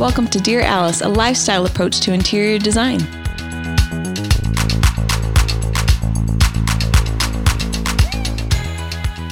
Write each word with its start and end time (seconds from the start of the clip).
Welcome 0.00 0.28
to 0.28 0.40
Dear 0.40 0.62
Alice, 0.62 1.02
a 1.02 1.08
lifestyle 1.08 1.66
approach 1.66 2.00
to 2.00 2.14
interior 2.14 2.58
design. 2.58 3.00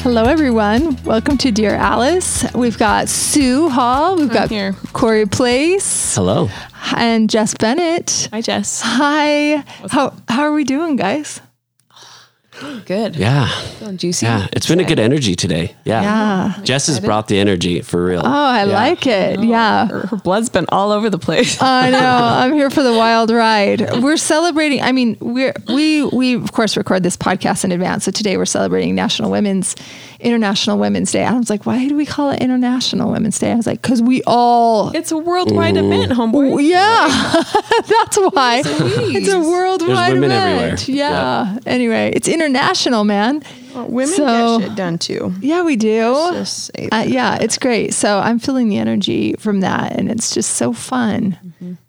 Hello, 0.03 0.25
everyone. 0.25 1.03
Welcome 1.05 1.39
to 1.39 1.51
Dear 1.51 1.75
Alice. 1.75 2.45
We've 2.55 2.77
got 2.77 3.09
Sue 3.09 3.71
Hall. 3.71 4.17
We've 4.17 4.31
got 4.31 4.51
here. 4.51 4.75
Corey 4.93 5.25
Place 5.25 6.15
Hello. 6.15 6.51
and 6.95 7.31
Jess 7.31 7.55
Bennett. 7.55 8.29
Hi, 8.31 8.43
Jess. 8.43 8.83
Hi. 8.85 9.65
How 9.91 10.13
how 10.29 10.43
are 10.43 10.53
we 10.53 10.65
doing, 10.65 10.97
guys? 10.97 11.41
Good. 12.87 13.17
Yeah. 13.17 13.49
Feeling 13.79 13.97
juicy. 13.99 14.27
Yeah. 14.27 14.47
It's 14.53 14.67
been 14.67 14.81
a 14.81 14.85
good 14.85 14.99
energy 14.99 15.35
today. 15.37 15.75
Yeah. 15.85 16.03
Yeah. 16.03 16.63
Jess 16.65 16.87
has 16.89 17.01
brought 17.01 17.29
the 17.29 17.39
energy 17.39 17.81
for 17.83 18.05
real. 18.05 18.23
Oh, 18.25 18.29
I 18.29 18.65
Yeah. 18.65 18.75
like 18.75 19.07
it. 19.07 19.39
Oh. 19.39 19.43
Yeah. 19.43 19.87
Her, 19.87 20.07
her 20.09 20.17
blood's 20.17 20.49
been 20.49 20.67
all 20.71 20.91
over 20.93 21.09
the 21.11 21.19
place. 21.19 21.61
I 21.61 21.91
know. 21.91 21.99
I'm 22.23 22.55
here 22.55 22.71
for 22.71 22.83
the 22.83 22.93
wild 22.95 23.31
ride. 23.31 23.81
We're 24.03 24.17
celebrating. 24.17 24.81
I 24.83 24.93
mean, 24.93 25.17
we're 25.21 25.55
we 25.69 26.05
we 26.05 26.35
of 26.35 26.53
course 26.53 26.77
record 26.77 27.03
this 27.03 27.17
podcast 27.17 27.65
in 27.65 27.73
advance. 27.73 28.05
So 28.05 28.11
today 28.11 28.37
we're 28.37 28.45
celebrating 28.47 28.95
National 28.95 29.31
Women's 29.31 29.75
International 30.21 30.79
Women's 30.79 31.13
Day. 31.13 31.25
I 31.25 31.33
was 31.39 31.49
like, 31.49 31.65
why 31.65 31.87
do 31.89 31.97
we 31.97 32.05
call 32.05 32.31
it 32.31 32.41
International 32.43 33.11
Women's 33.13 33.39
Day? 33.39 33.53
I 33.53 33.55
was 33.55 33.67
like, 33.67 33.81
because 33.81 34.03
we 34.03 34.23
all. 34.27 34.91
it's 34.95 35.13
a 35.13 35.17
worldwide 35.19 35.77
event, 35.77 36.13
homeboy. 36.13 36.67
Yeah, 36.69 37.07
that's 37.87 38.17
why 38.17 38.63
it's 38.65 39.29
a 39.33 39.39
worldwide 39.41 40.15
women 40.15 40.31
event. 40.33 40.73
everywhere. 40.89 40.97
Yeah. 41.11 41.59
Anyway, 41.67 42.13
it's 42.15 42.27
international, 42.29 43.05
man. 43.05 43.43
Women 43.75 44.09
So- 44.09 44.59
get 44.59 44.69
shit 44.69 44.77
done 44.77 44.99
too. 44.99 45.33
Yeah, 45.41 45.63
we 45.63 45.77
do. 45.77 46.13
Just 46.33 46.71
Uh, 46.91 47.05
yeah, 47.07 47.39
it's 47.41 47.59
great. 47.59 47.95
So 47.95 48.19
I'm 48.19 48.41
feeling 48.41 48.69
the 48.69 48.79
energy 48.79 49.35
from 49.39 49.61
that, 49.61 49.93
and 49.93 50.11
it's 50.11 50.35
just 50.35 50.55
so 50.57 50.73
fun. 50.73 51.39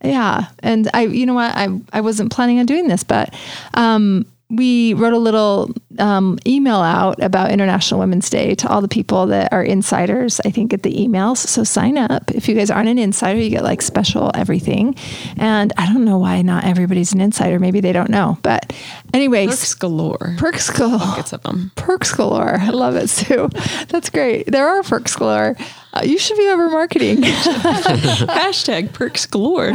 Yeah, 0.04 0.48
and 0.60 0.88
I, 0.94 1.06
you 1.06 1.26
know 1.26 1.34
what, 1.34 1.52
I 1.56 1.68
I 1.92 2.02
wasn't 2.02 2.32
planning 2.32 2.60
on 2.60 2.66
doing 2.68 2.88
this, 2.88 3.04
but 3.04 3.34
um, 3.74 4.26
we 4.50 4.96
wrote 4.96 5.14
a 5.14 5.18
little 5.18 5.70
um, 6.00 6.40
email 6.48 6.78
out 6.78 7.22
about 7.22 7.52
International 7.52 8.00
Women's 8.00 8.30
Day 8.30 8.56
to 8.56 8.68
all 8.68 8.82
the 8.82 8.88
people 8.88 9.28
that 9.28 9.54
are 9.54 9.64
insiders. 9.64 10.40
I 10.44 10.50
think 10.50 10.72
get 10.72 10.82
the 10.84 10.94
emails. 10.94 11.38
So 11.38 11.64
sign 11.64 11.98
up 11.98 12.32
if 12.32 12.48
you 12.50 12.56
guys 12.56 12.72
aren't 12.72 12.90
an 12.90 12.98
insider. 12.98 13.40
You 13.40 13.50
get 13.52 13.64
like 13.64 13.82
special 13.82 14.32
everything, 14.34 14.96
and 15.38 15.72
I 15.78 15.86
don't 15.92 16.04
know 16.04 16.18
why 16.18 16.42
not 16.42 16.66
everybody's 16.66 17.14
an 17.14 17.22
insider. 17.22 17.60
Maybe 17.60 17.80
they 17.80 17.94
don't 17.94 18.10
know, 18.10 18.38
but 18.42 18.74
anyways, 19.14 19.50
Perks 19.50 19.74
galore. 19.76 20.36
perks 20.38 20.70
galore. 20.70 21.20
Of 21.20 21.44
them. 21.44 21.72
Perks 21.76 22.14
galore. 22.14 22.58
I 22.60 22.70
love 22.70 22.96
it, 22.96 23.10
Sue. 23.10 23.50
That's 23.90 24.10
great. 24.10 24.48
There 24.48 24.68
are 24.68 24.82
perks 24.84 25.16
galore. 25.16 25.56
Uh, 25.92 26.02
you 26.04 26.20
should 26.20 26.38
be 26.38 26.48
over 26.48 26.70
marketing. 26.70 27.18
Hashtag 27.22 28.94
perks 28.94 29.26
galore. 29.26 29.72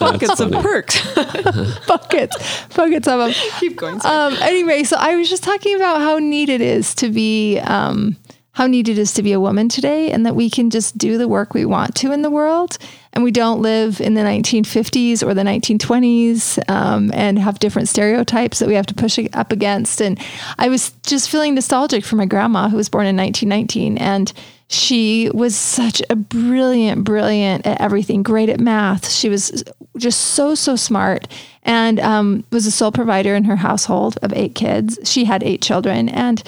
Buckets 0.00 0.40
of 0.40 0.50
perks. 0.50 1.00
buckets, 1.86 2.66
buckets 2.74 3.06
of 3.06 3.20
them. 3.20 3.32
Keep 3.60 3.76
going. 3.76 4.00
Um, 4.04 4.34
anyway, 4.40 4.82
so 4.82 4.96
I 4.98 5.14
was 5.14 5.30
just 5.30 5.44
talking 5.44 5.76
about 5.76 6.00
how 6.00 6.18
neat 6.18 6.48
it 6.48 6.60
is 6.60 6.96
to 6.96 7.10
be, 7.10 7.60
um, 7.60 8.16
how 8.52 8.66
neat 8.66 8.88
it 8.88 8.98
is 8.98 9.14
to 9.14 9.22
be 9.22 9.32
a 9.32 9.38
woman 9.38 9.68
today, 9.68 10.10
and 10.10 10.26
that 10.26 10.34
we 10.34 10.50
can 10.50 10.68
just 10.68 10.98
do 10.98 11.16
the 11.16 11.28
work 11.28 11.54
we 11.54 11.64
want 11.64 11.94
to 11.96 12.10
in 12.10 12.22
the 12.22 12.30
world, 12.30 12.76
and 13.12 13.22
we 13.22 13.30
don't 13.30 13.62
live 13.62 14.00
in 14.00 14.14
the 14.14 14.22
1950s 14.22 15.22
or 15.22 15.32
the 15.32 15.42
1920s, 15.42 16.68
um, 16.68 17.12
and 17.14 17.38
have 17.38 17.60
different 17.60 17.88
stereotypes 17.88 18.58
that 18.58 18.66
we 18.66 18.74
have 18.74 18.86
to 18.86 18.94
push 18.94 19.16
up 19.32 19.52
against. 19.52 20.02
And 20.02 20.18
I 20.58 20.68
was 20.68 20.90
just 21.04 21.30
feeling 21.30 21.54
nostalgic 21.54 22.04
for 22.04 22.16
my 22.16 22.26
grandma, 22.26 22.68
who 22.68 22.76
was 22.76 22.88
born 22.88 23.06
in 23.06 23.16
1919, 23.16 23.96
and 23.96 24.32
she 24.72 25.28
was 25.34 25.56
such 25.56 26.00
a 26.10 26.14
brilliant, 26.14 27.02
brilliant 27.02 27.66
at 27.66 27.80
everything, 27.80 28.22
great 28.22 28.48
at 28.48 28.60
math. 28.60 29.10
She 29.10 29.28
was 29.28 29.64
just 29.96 30.20
so, 30.20 30.54
so 30.54 30.76
smart 30.76 31.26
and 31.64 31.98
um, 31.98 32.44
was 32.52 32.66
a 32.66 32.70
sole 32.70 32.92
provider 32.92 33.34
in 33.34 33.42
her 33.44 33.56
household 33.56 34.16
of 34.22 34.32
eight 34.32 34.54
kids. 34.54 34.96
She 35.02 35.24
had 35.24 35.42
eight 35.42 35.60
children. 35.60 36.08
And 36.08 36.40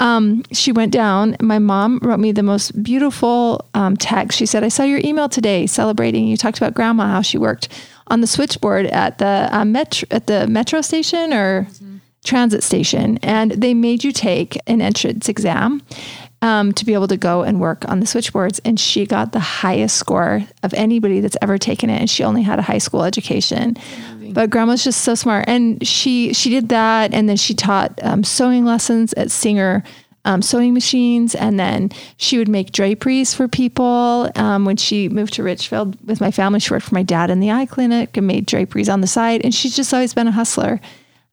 um, 0.00 0.42
she 0.50 0.72
went 0.72 0.92
down. 0.92 1.36
My 1.40 1.60
mom 1.60 2.00
wrote 2.02 2.18
me 2.18 2.32
the 2.32 2.42
most 2.42 2.82
beautiful 2.82 3.64
um, 3.74 3.96
text. 3.96 4.36
She 4.36 4.46
said, 4.46 4.64
I 4.64 4.68
saw 4.68 4.82
your 4.82 5.00
email 5.04 5.28
today 5.28 5.68
celebrating. 5.68 6.26
You 6.26 6.36
talked 6.36 6.58
about 6.58 6.74
grandma, 6.74 7.06
how 7.06 7.22
she 7.22 7.38
worked 7.38 7.68
on 8.08 8.22
the 8.22 8.26
switchboard 8.26 8.86
at 8.86 9.18
the 9.18 9.48
uh, 9.52 9.64
metro, 9.64 10.08
at 10.10 10.26
the 10.26 10.48
metro 10.48 10.80
station 10.80 11.32
or 11.32 11.68
transit 12.24 12.64
station. 12.64 13.18
And 13.22 13.52
they 13.52 13.72
made 13.72 14.02
you 14.02 14.10
take 14.10 14.58
an 14.66 14.82
entrance 14.82 15.28
exam 15.28 15.82
um, 16.42 16.72
to 16.72 16.84
be 16.84 16.94
able 16.94 17.08
to 17.08 17.16
go 17.16 17.42
and 17.42 17.60
work 17.60 17.88
on 17.88 18.00
the 18.00 18.06
switchboards. 18.06 18.60
And 18.64 18.78
she 18.78 19.06
got 19.06 19.32
the 19.32 19.40
highest 19.40 19.96
score 19.96 20.44
of 20.62 20.72
anybody 20.74 21.20
that's 21.20 21.36
ever 21.42 21.58
taken 21.58 21.90
it. 21.90 22.00
And 22.00 22.10
she 22.10 22.24
only 22.24 22.42
had 22.42 22.58
a 22.58 22.62
high 22.62 22.78
school 22.78 23.02
education. 23.02 23.76
But 24.32 24.50
grandma's 24.50 24.84
just 24.84 25.02
so 25.02 25.14
smart. 25.14 25.46
And 25.48 25.84
she 25.86 26.32
she 26.32 26.50
did 26.50 26.68
that. 26.68 27.12
And 27.14 27.28
then 27.28 27.36
she 27.36 27.54
taught 27.54 27.98
um, 28.02 28.24
sewing 28.24 28.64
lessons 28.64 29.12
at 29.14 29.30
Singer 29.30 29.82
um, 30.24 30.42
sewing 30.42 30.74
machines. 30.74 31.34
And 31.34 31.58
then 31.58 31.90
she 32.18 32.38
would 32.38 32.48
make 32.48 32.70
draperies 32.72 33.34
for 33.34 33.48
people. 33.48 34.30
Um, 34.36 34.64
when 34.64 34.76
she 34.76 35.08
moved 35.08 35.34
to 35.34 35.42
Richfield 35.42 35.96
with 36.06 36.20
my 36.20 36.30
family, 36.30 36.60
she 36.60 36.72
worked 36.72 36.86
for 36.86 36.94
my 36.94 37.02
dad 37.02 37.30
in 37.30 37.40
the 37.40 37.50
eye 37.50 37.66
clinic 37.66 38.16
and 38.16 38.26
made 38.26 38.46
draperies 38.46 38.88
on 38.88 39.00
the 39.00 39.06
side. 39.06 39.40
And 39.42 39.54
she's 39.54 39.74
just 39.74 39.92
always 39.92 40.14
been 40.14 40.28
a 40.28 40.32
hustler. 40.32 40.80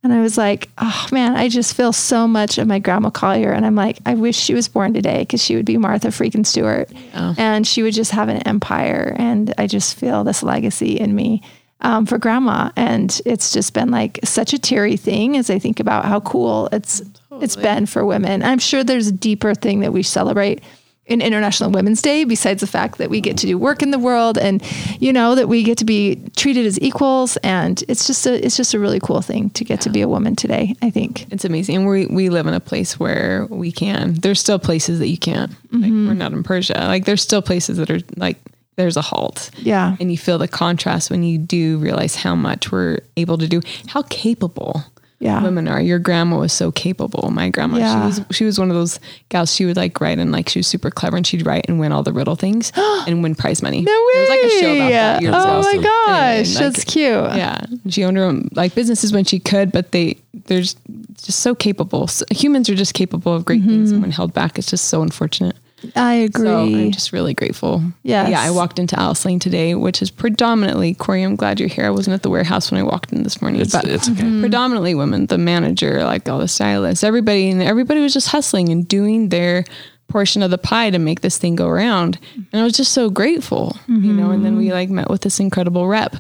And 0.05 0.13
I 0.13 0.21
was 0.21 0.37
like, 0.37 0.69
oh 0.77 1.07
man, 1.11 1.35
I 1.35 1.49
just 1.49 1.75
feel 1.75 1.91
so 1.91 2.27
much 2.27 2.59
of 2.59 2.67
my 2.67 2.77
grandma 2.77 3.09
Collier. 3.09 3.51
And 3.51 3.65
I'm 3.65 3.73
like, 3.73 3.97
I 4.05 4.13
wish 4.13 4.35
she 4.35 4.53
was 4.53 4.67
born 4.67 4.93
today 4.93 5.23
because 5.23 5.43
she 5.43 5.55
would 5.55 5.65
be 5.65 5.77
Martha 5.79 6.09
freaking 6.09 6.45
Stewart. 6.45 6.91
And 7.39 7.65
she 7.65 7.81
would 7.81 7.95
just 7.95 8.11
have 8.11 8.29
an 8.29 8.37
empire. 8.47 9.15
And 9.17 9.51
I 9.57 9.65
just 9.65 9.97
feel 9.97 10.23
this 10.23 10.43
legacy 10.43 10.99
in 10.99 11.15
me 11.15 11.41
um, 11.81 12.05
for 12.05 12.19
grandma. 12.19 12.69
And 12.75 13.19
it's 13.25 13.51
just 13.51 13.73
been 13.73 13.89
like 13.89 14.19
such 14.23 14.53
a 14.53 14.59
teary 14.59 14.95
thing 14.95 15.37
as 15.37 15.49
I 15.49 15.57
think 15.57 15.79
about 15.79 16.05
how 16.05 16.19
cool 16.19 16.69
it's 16.71 17.01
it's 17.41 17.55
been 17.55 17.87
for 17.87 18.05
women. 18.05 18.43
I'm 18.43 18.59
sure 18.59 18.83
there's 18.83 19.07
a 19.07 19.11
deeper 19.11 19.55
thing 19.55 19.79
that 19.79 19.91
we 19.91 20.03
celebrate 20.03 20.61
in 21.07 21.21
International 21.21 21.69
Women's 21.69 22.01
Day, 22.01 22.23
besides 22.23 22.61
the 22.61 22.67
fact 22.67 22.97
that 22.97 23.11
we 23.11 23.21
get 23.21 23.37
to 23.37 23.45
do 23.45 23.57
work 23.59 23.83
in 23.83 23.91
the 23.91 23.99
world 23.99 24.37
and 24.39 24.63
you 24.99 25.13
know 25.13 25.35
that 25.35 25.47
we 25.47 25.61
get 25.61 25.77
to 25.77 25.85
be 25.85 26.15
treated 26.35 26.65
as 26.65 26.81
equals 26.81 27.37
and 27.43 27.83
it's 27.87 28.07
just 28.07 28.25
a 28.25 28.43
it's 28.43 28.57
just 28.57 28.73
a 28.73 28.79
really 28.79 28.99
cool 28.99 29.21
thing 29.21 29.51
to 29.51 29.63
get 29.63 29.81
to 29.81 29.89
be 29.91 30.01
a 30.01 30.07
woman 30.07 30.35
today, 30.35 30.73
I 30.81 30.89
think. 30.89 31.31
It's 31.31 31.45
amazing. 31.45 31.75
And 31.75 31.87
we 31.87 32.07
we 32.07 32.29
live 32.29 32.47
in 32.47 32.53
a 32.55 32.59
place 32.59 32.99
where 32.99 33.45
we 33.51 33.71
can. 33.71 34.15
There's 34.15 34.39
still 34.39 34.57
places 34.59 34.97
that 34.99 35.07
you 35.09 35.17
can't. 35.17 35.51
Like 35.71 35.91
Mm-hmm. 35.91 36.07
we're 36.07 36.13
not 36.15 36.31
in 36.33 36.41
Persia. 36.41 36.73
Like 36.87 37.05
there's 37.05 37.21
still 37.21 37.41
places 37.41 37.77
that 37.77 37.91
are 37.91 37.99
like 38.15 38.37
there's 38.77 38.97
a 38.97 39.01
halt. 39.01 39.51
Yeah. 39.59 39.95
And 39.99 40.11
you 40.11 40.17
feel 40.17 40.37
the 40.37 40.47
contrast 40.47 41.09
when 41.11 41.21
you 41.23 41.37
do 41.37 41.77
realize 41.77 42.15
how 42.15 42.33
much 42.35 42.71
we're 42.71 42.99
able 43.15 43.37
to 43.37 43.47
do, 43.47 43.61
how 43.87 44.01
capable 44.09 44.83
Yeah. 45.19 45.41
women 45.41 45.67
are. 45.67 45.81
Your 45.81 45.97
grandma 45.97 46.37
was 46.39 46.51
so 46.53 46.71
capable. 46.71 47.31
My 47.31 47.49
grandma, 47.49 47.77
Yeah. 47.77 48.01
she 48.01 48.05
was 48.21 48.37
she 48.37 48.45
was 48.45 48.59
one 48.59 48.69
of 48.69 48.75
those 48.75 48.99
gals. 49.29 49.53
She 49.53 49.65
would 49.65 49.77
like 49.77 49.99
write 50.01 50.19
and 50.19 50.31
like 50.31 50.49
she 50.49 50.59
was 50.59 50.67
super 50.67 50.91
clever 50.91 51.15
and 51.17 51.25
she'd 51.25 51.45
write 51.45 51.65
and 51.69 51.79
win 51.79 51.91
all 51.93 52.03
the 52.03 52.11
riddle 52.13 52.35
things 52.35 52.71
and 52.77 53.23
win 53.23 53.33
prize 53.33 53.61
money. 53.61 53.81
No 53.81 53.91
way. 53.91 54.13
There 54.13 54.21
was 54.21 54.29
like 54.29 54.39
a 54.43 54.59
show 54.59 54.75
about 54.75 54.89
that 54.91 55.21
years 55.21 55.33
oh 55.37 55.59
ago. 55.59 55.61
my 55.77 55.83
gosh, 55.83 56.47
And, 56.47 56.55
like, 56.55 56.73
that's 56.73 56.83
cute. 56.83 57.05
yeah, 57.05 57.65
she 57.89 58.03
owned 58.03 58.17
her 58.17 58.23
own 58.25 58.49
like 58.53 58.75
businesses 58.75 59.13
when 59.13 59.23
she 59.23 59.39
could, 59.39 59.71
but 59.71 59.91
they 59.93 60.17
there's 60.47 60.75
just 61.23 61.39
so 61.39 61.55
capable. 61.55 62.07
So, 62.07 62.25
humans 62.31 62.69
are 62.69 62.75
just 62.75 62.93
capable 62.93 63.33
of 63.33 63.45
great 63.45 63.63
things, 63.63 63.91
and 63.91 64.01
when 64.01 64.11
held 64.11 64.33
back, 64.33 64.57
it's 64.59 64.69
just 64.69 64.85
so 64.89 65.01
unfortunate. 65.01 65.55
I 65.95 66.13
agree. 66.13 66.45
So 66.45 66.59
I'm 66.59 66.91
just 66.91 67.11
really 67.11 67.33
grateful. 67.33 67.83
Yeah. 68.03 68.27
yeah. 68.27 68.41
I 68.41 68.51
walked 68.51 68.79
into 68.79 68.99
Alice 68.99 69.25
Lane 69.25 69.39
today, 69.39 69.75
which 69.75 70.01
is 70.01 70.11
predominantly 70.11 70.93
Corey. 70.93 71.23
I'm 71.23 71.35
glad 71.35 71.59
you're 71.59 71.69
here. 71.69 71.85
I 71.85 71.89
wasn't 71.89 72.13
at 72.13 72.23
the 72.23 72.29
warehouse 72.29 72.71
when 72.71 72.79
I 72.79 72.83
walked 72.83 73.11
in 73.11 73.23
this 73.23 73.41
morning, 73.41 73.61
It's, 73.61 73.71
but 73.71 73.85
it's 73.85 74.09
okay. 74.09 74.21
Mm-hmm. 74.21 74.41
predominantly 74.41 74.95
women. 74.95 75.25
The 75.25 75.37
manager, 75.37 76.03
like 76.03 76.27
all 76.29 76.39
the 76.39 76.47
stylists, 76.47 77.03
everybody, 77.03 77.49
and 77.49 77.61
everybody 77.61 78.01
was 78.01 78.13
just 78.13 78.29
hustling 78.29 78.69
and 78.69 78.87
doing 78.87 79.29
their 79.29 79.65
portion 80.07 80.43
of 80.43 80.51
the 80.51 80.57
pie 80.57 80.89
to 80.89 80.99
make 80.99 81.21
this 81.21 81.37
thing 81.37 81.55
go 81.55 81.67
around. 81.67 82.19
And 82.35 82.61
I 82.61 82.63
was 82.63 82.73
just 82.73 82.93
so 82.93 83.09
grateful, 83.09 83.75
you 83.87 84.13
know. 84.13 84.31
And 84.31 84.45
then 84.45 84.55
we 84.55 84.65
mm-hmm. 84.65 84.73
like 84.73 84.89
met 84.89 85.09
with 85.09 85.21
this 85.21 85.39
incredible 85.39 85.87
rep, 85.87 86.15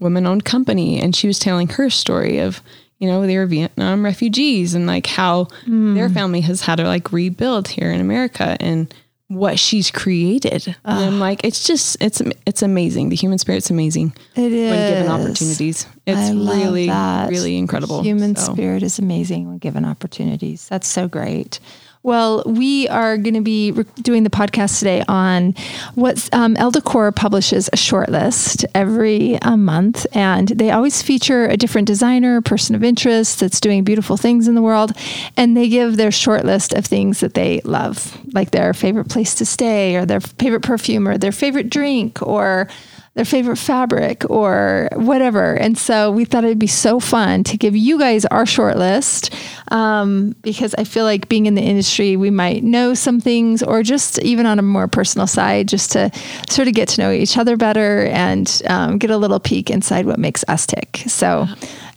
women-owned 0.00 0.44
company, 0.44 1.00
and 1.00 1.16
she 1.16 1.26
was 1.26 1.38
telling 1.38 1.68
her 1.68 1.88
story 1.90 2.38
of 2.38 2.62
you 3.02 3.08
know 3.08 3.26
they 3.26 3.36
were 3.36 3.46
Vietnam 3.46 4.04
refugees 4.04 4.74
and 4.74 4.86
like 4.86 5.08
how 5.08 5.48
hmm. 5.64 5.94
their 5.94 6.08
family 6.08 6.40
has 6.42 6.60
had 6.60 6.76
to 6.76 6.84
like 6.84 7.12
rebuild 7.12 7.66
here 7.66 7.90
in 7.90 8.00
America 8.00 8.56
and 8.60 8.94
what 9.26 9.58
she's 9.58 9.90
created. 9.90 10.68
And 10.84 10.98
I'm 11.04 11.14
ah. 11.14 11.18
like, 11.18 11.44
it's 11.44 11.66
just 11.66 11.96
it's 12.00 12.22
it's 12.46 12.62
amazing. 12.62 13.08
The 13.08 13.16
human 13.16 13.38
spirit's 13.38 13.70
amazing 13.70 14.14
It 14.36 14.52
is. 14.52 14.70
when 14.70 14.90
given 14.92 15.10
opportunities. 15.10 15.86
It's 16.06 16.18
I 16.18 16.30
really, 16.30 16.88
really 16.88 17.56
incredible. 17.56 17.98
The 17.98 18.04
human 18.04 18.36
So, 18.36 18.52
spirit 18.52 18.84
is 18.84 19.00
amazing 19.00 19.48
when 19.48 19.58
given 19.58 19.84
opportunities. 19.84 20.68
That's 20.68 20.86
so 20.86 21.08
great. 21.08 21.58
Well, 22.04 22.42
we 22.46 22.88
are 22.88 23.16
going 23.16 23.34
to 23.34 23.42
be 23.42 23.70
re- 23.70 23.84
doing 24.00 24.24
the 24.24 24.30
podcast 24.30 24.80
today 24.80 25.04
on 25.06 25.54
what 25.94 26.28
um, 26.32 26.56
Elle 26.56 26.72
Decor 26.72 27.12
publishes 27.12 27.70
a 27.72 27.76
short 27.76 28.08
list 28.08 28.64
every 28.74 29.40
uh, 29.40 29.56
month, 29.56 30.04
and 30.12 30.48
they 30.48 30.72
always 30.72 31.00
feature 31.00 31.46
a 31.46 31.56
different 31.56 31.86
designer, 31.86 32.40
person 32.40 32.74
of 32.74 32.82
interest 32.82 33.38
that's 33.38 33.60
doing 33.60 33.84
beautiful 33.84 34.16
things 34.16 34.48
in 34.48 34.56
the 34.56 34.62
world, 34.62 34.90
and 35.36 35.56
they 35.56 35.68
give 35.68 35.96
their 35.96 36.10
short 36.10 36.44
list 36.44 36.72
of 36.72 36.84
things 36.84 37.20
that 37.20 37.34
they 37.34 37.60
love, 37.64 38.18
like 38.34 38.50
their 38.50 38.74
favorite 38.74 39.08
place 39.08 39.36
to 39.36 39.46
stay, 39.46 39.94
or 39.94 40.04
their 40.04 40.20
favorite 40.20 40.62
perfume, 40.62 41.06
or 41.06 41.16
their 41.16 41.30
favorite 41.30 41.70
drink, 41.70 42.20
or 42.20 42.66
their 43.14 43.24
favorite 43.26 43.56
fabric 43.56 44.24
or 44.30 44.88
whatever. 44.94 45.54
And 45.54 45.76
so 45.76 46.10
we 46.10 46.24
thought 46.24 46.44
it'd 46.44 46.58
be 46.58 46.66
so 46.66 46.98
fun 46.98 47.44
to 47.44 47.58
give 47.58 47.76
you 47.76 47.98
guys 47.98 48.24
our 48.24 48.46
short 48.46 48.78
list 48.78 49.34
um, 49.70 50.34
because 50.40 50.74
I 50.78 50.84
feel 50.84 51.04
like 51.04 51.28
being 51.28 51.44
in 51.44 51.54
the 51.54 51.60
industry, 51.62 52.16
we 52.16 52.30
might 52.30 52.62
know 52.64 52.94
some 52.94 53.20
things 53.20 53.62
or 53.62 53.82
just 53.82 54.18
even 54.22 54.46
on 54.46 54.58
a 54.58 54.62
more 54.62 54.88
personal 54.88 55.26
side, 55.26 55.68
just 55.68 55.92
to 55.92 56.10
sort 56.48 56.68
of 56.68 56.74
get 56.74 56.88
to 56.90 57.02
know 57.02 57.10
each 57.12 57.36
other 57.36 57.56
better 57.58 58.06
and 58.06 58.62
um, 58.66 58.96
get 58.96 59.10
a 59.10 59.16
little 59.18 59.40
peek 59.40 59.68
inside 59.68 60.06
what 60.06 60.18
makes 60.18 60.42
us 60.48 60.66
tick. 60.66 61.02
So, 61.06 61.46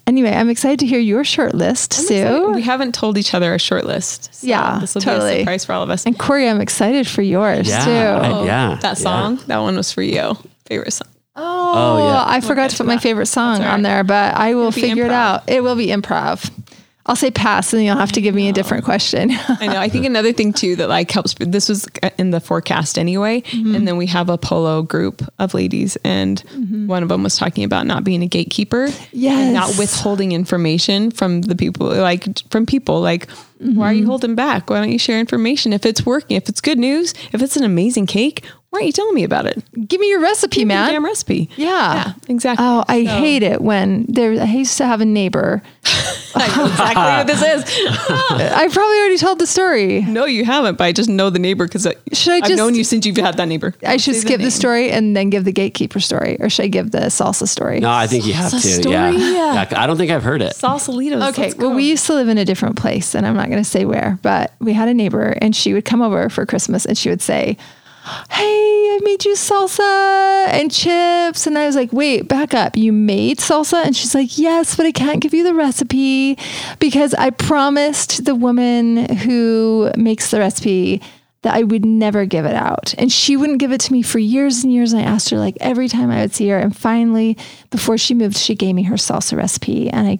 anyway, 0.08 0.32
I'm 0.34 0.50
excited 0.50 0.80
to 0.80 0.86
hear 0.86 1.00
your 1.00 1.24
short 1.24 1.56
list, 1.56 1.94
Sue. 1.94 2.52
We 2.54 2.62
haven't 2.62 2.94
told 2.94 3.18
each 3.18 3.34
other 3.34 3.54
a 3.54 3.60
short 3.60 3.86
list. 3.86 4.34
so 4.36 4.48
Yeah, 4.48 4.80
this 4.80 4.94
will 4.96 5.00
be 5.02 5.06
totally. 5.06 5.36
a 5.36 5.40
surprise 5.40 5.64
for 5.64 5.72
all 5.72 5.84
of 5.84 5.90
us. 5.90 6.06
And 6.06 6.20
Corey, 6.20 6.50
I'm 6.50 6.60
excited 6.60 7.08
for 7.08 7.22
yours 7.22 7.70
Yeah, 7.70 7.86
too. 7.86 7.92
I- 7.92 8.46
yeah, 8.46 8.80
that 8.82 8.98
song, 8.98 9.38
that 9.48 9.60
one 9.60 9.78
was 9.78 9.94
for 9.94 10.02
you. 10.02 10.36
Favorite 10.66 10.92
song. 10.92 11.08
Oh, 11.36 11.74
Oh, 11.78 12.08
yeah. 12.08 12.24
I 12.26 12.40
forgot 12.42 12.64
get 12.64 12.70
to 12.72 12.78
to 12.78 12.84
put 12.84 12.88
my 12.88 12.96
that. 12.96 13.02
favorite 13.04 13.26
song 13.26 13.58
That's 13.60 13.68
all 13.68 13.74
on 13.74 13.82
there, 13.82 14.04
but 14.04 14.36
I 14.36 14.56
will 14.56 14.72
be 14.72 14.82
figure 14.82 15.06
it 15.06 15.12
out. 15.12 15.44
It 15.50 15.62
will 15.64 15.76
be 15.76 15.88
improv. 15.88 16.50
I'll 17.08 17.16
say 17.16 17.30
pass, 17.30 17.72
and 17.72 17.84
you'll 17.84 17.98
have 17.98 18.14
to 18.14 18.22
give 18.22 18.34
me 18.34 18.50
a 18.50 18.52
different 18.54 18.84
question. 18.84 19.30
I 19.48 19.68
know. 19.68 19.78
I 19.80 19.90
think 19.90 20.06
another 20.08 20.34
thing 20.34 20.54
too 20.54 20.76
that 20.78 20.90
like 20.90 21.12
helps. 21.12 21.36
This 21.40 21.70
was 21.70 21.88
in 22.18 22.32
the 22.32 22.40
forecast 22.40 22.98
anyway, 22.98 23.42
Mm-hmm. 23.42 23.76
and 23.76 23.88
then 23.88 23.98
we 23.98 24.08
have 24.08 24.28
a 24.30 24.40
polo 24.40 24.82
group 24.82 25.22
of 25.38 25.54
ladies, 25.54 25.98
and 26.04 26.40
one 26.88 27.04
of 27.04 27.10
them 27.10 27.22
was 27.22 27.38
talking 27.38 27.64
about 27.64 27.86
not 27.86 28.04
being 28.06 28.24
a 28.24 28.28
gatekeeper, 28.28 28.88
Yes. 29.12 29.38
and 29.38 29.54
not 29.54 29.78
withholding 29.78 30.32
information 30.32 31.12
from 31.12 31.42
the 31.42 31.56
people, 31.56 31.88
like 31.90 32.26
from 32.50 32.66
people, 32.66 33.02
like 33.02 33.30
why 33.60 33.90
are 33.90 33.92
Mm-hmm. 33.94 34.00
you 34.00 34.06
holding 34.08 34.34
back? 34.36 34.70
Why 34.72 34.80
don't 34.80 34.92
you 34.92 34.98
share 35.00 35.20
information 35.20 35.74
if 35.74 35.86
it's 35.86 36.06
working? 36.08 36.38
If 36.38 36.50
it's 36.50 36.60
good 36.62 36.80
news, 36.80 37.14
if 37.34 37.42
it's 37.44 37.56
an 37.56 37.64
amazing 37.64 38.08
cake, 38.08 38.44
why 38.76 38.80
aren't 38.80 38.88
you 38.88 38.92
telling 38.94 39.16
me 39.16 39.24
about 39.24 39.46
it? 39.46 39.64
give 39.88 40.00
me 40.02 40.10
your 40.10 40.20
recipe, 40.22 40.58
Give 40.62 40.68
me 40.68 40.74
man. 40.76 40.92
damn 40.92 41.06
recipe. 41.06 41.50
Yeah. 41.56 41.68
yeah, 41.68 42.14
exactly. 42.28 42.66
Oh, 42.66 42.84
I 42.88 43.06
So- 43.06 43.12
hate 43.12 43.44
it 43.44 43.62
when 43.62 44.06
there. 44.10 44.32
I 44.42 44.46
used 44.46 44.78
to 44.78 44.86
have 44.86 45.02
a 45.02 45.06
neighbor. 45.06 45.62
I 46.38 46.48
know 46.58 46.66
exactly 46.66 47.02
what 47.02 47.28
this 47.28 47.42
is. 47.42 47.64
I 48.52 48.68
probably 48.72 48.98
already 48.98 49.18
told 49.18 49.40
the 49.40 49.48
story. 49.48 50.02
No, 50.02 50.26
you 50.26 50.44
haven't, 50.44 50.78
but 50.78 50.84
I 50.84 50.92
just 50.92 51.08
know 51.10 51.30
the 51.30 51.40
neighbor 51.40 51.66
because 51.66 51.88
Should 52.12 52.34
I 52.34 52.38
I've 52.38 52.44
just- 52.44 52.58
known 52.58 52.76
you 52.76 52.84
since 52.84 53.06
you've 53.06 53.16
had 53.18 53.38
that 53.38 53.48
neighbor. 53.48 53.74
I 53.86 53.96
should 53.98 54.16
Say 54.16 54.22
skip 54.22 54.38
the, 54.38 54.44
name. 54.44 54.50
story 54.52 54.92
and 54.92 55.16
then 55.16 55.30
give 55.30 55.46
the 55.46 55.54
gatekeeper 55.54 56.00
story, 56.02 56.36
or 56.42 56.50
should 56.50 56.66
I 56.66 56.68
give 56.68 56.92
the 56.92 57.08
salsa 57.08 57.48
story? 57.48 57.80
No, 57.80 57.90
I 57.92 58.08
think 58.08 58.26
you 58.26 58.34
have 58.34 58.52
to. 58.52 58.60
story? 58.60 58.94
Yeah. 58.94 59.12
Yeah. 59.12 59.54
yeah. 59.54 59.68
I 59.78 59.88
don't 59.88 59.96
think 59.98 60.12
I've 60.12 60.24
heard 60.24 60.42
it. 60.42 60.54
Sausalitos. 60.54 61.30
Okay, 61.30 61.44
let's 61.44 61.56
well, 61.56 61.74
we 61.74 61.84
used 61.88 62.06
to 62.08 62.14
live 62.14 62.28
in 62.28 62.38
a 62.38 62.46
different 62.46 62.76
place, 62.76 63.16
and 63.16 63.26
I'm 63.26 63.36
not 63.36 63.48
going 63.50 63.64
to 63.64 63.70
say 63.70 63.86
where, 63.86 64.20
but 64.22 64.54
we 64.60 64.74
had 64.74 64.90
a 64.90 64.94
neighbor, 64.94 65.38
and 65.42 65.56
she 65.56 65.74
would 65.74 65.86
come 65.86 66.02
over 66.02 66.28
for 66.30 66.46
Christmas, 66.46 66.86
and 66.86 66.98
she 66.98 67.10
would 67.10 67.22
say, 67.22 67.58
"Hey, 68.30 68.44
I 68.44 69.00
made 69.04 69.26
you 69.26 69.34
salsa 69.34 70.48
and 70.50 70.72
chips," 70.72 71.48
and 71.48 71.58
I 71.58 71.66
was 71.66 71.76
like, 71.76 71.92
"Wait, 71.92 72.28
back 72.28 72.54
up! 72.54 72.78
You 72.78 72.92
made 72.92 73.40
salsa?" 73.40 73.84
And 73.86 73.96
she's 73.96 74.14
like, 74.14 74.38
"Yes, 74.38 74.76
but 74.76 74.86
I 74.86 74.92
can't 74.92 75.22
give 75.22 75.34
you 75.34 75.44
the 75.44 75.54
recipe 75.54 76.38
because 76.80 77.14
I 77.16 77.32
promised 77.32 78.26
the 78.26 78.36
woman 78.36 79.10
who 79.18 79.92
makes 79.98 80.32
the 80.32 80.40
recipe." 80.40 81.02
That 81.42 81.54
I 81.54 81.62
would 81.62 81.86
never 81.86 82.26
give 82.26 82.46
it 82.46 82.56
out. 82.56 82.96
And 82.98 83.12
she 83.12 83.38
wouldn't 83.38 83.60
give 83.60 83.72
it 83.72 83.80
to 83.82 83.94
me 83.94 84.02
for 84.02 84.18
years 84.18 84.64
and 84.64 84.74
years. 84.74 84.94
And 84.94 85.02
I 85.04 85.06
asked 85.06 85.30
her 85.30 85.38
like 85.38 85.56
every 85.60 85.88
time 85.88 86.10
I 86.10 86.22
would 86.22 86.34
see 86.34 86.50
her. 86.50 86.58
And 86.58 86.76
finally, 86.76 87.38
before 87.70 88.00
she 88.00 88.16
moved, 88.16 88.36
she 88.36 88.56
gave 88.56 88.74
me 88.74 88.82
her 88.82 88.96
salsa 88.96 89.38
recipe. 89.38 89.88
And 89.92 90.08
I 90.08 90.20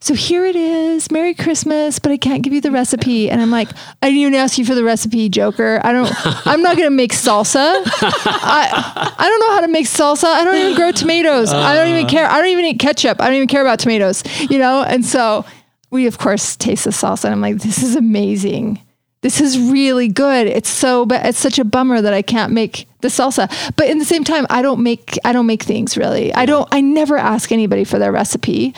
so 0.00 0.14
here 0.14 0.44
it 0.44 0.54
is. 0.54 1.10
Merry 1.10 1.34
Christmas, 1.34 1.98
but 1.98 2.12
I 2.12 2.16
can't 2.16 2.42
give 2.42 2.52
you 2.52 2.60
the 2.60 2.70
recipe. 2.70 3.28
And 3.28 3.42
I'm 3.42 3.50
like, 3.50 3.68
I 4.00 4.06
didn't 4.06 4.20
even 4.20 4.34
ask 4.34 4.56
you 4.56 4.64
for 4.64 4.76
the 4.76 4.84
recipe, 4.84 5.28
Joker. 5.28 5.80
I 5.82 5.92
don't, 5.92 6.12
I'm 6.46 6.62
not 6.62 6.76
going 6.76 6.86
to 6.86 6.94
make 6.94 7.12
salsa. 7.12 7.82
I, 7.84 9.14
I 9.18 9.28
don't 9.28 9.40
know 9.40 9.54
how 9.54 9.60
to 9.62 9.68
make 9.68 9.86
salsa. 9.86 10.24
I 10.24 10.44
don't 10.44 10.56
even 10.56 10.76
grow 10.76 10.92
tomatoes. 10.92 11.52
I 11.52 11.74
don't 11.74 11.88
even 11.88 12.06
uh. 12.06 12.08
care. 12.08 12.28
I 12.28 12.38
don't 12.38 12.50
even 12.50 12.64
eat 12.64 12.78
ketchup. 12.78 13.20
I 13.20 13.26
don't 13.26 13.34
even 13.34 13.48
care 13.48 13.62
about 13.62 13.80
tomatoes, 13.80 14.22
you 14.48 14.58
know? 14.58 14.82
And 14.82 15.04
so 15.04 15.44
we, 15.90 16.06
of 16.06 16.18
course, 16.18 16.54
taste 16.54 16.84
the 16.84 16.90
salsa. 16.90 17.24
And 17.24 17.34
I'm 17.34 17.40
like, 17.40 17.58
this 17.58 17.82
is 17.82 17.96
amazing. 17.96 18.80
This 19.22 19.40
is 19.40 19.58
really 19.58 20.06
good. 20.06 20.46
It's 20.46 20.68
so, 20.68 21.06
but 21.06 21.26
it's 21.26 21.38
such 21.38 21.58
a 21.58 21.64
bummer 21.64 22.00
that 22.00 22.14
I 22.14 22.22
can't 22.22 22.52
make 22.52 22.86
the 23.00 23.08
salsa. 23.08 23.50
But 23.74 23.88
in 23.88 23.98
the 23.98 24.04
same 24.04 24.22
time, 24.22 24.46
I 24.48 24.62
don't 24.62 24.80
make, 24.80 25.18
I 25.24 25.32
don't 25.32 25.46
make 25.46 25.64
things 25.64 25.96
really. 25.96 26.32
I 26.34 26.46
don't, 26.46 26.68
I 26.70 26.80
never 26.80 27.16
ask 27.16 27.50
anybody 27.50 27.82
for 27.82 27.98
their 27.98 28.12
recipe. 28.12 28.74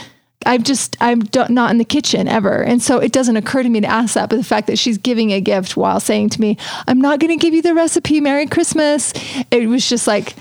I'm 0.47 0.63
just 0.63 0.97
I'm 1.01 1.23
not 1.51 1.71
in 1.71 1.79
the 1.79 1.85
kitchen 1.85 2.27
ever, 2.27 2.63
and 2.63 2.83
so 2.83 2.99
it 2.99 3.13
doesn't 3.13 3.37
occur 3.37 3.63
to 3.63 3.69
me 3.69 3.81
to 3.83 3.87
ask 3.87 4.15
that. 4.15 4.31
But 4.31 4.37
the 4.37 4.45
fact 4.45 4.69
that 4.69 4.79
she's 4.79 4.97
giving 4.97 5.33
a 5.33 5.41
gift 5.41 5.77
while 5.77 6.01
saying 6.01 6.31
to 6.31 6.41
me, 6.41 6.57
"I'm 6.89 7.01
not 7.01 7.21
going 7.21 7.37
to 7.39 7.43
give 7.43 7.53
you 7.53 7.61
the 7.61 7.75
recipe. 7.75 8.21
Merry 8.21 8.47
Christmas," 8.47 9.13
it 9.51 9.69
was 9.69 9.87
just 9.87 10.07
like 10.07 10.35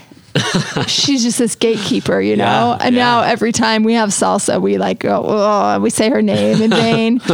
she's 0.86 1.22
just 1.22 1.38
this 1.38 1.54
gatekeeper, 1.56 2.20
you 2.20 2.36
know. 2.36 2.76
Yeah, 2.78 2.86
and 2.86 2.94
yeah. 2.94 3.02
now 3.02 3.22
every 3.22 3.52
time 3.52 3.82
we 3.82 3.94
have 3.94 4.10
salsa, 4.10 4.60
we 4.60 4.78
like 4.78 5.00
go, 5.00 5.24
oh, 5.26 5.80
we 5.80 5.90
say 5.90 6.08
her 6.08 6.22
name 6.22 6.62
in 6.62 6.70
vain. 6.70 7.20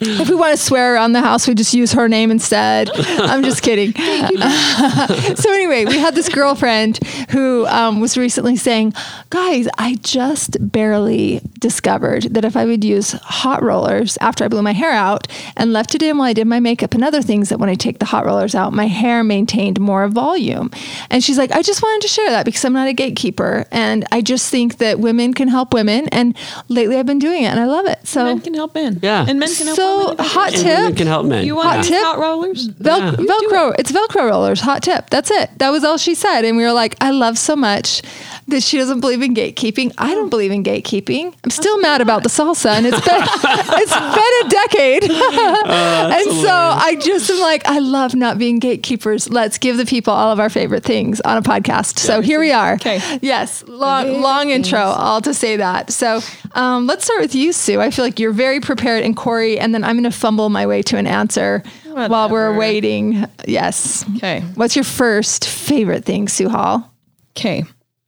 if 0.00 0.28
we 0.28 0.34
want 0.34 0.56
to 0.56 0.62
swear 0.62 0.94
around 0.94 1.12
the 1.12 1.20
house, 1.20 1.46
we 1.46 1.54
just 1.54 1.74
use 1.74 1.92
her 1.92 2.08
name 2.08 2.30
instead. 2.30 2.90
I'm 2.94 3.42
just 3.42 3.62
kidding. 3.62 3.92
so 5.36 5.52
anyway, 5.52 5.84
we 5.84 5.98
had 5.98 6.14
this 6.14 6.28
girlfriend 6.28 6.98
who 7.30 7.66
um, 7.66 8.00
was 8.00 8.16
recently 8.18 8.56
saying, 8.56 8.94
"Guys, 9.30 9.68
I 9.78 9.96
just 10.02 10.56
barely 10.60 11.40
discovered 11.58 12.24
that 12.34 12.44
if 12.44 12.56
I 12.56 12.64
would 12.64 12.84
use 12.84 13.12
hot 13.12 13.62
rollers 13.62 14.18
after 14.20 14.44
I 14.44 14.48
blew 14.48 14.62
my 14.62 14.72
hair 14.72 14.92
out 14.92 15.28
and 15.56 15.72
left 15.72 15.94
it 15.94 16.02
in 16.02 16.18
while 16.18 16.28
I 16.28 16.32
did 16.32 16.46
my 16.46 16.60
makeup 16.60 16.94
and 16.94 17.04
other 17.04 17.22
things, 17.22 17.50
that 17.50 17.58
when 17.58 17.68
I 17.68 17.74
take 17.74 17.98
the 17.98 18.04
hot 18.06 18.26
rollers 18.26 18.54
out, 18.54 18.72
my 18.72 18.86
hair 18.86 19.22
maintained 19.22 19.78
more 19.80 20.08
volume." 20.08 20.70
And 21.10 21.22
she's 21.22 21.38
like, 21.38 21.52
"I 21.52 21.62
just 21.62 21.82
wanted 21.82 22.02
to 22.02 22.15
share 22.16 22.30
that 22.30 22.44
because 22.44 22.64
I'm 22.64 22.72
not 22.72 22.88
a 22.88 22.92
gatekeeper, 22.92 23.66
and 23.70 24.04
I 24.10 24.20
just 24.22 24.50
think 24.50 24.78
that 24.78 24.98
women 24.98 25.34
can 25.34 25.48
help 25.48 25.74
women, 25.74 26.08
and 26.08 26.36
lately 26.68 26.96
I've 26.98 27.06
been 27.06 27.18
doing 27.18 27.42
it, 27.44 27.48
and 27.48 27.60
I 27.60 27.66
love 27.66 27.86
it." 27.86 27.98
So. 28.06 28.24
men 28.24 28.40
can 28.40 28.54
help 28.54 28.74
men. 28.74 28.98
Yeah. 29.02 29.26
and 29.28 29.38
men 29.38 29.48
can 29.54 29.66
help 29.66 29.76
So 29.76 30.08
women. 30.10 30.24
hot 30.24 30.54
And 30.54 30.64
women 30.64 30.86
tip. 30.88 30.96
can 30.96 31.06
help 31.06 31.26
men. 31.26 31.44
You 31.46 31.54
want 31.56 31.68
yeah. 31.68 31.76
these 31.82 31.88
tip? 31.90 32.02
hot 32.04 32.18
rollers? 32.18 32.66
Vel- 32.66 33.12
do 33.16 33.26
Velcro. 33.26 33.74
It's 33.78 33.92
Velcro 33.92 34.28
rollers. 34.30 34.60
Hot 34.60 34.82
tip. 34.82 35.10
That's 35.10 35.30
it. 35.30 35.50
That 35.58 35.70
was 35.70 35.84
all 35.84 35.98
she 35.98 36.14
said. 36.14 36.44
And 36.44 36.56
we 36.56 36.62
were 36.64 36.72
like, 36.72 36.96
I 37.00 37.10
love 37.10 37.36
so 37.38 37.54
much 37.56 38.02
that 38.48 38.62
she 38.62 38.78
doesn't 38.78 39.00
believe 39.00 39.22
in 39.22 39.34
gatekeeping. 39.34 39.92
I 39.98 40.14
don't 40.14 40.30
believe 40.30 40.52
in 40.52 40.62
gatekeeping. 40.62 41.34
I'm 41.42 41.50
still 41.50 41.78
mad 41.80 42.00
about 42.00 42.22
the 42.22 42.28
salsa, 42.28 42.70
and 42.70 42.86
it's 42.86 43.00
been 43.00 43.20
it's 43.22 43.94
been 43.94 44.46
a 44.46 44.48
decade. 44.48 45.02
and 45.10 46.40
so 46.40 46.52
I 46.52 46.96
just 47.00 47.28
am 47.30 47.40
like, 47.40 47.66
I 47.66 47.78
love 47.78 48.14
not 48.14 48.38
being 48.38 48.58
gatekeepers. 48.58 49.28
Let's 49.28 49.58
give 49.58 49.76
the 49.76 49.84
people 49.84 50.12
all 50.12 50.30
of 50.30 50.38
our 50.38 50.50
favorite 50.50 50.84
things 50.84 51.20
on 51.22 51.36
a 51.36 51.42
podcast. 51.42 51.98
So 51.98 52.20
here 52.20 52.38
we 52.38 52.52
are. 52.52 52.74
Okay. 52.74 53.00
Yes. 53.20 53.64
Long 53.66 54.20
long 54.20 54.50
intro, 54.50 54.80
all 54.80 55.20
to 55.22 55.34
say 55.34 55.56
that. 55.56 55.92
So 55.92 56.20
um, 56.52 56.86
let's 56.86 57.04
start 57.04 57.20
with 57.20 57.34
you, 57.34 57.52
Sue. 57.52 57.80
I 57.80 57.90
feel 57.90 58.04
like 58.04 58.20
you're 58.20 58.32
very 58.32 58.60
prepared, 58.60 59.02
and 59.02 59.16
Corey, 59.16 59.58
and 59.58 59.74
then 59.74 59.82
I'm 59.82 59.96
going 59.96 60.04
to 60.04 60.16
fumble 60.16 60.50
my 60.50 60.66
way 60.66 60.82
to 60.82 60.96
an 60.96 61.06
answer 61.06 61.62
while 61.84 62.28
we're 62.28 62.56
waiting. 62.56 63.26
Yes. 63.46 64.04
Okay. 64.16 64.40
What's 64.54 64.76
your 64.76 64.84
first 64.84 65.48
favorite 65.48 66.04
thing, 66.04 66.28
Sue 66.28 66.48
Hall? 66.48 66.92
Okay. 67.36 67.64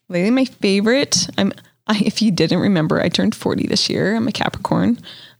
Lately, 0.08 0.30
my 0.30 0.44
favorite. 0.44 1.28
I'm. 1.36 1.52
I, 1.86 2.02
if 2.04 2.20
you 2.20 2.30
didn't 2.30 2.58
remember, 2.58 3.00
I 3.00 3.08
turned 3.08 3.34
40 3.34 3.66
this 3.66 3.88
year. 3.88 4.14
I'm 4.14 4.28
a 4.28 4.32
Capricorn. 4.32 4.98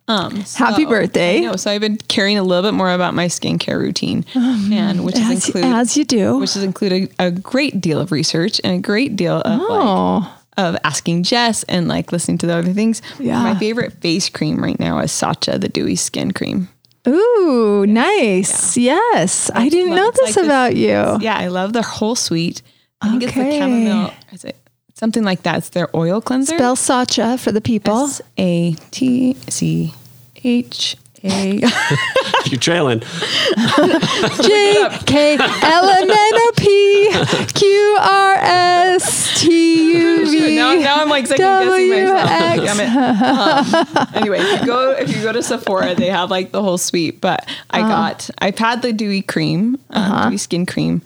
Um, 0.09 0.37
Happy 0.57 0.87
birthday. 0.87 1.37
I 1.37 1.41
know. 1.41 1.57
So 1.57 1.71
I've 1.71 1.83
been 1.83 1.99
caring 1.99 2.39
a 2.39 2.43
little 2.43 2.71
bit 2.71 2.75
more 2.75 2.91
about 2.91 3.13
my 3.13 3.27
skincare 3.27 3.79
routine, 3.79 4.25
and 4.35 5.05
which 5.05 5.17
is 5.17 5.31
As, 5.31 5.47
include 5.47 5.65
as 5.67 5.97
you 5.99 6.05
do. 6.07 6.39
which 6.39 6.55
has 6.55 6.63
included 6.65 7.13
a 7.19 7.31
great 7.31 7.83
deal 7.83 8.01
of 8.01 8.11
research 8.11 8.59
and 8.65 8.73
a 8.77 8.79
great 8.79 9.17
deal 9.17 9.43
of 9.43 9.61
like, 9.61 9.69
oh, 9.71 10.35
of 10.57 10.79
asking 10.85 11.25
Jess 11.25 11.63
and 11.65 11.89
like 11.89 12.11
listening 12.13 12.39
to 12.39 12.47
the 12.47 12.55
other 12.57 12.73
things. 12.73 13.03
Yeah. 13.21 13.43
My 13.43 13.59
favorite 13.59 13.93
face 14.01 14.31
cream 14.31 14.63
right 14.65 14.81
now 14.81 14.99
is 15.01 15.13
Sacha, 15.13 15.59
the 15.59 15.69
dewy 15.69 15.97
skin 15.97 16.31
cream. 16.33 16.69
ooh, 17.07 17.85
nice. 17.87 18.79
Yes, 18.79 19.51
I 19.55 19.69
didn't 19.69 19.95
know 19.95 20.11
this 20.11 20.37
like 20.39 20.47
about 20.47 20.75
you. 20.77 21.19
Yeah, 21.21 21.37
I 21.37 21.49
love 21.49 21.75
the 21.75 21.83
whole 21.83 22.15
suite. 22.15 22.63
I 23.03 23.11
think 23.11 23.23
it's 23.25 23.35
the 23.35 23.41
Okay. 23.43 23.59
chamomile. 23.59 24.13
Is 24.33 24.45
it 24.45 24.57
something 24.99 25.23
like 25.25 25.43
that? 25.45 25.59
It's 25.59 25.69
their 25.71 25.89
oil 25.97 26.21
cleanser. 26.21 26.57
Spell 26.57 26.77
Sacha 26.77 27.39
for 27.39 27.53
the 27.53 27.61
people. 27.61 28.05
S 28.05 28.21
A 28.39 28.75
T 28.91 29.35
C 29.49 29.95
H 30.45 30.97
A. 31.25 31.61
You're 32.47 32.61
trailing. 32.61 33.01
J 34.43 34.89
K 35.07 35.37
L 35.39 35.89
M 35.89 36.11
N 36.11 36.11
O 36.11 36.53
P 36.57 37.11
Q 37.55 37.97
R 38.01 38.35
S 38.37 39.41
T 39.41 39.99
U 39.99 40.31
V. 40.31 40.57
now, 40.57 40.75
now 40.75 41.01
I'm 41.03 41.09
like 41.09 41.27
second 41.27 41.45
guessing 41.45 41.91
myself. 41.91 42.29
WX. 42.31 42.65
Damn 42.65 42.81
it. 42.81 42.91
Um, 44.07 44.15
anyway, 44.15 44.39
if 44.41 44.61
you 44.61 44.67
go 44.67 44.91
if 44.93 45.17
you 45.17 45.23
go 45.23 45.33
to 45.33 45.43
Sephora, 45.43 45.95
they 45.95 46.07
have 46.11 46.31
like 46.31 46.53
the 46.53 46.63
whole 46.63 46.79
suite. 46.79 47.21
But 47.21 47.49
I 47.71 47.81
Uh-huh. 47.81 47.89
got 47.89 48.31
I've 48.39 48.59
had 48.59 48.83
the 48.83 48.93
dewy 48.93 49.23
cream, 49.23 49.79
uh, 49.91 50.29
dewy 50.29 50.39
skin 50.39 50.67
cream 50.67 51.03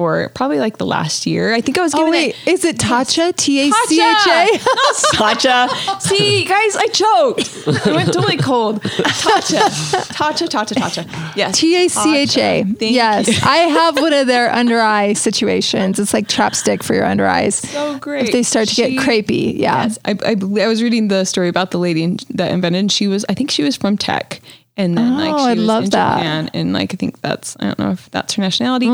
for 0.00 0.30
probably 0.34 0.58
like 0.58 0.78
the 0.78 0.86
last 0.86 1.26
year. 1.26 1.52
I 1.52 1.60
think 1.60 1.76
I 1.76 1.82
was 1.82 1.92
Oh 1.94 1.98
giving 1.98 2.12
wait, 2.12 2.34
it. 2.46 2.50
is 2.52 2.64
it 2.64 2.78
Tatcha? 2.78 3.36
T 3.36 3.68
A 3.68 3.70
C 3.70 4.00
H 4.00 4.26
A. 4.26 5.16
Gotcha. 5.18 5.68
See, 6.00 6.46
guys, 6.46 6.74
I 6.76 6.86
choked. 6.86 7.86
I 7.86 7.92
went 7.92 8.10
totally 8.10 8.38
cold. 8.38 8.80
Tatcha, 8.82 9.60
Tatcha, 10.08 10.48
Tatcha, 10.48 10.74
Tatcha. 10.74 11.36
Yes. 11.36 11.58
T 11.58 11.76
A 11.84 11.88
C 11.88 12.16
H 12.16 12.38
A. 12.38 12.64
Yes, 12.80 13.28
you. 13.28 13.34
I 13.46 13.56
have 13.58 14.00
one 14.00 14.14
of 14.14 14.26
their 14.26 14.50
under 14.50 14.80
eye 14.80 15.12
situations. 15.12 15.98
It's 15.98 16.14
like 16.14 16.28
chapstick 16.28 16.82
for 16.82 16.94
your 16.94 17.04
under 17.04 17.26
eyes. 17.26 17.56
So 17.56 17.98
great. 17.98 18.24
If 18.28 18.32
they 18.32 18.42
start 18.42 18.68
to 18.68 18.74
She- 18.74 18.96
get 18.96 19.06
crepey, 19.06 19.58
yeah. 19.58 19.82
Yes, 19.82 19.98
I, 20.06 20.12
I, 20.24 20.30
I 20.62 20.66
was 20.66 20.82
reading 20.82 21.08
the 21.08 21.26
story 21.26 21.48
about 21.48 21.72
the 21.72 21.78
lady 21.78 22.16
that 22.30 22.50
invented. 22.52 22.80
And 22.80 22.90
she 22.90 23.06
was, 23.06 23.26
I 23.28 23.34
think 23.34 23.50
she 23.50 23.62
was 23.62 23.76
from 23.76 23.98
tech, 23.98 24.40
and 24.84 24.96
then 24.96 25.16
like 25.16 25.32
Oh, 25.34 25.38
she 25.38 25.44
I 25.50 25.54
was 25.54 25.64
love 25.64 25.84
in 25.84 25.90
that. 25.90 26.16
Japan, 26.18 26.50
and 26.54 26.72
like 26.72 26.92
I 26.94 26.96
think 26.96 27.20
that's 27.20 27.56
I 27.60 27.64
don't 27.64 27.78
know 27.78 27.90
if 27.92 28.10
that's 28.10 28.34
her 28.34 28.42
nationality. 28.42 28.88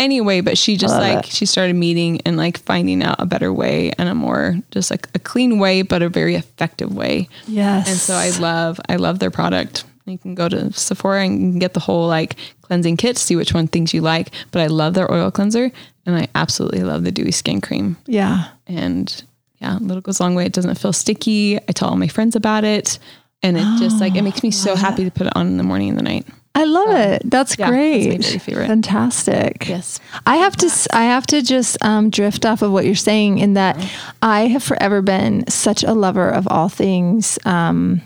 Anyway, 0.00 0.40
but 0.40 0.56
she 0.58 0.76
just 0.76 0.94
Mm. 0.94 1.00
like 1.00 1.26
it. 1.26 1.32
she 1.32 1.46
started 1.46 1.74
meeting 1.76 2.20
and 2.24 2.36
like 2.36 2.58
finding 2.58 3.02
out 3.02 3.16
a 3.18 3.26
better 3.26 3.52
way 3.52 3.92
and 3.98 4.08
a 4.08 4.14
more 4.14 4.56
just 4.70 4.90
like 4.90 5.08
a 5.14 5.18
clean 5.18 5.58
way, 5.58 5.82
but 5.82 6.02
a 6.02 6.08
very 6.08 6.34
effective 6.34 6.94
way. 6.94 7.28
Yes. 7.46 7.88
And 7.88 7.96
so 7.98 8.14
I 8.14 8.30
love 8.38 8.80
I 8.88 8.96
love 8.96 9.18
their 9.18 9.30
product. 9.30 9.84
You 10.06 10.18
can 10.18 10.34
go 10.34 10.48
to 10.48 10.72
Sephora 10.72 11.24
and 11.24 11.60
get 11.60 11.74
the 11.74 11.80
whole 11.80 12.08
like 12.08 12.34
cleansing 12.62 12.96
kit, 12.96 13.16
see 13.18 13.36
which 13.36 13.54
one 13.54 13.68
things 13.68 13.94
you 13.94 14.00
like. 14.00 14.30
But 14.50 14.62
I 14.62 14.66
love 14.66 14.94
their 14.94 15.10
oil 15.12 15.30
cleanser, 15.30 15.70
and 16.06 16.16
I 16.16 16.26
absolutely 16.34 16.82
love 16.82 17.04
the 17.04 17.12
dewy 17.12 17.30
skin 17.32 17.60
cream 17.60 17.96
Yeah. 18.06 18.46
and 18.66 19.22
yeah, 19.60 19.78
a 19.78 19.80
little 19.80 20.00
goes 20.00 20.18
a 20.18 20.24
long 20.24 20.34
way. 20.34 20.44
It 20.44 20.52
doesn't 20.52 20.74
feel 20.76 20.92
sticky. 20.92 21.56
I 21.56 21.72
tell 21.72 21.88
all 21.88 21.96
my 21.96 22.08
friends 22.08 22.34
about 22.34 22.64
it, 22.64 22.98
and 23.42 23.56
it 23.56 23.64
just 23.78 24.00
like 24.00 24.14
it 24.14 24.22
makes 24.28 24.42
me 24.42 24.50
so 24.50 24.76
happy 24.76 25.04
to 25.04 25.10
put 25.10 25.26
it 25.26 25.32
on 25.36 25.46
in 25.46 25.56
the 25.56 25.62
morning 25.62 25.90
and 25.90 25.98
the 25.98 26.02
night. 26.02 26.26
I 26.54 26.64
love 26.64 26.90
it. 26.90 27.22
That's 27.24 27.58
yeah, 27.58 27.70
that's 27.70 28.06
my 28.06 28.16
great. 28.16 28.24
favorite. 28.42 28.66
Fantastic. 28.66 29.68
Yes. 29.68 30.00
I 30.26 30.36
have 30.36 30.54
to. 30.56 30.70
I 30.92 31.04
have 31.04 31.26
to 31.28 31.40
just 31.42 31.82
um, 31.82 32.10
drift 32.10 32.44
off 32.44 32.60
of 32.60 32.72
what 32.72 32.84
you're 32.84 32.94
saying 32.94 33.38
in 33.38 33.54
that 33.54 33.78
I 34.20 34.48
have 34.48 34.62
forever 34.62 35.00
been 35.00 35.46
such 35.48 35.82
a 35.82 35.92
lover 35.94 36.28
of 36.28 36.46
all 36.48 36.68
things 36.68 37.38
um, 37.46 38.02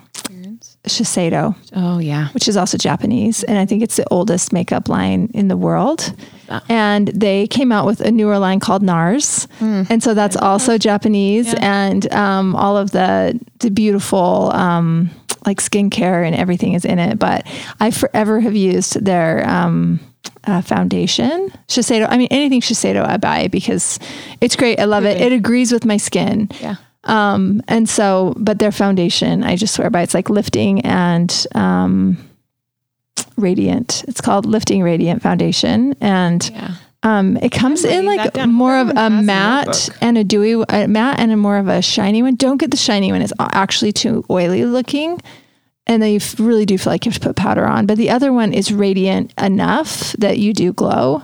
Shiseido, 0.87 1.57
Oh 1.75 1.99
yeah, 1.99 2.28
which 2.28 2.49
is 2.49 2.57
also 2.57 2.78
Japanese, 2.78 3.43
and 3.43 3.59
I 3.59 3.66
think 3.66 3.83
it's 3.83 3.97
the 3.97 4.07
oldest 4.11 4.52
makeup 4.52 4.88
line 4.88 5.31
in 5.35 5.49
the 5.49 5.57
world. 5.57 6.14
And 6.69 7.09
they 7.09 7.49
came 7.49 7.73
out 7.73 7.87
with 7.87 8.00
a 8.00 8.12
newer 8.12 8.38
line 8.38 8.61
called 8.61 8.83
NARS, 8.83 9.49
and 9.61 10.00
so 10.00 10.14
that's 10.14 10.37
also 10.37 10.78
Japanese. 10.78 11.52
Yeah. 11.52 11.59
and 11.88 12.12
um, 12.12 12.55
all 12.55 12.76
of 12.76 12.93
the 12.93 13.38
the 13.59 13.71
beautiful. 13.71 14.52
Um, 14.52 15.11
like 15.47 15.61
skincare 15.61 16.26
and 16.26 16.35
everything 16.35 16.73
is 16.75 16.85
in 16.85 16.99
it, 16.99 17.19
but 17.19 17.47
I 17.81 17.91
forever 17.91 18.41
have 18.41 18.55
used 18.57 19.05
their 19.05 19.49
um, 19.49 20.00
uh, 20.45 20.61
foundation, 20.61 21.50
Shiseido. 21.69 22.07
I 22.11 22.19
mean, 22.19 22.29
anything 22.31 22.61
Shiseido 22.61 23.05
I 23.07 23.17
buy 23.17 23.49
because 23.49 23.99
it's 24.41 24.57
great. 24.57 24.81
I 24.81 24.85
love 24.85 25.05
it. 25.05 25.21
It 25.21 25.33
agrees 25.33 25.73
with 25.73 25.85
my 25.85 25.97
skin. 25.97 26.49
yeah. 26.61 26.76
Um, 27.05 27.62
and 27.69 27.88
so, 27.88 28.35
but 28.37 28.59
their 28.59 28.73
foundation, 28.73 29.45
I 29.45 29.55
just 29.55 29.75
swear 29.75 29.91
by. 29.91 30.03
It's 30.03 30.12
like 30.15 30.29
lifting 30.29 30.81
and 30.81 31.47
um, 31.55 32.19
radiant. 33.37 34.05
It's 34.09 34.21
called 34.21 34.45
lifting 34.45 34.83
radiant 34.83 35.23
foundation, 35.23 35.95
and 36.00 36.50
Yeah. 36.53 36.75
Um, 37.07 37.37
it 37.37 37.51
comes 37.51 37.85
in 37.85 38.05
like 38.05 38.35
more 38.49 38.77
of 38.77 38.89
a 38.89 39.09
matte 39.09 39.89
and 40.01 40.19
a 40.19 40.25
dewy 40.25 40.65
a 40.69 40.89
matte 40.89 41.21
and 41.21 41.31
a 41.31 41.37
more 41.37 41.57
of 41.57 41.69
a 41.69 41.81
shiny 41.81 42.21
one. 42.21 42.35
Don't 42.35 42.57
get 42.57 42.73
the 42.73 42.77
shiny 42.77 43.13
one; 43.13 43.23
it's 43.23 43.33
actually 43.39 43.93
too 43.93 44.25
oily 44.29 44.65
looking. 44.65 45.21
And 45.87 46.03
then 46.03 46.11
you 46.11 46.21
really 46.41 46.67
do 46.67 46.77
feel 46.77 46.93
like 46.93 47.07
you 47.07 47.13
have 47.13 47.21
to 47.21 47.29
put 47.29 47.37
powder 47.37 47.65
on. 47.65 47.87
But 47.87 47.97
the 47.97 48.11
other 48.11 48.33
one 48.33 48.53
is 48.53 48.73
radiant 48.73 49.33
enough 49.41 50.15
that 50.15 50.39
you 50.39 50.53
do 50.53 50.73
glow. 50.73 51.23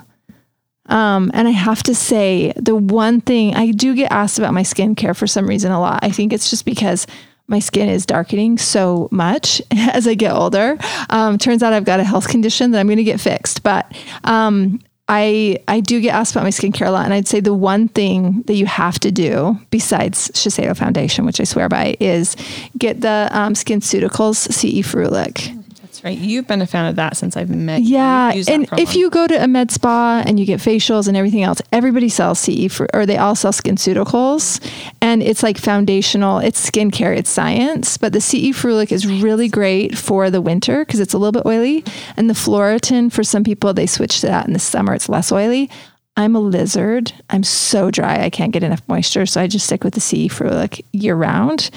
Um, 0.86 1.32
and 1.34 1.48
I 1.48 1.50
have 1.50 1.82
to 1.84 1.96
say, 1.96 2.52
the 2.54 2.76
one 2.76 3.20
thing 3.20 3.56
I 3.56 3.72
do 3.72 3.96
get 3.96 4.12
asked 4.12 4.38
about 4.38 4.54
my 4.54 4.62
skincare 4.62 5.16
for 5.16 5.26
some 5.26 5.48
reason 5.48 5.72
a 5.72 5.80
lot. 5.80 6.04
I 6.04 6.12
think 6.12 6.32
it's 6.32 6.48
just 6.48 6.64
because 6.64 7.08
my 7.48 7.58
skin 7.58 7.88
is 7.88 8.06
darkening 8.06 8.56
so 8.56 9.08
much 9.10 9.60
as 9.72 10.06
I 10.06 10.14
get 10.14 10.32
older. 10.32 10.78
Um, 11.10 11.38
turns 11.38 11.64
out 11.64 11.72
I've 11.72 11.84
got 11.84 11.98
a 11.98 12.04
health 12.04 12.28
condition 12.28 12.70
that 12.70 12.78
I'm 12.78 12.86
going 12.86 12.98
to 12.98 13.04
get 13.04 13.20
fixed. 13.20 13.64
But 13.64 13.92
um, 14.22 14.80
I 15.14 15.58
I 15.68 15.80
do 15.80 16.00
get 16.00 16.14
asked 16.14 16.32
about 16.32 16.44
my 16.44 16.50
skincare 16.50 16.86
a 16.86 16.90
lot, 16.90 17.04
and 17.04 17.12
I'd 17.12 17.28
say 17.28 17.40
the 17.40 17.52
one 17.52 17.88
thing 17.88 18.42
that 18.46 18.54
you 18.54 18.64
have 18.64 18.98
to 19.00 19.12
do 19.12 19.58
besides 19.70 20.30
Shiseido 20.30 20.74
Foundation, 20.74 21.26
which 21.26 21.38
I 21.38 21.44
swear 21.44 21.68
by, 21.68 21.96
is 22.00 22.34
get 22.78 23.02
the 23.02 23.28
um, 23.30 23.52
SkinCeuticals 23.52 24.50
CE 24.50 24.80
Ferulic. 24.88 25.61
Right. 26.04 26.18
You've 26.18 26.48
been 26.48 26.60
a 26.62 26.66
fan 26.66 26.86
of 26.86 26.96
that 26.96 27.16
since 27.16 27.36
I've 27.36 27.48
met. 27.48 27.82
you. 27.82 27.96
Yeah, 27.96 28.32
and 28.48 28.68
if 28.76 28.96
you 28.96 29.08
go 29.08 29.26
to 29.28 29.42
a 29.42 29.46
med 29.46 29.70
spa 29.70 30.22
and 30.26 30.40
you 30.40 30.44
get 30.44 30.58
facials 30.58 31.06
and 31.06 31.16
everything 31.16 31.42
else, 31.44 31.62
everybody 31.70 32.08
sells 32.08 32.40
CE 32.40 32.66
for, 32.70 32.88
or 32.92 33.06
they 33.06 33.16
all 33.16 33.36
sell 33.36 33.52
skin 33.52 33.76
SkinCeuticals, 33.76 34.60
and 35.00 35.22
it's 35.22 35.42
like 35.42 35.58
foundational. 35.58 36.38
It's 36.38 36.68
skincare, 36.68 37.16
it's 37.16 37.30
science, 37.30 37.96
but 37.98 38.12
the 38.12 38.20
CE 38.20 38.50
Ferulic 38.50 38.90
is 38.90 39.06
really 39.06 39.48
great 39.48 39.96
for 39.96 40.28
the 40.28 40.40
winter 40.40 40.84
because 40.84 40.98
it's 40.98 41.14
a 41.14 41.18
little 41.18 41.32
bit 41.32 41.46
oily, 41.46 41.84
and 42.16 42.28
the 42.28 42.34
Phloretin 42.34 43.12
for 43.12 43.22
some 43.22 43.44
people 43.44 43.72
they 43.72 43.86
switch 43.86 44.20
to 44.20 44.26
that 44.26 44.46
in 44.46 44.52
the 44.52 44.58
summer. 44.58 44.94
It's 44.94 45.08
less 45.08 45.30
oily. 45.30 45.70
I'm 46.16 46.36
a 46.36 46.40
lizard. 46.40 47.12
I'm 47.30 47.42
so 47.42 47.90
dry. 47.90 48.22
I 48.22 48.28
can't 48.28 48.52
get 48.52 48.62
enough 48.62 48.82
moisture, 48.88 49.24
so 49.24 49.40
I 49.40 49.46
just 49.46 49.66
stick 49.66 49.82
with 49.84 49.94
the 49.94 50.00
CE 50.00 50.28
Ferulic 50.28 50.84
year 50.92 51.14
round. 51.14 51.70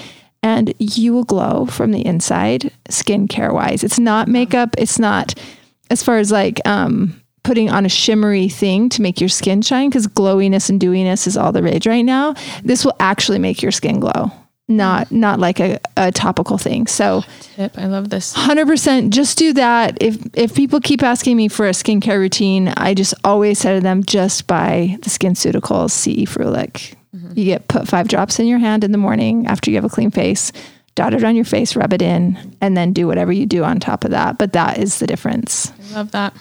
And 0.45 0.75
you 0.77 1.11
will 1.11 1.23
glow 1.23 1.65
from 1.65 1.91
the 1.91 2.05
inside, 2.05 2.71
skincare 2.89 3.51
wise. 3.51 3.83
It's 3.83 3.97
not 3.97 4.27
makeup. 4.27 4.75
It's 4.77 4.99
not 4.99 5.33
as 5.89 6.03
far 6.03 6.19
as 6.19 6.31
like 6.31 6.61
um, 6.67 7.19
putting 7.41 7.71
on 7.71 7.83
a 7.83 7.89
shimmery 7.89 8.47
thing 8.47 8.87
to 8.89 9.01
make 9.01 9.19
your 9.19 9.27
skin 9.27 9.63
shine 9.63 9.89
because 9.89 10.05
glowiness 10.05 10.69
and 10.69 10.79
dewiness 10.79 11.25
is 11.25 11.35
all 11.35 11.51
the 11.51 11.63
rage 11.63 11.87
right 11.87 12.03
now. 12.03 12.35
This 12.63 12.85
will 12.85 12.95
actually 12.99 13.39
make 13.39 13.63
your 13.63 13.71
skin 13.71 13.99
glow, 13.99 14.31
not 14.67 15.11
not 15.11 15.39
like 15.39 15.59
a, 15.59 15.79
a 15.97 16.11
topical 16.11 16.59
thing. 16.59 16.85
So 16.85 17.23
tip, 17.55 17.75
I 17.75 17.87
love 17.87 18.09
this. 18.11 18.35
100% 18.35 19.09
just 19.09 19.39
do 19.39 19.51
that. 19.53 19.97
If 19.99 20.19
if 20.35 20.53
people 20.53 20.79
keep 20.79 21.01
asking 21.01 21.37
me 21.37 21.47
for 21.47 21.65
a 21.65 21.71
skincare 21.71 22.19
routine, 22.19 22.67
I 22.77 22.93
just 22.93 23.15
always 23.23 23.57
say 23.57 23.73
to 23.73 23.81
them 23.81 24.03
just 24.03 24.45
buy 24.45 24.95
the 25.01 25.09
SkinCeuticals 25.09 25.89
CE 25.89 26.29
Ferulic. 27.15 27.37
You 27.37 27.45
get 27.45 27.67
put 27.67 27.87
5 27.87 28.07
drops 28.07 28.39
in 28.39 28.47
your 28.47 28.59
hand 28.59 28.83
in 28.83 28.91
the 28.91 28.97
morning 28.97 29.47
after 29.47 29.69
you 29.71 29.77
have 29.77 29.85
a 29.85 29.89
clean 29.89 30.11
face. 30.11 30.51
Dot 30.95 31.13
it 31.13 31.25
on 31.25 31.35
your 31.35 31.43
face, 31.43 31.75
rub 31.75 31.91
it 31.91 32.01
in, 32.01 32.55
and 32.61 32.77
then 32.77 32.93
do 32.93 33.05
whatever 33.05 33.31
you 33.33 33.45
do 33.45 33.65
on 33.65 33.81
top 33.81 34.05
of 34.05 34.11
that. 34.11 34.37
But 34.37 34.53
that 34.53 34.77
is 34.77 34.99
the 34.99 35.07
difference. 35.07 35.73
I 35.91 35.95
love 35.95 36.11
that. 36.11 36.33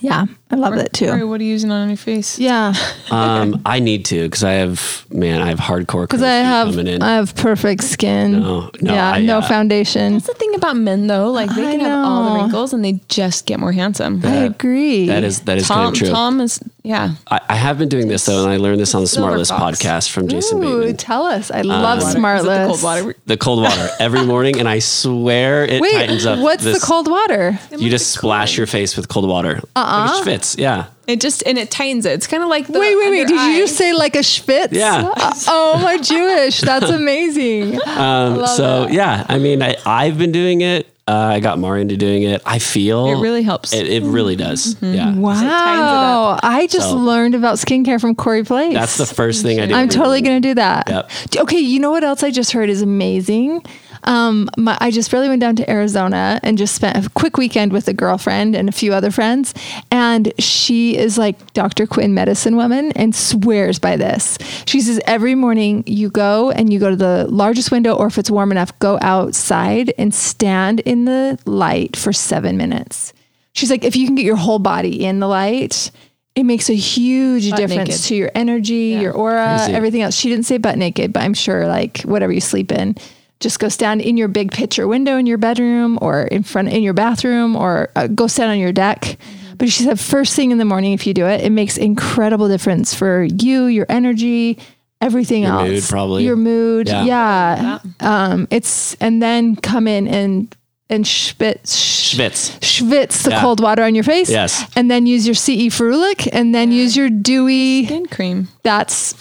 Yeah, 0.00 0.24
I 0.50 0.56
love 0.56 0.74
it 0.74 0.96
Corey, 0.98 1.20
too. 1.20 1.28
what 1.28 1.38
are 1.40 1.44
you 1.44 1.50
using 1.50 1.70
on 1.70 1.88
your 1.88 1.96
face? 1.98 2.38
Yeah, 2.38 2.72
Um, 3.10 3.60
I 3.66 3.78
need 3.78 4.06
to 4.06 4.22
because 4.24 4.42
I 4.42 4.52
have 4.52 5.04
man, 5.10 5.42
I 5.42 5.48
have 5.48 5.58
hardcore 5.58 6.04
because 6.04 6.22
I 6.22 6.36
have 6.36 6.78
in. 6.78 7.02
I 7.02 7.14
have 7.16 7.34
perfect 7.36 7.84
skin. 7.84 8.40
No, 8.40 8.70
no, 8.80 8.94
yeah, 8.94 9.12
I, 9.12 9.20
no 9.22 9.38
uh, 9.38 9.42
foundation. 9.48 10.14
That's 10.14 10.26
the 10.28 10.34
thing 10.34 10.54
about 10.54 10.76
men 10.76 11.08
though. 11.08 11.30
Like 11.30 11.54
they 11.54 11.66
I 11.68 11.70
can 11.72 11.80
have 11.80 12.06
all 12.06 12.32
the 12.34 12.40
wrinkles 12.40 12.72
and 12.72 12.82
they 12.82 13.00
just 13.08 13.44
get 13.44 13.60
more 13.60 13.72
handsome. 13.72 14.20
I 14.24 14.36
agree. 14.44 15.06
that 15.08 15.24
is 15.24 15.40
that 15.42 15.58
is 15.58 15.68
Tom, 15.68 15.76
kind 15.76 15.94
of 15.94 15.98
true. 15.98 16.08
Tom 16.08 16.40
is 16.40 16.58
yeah. 16.82 17.14
I, 17.30 17.40
I 17.48 17.54
have 17.54 17.78
been 17.78 17.88
doing 17.88 18.08
this 18.08 18.26
though, 18.26 18.42
and 18.44 18.52
I 18.52 18.56
learned 18.56 18.80
this 18.80 18.94
on 18.94 19.02
the 19.02 19.06
Silver 19.06 19.36
SmartLess 19.36 19.48
Fox. 19.48 19.80
podcast 19.82 20.10
from 20.10 20.28
Jason 20.28 20.58
Ooh, 20.62 20.78
Bateman. 20.80 20.96
tell 20.96 21.24
us. 21.26 21.50
I 21.50 21.62
love 21.62 22.02
Water. 22.02 22.10
smart 22.18 22.40
Is 22.40 22.44
it 22.44 22.48
the 22.48 22.56
cold 22.58 22.68
lists. 22.70 22.84
water? 22.84 23.14
The 23.26 23.36
cold 23.36 23.62
water 23.62 23.88
every 24.00 24.24
morning, 24.26 24.58
and 24.58 24.68
I 24.68 24.78
swear 24.80 25.64
it 25.64 25.80
Wait, 25.80 25.92
tightens 25.92 26.26
up. 26.26 26.38
what's 26.40 26.64
this- 26.64 26.80
the 26.80 26.86
cold 26.86 27.08
water? 27.08 27.58
You 27.76 27.88
just 27.90 28.10
splash 28.12 28.56
your 28.56 28.66
face 28.66 28.96
with 28.96 29.08
cold 29.08 29.28
water. 29.28 29.60
Uh-uh. 29.76 30.06
Like 30.18 30.26
it 30.26 30.40
schwitz, 30.40 30.58
yeah. 30.58 30.86
It 31.08 31.20
just 31.20 31.42
and 31.46 31.58
it 31.58 31.70
tightens 31.70 32.06
it. 32.06 32.12
It's 32.12 32.28
kind 32.28 32.44
of 32.44 32.48
like 32.48 32.68
the 32.68 32.78
Wait, 32.78 32.96
wait, 32.96 33.10
wait. 33.10 33.20
under 33.22 33.34
Did 33.34 33.38
eye. 33.38 33.50
you 33.56 33.62
just 33.62 33.76
say 33.76 33.92
like 33.92 34.14
a 34.14 34.20
schwitz? 34.20 34.68
Yeah. 34.70 35.12
Uh, 35.16 35.34
oh, 35.48 35.80
my 35.82 35.98
Jewish. 35.98 36.60
That's 36.60 36.88
amazing. 36.90 37.80
Um, 37.88 38.46
so 38.46 38.86
yeah, 38.88 39.26
I 39.28 39.38
mean, 39.38 39.62
I, 39.62 39.74
I've 39.84 40.16
been 40.16 40.30
doing 40.32 40.60
it. 40.60 40.86
Uh, 41.08 41.12
I 41.34 41.40
got 41.40 41.58
Mario 41.58 41.82
into 41.82 41.96
doing 41.96 42.22
it. 42.22 42.40
I 42.46 42.60
feel 42.60 43.06
It 43.06 43.20
really 43.20 43.42
helps. 43.42 43.72
It, 43.72 43.88
it 43.88 44.04
really 44.04 44.36
does. 44.36 44.80
Yeah. 44.80 45.12
Wow. 45.16 46.38
I 46.42 46.68
just 46.68 46.90
So- 46.90 46.96
learned 46.96 47.34
about 47.34 47.56
skincare 47.56 48.00
from 48.00 48.14
Corey 48.14 48.44
Place. 48.44 48.72
That's 48.74 48.98
the 48.98 49.06
first 49.06 49.42
thing 49.42 49.58
I 49.60 49.66
do. 49.66 49.74
I'm 49.74 49.88
totally 49.88 50.22
going 50.22 50.40
to 50.40 50.48
do 50.48 50.54
that. 50.54 50.88
Yep. 50.88 51.10
Okay, 51.38 51.58
you 51.58 51.80
know 51.80 51.90
what 51.90 52.04
else 52.04 52.22
I 52.22 52.30
just 52.30 52.52
heard 52.52 52.68
is 52.70 52.82
amazing? 52.82 53.64
Um, 54.04 54.48
my, 54.56 54.76
I 54.80 54.90
just 54.90 55.12
really 55.12 55.28
went 55.28 55.40
down 55.40 55.56
to 55.56 55.70
Arizona 55.70 56.40
and 56.42 56.58
just 56.58 56.74
spent 56.74 57.04
a 57.04 57.08
quick 57.10 57.36
weekend 57.36 57.72
with 57.72 57.88
a 57.88 57.92
girlfriend 57.92 58.56
and 58.56 58.68
a 58.68 58.72
few 58.72 58.92
other 58.92 59.10
friends. 59.10 59.54
And 59.90 60.32
she 60.38 60.96
is 60.96 61.18
like 61.18 61.52
Dr. 61.52 61.86
Quinn 61.86 62.14
medicine 62.14 62.56
woman 62.56 62.92
and 62.92 63.14
swears 63.14 63.78
by 63.78 63.96
this. 63.96 64.38
She 64.66 64.80
says 64.80 65.00
every 65.06 65.34
morning 65.34 65.84
you 65.86 66.10
go 66.10 66.50
and 66.50 66.72
you 66.72 66.78
go 66.78 66.90
to 66.90 66.96
the 66.96 67.26
largest 67.28 67.70
window, 67.70 67.94
or 67.94 68.06
if 68.06 68.18
it's 68.18 68.30
warm 68.30 68.50
enough, 68.50 68.76
go 68.78 68.98
outside 69.00 69.92
and 69.98 70.14
stand 70.14 70.80
in 70.80 71.04
the 71.04 71.38
light 71.46 71.96
for 71.96 72.12
seven 72.12 72.56
minutes. 72.56 73.12
She's 73.54 73.70
like, 73.70 73.84
if 73.84 73.96
you 73.96 74.06
can 74.06 74.14
get 74.14 74.24
your 74.24 74.36
whole 74.36 74.58
body 74.58 75.04
in 75.04 75.20
the 75.20 75.28
light, 75.28 75.90
it 76.34 76.44
makes 76.44 76.70
a 76.70 76.74
huge 76.74 77.50
difference 77.52 77.90
naked. 77.90 78.02
to 78.04 78.14
your 78.14 78.30
energy, 78.34 78.96
your 79.00 79.12
aura, 79.12 79.58
Crazy. 79.58 79.74
everything 79.74 80.00
else. 80.00 80.14
She 80.16 80.30
didn't 80.30 80.46
say 80.46 80.56
butt 80.56 80.78
naked, 80.78 81.12
but 81.12 81.22
I'm 81.22 81.34
sure 81.34 81.66
like 81.66 82.00
whatever 82.02 82.32
you 82.32 82.40
sleep 82.40 82.72
in, 82.72 82.96
just 83.42 83.58
go 83.58 83.68
stand 83.68 84.00
in 84.00 84.16
your 84.16 84.28
big 84.28 84.52
picture 84.52 84.88
window 84.88 85.18
in 85.18 85.26
your 85.26 85.36
bedroom 85.38 85.98
or 86.00 86.22
in 86.22 86.42
front 86.42 86.68
in 86.68 86.82
your 86.82 86.94
bathroom 86.94 87.56
or 87.56 87.90
uh, 87.96 88.06
go 88.06 88.26
stand 88.26 88.50
on 88.50 88.58
your 88.58 88.72
deck. 88.72 89.18
But 89.50 89.58
But 89.58 89.68
she 89.68 89.82
said 89.82 90.00
first 90.00 90.34
thing 90.34 90.50
in 90.50 90.58
the 90.58 90.64
morning, 90.64 90.92
if 90.92 91.06
you 91.06 91.12
do 91.12 91.26
it, 91.26 91.42
it 91.42 91.50
makes 91.50 91.76
incredible 91.76 92.48
difference 92.48 92.94
for 92.94 93.24
you, 93.24 93.66
your 93.66 93.86
energy, 93.88 94.58
everything 95.00 95.42
Your 95.42 95.52
else. 95.52 95.68
mood, 95.68 95.82
probably. 95.84 96.24
Your 96.24 96.36
mood. 96.36 96.88
Yeah. 96.88 97.04
Yeah. 97.04 97.78
Um, 98.00 98.48
it's 98.50 98.94
and 99.00 99.20
then 99.22 99.56
come 99.56 99.86
in 99.86 100.08
and 100.08 100.56
and 100.92 101.04
schwitz, 101.04 101.72
Schwitz. 102.12 102.58
schwitz 102.60 103.22
the 103.24 103.30
Yeah. 103.30 103.40
cold 103.40 103.60
water 103.60 103.82
on 103.82 103.94
your 103.94 104.04
face. 104.04 104.28
Yes. 104.30 104.64
And 104.76 104.90
then 104.90 105.06
use 105.06 105.26
your 105.26 105.34
CE 105.34 105.68
Ferulic 105.70 106.28
and 106.32 106.54
then 106.54 106.70
use 106.70 106.96
your 106.96 107.08
dewy. 107.08 107.86
Skin 107.86 108.06
cream. 108.06 108.48
That's 108.62 109.14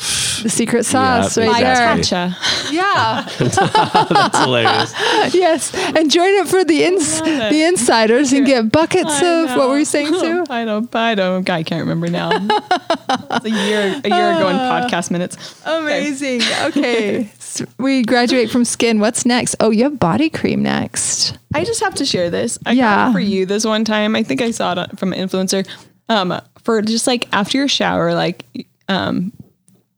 the 0.43 0.49
secret 0.49 0.85
sauce 0.85 1.37
Yeah, 1.37 1.45
right 1.47 1.61
exactly. 1.61 2.03
there. 2.03 2.27
Gotcha. 2.29 2.37
Yeah. 2.71 3.25
That's 3.39 4.37
hilarious. 4.39 4.93
yes. 5.33 5.73
And 5.95 6.09
join 6.09 6.33
it 6.41 6.47
for 6.47 6.63
the 6.63 6.83
ins 6.83 7.19
the 7.21 7.63
insiders 7.67 8.31
and 8.31 8.45
get 8.45 8.71
buckets 8.71 9.21
I 9.21 9.25
of 9.43 9.57
what 9.57 9.67
were 9.69 9.77
you 9.79 9.85
saying, 9.85 10.13
Sue? 10.13 10.45
I 10.49 10.63
don't. 10.65 10.93
I 10.95 11.15
don't. 11.15 11.49
I 11.49 11.63
can't 11.63 11.81
remember 11.81 12.07
now. 12.09 12.29
it's 12.31 13.45
a 13.45 13.49
year. 13.49 14.01
A 14.03 14.09
year 14.09 14.29
ago 14.35 14.47
in 14.49 14.55
uh, 14.55 14.71
podcast 14.71 15.11
minutes. 15.11 15.35
Amazing. 15.65 16.41
Okay. 16.67 17.29
We 17.77 18.03
graduate 18.03 18.49
from 18.49 18.63
skin. 18.65 18.99
What's 18.99 19.25
next? 19.25 19.55
Oh, 19.59 19.69
you 19.71 19.83
have 19.83 19.99
body 19.99 20.29
cream 20.29 20.61
next. 20.63 21.37
I 21.53 21.63
just 21.63 21.81
have 21.81 21.95
to 21.95 22.05
share 22.05 22.29
this. 22.29 22.57
I 22.65 22.71
Yeah. 22.73 22.95
got 22.95 23.09
it 23.09 23.13
for 23.13 23.19
you 23.19 23.45
this 23.45 23.65
one 23.65 23.83
time. 23.85 24.15
I 24.15 24.23
think 24.23 24.41
I 24.41 24.51
saw 24.51 24.73
it 24.81 24.97
from 24.99 25.13
an 25.13 25.19
influencer. 25.27 25.67
Um, 26.09 26.39
for 26.63 26.81
just 26.81 27.07
like 27.07 27.27
after 27.33 27.57
your 27.57 27.67
shower, 27.67 28.13
like 28.13 28.45
um, 28.87 29.31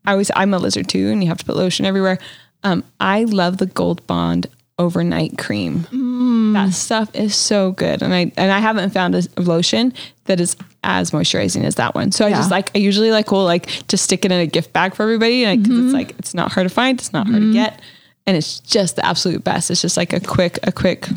I 0.04 0.12
always 0.12 0.30
I'm 0.34 0.54
a 0.54 0.58
lizard 0.58 0.88
too, 0.88 1.08
and 1.10 1.22
you 1.22 1.28
have 1.28 1.38
to 1.38 1.44
put 1.44 1.56
lotion 1.56 1.84
everywhere. 1.86 2.18
Um, 2.62 2.82
I 3.00 3.24
love 3.24 3.58
the 3.58 3.66
Gold 3.66 4.06
Bond 4.06 4.46
overnight 4.78 5.38
cream. 5.38 5.82
That 5.82 6.68
mm. 6.68 6.72
stuff 6.72 7.14
is 7.14 7.34
so 7.34 7.72
good, 7.72 8.02
and 8.02 8.12
I 8.12 8.32
and 8.36 8.52
I 8.52 8.58
haven't 8.58 8.90
found 8.90 9.14
a 9.14 9.22
lotion 9.36 9.92
that 10.24 10.40
is 10.40 10.56
as 10.82 11.10
moisturizing 11.10 11.64
as 11.64 11.76
that 11.76 11.94
one. 11.94 12.12
So 12.12 12.26
I 12.26 12.30
just 12.30 12.50
like 12.50 12.70
I 12.74 12.78
usually 12.78 13.10
like 13.10 13.30
will 13.30 13.44
like 13.44 13.66
just 13.88 14.04
stick 14.04 14.24
it 14.24 14.32
in 14.32 14.40
a 14.40 14.46
gift 14.46 14.72
bag 14.72 14.94
for 14.94 15.02
everybody, 15.02 15.44
and 15.44 15.62
because 15.62 15.78
it's 15.78 15.86
mm-hmm. 15.86 15.94
like 15.94 16.18
it's 16.18 16.34
not 16.34 16.52
hard 16.52 16.68
to 16.68 16.74
find, 16.74 16.98
it's 16.98 17.12
not 17.12 17.26
hard 17.26 17.40
to 17.40 17.46
mm-hmm. 17.46 17.52
get, 17.52 17.80
and 18.26 18.36
it's 18.36 18.60
just 18.60 18.96
the 18.96 19.06
absolute 19.06 19.44
best. 19.44 19.70
It's 19.70 19.82
just 19.82 19.96
like 19.96 20.12
a 20.12 20.20
quick 20.20 20.58
a 20.62 20.72
quick 20.72 21.08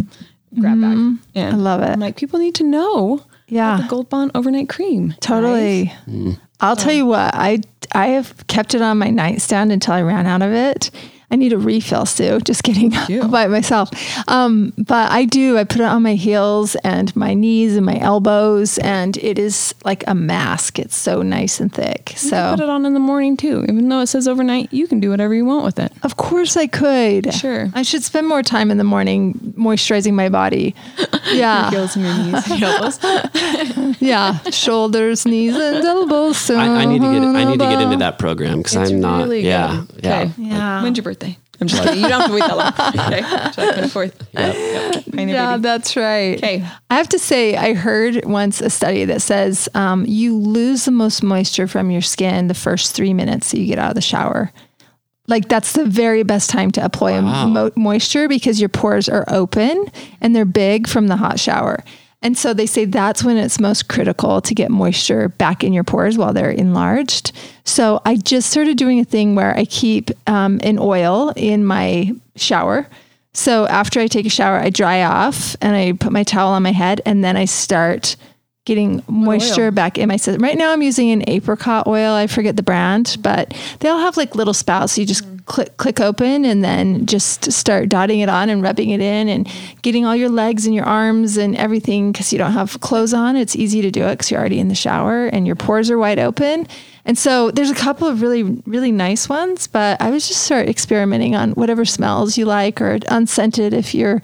grab 0.60 0.82
bag. 0.82 0.98
Mm-hmm. 0.98 1.16
And 1.36 1.56
I 1.56 1.58
love 1.58 1.82
it. 1.82 1.90
I'm 1.90 2.00
like 2.00 2.16
people 2.16 2.40
need 2.40 2.56
to 2.56 2.64
know. 2.64 3.24
Yeah. 3.50 3.76
about 3.76 3.84
the 3.84 3.90
Gold 3.90 4.10
Bond 4.10 4.32
overnight 4.36 4.68
cream. 4.68 5.16
Totally. 5.22 5.94
Mm. 6.06 6.38
I'll 6.60 6.76
tell 6.76 6.92
you 6.92 7.06
what, 7.06 7.34
I 7.34 7.62
I 7.94 8.08
have 8.08 8.46
kept 8.48 8.76
it 8.76 8.82
on 8.82 8.98
my 8.98 9.10
nightstand 9.10 9.72
until 9.72 9.94
I 9.94 10.02
ran 10.02 10.26
out 10.26 10.42
of 10.42 10.52
it. 10.52 10.92
I 11.30 11.36
need 11.36 11.52
a 11.52 11.58
refill, 11.58 12.06
Sue. 12.06 12.40
Just 12.46 12.64
kidding. 12.64 12.94
I'll 12.96 13.28
buy 13.28 13.46
it 13.46 13.50
myself. 13.50 13.90
Um, 14.30 14.72
but 14.78 15.12
I 15.12 15.26
do. 15.26 15.58
I 15.58 15.66
put 15.66 15.82
it 15.82 15.86
on 15.86 16.02
my 16.02 16.16
heels 16.16 16.76
and 16.86 17.14
my 17.18 17.34
knees 17.34 17.76
and 17.76 17.86
my 17.86 18.00
elbows, 18.00 18.78
and 18.78 19.18
it 19.18 19.38
is 19.38 19.76
like 19.84 20.06
a 20.08 20.16
mask. 20.16 20.80
It's 20.80 20.96
so 20.96 21.22
nice 21.22 21.60
and 21.60 21.74
thick. 21.74 22.06
Put 22.06 22.18
So, 22.18 22.56
put 22.56 22.64
it 22.64 22.70
on 22.70 22.86
in 22.86 22.94
the 22.94 23.02
morning 23.02 23.36
too. 23.36 23.64
Even 23.68 23.90
though 23.90 24.00
it 24.00 24.08
says 24.08 24.26
overnight, 24.28 24.72
you 24.72 24.88
can 24.88 25.02
do 25.02 25.10
whatever 25.10 25.34
you 25.34 25.44
want 25.44 25.66
with 25.66 25.80
it. 25.80 25.92
of 26.04 26.16
course, 26.16 26.56
I 26.56 26.68
could. 26.68 27.34
Sure. 27.34 27.70
I 27.74 27.82
should 27.82 28.04
spend 28.04 28.28
more 28.28 28.42
time 28.42 28.72
in 28.72 28.78
the 28.78 28.86
morning 28.86 29.34
moisturizing 29.58 30.14
my 30.14 30.30
body. 30.30 30.76
Yeah. 31.34 31.70
Heels 31.72 31.98
and 31.98 32.06
your 32.06 32.18
knees, 32.40 32.60
your 32.60 32.70
elbows. 32.70 33.00
yeah. 34.02 34.40
Shoulders, 34.50 35.26
knees, 35.26 35.54
and 35.54 35.84
elbows. 35.84 36.38
So 36.38 36.56
I, 36.56 36.68
I 36.68 36.86
need 36.86 37.02
to 37.02 37.12
get 37.12 37.22
I 37.22 37.44
need 37.44 37.60
to 37.60 37.66
get 37.66 37.82
into 37.82 37.98
that 37.98 38.18
program 38.18 38.60
because 38.60 38.76
I'm 38.78 39.02
not. 39.02 39.24
really 39.24 39.42
yeah, 39.42 39.84
good. 39.94 40.06
yeah. 40.06 40.22
Okay. 40.22 40.32
Yeah. 40.38 40.84
When's 40.84 40.98
your 40.98 41.04
birthday? 41.04 41.17
I'm 41.60 41.68
just 41.68 41.82
kidding. 41.84 42.02
You 42.04 42.08
don't 42.08 42.22
have 42.22 42.30
to 42.30 42.34
wait 42.34 42.40
that 42.42 42.58
long. 42.58 42.74
Okay. 43.08 43.22
July 43.52 43.88
24th. 43.88 44.14
Yep. 44.34 44.56
Yep. 44.96 45.06
Pioneer 45.14 45.36
Yeah, 45.36 45.52
baby. 45.54 45.62
that's 45.64 45.96
right. 45.96 46.38
Okay. 46.38 46.68
I 46.90 46.96
have 46.96 47.10
to 47.10 47.20
say, 47.20 47.56
I 47.56 47.74
heard 47.74 48.26
once 48.26 48.62
a 48.62 48.70
study 48.70 49.06
that 49.06 49.22
says 49.22 49.68
um, 49.74 50.06
you 50.08 50.38
lose 50.38 50.86
the 50.86 50.92
most 50.92 51.24
moisture 51.24 51.68
from 51.68 51.90
your 51.90 52.02
skin 52.02 52.48
the 52.48 52.54
first 52.54 52.96
three 52.96 53.14
minutes 53.14 53.52
that 53.52 53.60
you 53.60 53.66
get 53.66 53.80
out 53.80 53.90
of 53.90 53.96
the 53.96 54.02
shower. 54.02 54.52
Like 55.28 55.50
that's 55.50 55.74
the 55.74 55.86
very 55.86 56.24
best 56.24 56.50
time 56.50 56.72
to 56.72 56.86
apply 56.86 57.20
Wow. 57.20 57.48
mo- 57.48 57.72
moisture 57.76 58.28
because 58.30 58.60
your 58.62 58.70
pores 58.70 59.10
are 59.10 59.26
open 59.28 59.88
and 60.22 60.36
they're 60.36 60.46
big 60.46 60.88
from 60.88 61.08
the 61.08 61.18
hot 61.18 61.40
shower. 61.40 61.84
And 62.28 62.38
so 62.38 62.54
they 62.54 62.66
say 62.66 62.84
that's 62.84 63.24
when 63.24 63.38
it's 63.38 63.58
most 63.58 63.88
critical 63.88 64.42
to 64.42 64.54
get 64.54 64.70
moisture 64.70 65.30
back 65.30 65.64
in 65.64 65.72
your 65.72 65.86
pores 65.86 66.18
while 66.18 66.34
they're 66.34 66.52
enlarged. 66.52 67.32
So 67.64 68.02
I 68.04 68.18
just 68.18 68.50
started 68.50 68.78
doing 68.78 69.00
a 69.00 69.06
thing 69.06 69.34
where 69.34 69.56
I 69.56 69.64
keep 69.64 70.12
um, 70.28 70.60
an 70.62 70.78
oil 70.78 71.32
in 71.38 71.64
my 71.64 72.12
shower. 72.36 72.86
So 73.32 73.66
after 73.68 74.02
I 74.02 74.08
take 74.08 74.26
a 74.26 74.30
shower, 74.30 74.58
I 74.58 74.72
dry 74.72 75.04
off 75.04 75.56
and 75.62 75.74
I 75.74 75.94
put 75.94 76.12
my 76.12 76.24
towel 76.24 76.52
on 76.52 76.64
my 76.64 76.74
head 76.74 77.00
and 77.06 77.24
then 77.24 77.38
I 77.38 77.46
start 77.46 78.18
getting 78.68 79.02
moisture 79.08 79.72
back 79.72 79.98
in 79.98 80.10
my 80.10 80.18
system. 80.18 80.44
Right 80.44 80.58
now 80.58 80.74
I'm 80.74 80.82
using 80.82 81.10
an 81.12 81.24
apricot 81.26 81.88
oil. 81.88 82.14
I 82.14 82.28
forget 82.28 82.58
the 82.58 82.64
brand, 82.64 83.16
but 83.22 83.54
they 83.80 83.88
all 83.88 84.00
have 84.00 84.18
like 84.18 84.36
little 84.36 84.54
spouts. 84.54 84.98
You 84.98 85.06
just 85.06 85.24
click 85.46 85.78
click 85.78 86.02
open 86.02 86.44
and 86.44 86.66
then 86.66 87.06
just 87.06 87.50
start 87.50 87.88
dotting 87.88 88.20
it 88.20 88.28
on 88.28 88.50
and 88.50 88.62
rubbing 88.62 88.90
it 88.90 89.00
in 89.00 89.30
and 89.30 89.50
getting 89.84 90.06
all 90.06 90.18
your 90.18 90.28
legs 90.28 90.66
and 90.66 90.76
your 90.76 90.84
arms 90.84 91.38
and 91.38 91.56
everything 91.56 92.12
because 92.12 92.34
you 92.34 92.38
don't 92.38 92.52
have 92.52 92.82
clothes 92.82 93.14
on. 93.14 93.38
It's 93.38 93.56
easy 93.56 93.82
to 93.82 93.90
do 93.90 94.04
it 94.04 94.16
because 94.16 94.30
you're 94.30 94.40
already 94.42 94.60
in 94.60 94.68
the 94.68 94.76
shower 94.76 95.28
and 95.28 95.48
your 95.48 95.56
pores 95.56 95.90
are 95.90 95.98
wide 95.98 96.20
open. 96.20 96.68
And 97.06 97.18
so 97.18 97.52
there's 97.52 97.72
a 97.72 97.76
couple 97.76 98.06
of 98.06 98.22
really, 98.22 98.44
really 98.66 98.92
nice 98.92 99.30
ones, 99.30 99.66
but 99.68 100.02
I 100.02 100.10
was 100.10 100.28
just 100.28 100.44
start 100.44 100.68
experimenting 100.68 101.36
on 101.36 101.52
whatever 101.52 101.86
smells 101.86 102.38
you 102.38 102.44
like 102.44 102.82
or 102.82 103.00
unscented 103.08 103.74
if 103.74 103.96
you're 103.96 104.22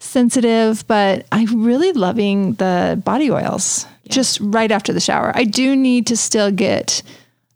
sensitive. 0.00 0.84
But 0.88 1.26
I'm 1.30 1.62
really 1.62 1.92
loving 1.92 2.54
the 2.54 3.00
body 3.04 3.30
oils 3.30 3.86
just 4.08 4.40
right 4.42 4.72
after 4.72 4.92
the 4.92 5.00
shower. 5.00 5.30
I 5.34 5.44
do 5.44 5.76
need 5.76 6.08
to 6.08 6.16
still 6.16 6.50
get 6.50 7.02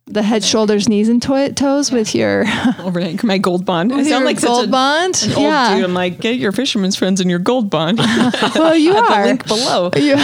the 0.06 0.22
head, 0.22 0.44
shoulders, 0.44 0.86
knees, 0.86 1.08
and 1.08 1.20
to- 1.22 1.54
toes 1.54 1.90
with 1.90 2.14
your, 2.14 2.44
Overnight. 2.78 3.24
My 3.24 3.38
gold 3.38 3.64
bond. 3.64 3.90
I 3.90 4.02
sound 4.02 4.26
like 4.26 4.38
gold 4.38 4.58
such 4.60 4.68
a, 4.68 4.70
bond. 4.70 5.14
an 5.24 5.30
old 5.30 5.76
dude. 5.78 5.84
I'm 5.84 5.94
like, 5.94 6.20
get 6.20 6.36
your 6.36 6.52
fisherman's 6.52 6.94
friends 6.94 7.22
and 7.22 7.30
your 7.30 7.38
gold 7.38 7.70
bond. 7.70 7.98
well, 8.54 8.76
you 8.76 8.92
are. 8.96 9.24
link 9.24 9.46
below. 9.48 9.88
you, 9.96 10.14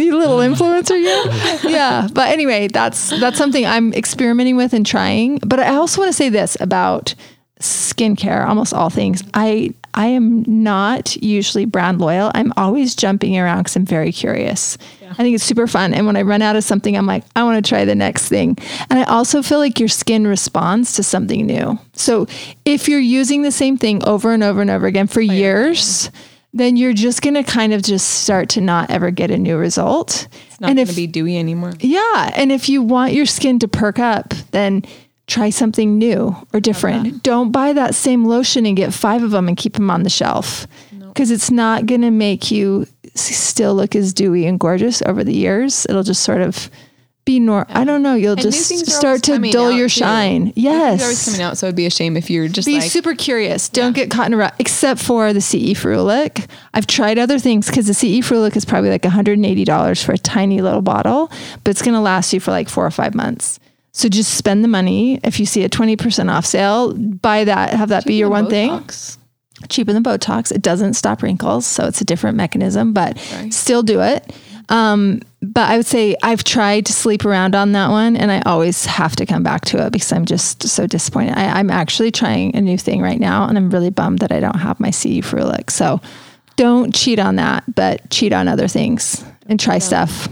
you 0.00 0.16
little 0.16 0.38
influencer 0.38 0.98
you 0.98 1.68
yeah 1.70 2.06
but 2.12 2.28
anyway 2.30 2.68
that's 2.68 3.10
that's 3.20 3.36
something 3.36 3.66
i'm 3.66 3.92
experimenting 3.94 4.56
with 4.56 4.72
and 4.72 4.86
trying 4.86 5.38
but 5.38 5.58
i 5.58 5.74
also 5.74 6.00
want 6.00 6.08
to 6.08 6.12
say 6.12 6.28
this 6.28 6.56
about 6.60 7.14
skincare 7.60 8.46
almost 8.46 8.74
all 8.74 8.90
things. 8.90 9.22
I 9.34 9.74
i 9.94 10.06
am 10.06 10.44
not 10.46 11.16
usually 11.16 11.64
brand 11.64 12.00
loyal. 12.00 12.30
I'm 12.34 12.52
always 12.56 12.94
jumping 12.94 13.38
around 13.38 13.60
because 13.60 13.76
i'm 13.76 13.84
very 13.84 14.12
curious. 14.12 14.78
I 15.10 15.14
think 15.14 15.34
it's 15.34 15.44
super 15.44 15.66
fun 15.66 15.92
and 15.92 16.06
when 16.06 16.16
i 16.16 16.22
run 16.22 16.40
out 16.40 16.56
of 16.56 16.64
something 16.64 16.96
i'm 16.96 17.06
like 17.06 17.24
i 17.34 17.42
want 17.42 17.62
to 17.64 17.68
try 17.68 17.84
the 17.84 17.94
next 17.94 18.28
thing. 18.28 18.56
And 18.88 18.98
i 18.98 19.04
also 19.04 19.42
feel 19.42 19.58
like 19.58 19.78
your 19.78 19.88
skin 19.88 20.26
responds 20.26 20.94
to 20.94 21.02
something 21.02 21.46
new. 21.46 21.78
So 21.92 22.26
if 22.64 22.88
you're 22.88 23.00
using 23.00 23.42
the 23.42 23.52
same 23.52 23.76
thing 23.76 24.02
over 24.04 24.32
and 24.32 24.42
over 24.42 24.60
and 24.60 24.70
over 24.70 24.86
again 24.86 25.06
for 25.06 25.20
years 25.20 26.10
then 26.52 26.76
you're 26.76 26.92
just 26.92 27.22
going 27.22 27.34
to 27.34 27.44
kind 27.44 27.72
of 27.72 27.80
just 27.82 28.22
start 28.22 28.48
to 28.50 28.60
not 28.60 28.90
ever 28.90 29.12
get 29.12 29.30
a 29.30 29.38
new 29.38 29.56
result. 29.56 30.26
It's 30.48 30.60
not 30.60 30.74
going 30.74 30.84
to 30.84 30.94
be 30.94 31.06
dewy 31.06 31.38
anymore. 31.38 31.74
yeah, 31.78 32.32
and 32.34 32.50
if 32.50 32.68
you 32.68 32.82
want 32.82 33.12
your 33.12 33.26
skin 33.26 33.60
to 33.60 33.68
perk 33.68 34.00
up, 34.00 34.34
then 34.50 34.82
try 35.30 35.48
something 35.50 35.96
new 35.98 36.36
or 36.52 36.60
different. 36.60 37.22
Don't 37.22 37.50
buy 37.52 37.72
that 37.72 37.94
same 37.94 38.24
lotion 38.26 38.66
and 38.66 38.76
get 38.76 38.92
5 38.92 39.22
of 39.22 39.30
them 39.30 39.48
and 39.48 39.56
keep 39.56 39.74
them 39.74 39.90
on 39.90 40.02
the 40.02 40.10
shelf. 40.10 40.66
Cuz 41.14 41.30
it's 41.30 41.50
not 41.50 41.86
going 41.86 42.02
to 42.02 42.10
make 42.10 42.50
you 42.50 42.86
still 43.14 43.74
look 43.74 43.96
as 43.96 44.12
dewy 44.12 44.46
and 44.46 44.58
gorgeous 44.60 45.02
over 45.06 45.24
the 45.24 45.34
years. 45.34 45.86
It'll 45.88 46.02
just 46.04 46.22
sort 46.22 46.40
of 46.40 46.70
be 47.26 47.38
nor 47.38 47.66
I 47.68 47.84
don't 47.84 48.02
know, 48.02 48.14
you'll 48.14 48.32
And 48.32 48.40
just 48.40 48.86
start 48.86 49.22
to 49.24 49.38
dull 49.50 49.70
your 49.72 49.88
too. 49.88 50.00
shine. 50.00 50.52
Things 50.52 50.66
always 50.66 50.98
Yes. 51.00 51.24
coming 51.26 51.42
out, 51.42 51.58
so 51.58 51.66
it'd 51.66 51.76
be 51.76 51.84
a 51.86 51.90
shame 51.90 52.16
if 52.16 52.30
you're 52.30 52.48
just 52.48 52.66
Be 52.66 52.80
like, 52.80 52.90
super 52.90 53.14
curious. 53.14 53.68
Don't 53.68 53.94
get 53.94 54.10
caught 54.10 54.26
in 54.28 54.34
a 54.34 54.36
rut, 54.38 54.54
except 54.58 55.00
for 55.02 55.32
the 55.34 55.40
CE 55.40 55.74
Ferulic. 55.74 56.46
I've 56.72 56.86
tried 56.86 57.18
other 57.18 57.38
things 57.38 57.66
because 57.66 57.86
the 57.86 57.94
CE 57.94 58.20
Ferulic 58.26 58.56
is 58.56 58.64
probably 58.64 58.88
like 58.90 59.02
$180 59.02 60.02
for 60.02 60.12
a 60.12 60.18
tiny 60.18 60.62
little 60.62 60.80
bottle, 60.82 61.30
but 61.62 61.70
it's 61.72 61.82
going 61.82 61.94
to 61.94 62.00
last 62.00 62.32
you 62.32 62.40
for 62.40 62.52
like 62.52 62.68
four 62.68 62.86
or 62.86 62.90
five 62.90 63.14
months. 63.14 63.60
So 63.92 64.08
just 64.08 64.34
spend 64.34 64.62
the 64.62 64.68
money. 64.68 65.18
If 65.24 65.40
you 65.40 65.46
see 65.46 65.64
a 65.64 65.68
20% 65.68 66.30
off 66.30 66.46
sale, 66.46 66.94
buy 66.94 67.44
that, 67.44 67.74
have 67.74 67.88
that 67.88 68.04
be 68.06 68.14
your 68.14 68.30
one 68.30 68.48
thing 68.48 68.70
Botox. 68.70 69.18
cheaper 69.68 69.92
than 69.92 70.02
Botox. 70.02 70.52
It 70.52 70.62
doesn't 70.62 70.94
stop 70.94 71.22
wrinkles, 71.22 71.66
so 71.66 71.86
it's 71.86 72.00
a 72.00 72.04
different 72.04 72.36
mechanism, 72.36 72.92
but 72.92 73.18
still 73.50 73.82
do 73.82 74.00
it. 74.00 74.32
Um, 74.68 75.20
but 75.42 75.68
I 75.68 75.76
would 75.76 75.86
say 75.86 76.16
I've 76.22 76.44
tried 76.44 76.86
to 76.86 76.92
sleep 76.92 77.24
around 77.24 77.56
on 77.56 77.72
that 77.72 77.90
one, 77.90 78.16
and 78.16 78.30
I 78.30 78.40
always 78.42 78.84
have 78.86 79.16
to 79.16 79.26
come 79.26 79.42
back 79.42 79.64
to 79.66 79.84
it 79.84 79.92
because 79.92 80.12
I'm 80.12 80.24
just 80.24 80.68
so 80.68 80.86
disappointed. 80.86 81.36
I, 81.36 81.58
I'm 81.58 81.70
actually 81.70 82.12
trying 82.12 82.54
a 82.54 82.60
new 82.60 82.78
thing 82.78 83.02
right 83.02 83.18
now, 83.18 83.48
and 83.48 83.58
I'm 83.58 83.70
really 83.70 83.90
bummed 83.90 84.20
that 84.20 84.30
I 84.30 84.38
don't 84.38 84.58
have 84.58 84.78
my 84.78 84.90
CE 84.90 85.20
Ferulic. 85.26 85.70
So 85.70 86.00
don't 86.54 86.94
cheat 86.94 87.18
on 87.18 87.36
that, 87.36 87.64
but 87.74 88.08
cheat 88.10 88.32
on 88.32 88.46
other 88.46 88.68
things 88.68 89.24
and 89.46 89.58
try 89.58 89.78
stuff. 89.78 90.28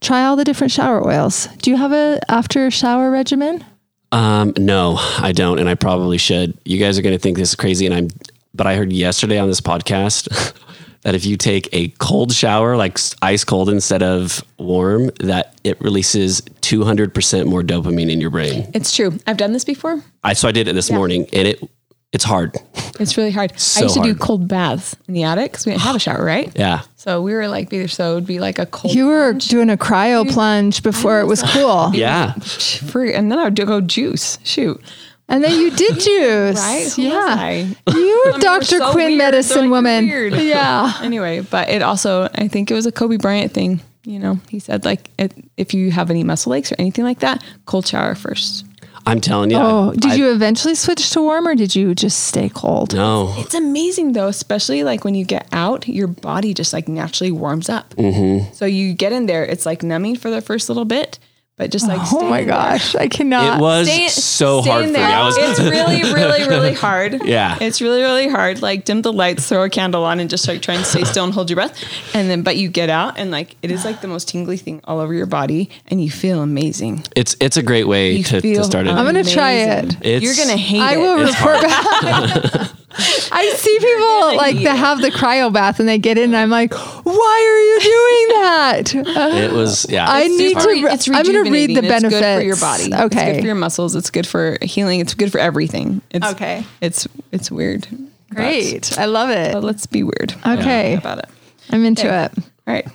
Try 0.00 0.24
all 0.24 0.36
the 0.36 0.44
different 0.44 0.72
shower 0.72 1.06
oils. 1.06 1.48
Do 1.62 1.70
you 1.70 1.76
have 1.76 1.92
a 1.92 2.20
after 2.28 2.70
shower 2.70 3.10
regimen? 3.10 3.64
Um, 4.12 4.54
no, 4.56 4.96
I 4.98 5.32
don't, 5.32 5.58
and 5.58 5.68
I 5.68 5.74
probably 5.74 6.18
should. 6.18 6.56
You 6.64 6.78
guys 6.78 6.98
are 6.98 7.02
going 7.02 7.14
to 7.14 7.18
think 7.18 7.36
this 7.36 7.50
is 7.50 7.54
crazy, 7.54 7.86
and 7.86 7.94
I'm. 7.94 8.08
But 8.54 8.66
I 8.66 8.74
heard 8.76 8.92
yesterday 8.92 9.38
on 9.38 9.48
this 9.48 9.60
podcast 9.60 10.28
that 11.02 11.14
if 11.14 11.26
you 11.26 11.36
take 11.36 11.68
a 11.72 11.88
cold 11.98 12.32
shower, 12.32 12.76
like 12.76 12.98
ice 13.20 13.44
cold 13.44 13.68
instead 13.68 14.02
of 14.02 14.42
warm, 14.58 15.10
that 15.20 15.54
it 15.62 15.80
releases 15.80 16.40
200% 16.40 17.46
more 17.46 17.62
dopamine 17.62 18.10
in 18.10 18.20
your 18.20 18.30
brain. 18.30 18.68
It's 18.74 18.94
true. 18.96 19.18
I've 19.26 19.36
done 19.36 19.52
this 19.52 19.64
before. 19.64 20.02
I 20.24 20.32
so 20.32 20.48
I 20.48 20.52
did 20.52 20.66
it 20.66 20.72
this 20.72 20.90
morning 20.90 21.28
and 21.32 21.48
it 21.48 21.70
it's 22.12 22.24
hard. 22.24 22.56
It's 22.98 23.16
really 23.16 23.30
hard. 23.30 23.58
So 23.60 23.80
I 23.80 23.82
used 23.84 23.96
to 23.96 24.02
do 24.02 24.14
cold 24.14 24.48
baths 24.48 24.96
in 25.06 25.14
the 25.14 25.24
attic 25.24 25.52
because 25.52 25.66
we 25.66 25.72
didn't 25.72 25.82
have 25.82 25.96
a 25.96 25.98
shower, 25.98 26.24
right? 26.24 26.50
Yeah. 26.56 26.82
So 26.96 27.20
we 27.22 27.34
were 27.34 27.46
like, 27.48 27.72
either 27.72 27.88
so 27.88 28.12
it 28.12 28.14
would 28.16 28.26
be 28.26 28.38
like 28.40 28.58
a 28.58 28.66
cold. 28.66 28.94
You 28.94 29.06
were 29.08 29.34
doing 29.34 29.68
a 29.70 29.76
cryo 29.76 30.28
plunge 30.30 30.82
before 30.82 31.20
it 31.20 31.26
was 31.26 31.42
cool. 31.42 31.90
Yeah. 31.94 32.34
and 32.34 33.30
then 33.30 33.38
I 33.38 33.44
would 33.44 33.54
do- 33.54 33.66
go 33.66 33.80
juice. 33.80 34.38
Shoot, 34.44 34.80
And 35.28 35.42
then 35.44 35.58
you 35.60 35.70
did 35.72 35.94
juice. 36.00 36.56
right? 36.58 36.78
Who 36.80 36.84
was 36.84 36.98
Yeah. 36.98 37.36
I? 37.38 37.50
You 37.58 37.74
were 37.86 37.86
I 37.88 37.94
mean, 37.94 38.32
we're 38.34 38.38
Dr. 38.40 38.64
so 38.64 38.92
Quinn 38.92 39.06
weird. 39.08 39.18
medicine 39.18 39.54
They're 39.56 39.62
like, 39.64 39.70
woman. 39.70 40.06
weird. 40.06 40.34
Yeah. 40.34 40.92
Anyway, 41.02 41.40
but 41.40 41.68
it 41.68 41.82
also, 41.82 42.28
I 42.34 42.48
think 42.48 42.70
it 42.70 42.74
was 42.74 42.86
a 42.86 42.92
Kobe 42.92 43.16
Bryant 43.16 43.52
thing. 43.52 43.80
You 44.04 44.20
know, 44.20 44.38
he 44.48 44.60
said 44.60 44.84
like, 44.84 45.10
it, 45.18 45.32
if 45.56 45.74
you 45.74 45.90
have 45.90 46.10
any 46.10 46.22
muscle 46.22 46.54
aches 46.54 46.70
or 46.70 46.76
anything 46.78 47.04
like 47.04 47.18
that, 47.20 47.42
cold 47.66 47.86
shower 47.88 48.14
first. 48.14 48.64
I'm 49.06 49.20
telling 49.20 49.50
you. 49.52 49.56
Oh, 49.58 49.92
I- 49.92 49.96
did 49.96 50.12
I- 50.12 50.14
you 50.16 50.30
eventually 50.32 50.74
switch 50.74 51.10
to 51.10 51.22
warm 51.22 51.46
or 51.46 51.54
did 51.54 51.74
you 51.76 51.94
just 51.94 52.24
stay 52.24 52.48
cold? 52.48 52.94
No. 52.94 53.32
It's 53.38 53.54
amazing 53.54 54.12
though, 54.12 54.26
especially 54.26 54.82
like 54.82 55.04
when 55.04 55.14
you 55.14 55.24
get 55.24 55.46
out, 55.52 55.86
your 55.88 56.08
body 56.08 56.52
just 56.54 56.72
like 56.72 56.88
naturally 56.88 57.30
warms 57.30 57.68
up. 57.68 57.94
Mm-hmm. 57.94 58.52
So 58.52 58.64
you 58.66 58.94
get 58.94 59.12
in 59.12 59.26
there, 59.26 59.44
it's 59.44 59.64
like 59.64 59.82
numbing 59.82 60.16
for 60.16 60.30
the 60.30 60.40
first 60.40 60.68
little 60.68 60.84
bit, 60.84 61.18
but 61.58 61.70
just 61.70 61.88
like 61.88 62.00
Oh 62.12 62.20
my 62.28 62.40
in 62.40 62.46
there. 62.48 62.56
gosh, 62.56 62.94
I 62.94 63.08
cannot. 63.08 63.58
It 63.58 63.62
was 63.62 63.86
Stay- 63.88 64.08
so 64.08 64.60
stay 64.60 64.70
hard 64.70 64.82
in 64.84 64.88
for 64.90 64.92
me. 64.94 64.98
there. 65.00 65.16
I 65.16 65.24
was 65.24 65.36
it's 65.38 65.58
really, 65.60 66.02
really, 66.12 66.46
really 66.48 66.74
hard. 66.74 67.22
Yeah. 67.26 67.56
It's 67.60 67.80
really, 67.80 68.02
really 68.02 68.28
hard. 68.28 68.60
Like 68.62 68.84
dim 68.84 69.02
the 69.02 69.12
lights, 69.12 69.48
throw 69.48 69.62
a 69.64 69.70
candle 69.70 70.04
on 70.04 70.20
and 70.20 70.28
just 70.30 70.46
like 70.46 70.60
try 70.62 70.74
and 70.74 70.84
stay 70.84 71.04
still 71.04 71.24
and 71.24 71.32
hold 71.32 71.48
your 71.50 71.56
breath. 71.56 71.82
And 72.14 72.28
then 72.30 72.42
but 72.42 72.56
you 72.56 72.68
get 72.68 72.90
out 72.90 73.18
and 73.18 73.30
like 73.30 73.56
it 73.62 73.70
is 73.70 73.84
like 73.84 74.00
the 74.02 74.08
most 74.08 74.28
tingly 74.28 74.56
thing 74.58 74.80
all 74.84 75.00
over 75.00 75.14
your 75.14 75.26
body 75.26 75.70
and 75.88 76.02
you 76.02 76.10
feel 76.10 76.42
amazing. 76.42 77.04
it's 77.16 77.34
it's 77.40 77.56
a 77.56 77.62
great 77.62 77.88
way 77.88 78.22
to, 78.22 78.40
to 78.40 78.64
start 78.64 78.86
it. 78.86 78.90
I'm 78.90 79.04
gonna 79.06 79.24
try 79.24 79.52
it. 79.52 79.96
It's- 80.04 80.22
You're 80.22 80.36
gonna 80.36 80.56
hate 80.58 80.80
I 80.82 80.92
it. 80.92 80.94
I 80.94 80.98
will 80.98 81.26
It's 81.26 81.34
report 81.40 81.62
back. 81.62 82.70
I 82.98 83.52
see 83.56 83.78
people 83.78 84.36
like 84.36 84.56
that 84.64 84.76
have 84.76 85.00
the 85.00 85.10
cryo 85.10 85.52
bath 85.52 85.80
and 85.80 85.88
they 85.88 85.98
get 85.98 86.16
in 86.18 86.24
and 86.24 86.36
I'm 86.36 86.50
like, 86.50 86.72
why 86.74 87.42
are 87.48 87.62
you 87.62 87.80
doing 87.80 88.40
that? 88.42 88.94
It 89.46 89.52
was 89.52 89.86
yeah. 89.88 90.08
I 90.08 90.22
it's 90.22 90.38
need 90.38 90.52
hard. 90.54 90.64
to 90.64 90.70
Re- 90.70 90.84
re- 90.84 90.92
it's 90.92 91.08
I'm 91.08 91.24
gonna 91.24 91.50
read 91.50 91.70
the 91.76 91.82
rejuvenating. 91.82 92.06
It's 92.06 92.14
good 92.20 92.36
for 92.38 92.42
your 92.42 92.56
benefits. 92.56 92.60
body. 92.60 92.84
It's 92.84 93.14
Okay. 93.14 93.32
good 93.34 93.40
for 93.40 93.46
your 93.46 93.54
muscles. 93.54 93.94
It's 93.96 94.10
good 94.10 94.26
for 94.26 94.56
healing. 94.62 95.00
It's 95.00 95.14
good 95.14 95.30
for 95.32 95.38
everything. 95.38 96.00
It's, 96.10 96.26
Okay. 96.26 96.64
It's 96.80 97.06
it's 97.32 97.50
weird. 97.50 97.86
But- 98.28 98.36
Great. 98.36 98.98
I 98.98 99.04
love 99.06 99.30
it. 99.30 99.52
But 99.52 99.62
let's 99.64 99.86
be 99.86 100.02
weird. 100.02 100.34
Okay. 100.46 100.94
About 100.94 101.18
it. 101.18 101.28
I'm 101.70 101.84
into 101.84 102.06
Okay. 102.06 102.24
it. 102.24 102.32
All 102.66 102.74
right. 102.74 102.86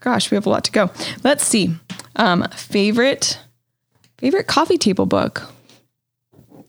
Gosh, 0.00 0.30
we 0.30 0.34
have 0.36 0.46
a 0.46 0.50
lot 0.50 0.64
to 0.64 0.70
go. 0.72 0.90
Let's 1.24 1.44
see. 1.44 1.74
Um, 2.16 2.46
favorite 2.54 3.38
favorite 4.18 4.46
coffee 4.46 4.78
table 4.78 5.06
book. 5.06 5.42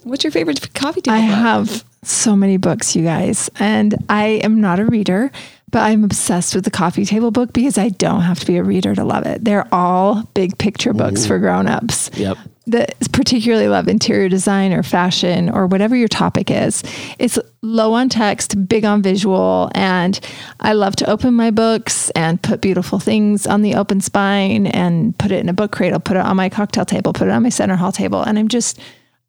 What's 0.03 0.23
your 0.23 0.31
favorite 0.31 0.73
coffee 0.73 1.01
table 1.01 1.17
I 1.17 1.27
book? 1.27 1.35
have 1.37 1.83
so 2.09 2.35
many 2.35 2.57
books, 2.57 2.95
you 2.95 3.03
guys, 3.03 3.49
and 3.59 3.95
I 4.09 4.41
am 4.43 4.61
not 4.61 4.79
a 4.79 4.85
reader, 4.85 5.31
but 5.69 5.79
I'm 5.79 6.03
obsessed 6.03 6.55
with 6.55 6.63
the 6.63 6.71
coffee 6.71 7.05
table 7.05 7.31
book 7.31 7.53
because 7.53 7.77
I 7.77 7.89
don't 7.89 8.21
have 8.21 8.39
to 8.39 8.45
be 8.45 8.57
a 8.57 8.63
reader 8.63 8.95
to 8.95 9.03
love 9.03 9.25
it. 9.25 9.43
They're 9.43 9.67
all 9.73 10.23
big 10.33 10.57
picture 10.57 10.93
books 10.93 11.25
for 11.25 11.39
grown-ups. 11.39 12.11
Yep. 12.13 12.37
that 12.67 12.95
particularly 13.13 13.67
love 13.69 13.87
interior 13.87 14.27
design 14.29 14.73
or 14.73 14.83
fashion 14.83 15.49
or 15.49 15.67
whatever 15.67 15.95
your 15.95 16.07
topic 16.09 16.51
is. 16.51 16.83
It's 17.17 17.39
low 17.61 17.93
on 17.93 18.09
text, 18.09 18.67
big 18.67 18.83
on 18.85 19.01
visual, 19.01 19.71
and 19.73 20.19
I 20.59 20.73
love 20.73 20.95
to 20.97 21.09
open 21.09 21.33
my 21.33 21.49
books 21.51 22.09
and 22.11 22.41
put 22.41 22.61
beautiful 22.61 22.99
things 22.99 23.47
on 23.47 23.61
the 23.61 23.75
open 23.75 24.01
spine 24.01 24.67
and 24.67 25.17
put 25.17 25.31
it 25.31 25.39
in 25.39 25.49
a 25.49 25.53
book 25.53 25.71
cradle, 25.71 25.99
put 25.99 26.17
it 26.17 26.25
on 26.25 26.35
my 26.35 26.49
cocktail 26.49 26.85
table, 26.85 27.13
put 27.13 27.27
it 27.27 27.31
on 27.31 27.43
my 27.43 27.49
center 27.49 27.75
hall 27.75 27.91
table, 27.91 28.21
and 28.21 28.37
I'm 28.37 28.49
just 28.49 28.79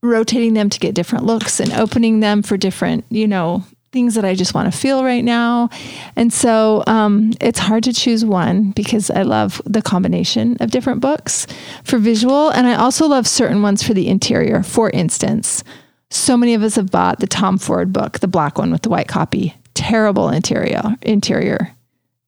rotating 0.03 0.55
them 0.55 0.71
to 0.71 0.79
get 0.79 0.95
different 0.95 1.25
looks 1.25 1.61
and 1.61 1.73
opening 1.73 2.21
them 2.21 2.43
for 2.43 2.57
different, 2.57 3.05
you 3.11 3.27
know, 3.27 3.65
things 3.91 4.15
that 4.15 4.25
I 4.25 4.35
just 4.35 4.55
want 4.55 4.73
to 4.73 4.79
feel 4.79 5.03
right 5.03 5.25
now. 5.25 5.71
And 6.15 6.33
so 6.33 6.85
um, 6.87 7.33
it's 7.41 7.59
hard 7.59 7.85
to 7.85 7.93
choose 7.93 8.25
one 8.25 8.73
because 8.73 9.11
I 9.11 9.23
love 9.23 9.63
the 9.65 9.83
combination 9.83 10.57
of 10.61 10.71
different 10.71 11.01
books 11.01 11.47
for 11.85 11.99
visual. 11.99 12.51
And 12.51 12.67
I 12.67 12.75
also 12.75 13.07
love 13.09 13.27
certain 13.27 13.63
ones 13.63 13.83
for 13.83 13.95
the 13.95 14.09
interior. 14.09 14.63
For 14.63 14.91
instance, 14.91 15.65
so 16.11 16.37
many 16.37 16.55
of 16.55 16.63
us 16.63 16.77
have 16.77 16.91
bought 16.91 17.21
the 17.21 17.27
Tom 17.27 17.59
Ford 17.59 17.93
book, 17.93 18.19
the 18.19 18.29
black 18.29 18.59
one 18.59 18.71
with 18.71 18.83
the 18.83 18.91
white 18.91 19.09
copy. 19.09 19.55
Terrible 19.75 20.29
interior. 20.29 20.97
Interior. 21.03 21.75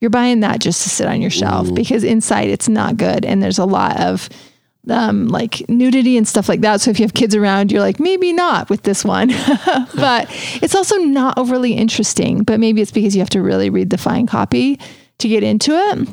You're 0.01 0.11
buying 0.11 0.41
that 0.41 0.61
just 0.61 0.83
to 0.83 0.89
sit 0.89 1.07
on 1.07 1.21
your 1.21 1.31
shelf 1.31 1.75
because 1.75 2.05
inside 2.05 2.49
it's 2.49 2.71
not 2.71 2.97
good, 2.97 3.25
and 3.27 3.43
there's 3.43 3.59
a 3.59 3.67
lot 3.67 4.01
of 4.01 4.31
um, 4.89 5.29
like 5.29 5.69
nudity 5.69 6.17
and 6.17 6.27
stuff 6.27 6.49
like 6.49 6.61
that. 6.63 6.81
So 6.81 6.91
if 6.91 6.99
you 6.99 7.05
have 7.05 7.15
kids 7.15 7.35
around, 7.35 7.71
you're 7.71 7.83
like, 7.83 8.01
maybe 8.01 8.33
not 8.33 8.71
with 8.71 8.83
this 8.83 9.05
one. 9.05 9.29
but 9.95 10.27
it's 10.63 10.75
also 10.75 10.97
not 10.97 11.37
overly 11.37 11.75
interesting. 11.75 12.43
But 12.43 12.61
maybe 12.61 12.81
it's 12.81 12.91
because 12.91 13.15
you 13.15 13.21
have 13.21 13.31
to 13.31 13.43
really 13.43 13.71
read 13.71 13.91
the 13.91 13.99
fine 13.99 14.27
copy 14.27 14.81
to 15.19 15.29
get 15.29 15.43
into 15.43 15.73
it. 15.73 16.09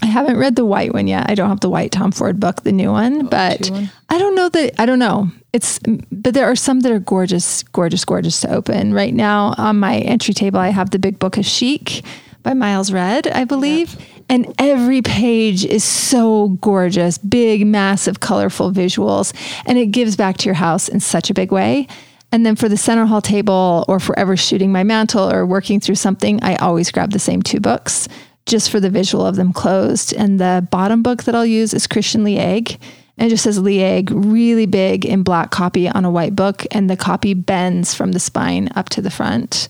I 0.00 0.06
haven't 0.06 0.36
read 0.36 0.56
the 0.56 0.64
white 0.64 0.94
one 0.94 1.08
yet. 1.08 1.28
I 1.28 1.34
don't 1.34 1.48
have 1.48 1.60
the 1.60 1.70
white 1.70 1.90
Tom 1.90 2.12
Ford 2.12 2.38
book, 2.38 2.62
the 2.62 2.72
new 2.72 2.92
one, 2.92 3.26
but 3.26 3.68
one? 3.68 3.90
I 4.08 4.18
don't 4.18 4.36
know 4.36 4.48
that 4.48 4.80
I 4.80 4.86
don't 4.86 5.00
know. 5.00 5.30
It's 5.52 5.80
but 6.12 6.34
there 6.34 6.46
are 6.46 6.54
some 6.54 6.80
that 6.80 6.92
are 6.92 7.00
gorgeous, 7.00 7.64
gorgeous, 7.64 8.04
gorgeous 8.04 8.40
to 8.42 8.54
open. 8.54 8.94
Right 8.94 9.12
now 9.12 9.54
on 9.58 9.80
my 9.80 9.96
entry 9.98 10.34
table, 10.34 10.60
I 10.60 10.68
have 10.68 10.90
the 10.90 11.00
Big 11.00 11.18
Book 11.18 11.36
of 11.36 11.44
Chic 11.44 12.04
by 12.44 12.54
Miles 12.54 12.92
Redd, 12.92 13.26
I 13.26 13.44
believe. 13.44 13.96
And 14.28 14.54
every 14.58 15.00
page 15.00 15.64
is 15.64 15.84
so 15.84 16.48
gorgeous, 16.60 17.18
big, 17.18 17.66
massive, 17.66 18.20
colorful 18.20 18.72
visuals. 18.72 19.32
And 19.66 19.78
it 19.78 19.86
gives 19.86 20.16
back 20.16 20.36
to 20.38 20.44
your 20.46 20.54
house 20.54 20.88
in 20.88 21.00
such 21.00 21.30
a 21.30 21.34
big 21.34 21.50
way. 21.50 21.86
And 22.30 22.44
then 22.44 22.56
for 22.56 22.68
the 22.68 22.76
center 22.76 23.06
hall 23.06 23.22
table 23.22 23.86
or 23.88 23.98
forever 23.98 24.36
shooting 24.36 24.70
my 24.70 24.84
mantle 24.84 25.32
or 25.32 25.46
working 25.46 25.80
through 25.80 25.94
something, 25.94 26.42
I 26.42 26.56
always 26.56 26.90
grab 26.90 27.12
the 27.12 27.18
same 27.18 27.42
two 27.42 27.60
books 27.60 28.06
just 28.44 28.70
for 28.70 28.80
the 28.80 28.90
visual 28.90 29.24
of 29.24 29.36
them 29.36 29.52
closed. 29.52 30.12
And 30.12 30.38
the 30.38 30.66
bottom 30.70 31.02
book 31.02 31.24
that 31.24 31.34
I'll 31.34 31.46
use 31.46 31.72
is 31.72 31.86
Christian 31.86 32.24
Liaigre. 32.24 32.78
And 33.16 33.26
it 33.26 33.30
just 33.30 33.44
says 33.44 33.58
Liaigre 33.58 34.10
really 34.10 34.66
big 34.66 35.04
in 35.04 35.22
black 35.22 35.50
copy 35.50 35.88
on 35.88 36.04
a 36.04 36.10
white 36.10 36.36
book. 36.36 36.66
And 36.70 36.90
the 36.90 36.96
copy 36.96 37.32
bends 37.34 37.94
from 37.94 38.12
the 38.12 38.20
spine 38.20 38.68
up 38.76 38.90
to 38.90 39.02
the 39.02 39.10
front. 39.10 39.68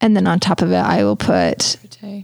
And 0.00 0.16
then 0.16 0.26
on 0.26 0.38
top 0.40 0.62
of 0.62 0.70
it, 0.70 0.76
I 0.76 1.04
will 1.04 1.16
put 1.16 1.76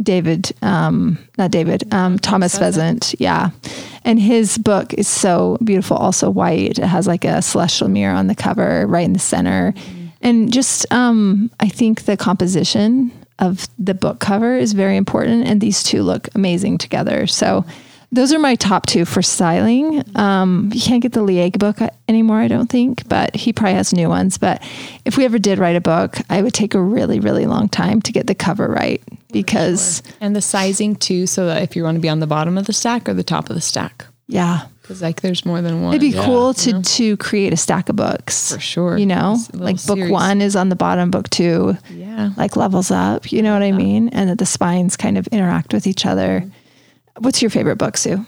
David, 0.03 0.53
um, 0.63 1.19
not 1.39 1.51
David, 1.51 1.93
um, 1.93 2.19
Thomas 2.19 2.59
Pheasant. 2.59 3.15
Yeah. 3.19 3.51
And 4.05 4.21
his 4.21 4.59
book 4.59 4.95
is 4.95 5.09
so 5.09 5.59
beautiful, 5.63 5.97
also 5.97 6.31
white. 6.31 6.79
It 6.79 6.85
has 6.85 7.07
like 7.07 7.25
a 7.25 7.43
celestial 7.43 7.89
mirror 7.89 8.15
on 8.15 8.27
the 8.27 8.35
cover, 8.35 8.87
right 8.87 9.05
in 9.05 9.13
the 9.13 9.19
center. 9.19 9.75
And 10.21 10.53
just, 10.53 10.91
um, 10.93 11.51
I 11.61 11.69
think 11.69 12.05
the 12.05 12.17
composition 12.17 13.13
of 13.39 13.67
the 13.79 13.95
book 13.95 14.21
cover 14.21 14.57
is 14.57 14.73
very 14.73 14.97
important. 14.97 15.47
And 15.47 15.61
these 15.61 15.83
two 15.83 16.03
look 16.03 16.29
amazing 16.35 16.79
together. 16.79 17.27
So, 17.27 17.65
those 18.13 18.33
are 18.33 18.39
my 18.39 18.55
top 18.55 18.87
two 18.87 19.05
for 19.05 19.23
styling. 19.23 20.03
Um, 20.17 20.71
you 20.73 20.81
can't 20.81 21.03
get 21.03 21.13
the 21.13 21.21
Liaigre 21.21 21.59
book 21.59 21.79
anymore, 22.09 22.41
I 22.41 22.47
don't 22.49 22.69
think, 22.69 23.09
but 23.09 23.35
he 23.35 23.53
probably 23.53 23.75
has 23.75 23.93
new 23.93 24.09
ones. 24.09 24.37
But 24.39 24.63
if 25.05 25.17
we 25.17 25.25
ever 25.25 25.39
did 25.39 25.59
write 25.59 25.77
a 25.77 25.81
book, 25.81 26.19
I 26.31 26.43
would 26.43 26.53
take 26.55 26.75
a 26.75 26.81
really, 26.81 27.19
really 27.21 27.47
long 27.47 27.69
time 27.69 28.03
to 28.03 28.13
get 28.13 28.27
the 28.27 28.35
cover 28.35 28.69
right 28.69 29.03
because, 29.33 30.03
and 30.21 30.37
the 30.37 30.43
sizing 30.43 30.95
too, 30.97 31.27
so 31.27 31.47
that 31.47 31.63
if 31.63 31.75
you 31.75 31.85
want 31.85 31.97
to 31.97 32.01
be 32.01 32.09
on 32.09 32.21
the 32.21 32.27
bottom 32.27 32.59
of 32.59 32.67
the 32.67 32.73
stack 32.73 33.09
or 33.09 33.15
the 33.15 33.25
top 33.25 33.49
of 33.49 33.57
the 33.57 33.63
stack, 33.63 34.07
yeah, 34.29 34.67
because 34.81 35.03
like 35.03 35.21
there's 35.23 35.45
more 35.45 35.61
than 35.63 35.83
one. 35.83 35.95
it'd 35.95 36.01
be 36.01 36.13
cool 36.13 36.55
to 36.55 36.81
to 36.83 37.17
create 37.17 37.53
a 37.53 37.57
stack 37.57 37.89
of 37.89 37.97
books 37.97 38.53
For 38.55 38.61
sure. 38.61 38.97
You 38.99 39.07
know, 39.07 39.35
It's 39.39 39.49
a 39.51 39.57
like 39.57 39.77
book 39.87 39.97
series. 39.99 40.13
one 40.13 40.41
is 40.41 40.55
on 40.55 40.69
the 40.69 40.77
bottom, 40.77 41.11
book 41.11 41.29
two, 41.31 41.77
Yeah. 41.91 42.31
like 42.37 42.57
levels 42.57 42.91
up. 42.91 43.33
You 43.33 43.43
know 43.43 43.53
what 43.53 43.63
I 43.63 43.73
mean? 43.73 44.09
And 44.11 44.29
that 44.31 44.39
the 44.39 44.47
spines 44.47 44.97
kind 44.97 45.17
of 45.19 45.27
interact 45.29 45.73
with 45.75 45.87
each 45.87 46.05
other. 46.07 46.45
What's 47.19 47.43
your 47.43 47.51
favorite 47.51 47.77
book, 47.77 47.97
Sue? 47.97 48.25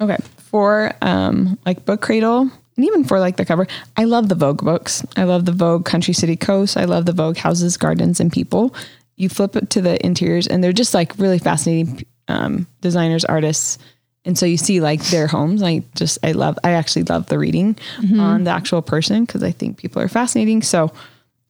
Okay. 0.00 0.18
For 0.38 0.92
um 1.02 1.58
like 1.64 1.84
book 1.84 2.00
cradle 2.00 2.50
and 2.76 2.84
even 2.86 3.04
for 3.04 3.20
like 3.20 3.36
the 3.36 3.44
cover, 3.44 3.66
I 3.96 4.04
love 4.04 4.28
the 4.28 4.34
Vogue 4.34 4.64
books. 4.64 5.04
I 5.16 5.24
love 5.24 5.44
the 5.44 5.52
Vogue 5.52 5.84
Country 5.84 6.14
City 6.14 6.36
Coast. 6.36 6.76
I 6.76 6.84
love 6.84 7.06
the 7.06 7.12
Vogue 7.12 7.36
Houses, 7.36 7.76
Gardens, 7.76 8.18
and 8.20 8.32
People. 8.32 8.74
You 9.16 9.28
flip 9.28 9.56
it 9.56 9.70
to 9.70 9.82
the 9.82 10.04
interiors 10.04 10.46
and 10.46 10.64
they're 10.64 10.72
just 10.72 10.94
like 10.94 11.18
really 11.18 11.38
fascinating 11.38 12.04
um, 12.28 12.66
designers, 12.80 13.24
artists. 13.24 13.78
And 14.24 14.38
so 14.38 14.46
you 14.46 14.56
see 14.56 14.80
like 14.80 15.02
their 15.06 15.26
homes. 15.26 15.62
I 15.62 15.82
just, 15.96 16.18
I 16.22 16.32
love, 16.32 16.58
I 16.64 16.72
actually 16.72 17.02
love 17.04 17.26
the 17.26 17.38
reading 17.38 17.76
on 18.20 18.44
the 18.44 18.52
actual 18.52 18.80
person 18.80 19.24
because 19.24 19.42
I 19.42 19.50
think 19.50 19.76
people 19.78 20.00
are 20.00 20.08
fascinating. 20.08 20.62
So 20.62 20.92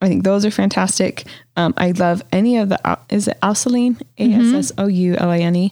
I 0.01 0.07
think 0.09 0.23
those 0.23 0.43
are 0.43 0.51
fantastic. 0.51 1.23
Um, 1.55 1.73
I 1.77 1.91
love 1.91 2.23
any 2.31 2.57
of 2.57 2.69
the, 2.69 2.97
is 3.09 3.27
it 3.27 3.37
Assouline? 3.41 3.97
A 4.17 4.23
S 4.33 4.71
S 4.71 4.71
O 4.77 4.87
U 4.87 5.15
L 5.15 5.29
I 5.29 5.39
N 5.39 5.55
E. 5.55 5.71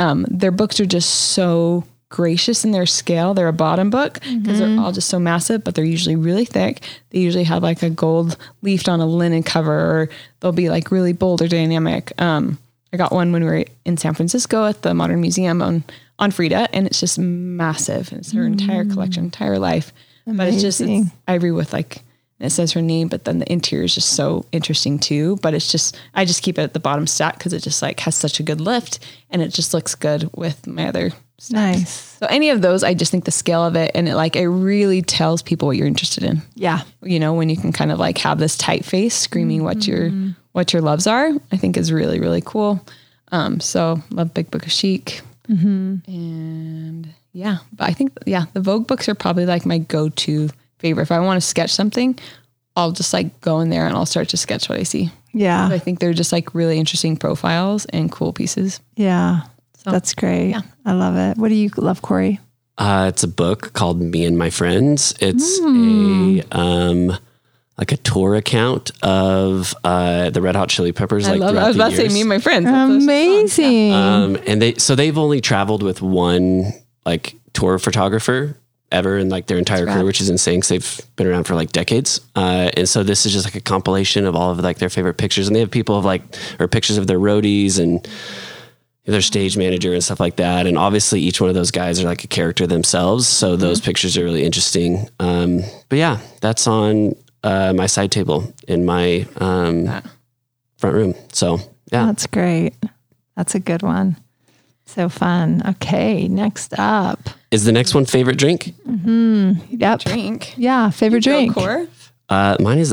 Um, 0.00 0.26
their 0.28 0.50
books 0.50 0.80
are 0.80 0.86
just 0.86 1.10
so 1.10 1.84
gracious 2.08 2.64
in 2.64 2.72
their 2.72 2.86
scale. 2.86 3.34
They're 3.34 3.46
a 3.46 3.52
bottom 3.52 3.88
book 3.90 4.18
because 4.20 4.58
they're 4.58 4.80
all 4.80 4.90
just 4.92 5.08
so 5.08 5.20
massive, 5.20 5.62
but 5.62 5.74
they're 5.76 5.84
usually 5.84 6.16
really 6.16 6.44
thick. 6.44 6.82
They 7.10 7.20
usually 7.20 7.44
have 7.44 7.62
like 7.62 7.82
a 7.82 7.90
gold 7.90 8.36
leafed 8.62 8.88
on 8.88 9.00
a 9.00 9.06
linen 9.06 9.44
cover, 9.44 9.72
or 9.72 10.08
they'll 10.40 10.52
be 10.52 10.70
like 10.70 10.90
really 10.90 11.12
bold 11.12 11.40
or 11.40 11.48
dynamic. 11.48 12.12
Um, 12.20 12.58
I 12.92 12.96
got 12.96 13.12
one 13.12 13.30
when 13.30 13.44
we 13.44 13.50
were 13.50 13.64
in 13.84 13.96
San 13.96 14.14
Francisco 14.14 14.66
at 14.66 14.82
the 14.82 14.94
Modern 14.94 15.20
Museum 15.20 15.62
on 15.62 15.84
on 16.18 16.30
Frida, 16.30 16.68
and 16.74 16.86
it's 16.86 16.98
just 17.00 17.18
massive. 17.18 18.12
It's 18.12 18.32
her 18.32 18.44
entire 18.44 18.84
collection, 18.84 19.24
entire 19.24 19.58
life. 19.58 19.92
But 20.26 20.48
it's 20.48 20.62
just 20.62 20.80
it's 20.80 21.08
ivory 21.28 21.52
with 21.52 21.72
like 21.72 22.02
it 22.40 22.50
says 22.50 22.72
her 22.72 22.82
name, 22.82 23.08
but 23.08 23.24
then 23.24 23.38
the 23.38 23.52
interior 23.52 23.84
is 23.84 23.94
just 23.94 24.14
so 24.14 24.46
interesting 24.52 24.98
too. 24.98 25.36
But 25.42 25.54
it's 25.54 25.70
just 25.70 25.98
I 26.14 26.24
just 26.24 26.42
keep 26.42 26.58
it 26.58 26.62
at 26.62 26.72
the 26.72 26.80
bottom 26.80 27.06
stack 27.06 27.38
because 27.38 27.52
it 27.52 27.62
just 27.62 27.82
like 27.82 28.00
has 28.00 28.16
such 28.16 28.40
a 28.40 28.42
good 28.42 28.60
lift, 28.60 28.98
and 29.30 29.42
it 29.42 29.48
just 29.52 29.74
looks 29.74 29.94
good 29.94 30.28
with 30.34 30.66
my 30.66 30.88
other. 30.88 31.10
Nice. 31.50 31.90
So 32.20 32.26
any 32.26 32.50
of 32.50 32.60
those, 32.60 32.84
I 32.84 32.92
just 32.92 33.10
think 33.10 33.24
the 33.24 33.30
scale 33.30 33.64
of 33.64 33.74
it 33.74 33.92
and 33.94 34.06
it 34.06 34.14
like 34.14 34.36
it 34.36 34.46
really 34.46 35.00
tells 35.00 35.40
people 35.40 35.66
what 35.68 35.76
you're 35.78 35.86
interested 35.86 36.22
in 36.22 36.42
Yeah. 36.54 36.82
you 37.02 37.18
know, 37.18 37.32
when 37.32 37.48
you 37.48 37.56
can 37.56 37.72
kind 37.72 37.90
of 37.90 37.98
like 37.98 38.18
have 38.18 38.38
this 38.38 38.58
tight 38.58 38.84
face 38.84 39.14
screaming 39.14 39.64
what 39.64 39.86
your 39.86 40.10
what 40.52 40.72
your 40.74 40.82
loves 40.82 41.06
are, 41.06 41.30
I 41.50 41.56
think 41.56 41.76
is 41.78 41.92
really 41.92 42.20
really 42.20 42.42
cool. 42.44 42.84
Um, 43.32 43.58
so 43.60 44.02
love 44.10 44.34
Big 44.34 44.50
Book 44.50 44.66
of 44.66 44.72
Chic, 44.72 45.22
and 46.06 47.08
yeah, 47.32 47.58
but 47.72 47.88
I 47.88 47.92
think 47.92 48.12
yeah, 48.26 48.44
the 48.52 48.60
Vogue 48.60 48.86
books 48.86 49.08
are 49.08 49.14
probably 49.14 49.46
like 49.46 49.64
my 49.64 49.78
go 49.78 50.08
to 50.80 50.86
favorite. 50.86 51.02
If 51.04 51.12
I 51.12 51.20
want 51.20 51.40
to 51.40 51.46
sketch 51.46 51.70
something, 51.70 52.18
I'll 52.76 52.92
just 52.92 53.12
like 53.12 53.40
go 53.40 53.60
in 53.60 53.70
there 53.70 53.86
and 53.86 53.94
I'll 53.96 54.06
start 54.06 54.28
to 54.30 54.36
sketch 54.36 54.68
what 54.68 54.78
I 54.78 54.82
see. 54.84 55.10
Yeah. 55.32 55.68
I 55.70 55.78
think 55.78 55.98
they're 56.00 56.12
just 56.14 56.32
like 56.32 56.54
really 56.54 56.78
interesting 56.78 57.16
profiles 57.16 57.84
and 57.86 58.10
cool 58.10 58.32
pieces. 58.32 58.80
Yeah. 58.96 59.42
So, 59.78 59.90
That's 59.90 60.14
great. 60.14 60.50
yeah. 60.50 60.60
I 60.84 60.92
love 60.92 61.16
it. 61.16 61.38
What 61.38 61.48
do 61.48 61.54
you 61.54 61.70
love, 61.76 62.02
Corey? 62.02 62.40
Uh, 62.78 63.06
it's 63.08 63.22
a 63.22 63.28
book 63.28 63.72
called 63.72 64.00
Me 64.00 64.24
and 64.24 64.36
My 64.38 64.50
Friends. 64.50 65.14
It's 65.20 65.58
Hmm. 65.60 66.40
a 66.52 66.58
um, 66.58 67.16
like 67.78 67.92
a 67.92 67.96
tour 67.98 68.34
account 68.34 68.90
of 69.02 69.74
uh, 69.84 70.30
the 70.30 70.42
Red 70.42 70.54
Hot 70.56 70.68
Chili 70.68 70.92
Peppers. 70.92 71.26
I 71.28 71.32
like 71.32 71.40
love. 71.40 71.56
I 71.56 71.66
was 71.68 71.76
about 71.76 71.90
to 71.90 71.96
say 71.96 72.08
me 72.08 72.20
and 72.20 72.28
my 72.28 72.38
friends. 72.38 72.64
That's 72.66 72.76
those 72.88 72.92
songs. 73.00 73.04
Amazing. 73.04 73.92
Um, 73.94 74.38
and 74.46 74.60
they 74.62 74.74
so 74.74 74.94
they've 74.94 75.16
only 75.16 75.40
traveled 75.40 75.82
with 75.82 76.02
one 76.02 76.72
like 77.06 77.36
tour 77.54 77.78
photographer 77.78 78.56
ever 78.92 79.18
in 79.18 79.28
like 79.28 79.46
their 79.46 79.58
entire 79.58 79.86
career, 79.86 80.04
which 80.04 80.20
is 80.20 80.28
insane 80.28 80.60
because 80.60 80.68
they've 80.68 81.00
been 81.16 81.26
around 81.26 81.44
for 81.44 81.54
like 81.54 81.72
decades. 81.72 82.20
Uh, 82.34 82.70
and 82.76 82.88
so 82.88 83.02
this 83.02 83.26
is 83.26 83.32
just 83.32 83.44
like 83.44 83.54
a 83.54 83.60
compilation 83.60 84.26
of 84.26 84.34
all 84.34 84.50
of 84.50 84.58
like 84.60 84.78
their 84.78 84.90
favorite 84.90 85.14
pictures, 85.14 85.46
and 85.46 85.56
they 85.56 85.60
have 85.60 85.70
people 85.70 85.96
of 85.96 86.04
like 86.04 86.22
or 86.58 86.68
pictures 86.68 86.98
of 86.98 87.06
their 87.06 87.18
roadies 87.18 87.78
and 87.78 88.06
their 89.04 89.22
stage 89.22 89.56
manager 89.56 89.92
and 89.92 90.04
stuff 90.04 90.20
like 90.20 90.36
that. 90.36 90.66
And 90.66 90.78
obviously, 90.78 91.20
each 91.20 91.40
one 91.40 91.48
of 91.48 91.54
those 91.54 91.70
guys 91.70 92.00
are 92.00 92.06
like 92.06 92.24
a 92.24 92.28
character 92.28 92.66
themselves. 92.66 93.26
So 93.26 93.56
those 93.56 93.80
pictures 93.80 94.16
are 94.16 94.24
really 94.24 94.44
interesting. 94.44 95.08
Um, 95.18 95.60
but 95.88 95.98
yeah, 95.98 96.20
that's 96.40 96.66
on 96.66 97.16
uh, 97.42 97.72
my 97.72 97.86
side 97.86 98.12
table 98.12 98.52
in 98.68 98.84
my 98.84 99.26
um, 99.36 99.86
front 100.78 100.96
room. 100.96 101.14
So 101.32 101.58
yeah. 101.92 102.06
That's 102.06 102.26
great. 102.26 102.74
That's 103.36 103.54
a 103.54 103.60
good 103.60 103.82
one. 103.82 104.16
So 104.90 105.08
fun. 105.08 105.62
Okay, 105.66 106.26
next 106.26 106.74
up. 106.78 107.30
Is 107.52 107.64
the 107.64 107.70
next 107.72 107.94
one 107.94 108.04
favorite 108.06 108.38
drink? 108.38 108.74
Hmm. 108.84 109.52
Yep. 109.70 110.00
Drink. 110.00 110.54
Yeah, 110.56 110.90
favorite 110.90 111.24
Go 111.24 111.30
drink. 111.32 111.54
core. 111.54 111.86
Uh, 112.28 112.56
mine 112.58 112.78
is 112.78 112.92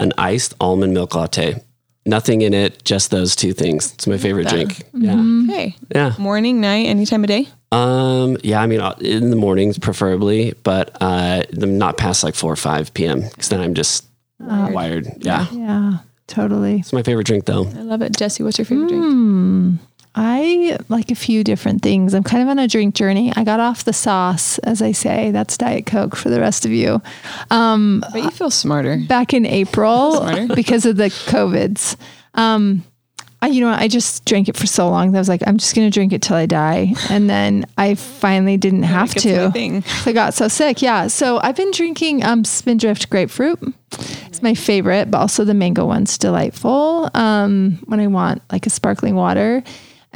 an 0.00 0.12
iced 0.18 0.54
almond 0.60 0.92
milk 0.92 1.14
latte. 1.14 1.62
Nothing 2.04 2.42
in 2.42 2.52
it, 2.52 2.84
just 2.84 3.10
those 3.10 3.34
two 3.36 3.52
things. 3.52 3.92
It's 3.94 4.06
my 4.06 4.18
favorite 4.18 4.48
drink. 4.48 4.82
Mm-hmm. 4.92 5.50
Okay. 5.50 5.76
Yeah. 5.94 6.14
Morning, 6.18 6.60
night, 6.60 6.86
any 6.86 7.06
time 7.06 7.22
of 7.24 7.28
day. 7.28 7.48
Um, 7.72 8.36
yeah. 8.42 8.60
I 8.60 8.66
mean, 8.66 8.80
uh, 8.80 8.94
in 9.00 9.30
the 9.30 9.36
mornings 9.36 9.78
preferably, 9.78 10.54
but 10.64 10.96
uh, 11.00 11.42
not 11.52 11.96
past 11.96 12.22
like 12.24 12.34
four 12.34 12.52
or 12.52 12.56
five 12.56 12.92
p.m. 12.94 13.22
because 13.22 13.48
then 13.48 13.60
I'm 13.60 13.74
just 13.74 14.04
wired. 14.38 15.06
Yeah. 15.18 15.46
Yeah, 15.52 15.98
totally. 16.26 16.76
It's 16.80 16.92
my 16.92 17.02
favorite 17.02 17.26
drink 17.26 17.44
though. 17.44 17.66
I 17.66 17.82
love 17.82 18.02
it. 18.02 18.16
Jesse, 18.16 18.42
what's 18.42 18.58
your 18.58 18.66
favorite 18.66 18.88
drink? 18.88 19.80
I 20.18 20.78
like 20.88 21.10
a 21.10 21.14
few 21.14 21.44
different 21.44 21.82
things. 21.82 22.14
I'm 22.14 22.22
kind 22.22 22.42
of 22.42 22.48
on 22.48 22.58
a 22.58 22.66
drink 22.66 22.94
journey. 22.94 23.32
I 23.36 23.44
got 23.44 23.60
off 23.60 23.84
the 23.84 23.92
sauce, 23.92 24.56
as 24.60 24.80
I 24.80 24.92
say. 24.92 25.30
That's 25.30 25.58
Diet 25.58 25.84
Coke 25.84 26.16
for 26.16 26.30
the 26.30 26.40
rest 26.40 26.64
of 26.64 26.72
you. 26.72 27.02
Um, 27.50 28.02
But 28.12 28.22
you 28.22 28.30
feel 28.30 28.50
smarter. 28.50 28.96
back 29.06 29.34
in 29.34 29.44
April 29.44 30.20
because 30.54 30.86
of 30.86 30.96
the 30.96 31.08
COVIDs. 31.10 31.96
Um, 32.34 32.82
I, 33.42 33.48
you 33.48 33.60
know, 33.60 33.68
I 33.68 33.86
just 33.88 34.24
drank 34.24 34.48
it 34.48 34.56
for 34.56 34.66
so 34.66 34.88
long 34.88 35.12
that 35.12 35.18
I 35.18 35.20
was 35.20 35.28
like, 35.28 35.42
I'm 35.46 35.58
just 35.58 35.74
going 35.74 35.86
to 35.86 35.92
drink 35.92 36.14
it 36.14 36.22
till 36.22 36.36
I 36.36 36.46
die. 36.46 36.94
And 37.10 37.28
then 37.28 37.66
I 37.76 37.94
finally 37.94 38.56
didn't 38.56 38.84
have 38.84 39.14
to. 39.16 39.52
I 40.06 40.12
got 40.12 40.32
so 40.32 40.48
sick. 40.48 40.80
Yeah. 40.80 41.08
So 41.08 41.38
I've 41.42 41.56
been 41.56 41.70
drinking 41.72 42.24
um, 42.24 42.44
Spindrift 42.44 43.10
grapefruit. 43.10 43.60
It's 43.92 44.40
my 44.40 44.54
favorite, 44.54 45.10
but 45.10 45.18
also 45.18 45.44
the 45.44 45.52
mango 45.52 45.84
one's 45.84 46.16
delightful 46.16 47.10
um, 47.12 47.78
when 47.84 48.00
I 48.00 48.06
want 48.06 48.40
like 48.50 48.66
a 48.66 48.70
sparkling 48.70 49.14
water. 49.14 49.62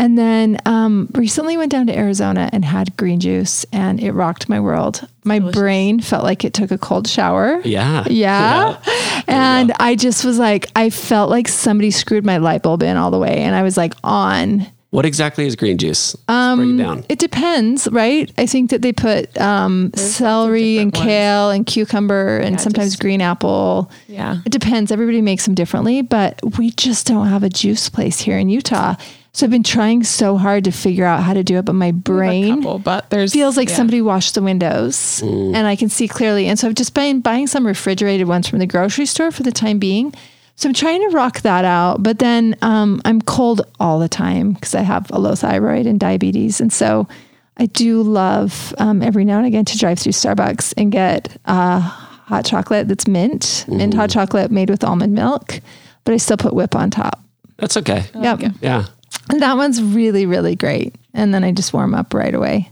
And 0.01 0.17
then 0.17 0.57
um, 0.65 1.11
recently 1.13 1.59
went 1.59 1.71
down 1.71 1.87
to 1.89 1.97
Arizona 1.97 2.49
and 2.55 2.65
had 2.65 2.97
green 2.97 3.21
juice, 3.21 3.67
and 3.71 4.01
it 4.01 4.13
rocked 4.13 4.49
my 4.49 4.59
world. 4.59 5.07
My 5.25 5.41
brain 5.41 6.01
felt 6.01 6.25
like 6.25 6.43
it 6.43 6.55
took 6.55 6.71
a 6.71 6.79
cold 6.79 7.07
shower. 7.07 7.61
Yeah. 7.65 8.05
Yeah. 8.09 8.81
And 9.29 9.73
I 9.79 9.95
just 9.95 10.25
was 10.25 10.39
like, 10.39 10.67
I 10.75 10.91
felt 10.91 11.31
like 11.31 11.47
somebody 11.47 11.91
screwed 11.93 12.25
my 12.25 12.39
light 12.39 12.63
bulb 12.63 12.83
in 12.83 12.97
all 12.97 13.11
the 13.13 13.19
way. 13.19 13.43
And 13.43 13.55
I 13.55 13.63
was 13.63 13.77
like, 13.77 13.95
on. 14.03 14.67
What 14.89 15.05
exactly 15.05 15.47
is 15.47 15.55
green 15.55 15.79
juice? 15.79 16.17
Um, 16.27 16.59
Break 16.59 16.71
it 16.71 16.77
down. 16.83 17.05
It 17.09 17.19
depends, 17.21 17.87
right? 17.93 18.33
I 18.39 18.47
think 18.47 18.71
that 18.71 18.83
they 18.83 18.93
put 18.93 19.39
um, 19.39 19.93
celery 19.95 20.79
and 20.79 20.91
different 20.91 21.07
ones. 21.07 21.07
kale 21.07 21.51
and 21.51 21.67
cucumber 21.67 22.39
and 22.39 22.61
sometimes 22.61 22.93
just- 22.93 23.01
green 23.01 23.21
apple. 23.21 23.93
Yeah. 24.09 24.39
It 24.45 24.51
depends. 24.51 24.91
Everybody 24.91 25.21
makes 25.21 25.45
them 25.45 25.55
differently, 25.55 26.03
but 26.03 26.41
we 26.59 26.71
just 26.73 27.07
don't 27.07 27.29
have 27.29 27.45
a 27.45 27.51
juice 27.51 27.89
place 27.89 28.19
here 28.19 28.39
in 28.39 28.49
Utah. 28.49 28.97
So 29.33 29.47
I've 29.47 29.51
been 29.51 29.62
trying 29.62 30.03
so 30.03 30.37
hard 30.37 30.64
to 30.64 30.73
figure 30.73 31.05
out 31.05 31.23
how 31.23 31.35
to 31.35 31.45
do 31.45 31.59
it, 31.59 31.64
but 31.64 31.75
my 31.75 31.93
brain 31.93 32.57
Couple, 32.57 32.79
but 32.81 33.11
there's 33.11 33.33
feels 33.33 33.57
like 33.57 33.69
yeah. 33.69 33.77
somebody 33.77 34.03
washed 34.03 34.35
the 34.35 34.43
windows 34.43 35.23
and 35.23 35.57
I 35.57 35.77
can 35.77 35.88
see 35.88 36.09
clearly. 36.09 36.47
And 36.47 36.59
so 36.59 36.69
I've 36.69 36.75
just 36.75 36.95
been 36.95 37.21
buying 37.21 37.47
some 37.47 37.64
refrigerated 37.64 38.27
ones 38.27 38.49
from 38.49 38.59
the 38.59 38.66
grocery 38.66 39.07
store 39.07 39.31
for 39.31 39.45
the 39.45 39.53
time 39.53 39.79
being. 39.79 40.12
So 40.57 40.69
I'm 40.69 40.75
trying 40.75 41.01
to 41.09 41.14
rock 41.14 41.40
that 41.40 41.64
out. 41.64 42.03
But 42.03 42.19
then 42.19 42.57
um, 42.61 43.01
I'm 43.05 43.23
cold 43.23 43.62
all 43.79 43.99
the 43.99 44.09
time 44.09 44.53
because 44.53 44.75
I 44.75 44.83
have 44.83 45.11
a 45.11 45.19
low 45.19 45.35
thyroid 45.35 45.87
and 45.87 45.99
diabetes. 45.99 46.61
And 46.61 46.73
so 46.73 47.09
I 47.57 47.66
do 47.66 48.03
love 48.03 48.75
um, 48.79 49.01
every 49.01 49.25
now 49.25 49.38
and 49.38 49.47
again 49.47 49.64
to 49.66 49.79
drive 49.79 49.99
through 50.01 50.12
Starbucks 50.12 50.75
and 50.77 50.90
get 50.90 51.37
uh, 51.47 51.79
hot 51.79 52.45
chocolate 52.45 52.88
that's 52.88 53.07
mint, 53.07 53.64
mint 53.69 53.95
hot 53.95 54.11
chocolate 54.11 54.51
made 54.51 54.71
with 54.71 54.83
almond 54.83 55.14
milk. 55.14 55.61
But 56.05 56.14
I 56.14 56.16
still 56.16 56.37
put 56.37 56.53
whip 56.53 56.75
on 56.75 56.90
top. 56.90 57.23
That's 57.57 57.77
okay. 57.77 58.05
Yep. 58.14 58.40
Yeah. 58.61 58.87
And 59.29 59.42
that 59.42 59.57
one's 59.57 59.83
really, 59.83 60.27
really 60.27 60.57
great. 60.57 60.94
And 61.14 61.33
then 61.33 61.44
I 61.44 61.53
just 61.53 61.73
warm 61.73 61.94
up 61.94 62.14
right 62.14 62.35
away. 62.35 62.70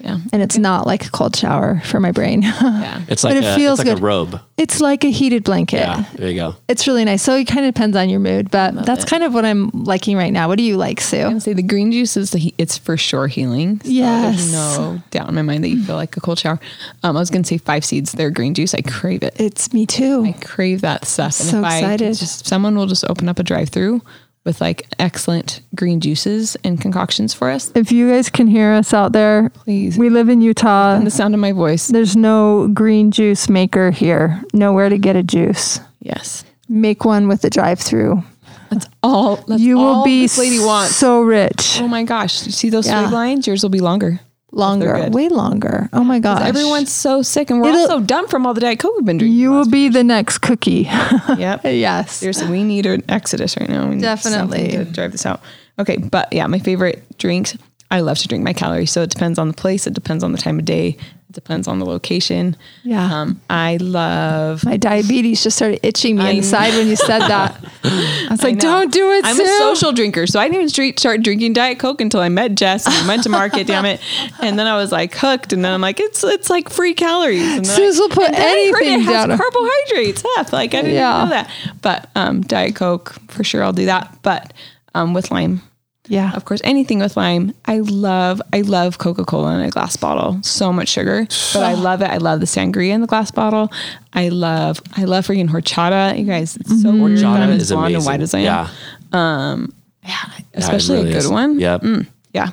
Yeah. 0.00 0.18
And 0.32 0.42
it's 0.42 0.56
not 0.56 0.86
like 0.86 1.06
a 1.06 1.10
cold 1.10 1.34
shower 1.34 1.80
for 1.84 1.98
my 1.98 2.12
brain. 2.12 2.42
Yeah. 2.78 3.02
It's 3.08 3.24
like, 3.24 3.34
it 3.34 3.44
a, 3.44 3.56
feels 3.56 3.80
it's 3.80 3.88
like 3.88 3.96
good. 3.96 4.02
a 4.02 4.06
robe. 4.06 4.40
it's 4.56 4.80
like 4.80 5.02
a 5.02 5.10
heated 5.10 5.42
blanket. 5.42 5.78
Yeah. 5.78 6.04
There 6.14 6.28
you 6.28 6.36
go. 6.36 6.54
It's 6.68 6.86
really 6.86 7.04
nice. 7.04 7.22
So 7.22 7.34
it 7.34 7.46
kind 7.46 7.66
of 7.66 7.74
depends 7.74 7.96
on 7.96 8.08
your 8.08 8.20
mood, 8.20 8.50
but 8.50 8.84
that's 8.86 9.04
kind 9.04 9.24
of 9.24 9.34
what 9.34 9.44
I'm 9.44 9.70
liking 9.70 10.16
right 10.16 10.32
now. 10.32 10.46
What 10.48 10.58
do 10.58 10.64
you 10.64 10.76
like, 10.76 11.00
Sue? 11.00 11.18
I 11.18 11.28
would 11.32 11.42
say 11.42 11.54
the 11.54 11.62
green 11.62 11.90
juice 11.90 12.16
is 12.16 12.30
the 12.30 12.54
it's 12.58 12.78
for 12.78 12.96
sure 12.96 13.26
healing. 13.26 13.80
So 13.80 13.90
Yes. 13.90 14.36
There's 14.36 14.52
no 14.52 15.02
doubt 15.10 15.28
in 15.28 15.34
my 15.34 15.42
mind 15.42 15.64
that 15.64 15.68
you 15.68 15.82
feel 15.82 15.96
like 15.96 16.16
a 16.16 16.20
cold 16.20 16.38
shower. 16.38 16.60
Um, 17.02 17.16
I 17.16 17.20
was 17.20 17.30
gonna 17.30 17.44
say 17.44 17.58
five 17.58 17.84
seeds. 17.84 18.12
They're 18.12 18.30
green 18.30 18.54
juice. 18.54 18.74
I 18.74 18.82
crave 18.82 19.22
it. 19.22 19.34
It's 19.40 19.72
me 19.72 19.86
too. 19.86 20.24
I 20.24 20.32
crave 20.32 20.82
that 20.82 21.04
stuff. 21.06 21.38
And 21.40 21.48
so 21.48 21.58
if 21.58 21.64
I 21.64 21.78
excited. 21.78 22.14
just 22.14 22.46
someone 22.46 22.76
will 22.76 22.86
just 22.86 23.04
open 23.08 23.28
up 23.28 23.38
a 23.38 23.42
drive 23.42 23.70
through 23.70 24.02
with 24.48 24.62
like 24.62 24.86
excellent 24.98 25.60
green 25.74 26.00
juices 26.00 26.56
and 26.64 26.80
concoctions 26.80 27.34
for 27.34 27.50
us. 27.50 27.70
If 27.74 27.92
you 27.92 28.08
guys 28.10 28.30
can 28.30 28.46
hear 28.46 28.72
us 28.72 28.94
out 28.94 29.12
there, 29.12 29.50
Please. 29.50 29.98
we 29.98 30.08
live 30.08 30.30
in 30.30 30.40
Utah. 30.40 30.94
And 30.96 31.06
the 31.06 31.10
sound 31.10 31.34
of 31.34 31.40
my 31.40 31.52
voice. 31.52 31.88
There's 31.88 32.16
no 32.16 32.66
green 32.68 33.10
juice 33.10 33.50
maker 33.50 33.90
here. 33.90 34.42
Nowhere 34.54 34.88
to 34.88 34.96
get 34.96 35.16
a 35.16 35.22
juice. 35.22 35.80
Yes. 36.00 36.44
Make 36.66 37.04
one 37.04 37.28
with 37.28 37.42
the 37.42 37.50
drive-through. 37.50 38.22
That's 38.70 38.86
all 39.02 39.36
that's 39.36 39.60
You 39.60 39.76
will 39.76 39.84
all 39.84 40.04
be 40.04 40.22
this 40.22 40.38
lady 40.38 40.58
wants. 40.58 40.96
so 40.96 41.20
rich. 41.20 41.78
oh 41.80 41.88
my 41.88 42.04
gosh. 42.04 42.46
You 42.46 42.52
see 42.52 42.70
those 42.70 42.86
Yeah. 42.86 43.08
lines? 43.10 43.46
Yours 43.46 43.62
will 43.62 43.70
be 43.70 43.80
longer. 43.80 44.20
Longer, 44.50 45.08
way 45.10 45.28
longer. 45.28 45.90
Oh 45.92 46.02
my 46.02 46.18
gosh. 46.20 46.42
Everyone's 46.48 46.90
so 46.90 47.20
sick 47.22 47.50
and 47.50 47.60
we're 47.60 47.68
It'll- 47.68 47.80
all 47.82 47.86
so 47.88 48.00
done 48.00 48.28
from 48.28 48.46
all 48.46 48.54
the 48.54 48.62
Diet 48.62 48.78
Coke 48.78 48.94
we've 48.96 49.04
been 49.04 49.18
drinking. 49.18 49.38
You 49.38 49.50
will 49.50 49.68
be 49.68 49.88
the 49.90 50.02
next 50.02 50.38
cookie. 50.38 50.88
Yep. 51.36 51.60
yes. 51.64 52.12
Seriously, 52.12 52.50
we 52.50 52.64
need 52.64 52.86
an 52.86 53.02
exodus 53.10 53.56
right 53.58 53.68
now. 53.68 53.86
We 53.88 53.96
need 53.96 54.00
Definitely. 54.02 54.70
to 54.70 54.84
drive 54.86 55.12
this 55.12 55.26
out. 55.26 55.42
Okay, 55.78 55.98
but 55.98 56.32
yeah, 56.32 56.46
my 56.46 56.58
favorite 56.58 57.04
drinks. 57.18 57.56
I 57.90 58.00
love 58.00 58.18
to 58.18 58.28
drink 58.28 58.42
my 58.44 58.52
calories, 58.52 58.90
so 58.90 59.02
it 59.02 59.10
depends 59.10 59.38
on 59.38 59.48
the 59.48 59.54
place. 59.54 59.86
It 59.86 59.94
depends 59.94 60.24
on 60.24 60.32
the 60.32 60.38
time 60.38 60.58
of 60.58 60.64
day. 60.64 60.96
It 61.28 61.34
depends 61.34 61.68
on 61.68 61.78
the 61.78 61.84
location. 61.84 62.56
Yeah. 62.84 63.20
Um, 63.20 63.40
I 63.50 63.76
love. 63.82 64.64
My 64.64 64.78
diabetes 64.78 65.42
just 65.42 65.56
started 65.56 65.78
itching 65.86 66.16
me 66.16 66.22
I 66.22 66.30
inside 66.30 66.72
when 66.72 66.88
you 66.88 66.96
said 66.96 67.18
that. 67.18 67.62
I 67.84 68.28
was 68.30 68.42
like, 68.42 68.54
know. 68.54 68.60
don't 68.60 68.90
do 68.92 69.10
it, 69.12 69.26
I'm 69.26 69.36
Sue. 69.36 69.42
a 69.44 69.58
social 69.58 69.92
drinker, 69.92 70.26
so 70.26 70.40
I 70.40 70.44
didn't 70.44 70.54
even 70.56 70.68
street 70.70 70.98
start 70.98 71.22
drinking 71.22 71.52
Diet 71.52 71.78
Coke 71.78 72.00
until 72.00 72.20
I 72.20 72.30
met 72.30 72.54
Jess 72.54 72.86
and 72.86 72.94
we 73.02 73.08
went 73.08 73.24
to 73.24 73.28
market. 73.28 73.66
damn 73.66 73.84
it! 73.84 74.00
And 74.40 74.58
then 74.58 74.66
I 74.66 74.76
was 74.76 74.90
like 74.90 75.14
hooked, 75.14 75.52
and 75.52 75.62
then 75.62 75.72
I'm 75.74 75.82
like, 75.82 76.00
it's 76.00 76.24
it's 76.24 76.48
like 76.48 76.70
free 76.70 76.94
calories. 76.94 77.42
And 77.42 77.66
Suze 77.66 77.98
I- 77.98 78.00
will 78.02 78.08
put 78.08 78.24
and 78.28 78.34
then 78.34 78.56
I 78.56 78.70
heard 78.72 78.82
anything 78.86 79.12
down. 79.28 79.36
carbohydrates. 79.38 80.24
F, 80.38 80.52
like 80.54 80.74
I 80.74 80.80
didn't 80.80 80.94
Yeah. 80.94 81.14
even 81.18 81.28
know 81.28 81.34
that. 81.34 81.50
But 81.82 82.08
um, 82.16 82.40
Diet 82.40 82.74
Coke 82.74 83.14
for 83.28 83.44
sure, 83.44 83.62
I'll 83.62 83.74
do 83.74 83.84
that. 83.84 84.16
But 84.22 84.54
um, 84.94 85.12
with 85.12 85.30
lime. 85.30 85.60
Yeah. 86.08 86.32
Of 86.34 86.44
course, 86.44 86.60
anything 86.64 86.98
with 87.00 87.16
lime. 87.16 87.54
I 87.66 87.78
love, 87.80 88.40
I 88.52 88.62
love 88.62 88.98
Coca 88.98 89.24
Cola 89.24 89.54
in 89.54 89.60
a 89.60 89.70
glass 89.70 89.96
bottle. 89.96 90.40
So 90.42 90.72
much 90.72 90.88
sugar, 90.88 91.26
but 91.52 91.62
I 91.62 91.74
love 91.74 92.02
it. 92.02 92.10
I 92.10 92.16
love 92.16 92.40
the 92.40 92.46
sangria 92.46 92.90
in 92.92 93.00
the 93.00 93.06
glass 93.06 93.30
bottle. 93.30 93.70
I 94.14 94.30
love, 94.30 94.80
I 94.96 95.04
love 95.04 95.26
freaking 95.26 95.48
horchata. 95.48 96.18
You 96.18 96.24
guys, 96.24 96.56
it's 96.56 96.82
so 96.82 96.90
weird. 96.92 97.18
that 97.18 97.24
I'm 97.26 97.48
Horchata 97.50 97.56
as 97.56 97.62
is 97.62 97.70
blonde 97.70 97.94
amazing. 97.94 97.96
and 97.96 98.06
white 98.06 98.20
as 98.22 98.34
I 98.34 98.38
am. 98.40 98.44
Yeah. 98.44 99.66
yeah. 100.02 100.42
especially 100.54 100.98
really 100.98 101.10
a 101.10 101.12
good 101.12 101.18
is. 101.18 101.28
one. 101.28 101.60
Yep. 101.60 101.80
Mm, 101.82 102.06
yeah, 102.32 102.48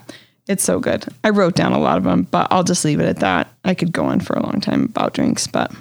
it's 0.47 0.63
so 0.63 0.79
good. 0.79 1.05
I 1.23 1.29
wrote 1.29 1.55
down 1.55 1.71
a 1.73 1.79
lot 1.79 1.97
of 1.97 2.03
them, 2.03 2.23
but 2.29 2.47
I'll 2.51 2.63
just 2.63 2.83
leave 2.85 2.99
it 2.99 3.05
at 3.07 3.17
that. 3.19 3.47
I 3.63 3.73
could 3.73 3.91
go 3.91 4.05
on 4.05 4.19
for 4.19 4.33
a 4.35 4.43
long 4.43 4.59
time 4.61 4.83
about 4.83 5.13
drinks, 5.13 5.47
but 5.47 5.71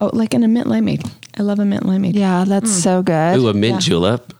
oh, 0.00 0.10
like 0.12 0.34
in 0.34 0.42
a 0.44 0.48
mint 0.48 0.66
limeade. 0.66 1.08
I 1.36 1.42
love 1.42 1.58
a 1.58 1.64
mint 1.64 1.82
limeade. 1.82 2.14
Yeah, 2.14 2.44
that's 2.46 2.70
so 2.70 3.02
good. 3.02 3.36
Ooh, 3.38 3.48
a 3.48 3.54
mint 3.54 3.80
julep. 3.82 4.32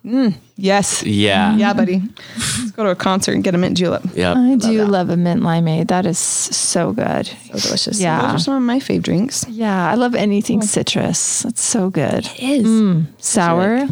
Yes. 0.56 1.02
Yeah. 1.02 1.56
Yeah, 1.56 1.72
buddy. 1.72 2.00
Let's 2.36 2.70
go 2.70 2.84
to 2.84 2.90
a 2.90 2.94
concert 2.94 3.32
and 3.34 3.42
get 3.42 3.54
a 3.54 3.58
mint 3.58 3.76
julep. 3.76 4.04
Yeah. 4.14 4.34
I 4.36 4.54
do 4.56 4.84
love 4.84 5.10
a 5.10 5.16
mint 5.16 5.42
limeade. 5.42 5.88
That 5.88 6.06
is 6.06 6.18
so 6.18 6.92
good. 6.92 7.26
So 7.26 7.58
delicious. 7.58 8.00
Yeah. 8.00 8.22
Those 8.22 8.34
are 8.34 8.38
some 8.44 8.54
of 8.54 8.62
my 8.62 8.78
fave 8.78 9.02
drinks. 9.02 9.44
Yeah, 9.48 9.90
I 9.90 9.94
love 9.96 10.14
anything 10.14 10.62
citrus. 10.62 11.44
It's 11.44 11.60
so 11.62 11.90
good. 11.90 12.28
Is. 12.38 13.06
Sour. 13.18 13.78
I 13.78 13.88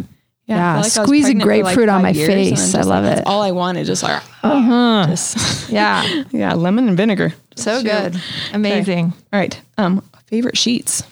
Yeah, 0.47 0.57
feel 0.57 0.57
like 0.57 0.75
I 0.77 0.79
was 0.79 0.93
squeeze 0.93 1.25
a 1.25 1.27
pregnant 1.35 1.39
like, 1.49 1.65
grapefruit 1.65 1.89
on 1.89 2.03
my 2.03 2.11
years, 2.11 2.29
I'm 2.29 2.35
face. 2.57 2.75
I 2.75 2.79
like, 2.79 2.87
love 2.87 3.05
that's 3.05 3.21
it. 3.23 3.27
all 3.27 3.43
I 3.43 3.51
wanted, 3.53 3.87
just 3.87 4.03
like, 4.03 4.23
uh-huh. 4.43 5.07
just, 5.09 5.71
Yeah, 5.71 6.25
yeah, 6.31 6.55
lemon 6.55 6.89
and 6.89 6.97
vinegar. 6.97 7.33
so 7.57 7.79
Shoot. 7.81 7.85
good. 7.91 8.23
Amazing. 8.53 9.13
All 9.33 9.41
right. 9.41 9.59
Um, 9.79 10.05
favorite 10.27 10.59
sheets. 10.59 11.03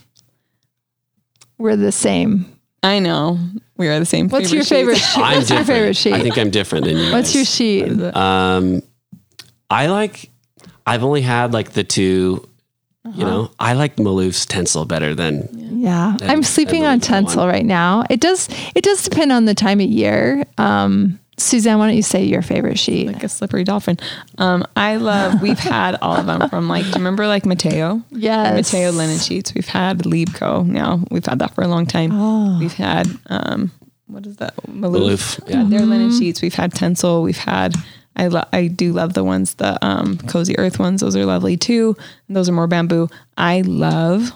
We're 1.61 1.77
the 1.77 1.93
same. 1.93 2.47
I 2.83 2.99
know 2.99 3.39
we 3.77 3.89
are 3.89 3.99
the 3.99 4.07
same. 4.07 4.29
What's 4.31 4.51
your 4.51 4.65
favorite 4.65 4.97
sheets. 4.97 5.09
sheet? 5.15 5.21
I'm 5.23 5.37
What's 5.37 5.51
your 5.51 5.65
favorite 5.65 5.97
sheet? 5.97 6.15
I 6.15 6.21
think 6.23 6.39
I'm 6.39 6.49
different 6.51 6.87
than 6.87 6.97
you. 6.97 7.13
What's 7.13 7.29
guys. 7.29 7.35
your 7.35 7.45
sheet? 7.45 8.17
Um, 8.17 8.83
I 9.69 9.87
like. 9.87 10.31
I've 10.87 11.05
only 11.05 11.21
had 11.21 11.53
like 11.53 11.73
the 11.73 11.85
two. 11.85 12.47
You 13.05 13.11
Uh-huh. 13.13 13.23
know, 13.23 13.51
I 13.59 13.75
like 13.75 13.97
Malouf's 13.97 14.47
Tencel 14.47 14.87
better 14.89 15.15
than. 15.15 15.49
Yeah, 15.81 16.17
I'm 16.23 16.43
sleeping 16.43 16.85
on 16.85 16.99
believe. 16.99 17.27
Tencel 17.27 17.47
right 17.47 17.65
now. 17.65 18.05
It 18.11 18.21
does. 18.21 18.49
It 18.75 18.83
does 18.83 19.03
depend 19.03 19.31
on 19.33 19.45
the 19.45 19.55
time 19.55 19.81
of 19.81 19.87
year. 19.89 20.45
Um, 20.59 21.19
Suzanne, 21.41 21.79
why 21.79 21.87
don't 21.89 21.97
you 21.97 22.03
say 22.03 22.25
your 22.25 22.43
favorite 22.43 22.79
sheet? 22.79 23.07
like 23.09 23.23
a 23.25 23.29
slippery 23.29 23.65
dolphin. 23.65 23.99
Um, 24.39 24.65
I 24.77 24.97
love. 24.97 25.41
We've 25.43 25.59
had 25.59 25.97
all 26.03 26.17
of 26.17 26.27
them 26.27 26.49
from 26.49 26.69
like. 26.69 26.83
Do 26.85 26.89
you 26.91 26.95
remember 26.97 27.27
like 27.27 27.47
Matteo? 27.47 28.03
Yes. 28.11 28.73
Matteo 28.73 28.91
linen 28.93 29.19
sheets. 29.19 29.55
We've 29.55 29.67
had 29.69 30.01
Libeco. 30.01 30.67
Now 30.67 31.03
we've 31.11 31.25
had 31.27 31.39
that 31.41 31.55
for 31.55 31.63
a 31.63 31.69
long 31.69 31.87
time. 31.87 32.11
Oh. 32.13 32.59
We've 32.59 32.73
had 32.75 33.09
um, 33.27 33.71
what 34.07 34.27
is 34.27 34.37
that? 34.37 34.55
Malouf. 34.67 35.39
Malouf, 35.41 35.41
Yeah, 35.49 35.65
their 35.65 35.81
Mm-hmm. 35.81 35.91
linen 35.91 36.19
sheets. 36.19 36.43
We've 36.43 36.55
had 36.55 36.73
Tencel. 36.73 37.23
We've 37.23 37.37
had. 37.39 37.75
I 38.17 38.27
lo- 38.27 38.45
I 38.53 38.67
do 38.67 38.93
love 38.93 39.15
the 39.15 39.23
ones 39.25 39.55
the 39.55 39.83
um, 39.87 40.19
cozy 40.19 40.59
earth 40.59 40.79
ones. 40.79 41.01
Those 41.01 41.17
are 41.17 41.25
lovely 41.25 41.57
too. 41.57 41.97
And 42.29 42.37
those 42.37 42.49
are 42.49 42.53
more 42.53 42.67
bamboo. 42.67 43.09
I 43.39 43.63
love 43.63 44.33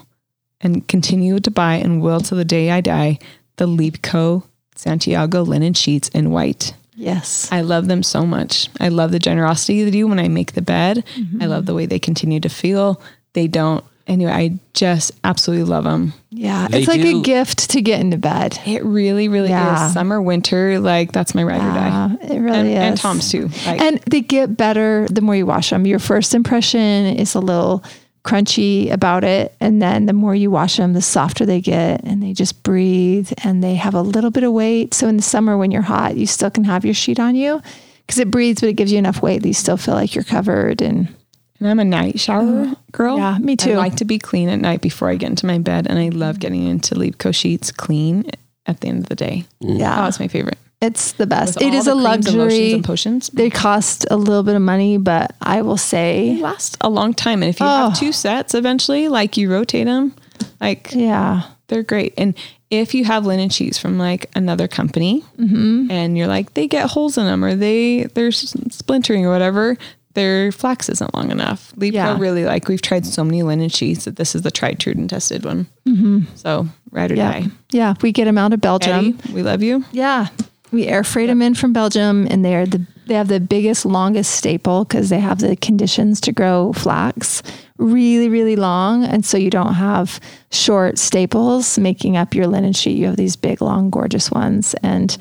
and 0.61 0.87
continue 0.89 1.39
to 1.41 1.51
buy 1.51 1.75
and 1.75 2.01
will 2.01 2.21
to 2.21 2.35
the 2.35 2.45
day 2.45 2.71
I 2.71 2.81
die 2.81 3.19
the 3.57 3.67
Libeco 3.67 4.45
Santiago 4.75 5.43
linen 5.43 5.75
sheets 5.75 6.09
in 6.11 6.31
white. 6.31 6.73
Yes. 6.97 7.49
I 7.51 7.63
love 7.63 7.89
them 7.89 8.03
so 8.03 8.25
much. 8.25 8.69
I 8.81 8.89
love 8.89 9.11
the 9.11 9.19
generosity 9.19 9.85
they 9.85 9.91
do 9.91 10.07
when 10.07 10.19
I 10.21 10.29
make 10.29 10.53
the 10.53 10.63
bed. 10.63 11.05
Mm-hmm. 11.17 11.43
I 11.43 11.47
love 11.47 11.67
the 11.67 11.75
way 11.75 11.87
they 11.87 11.99
continue 11.99 12.41
to 12.41 12.49
feel. 12.49 13.01
They 13.33 13.49
don't. 13.49 13.85
Anyway, 14.07 14.31
I 14.31 14.59
just 14.75 15.13
absolutely 15.25 15.65
love 15.65 15.85
them. 15.85 16.13
Yeah, 16.29 16.69
They 16.69 16.81
it's 16.81 16.89
like 16.89 17.01
a 17.01 17.23
gift 17.23 17.71
to 17.71 17.81
get 17.81 18.01
into 18.01 18.19
bed. 18.19 18.59
It 18.67 18.85
really, 18.85 19.29
really 19.29 19.49
Yeah. 19.49 19.87
is. 19.87 19.95
Summer, 19.95 20.21
winter, 20.21 20.79
like 20.79 21.11
that's 21.13 21.35
my 21.35 21.43
ride 21.43 21.63
or 21.63 21.73
die. 21.73 22.17
it 22.35 22.39
really 22.39 22.59
and, 22.59 22.69
is. 22.69 22.77
and 22.77 22.97
Tom's 22.99 23.31
too. 23.31 23.49
Like, 23.67 23.81
and 23.81 23.99
they 24.11 24.21
get 24.21 24.59
better 24.59 25.07
the 25.11 25.23
more 25.23 25.35
you 25.35 25.47
wash 25.47 25.71
them. 25.71 25.87
Your 25.87 25.99
first 25.99 26.35
impression 26.35 27.07
is 27.17 27.35
a 27.35 27.41
little 27.41 27.83
crunchy 28.25 28.91
about 28.91 29.23
it. 29.23 29.55
And 29.61 29.81
then 29.81 30.07
the 30.07 30.13
more 30.13 30.35
you 30.35 30.51
wash 30.51 30.79
them, 30.79 30.95
the 30.95 31.03
softer 31.03 31.45
they 31.47 31.61
get 31.61 32.03
and 32.05 32.23
they 32.23 32.33
just 32.33 32.63
breathe 32.63 33.31
and 33.45 33.63
they 33.63 33.75
have 33.75 33.95
a 33.95 34.03
little 34.03 34.31
bit 34.31 34.45
of 34.45 34.53
weight. 34.53 34.95
So 34.95 35.07
in 35.09 35.17
the 35.17 35.23
summer, 35.23 35.57
when 35.57 35.71
you're 35.71 35.83
hot, 35.83 36.17
you 36.17 36.27
still 36.27 36.51
can 36.51 36.65
have 36.65 36.85
your 36.85 36.95
sheet 36.95 37.21
on 37.21 37.35
you 37.37 37.63
because 38.07 38.19
it 38.19 38.31
breathes, 38.31 38.61
but 38.61 38.71
it 38.71 38.75
gives 38.75 38.93
you 38.93 38.99
enough 38.99 39.23
weight 39.23 39.43
that 39.43 39.49
you 39.49 39.55
still 39.55 39.77
feel 39.77 39.95
like 39.95 40.15
you're 40.15 40.25
covered. 40.25 40.81
And 40.83 41.15
and 41.61 41.69
I'm 41.69 41.79
a 41.79 41.85
night 41.85 42.19
shower 42.19 42.63
uh-huh. 42.63 42.75
girl. 42.93 43.17
Yeah, 43.17 43.39
me 43.39 43.57
too. 43.57 43.73
I 43.73 43.77
like 43.77 43.97
to 43.97 44.05
be 44.05 44.19
clean 44.19 44.49
at 44.49 44.59
night 44.59 44.81
before 44.81 45.09
I 45.09 45.15
get 45.15 45.31
into 45.31 45.47
my 45.47 45.59
bed, 45.59 45.87
and 45.89 45.99
I 45.99 46.09
love 46.09 46.41
getting 46.41 46.67
into 46.67 46.95
Libeco 46.95 47.35
sheets 47.35 47.71
clean 47.71 48.31
at 48.67 48.81
the 48.81 48.89
end 48.89 48.99
of 48.99 49.09
the 49.09 49.15
day. 49.15 49.45
yeah, 49.61 50.05
Oh, 50.05 50.09
it's 50.09 50.19
my 50.19 50.29
favorite. 50.29 50.59
It's 50.81 51.13
the 51.13 51.27
best. 51.27 51.61
It 51.63 51.73
is 51.73 51.87
a 51.87 51.93
creams 51.93 52.27
and 52.27 52.37
luxury. 52.37 52.73
and 52.73 52.85
potions. 52.85 53.31
They 53.33 53.49
cost 53.49 54.07
a 54.11 54.17
little 54.17 54.43
bit 54.43 54.55
of 54.55 54.63
money, 54.63 54.99
but 54.99 55.35
I 55.41 55.63
will 55.63 55.79
say, 55.79 56.37
last 56.41 56.77
a 56.83 56.91
long 56.91 57.15
time. 57.15 57.43
And 57.43 57.49
if 57.51 57.59
you 57.61 57.67
Oh. 57.67 57.89
have 57.91 57.99
two 57.99 58.09
oh. 58.09 58.13
sets 58.13 58.55
eventually, 58.55 59.09
like 59.09 59.37
you 59.37 59.51
rotate 59.51 59.87
them, 59.87 60.15
like 60.61 60.91
yeah, 60.93 61.45
they're 61.69 61.83
great. 61.83 62.13
And 62.19 62.35
if 62.71 62.93
you 62.95 63.05
have 63.05 63.25
linen 63.25 63.49
sheets 63.51 63.79
from 63.79 63.99
like 63.99 64.29
another 64.35 64.69
company 64.69 65.25
mm-hmm. 65.39 65.91
and 65.91 66.19
you're 66.19 66.27
like, 66.27 66.55
they 66.55 66.67
get 66.67 66.91
holes 66.91 67.17
in 67.17 67.25
them 67.25 67.45
or 67.45 67.55
they, 67.55 68.05
they're 68.15 68.33
splintering 68.33 69.25
or 69.25 69.31
whatever, 69.31 69.79
their 70.15 70.53
flax 70.53 70.89
isn't 70.89 71.15
long 71.15 71.31
enough. 71.31 71.73
Libeco 71.77 71.93
Yeah. 71.93 72.19
really 72.19 72.45
like, 72.45 72.69
we've 72.69 72.83
tried 72.83 73.07
so 73.07 73.25
many 73.25 73.43
linen 73.43 73.69
sheets 73.69 74.05
that 74.05 74.17
this 74.17 74.35
is 74.35 74.43
the 74.43 74.51
tried, 74.51 74.81
true, 74.81 74.93
and 74.93 75.09
tested 75.09 75.45
one. 75.45 75.67
Mm-hmm. 75.87 76.21
So 76.35 76.67
ride 76.91 77.13
or 77.13 77.15
yeah, 77.15 77.33
die. 77.33 77.47
yeah. 77.71 77.95
We 78.03 78.13
get 78.13 78.25
them 78.27 78.39
out 78.39 78.53
of 78.53 78.61
Belgium. 78.61 78.93
Eddie, 79.21 79.33
we 79.33 79.43
love 79.43 79.63
you. 79.63 79.85
Yeah, 79.93 80.29
we 80.75 80.87
air 80.87 81.05
freight 81.05 81.29
them 81.29 81.43
in 81.43 81.55
from 81.55 81.73
Belgium, 81.73 82.27
and 82.31 82.45
they're 82.45 82.67
the 82.67 82.87
they 83.07 83.15
have 83.15 83.29
the 83.29 83.41
biggest, 83.41 83.85
longest 83.85 84.35
staple 84.35 84.85
because 84.85 85.11
they 85.11 85.21
have 85.21 85.41
the 85.41 85.57
conditions 85.57 86.23
to 86.23 86.33
grow 86.33 86.73
flax 86.73 87.43
really, 87.77 88.29
really 88.29 88.57
long, 88.57 89.05
and 89.05 89.25
so 89.27 89.37
you 89.37 89.51
don't 89.51 89.75
have 89.75 90.21
short 90.51 90.99
staples 90.99 91.79
making 91.79 92.17
up 92.17 92.35
your 92.35 92.47
linen 92.47 92.73
sheet. 92.73 92.97
You 92.97 93.07
have 93.07 93.17
these 93.17 93.37
big, 93.37 93.61
long, 93.61 93.91
gorgeous 93.91 94.31
ones, 94.31 94.75
and 94.83 95.17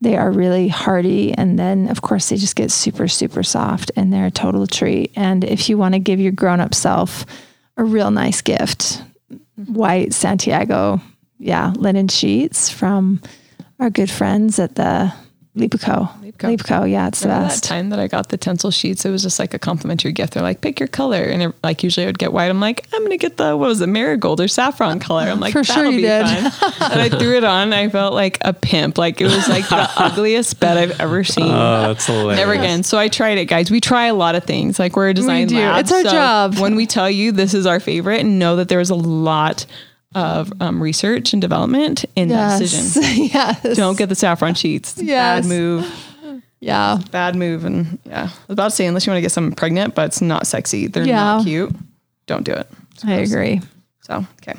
they 0.00 0.16
are 0.16 0.30
really 0.30 0.68
hardy. 0.68 1.32
And 1.32 1.58
then, 1.58 1.88
of 1.88 2.02
course, 2.02 2.28
they 2.28 2.36
just 2.36 2.56
get 2.56 2.70
super, 2.70 3.08
super 3.08 3.42
soft, 3.42 3.90
and 3.94 4.12
they're 4.12 4.26
a 4.26 4.30
total 4.30 4.66
treat. 4.66 5.12
And 5.14 5.44
if 5.44 5.68
you 5.68 5.78
want 5.78 5.94
to 5.94 6.00
give 6.00 6.20
your 6.20 6.32
grown 6.32 6.60
up 6.60 6.74
self 6.74 7.24
a 7.76 7.84
real 7.84 8.10
nice 8.10 8.40
gift, 8.42 9.02
mm-hmm. 9.30 9.74
white 9.74 10.12
Santiago, 10.12 11.00
yeah, 11.38 11.72
linen 11.76 12.08
sheets 12.08 12.68
from 12.68 13.20
our 13.78 13.90
good 13.90 14.10
friends 14.10 14.58
at 14.58 14.74
the 14.74 15.12
Libeco. 15.56 16.08
Libeco. 16.20 16.56
Libeco, 16.56 16.90
yeah, 16.90 17.08
it's 17.08 17.20
the 17.20 17.28
Remember 17.28 17.48
best. 17.48 17.62
that 17.62 17.68
time 17.68 17.90
that 17.90 17.98
I 17.98 18.06
got 18.06 18.28
the 18.28 18.38
Tencel 18.38 18.72
sheets? 18.72 19.04
It 19.04 19.10
was 19.10 19.22
just 19.22 19.40
like 19.40 19.54
a 19.54 19.58
complimentary 19.58 20.12
gift. 20.12 20.34
They're 20.34 20.42
like, 20.42 20.60
pick 20.60 20.78
your 20.78 20.86
color. 20.86 21.22
And 21.22 21.42
it, 21.42 21.54
like 21.64 21.82
usually 21.82 22.04
I 22.04 22.08
would 22.08 22.18
get 22.18 22.32
white. 22.32 22.48
I'm 22.48 22.60
like, 22.60 22.86
I'm 22.92 23.00
going 23.00 23.10
to 23.10 23.16
get 23.16 23.38
the, 23.38 23.56
what 23.56 23.66
was 23.68 23.80
it, 23.80 23.88
marigold 23.88 24.40
or 24.40 24.46
saffron 24.46 25.00
color. 25.00 25.24
I'm 25.24 25.40
like, 25.40 25.52
For 25.52 25.64
sure 25.64 25.84
you 25.86 25.96
be 25.96 26.02
did. 26.02 26.22
and 26.22 27.00
I 27.00 27.08
threw 27.08 27.36
it 27.36 27.44
on. 27.44 27.72
I 27.72 27.88
felt 27.88 28.14
like 28.14 28.38
a 28.42 28.52
pimp. 28.52 28.98
Like 28.98 29.20
it 29.20 29.24
was 29.24 29.48
like 29.48 29.68
the 29.68 29.90
ugliest 29.96 30.60
bed 30.60 30.76
I've 30.76 31.00
ever 31.00 31.24
seen. 31.24 31.50
Oh, 31.50 31.82
that's 31.88 32.06
hilarious. 32.06 32.36
Never 32.36 32.52
again. 32.52 32.84
So 32.84 32.96
I 32.98 33.08
tried 33.08 33.38
it, 33.38 33.46
guys. 33.46 33.70
We 33.70 33.80
try 33.80 34.06
a 34.06 34.14
lot 34.14 34.36
of 34.36 34.44
things. 34.44 34.78
Like 34.78 34.94
we're 34.96 35.08
a 35.08 35.14
design 35.14 35.48
we 35.48 35.54
do. 35.54 35.58
lab. 35.58 35.80
It's 35.80 35.92
our 35.92 36.02
so 36.02 36.10
job. 36.10 36.58
When 36.58 36.76
we 36.76 36.86
tell 36.86 37.10
you 37.10 37.32
this 37.32 37.52
is 37.52 37.66
our 37.66 37.80
favorite, 37.80 38.20
and 38.20 38.38
know 38.38 38.56
that 38.56 38.68
there's 38.68 38.90
a 38.90 38.94
lot 38.94 39.66
of 40.14 40.52
um, 40.60 40.82
research 40.82 41.32
and 41.32 41.42
development 41.42 42.04
in 42.16 42.28
that 42.28 42.58
decision. 42.58 43.02
yes. 43.32 43.76
Don't 43.76 43.98
get 43.98 44.08
the 44.08 44.14
saffron 44.14 44.54
sheets. 44.54 44.96
Yes. 45.00 45.42
Bad 45.44 45.48
move 45.48 46.42
Yeah. 46.60 46.98
bad 47.12 47.36
move 47.36 47.64
and 47.64 47.98
yeah 48.04 48.22
i 48.22 48.24
was 48.48 48.54
about 48.54 48.64
to 48.70 48.70
say 48.76 48.86
unless 48.86 49.06
you 49.06 49.10
want 49.12 49.18
to 49.18 49.22
get 49.22 49.30
someone 49.32 49.54
pregnant 49.54 49.94
but 49.94 50.06
it's 50.06 50.20
not 50.20 50.46
sexy 50.46 50.86
they're 50.88 51.04
Yeah. 51.06 51.16
not 51.36 51.44
cute 51.44 51.72
don't 52.26 52.42
do 52.44 52.52
it 52.52 52.66
I 53.06 53.12
agree. 53.14 53.60
so 54.00 54.24
okay 54.42 54.58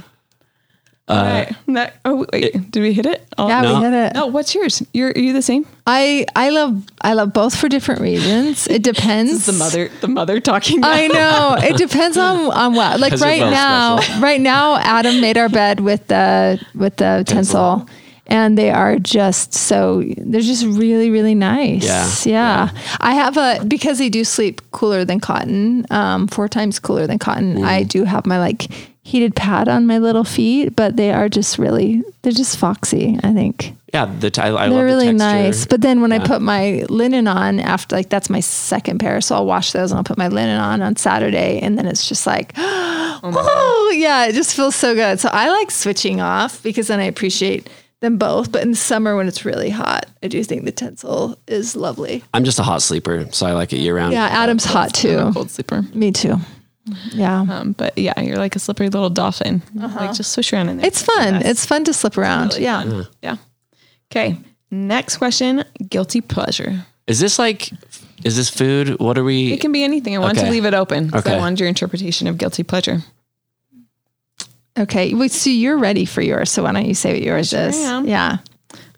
all 1.10 1.24
right 1.24 1.56
Ne- 1.68 1.90
oh 2.06 2.26
wait 2.32 2.72
did 2.72 2.82
we 2.82 2.94
hit 2.94 3.06
it 3.06 3.28
oh, 3.38 3.48
Yeah, 3.48 3.62
No. 3.62 3.80
we 3.80 3.86
hit 3.86 3.94
it. 3.94 4.14
no 4.14 4.28
what's 4.28 4.54
yours 4.54 4.84
you're 4.94 5.10
are 5.10 5.18
you 5.20 5.34
the 5.34 5.42
same 5.42 5.66
I 5.88 6.26
I 6.36 6.50
love 6.52 6.84
I 7.02 7.14
love 7.14 7.34
both 7.34 7.56
for 7.56 7.68
different 7.68 8.02
reasons. 8.02 8.68
It 8.68 8.84
depends. 8.92 9.48
the 9.48 9.54
mother 9.54 9.90
the 10.02 10.08
mother 10.08 10.40
talking 10.40 10.82
now. 10.82 10.90
I 10.92 11.08
know. 11.08 11.56
It 11.60 11.78
depends 11.78 12.16
on 12.16 12.52
on 12.52 12.76
what. 12.76 13.00
Like 13.00 13.14
right 13.20 13.40
now, 13.40 13.98
special. 13.98 14.22
right 14.22 14.40
now, 14.40 14.76
Adam 14.78 15.20
made 15.20 15.36
our 15.40 15.50
bed 15.50 15.80
with 15.80 16.06
the 16.08 16.64
with 16.76 16.98
the 16.98 17.24
Tencel, 17.26 17.90
and 18.28 18.56
they 18.56 18.70
are 18.70 19.00
just 19.00 19.56
so 19.56 20.04
they're 20.18 20.42
just 20.42 20.64
really 20.66 21.10
really 21.10 21.34
nice. 21.34 22.26
Yeah. 22.28 22.70
yeah. 22.72 22.82
I 23.02 23.14
have 23.16 23.36
a 23.38 23.66
because 23.66 23.98
they 23.98 24.10
do 24.10 24.24
sleep 24.24 24.62
cooler 24.70 25.04
than 25.06 25.20
cotton, 25.20 25.88
um, 25.90 26.28
four 26.28 26.48
times 26.48 26.78
cooler 26.78 27.08
than 27.08 27.18
cotton. 27.18 27.64
I 27.64 27.82
do 27.82 28.04
have 28.04 28.28
my 28.28 28.38
like 28.38 28.68
heated 29.10 29.36
pad 29.36 29.68
on 29.68 29.88
my 29.88 29.98
little 29.98 30.24
feet, 30.24 30.76
but 30.76 30.96
they 30.96 31.12
are 31.12 31.28
just 31.28 31.58
really 31.58 32.04
they're 32.22 32.32
just 32.32 32.58
foxy. 32.58 33.18
I 33.24 33.34
think 33.34 33.74
Yeah, 33.94 34.06
the 34.06 34.30
t- 34.30 34.42
I, 34.42 34.66
I 34.66 34.70
they're 34.70 34.86
really 34.86 35.08
the 35.08 35.14
nice. 35.14 35.66
But 35.66 35.82
then 35.82 36.02
when 36.02 36.12
I 36.12 36.20
put 36.20 36.42
my 36.42 36.86
linen 36.90 37.28
on 37.28 37.60
after, 37.60 37.96
like 37.96 38.10
that's 38.10 38.30
my 38.30 38.40
second 38.40 39.00
pair, 39.00 39.20
so 39.22 39.36
I'll 39.36 39.46
wash 39.46 39.72
those 39.72 39.92
and 39.92 39.98
I'll 39.98 40.04
put 40.04 40.18
my 40.18 40.28
linen 40.28 40.60
on 40.60 40.82
on 40.82 40.96
Saturday, 40.96 41.60
and 41.60 41.78
then 41.78 41.88
it's 41.88 42.08
just 42.08 42.28
like, 42.28 42.54
oh, 42.58 43.94
yeah, 43.96 44.26
it 44.28 44.34
just 44.34 44.56
feels 44.56 44.76
so 44.76 44.94
good. 44.94 45.20
So 45.20 45.30
I 45.32 45.50
like 45.50 45.72
switching 45.72 46.22
off 46.22 46.62
because 46.62 46.88
then 46.88 47.00
I 47.00 47.06
appreciate 47.06 47.68
them 48.02 48.18
both. 48.18 48.52
But 48.52 48.62
in 48.62 48.72
the 48.72 48.78
summer 48.78 49.16
when 49.16 49.28
it's 49.28 49.44
really 49.44 49.70
hot, 49.72 50.06
I 50.22 50.28
do 50.28 50.44
think 50.44 50.66
the 50.66 50.72
Tencel 50.72 51.36
is 51.48 51.76
lovely. 51.76 52.24
I'm 52.34 52.44
just 52.44 52.60
a 52.60 52.64
hot 52.64 52.82
sleeper, 52.82 53.28
so 53.32 53.46
I 53.48 53.54
like 53.54 53.74
it 53.74 53.80
year 53.80 53.96
round. 53.96 54.14
Yeah, 54.14 54.28
Adam's 54.28 54.66
hot 54.66 55.04
I'm 55.04 55.12
a 55.12 55.24
too. 55.26 55.34
cold 55.34 55.50
sleeper. 55.52 55.82
Me 55.94 56.12
too. 56.12 56.36
Yeah. 57.12 57.40
Um, 57.50 57.74
but 57.74 57.98
yeah, 57.98 58.20
you're 58.22 58.38
like 58.38 58.56
a 58.56 58.60
slippery 58.60 58.90
little 58.90 59.10
dolphin. 59.10 59.62
Like 59.76 60.14
just 60.16 60.32
swish 60.32 60.54
around 60.54 60.70
in 60.70 60.78
there. 60.78 60.86
It's 60.88 61.02
fun. 61.02 61.36
It's 61.46 61.66
fun 61.66 61.84
to 61.86 61.94
slip 61.94 62.18
around. 62.18 62.58
yeah. 62.58 63.04
yeah. 63.22 63.38
Okay. 64.12 64.38
Next 64.72 65.18
question: 65.18 65.64
guilty 65.90 66.22
pleasure. 66.22 66.86
Is 67.08 67.20
this 67.20 67.40
like, 67.40 67.72
is 68.24 68.36
this 68.38 68.50
food? 68.50 69.00
What 69.00 69.18
are 69.18 69.24
we? 69.24 69.52
It 69.54 69.62
can 69.62 69.72
be 69.72 69.84
anything. 69.84 70.16
I 70.16 70.20
want 70.20 70.38
Okay. 70.38 70.46
to 70.46 70.52
leave 70.52 70.66
it 70.66 70.74
open. 70.76 71.10
'cause 71.10 71.26
I 71.26 71.32
Okay. 71.32 71.40
wanted 71.40 71.60
your 71.60 71.70
interpretation 71.70 72.28
of 72.28 72.38
guilty 72.38 72.64
pleasure. 72.64 73.02
Okay. 74.78 75.14
Wait, 75.14 75.32
so 75.32 75.50
you're 75.50 75.78
ready 75.78 76.06
for 76.06 76.22
yours. 76.22 76.52
So 76.52 76.64
why 76.64 76.72
don't 76.72 76.86
you 76.86 76.94
say 76.94 77.14
what 77.14 77.22
yours 77.22 77.50
Sure 77.50 77.60
is? 77.68 77.78
am. 77.78 78.08
Yeah. 78.08 78.38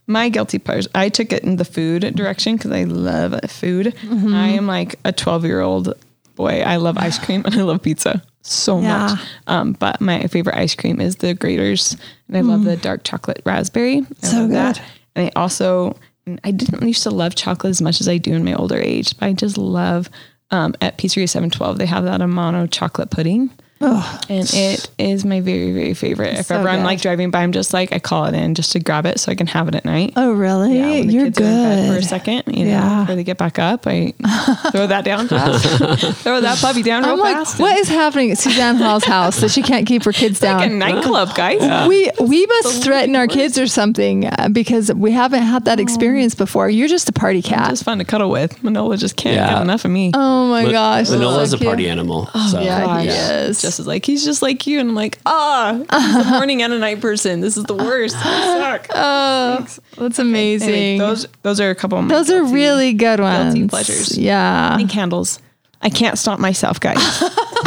My 0.07 0.29
guilty 0.29 0.59
pleasure. 0.59 0.89
I 0.93 1.09
took 1.09 1.31
it 1.31 1.43
in 1.43 1.55
the 1.55 1.65
food 1.65 2.01
direction 2.15 2.57
because 2.57 2.71
I 2.71 2.83
love 2.83 3.39
food. 3.49 3.87
Mm-hmm. 4.01 4.33
I 4.33 4.47
am 4.49 4.67
like 4.67 4.99
a 5.05 5.11
12 5.11 5.45
year 5.45 5.61
old 5.61 5.93
boy. 6.35 6.61
I 6.61 6.77
love 6.77 6.97
ice 6.97 7.17
cream 7.25 7.43
and 7.45 7.55
I 7.55 7.61
love 7.63 7.81
pizza 7.81 8.21
so 8.41 8.79
Yeah. 8.81 9.07
much. 9.09 9.19
Um, 9.47 9.73
but 9.73 10.01
my 10.01 10.23
favorite 10.27 10.57
ice 10.57 10.73
cream 10.75 10.99
is 10.99 11.17
the 11.17 11.35
Graeter's, 11.35 11.95
and 12.27 12.37
I 12.37 12.41
love 12.41 12.63
the 12.63 12.75
dark 12.77 13.03
chocolate 13.03 13.41
raspberry. 13.45 13.97
I 13.97 13.99
Mm. 14.01 14.25
So 14.25 14.47
good. 14.47 14.81
And 15.15 15.27
I 15.27 15.31
also, 15.39 15.95
I 16.43 16.51
didn't 16.51 16.87
used 16.87 17.03
to 17.03 17.11
love 17.11 17.35
chocolate 17.35 17.69
as 17.71 17.81
much 17.81 18.01
as 18.01 18.07
I 18.07 18.17
do 18.17 18.33
in 18.33 18.43
my 18.45 18.53
older 18.53 18.77
age, 18.77 19.17
but 19.19 19.27
I 19.27 19.33
just 19.33 19.57
love 19.57 20.09
um, 20.51 20.73
at 20.81 20.97
Pizzeria 20.97 21.29
712, 21.29 21.77
they 21.77 21.85
have 21.85 22.03
that 22.03 22.19
Amano 22.19 22.69
chocolate 22.69 23.09
pudding. 23.09 23.51
And 23.81 24.49
it 24.53 24.89
is 24.97 25.25
my 25.25 25.41
very, 25.41 25.71
very 25.73 25.93
favorite. 25.93 26.35
if 26.39 26.47
so 26.47 26.55
ever 26.55 26.69
I'm 26.69 26.83
like 26.83 27.01
driving 27.01 27.31
by, 27.31 27.41
I'm 27.43 27.51
just 27.51 27.73
like, 27.73 27.91
I 27.93 27.99
call 27.99 28.25
it 28.25 28.33
in 28.35 28.55
just 28.55 28.71
to 28.73 28.79
grab 28.79 29.05
it 29.05 29.19
so 29.19 29.31
I 29.31 29.35
can 29.35 29.47
have 29.47 29.67
it 29.67 29.75
at 29.75 29.85
night. 29.85 30.13
Oh, 30.15 30.31
really? 30.31 30.77
Yeah, 30.77 30.89
when 30.89 31.07
the 31.07 31.13
you're 31.13 31.23
kids 31.25 31.39
are 31.39 31.43
in 31.43 31.49
bed 31.49 31.93
for 31.93 31.99
a 31.99 32.03
second, 32.03 32.43
you 32.47 32.65
know, 32.65 32.71
Yeah. 32.71 32.99
before 33.01 33.15
they 33.15 33.23
get 33.23 33.37
back 33.37 33.59
up, 33.59 33.85
I 33.87 34.13
throw 34.71 34.87
that 34.87 35.03
down 35.05 35.27
fast. 35.27 35.65
throw 36.23 36.41
that 36.41 36.57
puppy 36.59 36.83
down 36.83 37.03
real 37.03 37.13
I'm 37.13 37.19
like, 37.19 37.35
fast. 37.35 37.59
what 37.59 37.77
is 37.77 37.89
happening 37.89 38.31
at 38.31 38.37
Suzanne 38.37 38.75
Hall's 38.75 39.03
house 39.03 39.39
that 39.41 39.49
she 39.51 39.61
can't 39.61 39.87
keep 39.87 40.03
her 40.03 40.11
kids 40.13 40.39
down? 40.39 40.59
like 40.59 40.69
a 40.69 40.73
nightclub, 40.73 41.35
guys. 41.35 41.87
we 41.87 42.09
we 42.19 42.45
must 42.45 42.83
threaten 42.83 43.15
our 43.15 43.27
kids 43.27 43.57
or 43.57 43.67
something 43.67 44.25
uh, 44.27 44.49
because 44.51 44.93
we 44.93 45.11
haven't 45.11 45.43
had 45.43 45.65
that 45.65 45.79
experience 45.79 46.35
before. 46.35 46.69
You're 46.69 46.87
just 46.87 47.09
a 47.09 47.13
party 47.13 47.41
cat. 47.41 47.69
Just 47.69 47.83
fun 47.83 47.97
to 47.97 48.05
cuddle 48.05 48.29
with. 48.29 48.61
Manola 48.61 48.97
just 48.97 49.15
can't 49.15 49.35
Yeah. 49.35 49.53
get 49.53 49.61
enough 49.63 49.85
of 49.85 49.91
me. 49.91 50.11
oh 50.13 50.49
my 50.49 50.69
gosh, 50.71 51.07
Manola's 51.07 51.51
so 51.51 51.57
a 51.57 51.59
party 51.59 51.89
animal. 51.89 52.27
so 52.49 52.59
yeah, 52.61 53.01
he 53.01 53.07
Gosh. 53.07 53.17
is. 53.17 53.61
As 53.79 53.87
like 53.87 54.05
he's 54.05 54.23
just 54.25 54.41
like 54.41 54.65
you, 54.67 54.79
and 54.79 54.89
I'm 54.89 54.95
like, 54.95 55.19
ah, 55.25 55.73
he's 55.91 56.27
a 56.27 56.29
morning 56.31 56.61
and 56.61 56.73
a 56.73 56.79
night 56.79 56.99
person. 57.01 57.39
This 57.41 57.57
is 57.57 57.63
the 57.65 57.75
worst. 57.75 58.15
I 58.19 58.77
suck. 58.77 58.87
Oh, 58.95 59.65
that's 59.97 60.19
amazing. 60.19 60.69
Anyway, 60.69 60.97
those 60.97 61.27
those 61.43 61.59
are 61.59 61.69
a 61.69 61.75
couple. 61.75 61.97
Of 61.99 62.07
Those 62.09 62.29
are 62.29 62.39
guilty- 62.41 62.53
really 62.53 62.93
good 62.93 63.19
ones. 63.19 63.53
guilty 63.53 63.67
pleasures. 63.69 64.17
Yeah. 64.17 64.77
and 64.77 64.89
candles. 64.89 65.39
I 65.83 65.89
can't 65.89 66.17
stop 66.17 66.39
myself, 66.39 66.79
guys. 66.79 66.97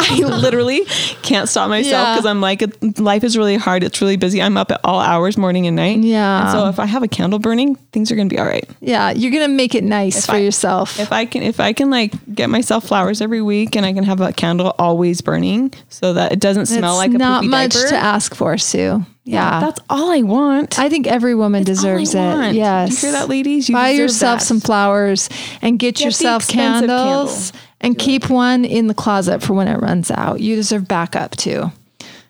I 0.07 0.19
literally 0.23 0.85
can't 1.23 1.49
stop 1.49 1.69
myself 1.69 1.91
Yeah. 1.91 2.13
because 2.15 2.25
I'm 2.25 2.41
like, 2.41 2.63
life 2.99 3.23
is 3.23 3.37
really 3.37 3.55
hard. 3.57 3.83
It's 3.83 4.01
really 4.01 4.17
busy. 4.17 4.41
I'm 4.41 4.55
up 4.57 4.71
at 4.71 4.79
all 4.83 4.99
hours, 4.99 5.37
morning 5.37 5.67
and 5.67 5.75
night. 5.75 5.99
Yeah. 5.99 6.43
And 6.43 6.51
so 6.51 6.67
if 6.67 6.79
I 6.79 6.85
have 6.85 7.01
a 7.03 7.07
candle 7.07 7.39
burning, 7.39 7.75
things 7.91 8.11
are 8.11 8.15
going 8.15 8.29
to 8.29 8.33
be 8.33 8.39
all 8.39 8.45
right. 8.45 8.69
Yeah. 8.81 9.11
You're 9.11 9.31
going 9.31 9.43
to 9.49 9.53
make 9.55 9.73
it 9.75 9.83
nice 9.83 10.25
for 10.25 10.33
I- 10.33 10.37
yourself. 10.39 10.99
If 10.99 11.11
I 11.11 11.25
can, 11.25 11.43
if 11.43 11.59
I 11.59 11.73
can 11.73 11.89
like 11.89 12.13
get 12.33 12.49
myself 12.49 12.85
flowers 12.85 13.19
every 13.21 13.41
week 13.41 13.75
and 13.75 13.85
I 13.85 13.93
can 13.93 14.03
have 14.03 14.21
a 14.21 14.31
candle 14.31 14.75
always 14.77 15.21
burning 15.21 15.73
so 15.89 16.13
that 16.13 16.31
it 16.31 16.39
doesn't 16.39 16.67
smell 16.67 16.99
it's 17.01 17.07
like 17.09 17.15
a 17.15 17.17
not 17.17 17.43
much 17.45 17.73
diaper. 17.73 17.89
to 17.89 17.95
ask 17.95 18.35
for, 18.35 18.57
Sue. 18.57 19.05
Yeah. 19.25 19.59
That's 19.59 19.79
all 19.89 20.11
I 20.11 20.21
want. 20.21 20.77
I 20.79 20.87
think 20.87 21.07
every 21.07 21.33
woman 21.33 21.63
deserves 21.63 22.13
all 22.13 22.21
I 22.21 22.25
it. 22.25 22.33
want. 22.35 22.55
Yes. 22.55 23.01
You 23.03 23.09
hear 23.09 23.19
that, 23.19 23.27
ladies? 23.27 23.67
You 23.67 23.75
Buy 23.75 23.89
yourself 23.89 24.39
that. 24.39 24.45
some 24.45 24.59
flowers 24.59 25.29
and 25.63 25.79
get, 25.79 25.97
the 25.97 26.05
yourself 26.05 26.47
candles 26.47 27.51
candle. 27.51 27.61
and 27.81 27.97
keep 27.97 28.29
one 28.29 28.63
in 28.65 28.85
the 28.87 28.93
closet 28.93 29.41
for 29.41 29.53
when 29.53 29.67
it 29.67 29.81
runs 29.81 30.11
out. 30.11 30.41
You 30.41 30.55
deserve 30.55 30.87
backup 30.87 31.31
too. 31.31 31.71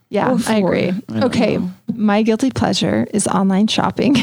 Yeah, 0.07 0.37
I 0.47 0.57
agree. 0.57 0.93
I 1.09 1.25
okay. 1.25 1.59
My 1.93 2.21
guilty 2.21 2.49
pleasure 2.49 3.05
is 3.13 3.27
online 3.27 3.67
shopping. 3.67 4.15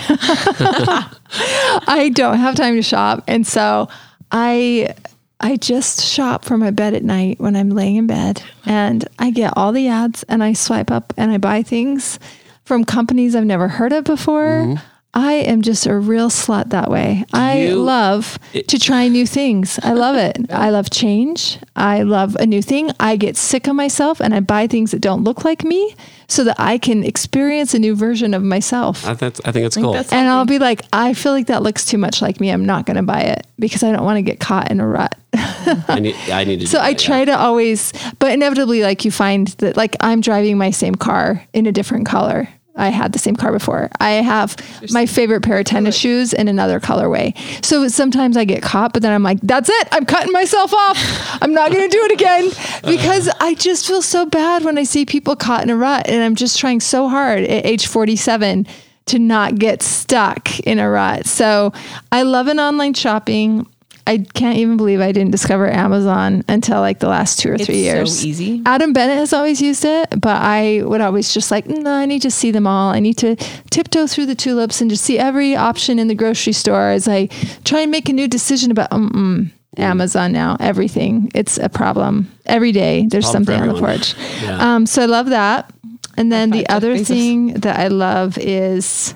I 1.36 2.10
don't 2.14 2.38
have 2.38 2.54
time 2.54 2.76
to 2.76 2.82
shop. 2.82 3.24
And 3.26 3.46
so 3.46 3.88
I 4.30 4.94
I 5.40 5.56
just 5.56 6.02
shop 6.04 6.44
for 6.44 6.56
my 6.56 6.70
bed 6.70 6.94
at 6.94 7.02
night 7.02 7.40
when 7.40 7.56
I'm 7.56 7.70
laying 7.70 7.96
in 7.96 8.06
bed 8.06 8.42
and 8.64 9.06
I 9.18 9.30
get 9.32 9.52
all 9.56 9.72
the 9.72 9.88
ads 9.88 10.22
and 10.24 10.42
I 10.42 10.52
swipe 10.52 10.90
up 10.90 11.12
and 11.16 11.30
I 11.32 11.38
buy 11.38 11.62
things 11.62 12.18
from 12.64 12.84
companies 12.84 13.34
I've 13.34 13.44
never 13.44 13.68
heard 13.68 13.92
of 13.92 14.04
before. 14.04 14.46
Mm-hmm. 14.46 14.86
I 15.14 15.34
am 15.34 15.60
just 15.60 15.84
a 15.86 15.94
real 15.98 16.30
slut 16.30 16.70
that 16.70 16.90
way. 16.90 17.24
I 17.34 17.64
You- 17.64 17.82
love 17.82 18.38
to 18.52 18.78
try 18.78 19.08
new 19.08 19.26
things. 19.26 19.78
I 19.82 19.92
love 19.92 20.16
it. 20.16 20.38
I 20.50 20.70
love 20.70 20.88
change. 20.90 21.58
I 21.76 22.02
love 22.02 22.34
a 22.36 22.46
new 22.46 22.62
thing. 22.62 22.90
I 22.98 23.16
get 23.16 23.36
sick 23.36 23.66
of 23.66 23.76
myself 23.76 24.20
and 24.20 24.34
I 24.34 24.40
buy 24.40 24.66
things 24.66 24.90
that 24.92 25.00
don't 25.00 25.22
look 25.22 25.44
like 25.44 25.64
me 25.64 25.94
so 26.28 26.44
that 26.44 26.56
I 26.58 26.78
can 26.78 27.04
experience 27.04 27.74
a 27.74 27.78
new 27.78 27.94
version 27.94 28.32
of 28.32 28.42
myself. 28.42 29.06
I, 29.06 29.12
that's, 29.12 29.38
I 29.44 29.52
think 29.52 29.66
it's 29.66 29.76
cool. 29.76 29.92
that's- 29.92 30.12
And 30.12 30.28
I'll 30.28 30.46
be 30.46 30.58
like, 30.58 30.80
I 30.94 31.12
feel 31.12 31.32
like 31.32 31.48
that 31.48 31.62
looks 31.62 31.84
too 31.84 31.98
much 31.98 32.22
like 32.22 32.40
me. 32.40 32.48
I'm 32.50 32.64
not 32.64 32.86
going 32.86 32.96
to 32.96 33.02
buy 33.02 33.20
it 33.20 33.46
because 33.58 33.82
I 33.82 33.92
don't 33.92 34.04
want 34.04 34.16
to 34.16 34.22
get 34.22 34.40
caught 34.40 34.70
in 34.70 34.80
a 34.80 34.86
rut. 34.88 35.14
I 35.34 35.98
need, 36.00 36.16
I 36.30 36.44
need 36.44 36.60
to. 36.60 36.66
So 36.72 36.78
do 36.78 36.84
I 36.84 36.92
that, 36.92 36.98
try 36.98 37.18
yeah. 37.20 37.24
to 37.26 37.38
always, 37.38 37.92
but 38.18 38.32
inevitably, 38.32 38.82
like 38.82 39.04
you 39.04 39.10
find 39.10 39.48
that, 39.58 39.76
like 39.76 39.94
I'm 40.00 40.22
driving 40.22 40.56
my 40.56 40.70
same 40.70 40.94
car 40.94 41.44
in 41.52 41.66
a 41.66 41.72
different 41.72 42.06
color. 42.06 42.48
I 42.74 42.88
had 42.88 43.12
the 43.12 43.18
same 43.18 43.36
car 43.36 43.52
before. 43.52 43.90
I 44.00 44.12
have 44.12 44.56
my 44.90 45.04
favorite 45.06 45.42
pair 45.42 45.58
of 45.58 45.66
tennis 45.66 45.96
shoes 45.96 46.32
in 46.32 46.48
another 46.48 46.80
colorway. 46.80 47.36
So 47.64 47.86
sometimes 47.88 48.36
I 48.36 48.44
get 48.44 48.62
caught, 48.62 48.92
but 48.92 49.02
then 49.02 49.12
I'm 49.12 49.22
like, 49.22 49.40
that's 49.42 49.68
it. 49.68 49.88
I'm 49.92 50.06
cutting 50.06 50.32
myself 50.32 50.72
off. 50.72 51.38
I'm 51.42 51.52
not 51.52 51.70
going 51.70 51.88
to 51.88 51.94
do 51.94 52.04
it 52.04 52.12
again 52.12 52.50
because 52.84 53.28
I 53.40 53.54
just 53.54 53.86
feel 53.86 54.02
so 54.02 54.24
bad 54.24 54.64
when 54.64 54.78
I 54.78 54.84
see 54.84 55.04
people 55.04 55.36
caught 55.36 55.62
in 55.62 55.70
a 55.70 55.76
rut. 55.76 56.08
And 56.08 56.22
I'm 56.22 56.34
just 56.34 56.58
trying 56.58 56.80
so 56.80 57.08
hard 57.08 57.40
at 57.40 57.66
age 57.66 57.86
47 57.86 58.66
to 59.06 59.18
not 59.18 59.56
get 59.56 59.82
stuck 59.82 60.60
in 60.60 60.78
a 60.78 60.88
rut. 60.88 61.26
So 61.26 61.72
I 62.10 62.22
love 62.22 62.46
an 62.46 62.60
online 62.60 62.94
shopping. 62.94 63.66
I 64.06 64.18
can't 64.34 64.58
even 64.58 64.76
believe 64.76 65.00
I 65.00 65.12
didn't 65.12 65.30
discover 65.30 65.70
Amazon 65.70 66.42
until 66.48 66.80
like 66.80 66.98
the 66.98 67.08
last 67.08 67.38
two 67.38 67.50
or 67.50 67.54
It's 67.54 67.66
three 67.66 67.76
so 67.76 67.94
years. 67.94 68.26
easy. 68.26 68.62
Adam 68.66 68.92
Bennett 68.92 69.16
has 69.18 69.32
always 69.32 69.60
used 69.62 69.84
it, 69.84 70.08
but 70.20 70.42
I 70.42 70.82
would 70.84 71.00
always 71.00 71.32
just 71.32 71.50
like, 71.50 71.66
no, 71.66 71.90
I 71.92 72.06
need 72.06 72.22
to 72.22 72.30
see 72.30 72.50
them 72.50 72.66
all. 72.66 72.90
I 72.92 72.98
need 73.00 73.18
to 73.18 73.36
tiptoe 73.70 74.06
through 74.06 74.26
the 74.26 74.34
tulips 74.34 74.80
and 74.80 74.90
just 74.90 75.04
see 75.04 75.18
every 75.18 75.54
option 75.54 75.98
in 75.98 76.08
the 76.08 76.14
grocery 76.14 76.52
store 76.52 76.90
as 76.90 77.06
I 77.06 77.26
try 77.64 77.80
and 77.80 77.90
make 77.90 78.08
a 78.08 78.12
new 78.12 78.26
decision 78.28 78.70
about 78.70 78.92
um, 78.92 79.52
Amazon 79.76 80.32
now. 80.32 80.56
Everything. 80.58 81.30
It's 81.34 81.56
a 81.58 81.68
problem. 81.68 82.30
Every 82.46 82.72
day 82.72 83.06
there's 83.08 83.24
Problem 83.30 83.44
something 83.44 83.62
on 83.62 83.74
the 83.74 83.80
porch. 83.80 84.14
Yeah. 84.42 84.74
Um, 84.74 84.86
so 84.86 85.02
I 85.02 85.06
love 85.06 85.26
that. 85.30 85.72
And 86.16 86.30
then 86.30 86.50
the 86.50 86.68
other 86.68 86.98
thing 86.98 87.54
that 87.54 87.78
I 87.78 87.88
love 87.88 88.36
is 88.36 89.14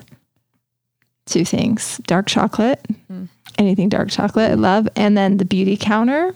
two 1.27 1.45
things 1.45 1.97
dark 2.07 2.25
chocolate, 2.27 2.83
Mm. 3.11 3.27
anything 3.57 3.89
dark 3.89 4.09
chocolate, 4.09 4.51
I 4.51 4.55
love. 4.55 4.87
And 4.95 5.17
then 5.17 5.37
the 5.37 5.45
beauty 5.45 5.77
counter 5.77 6.33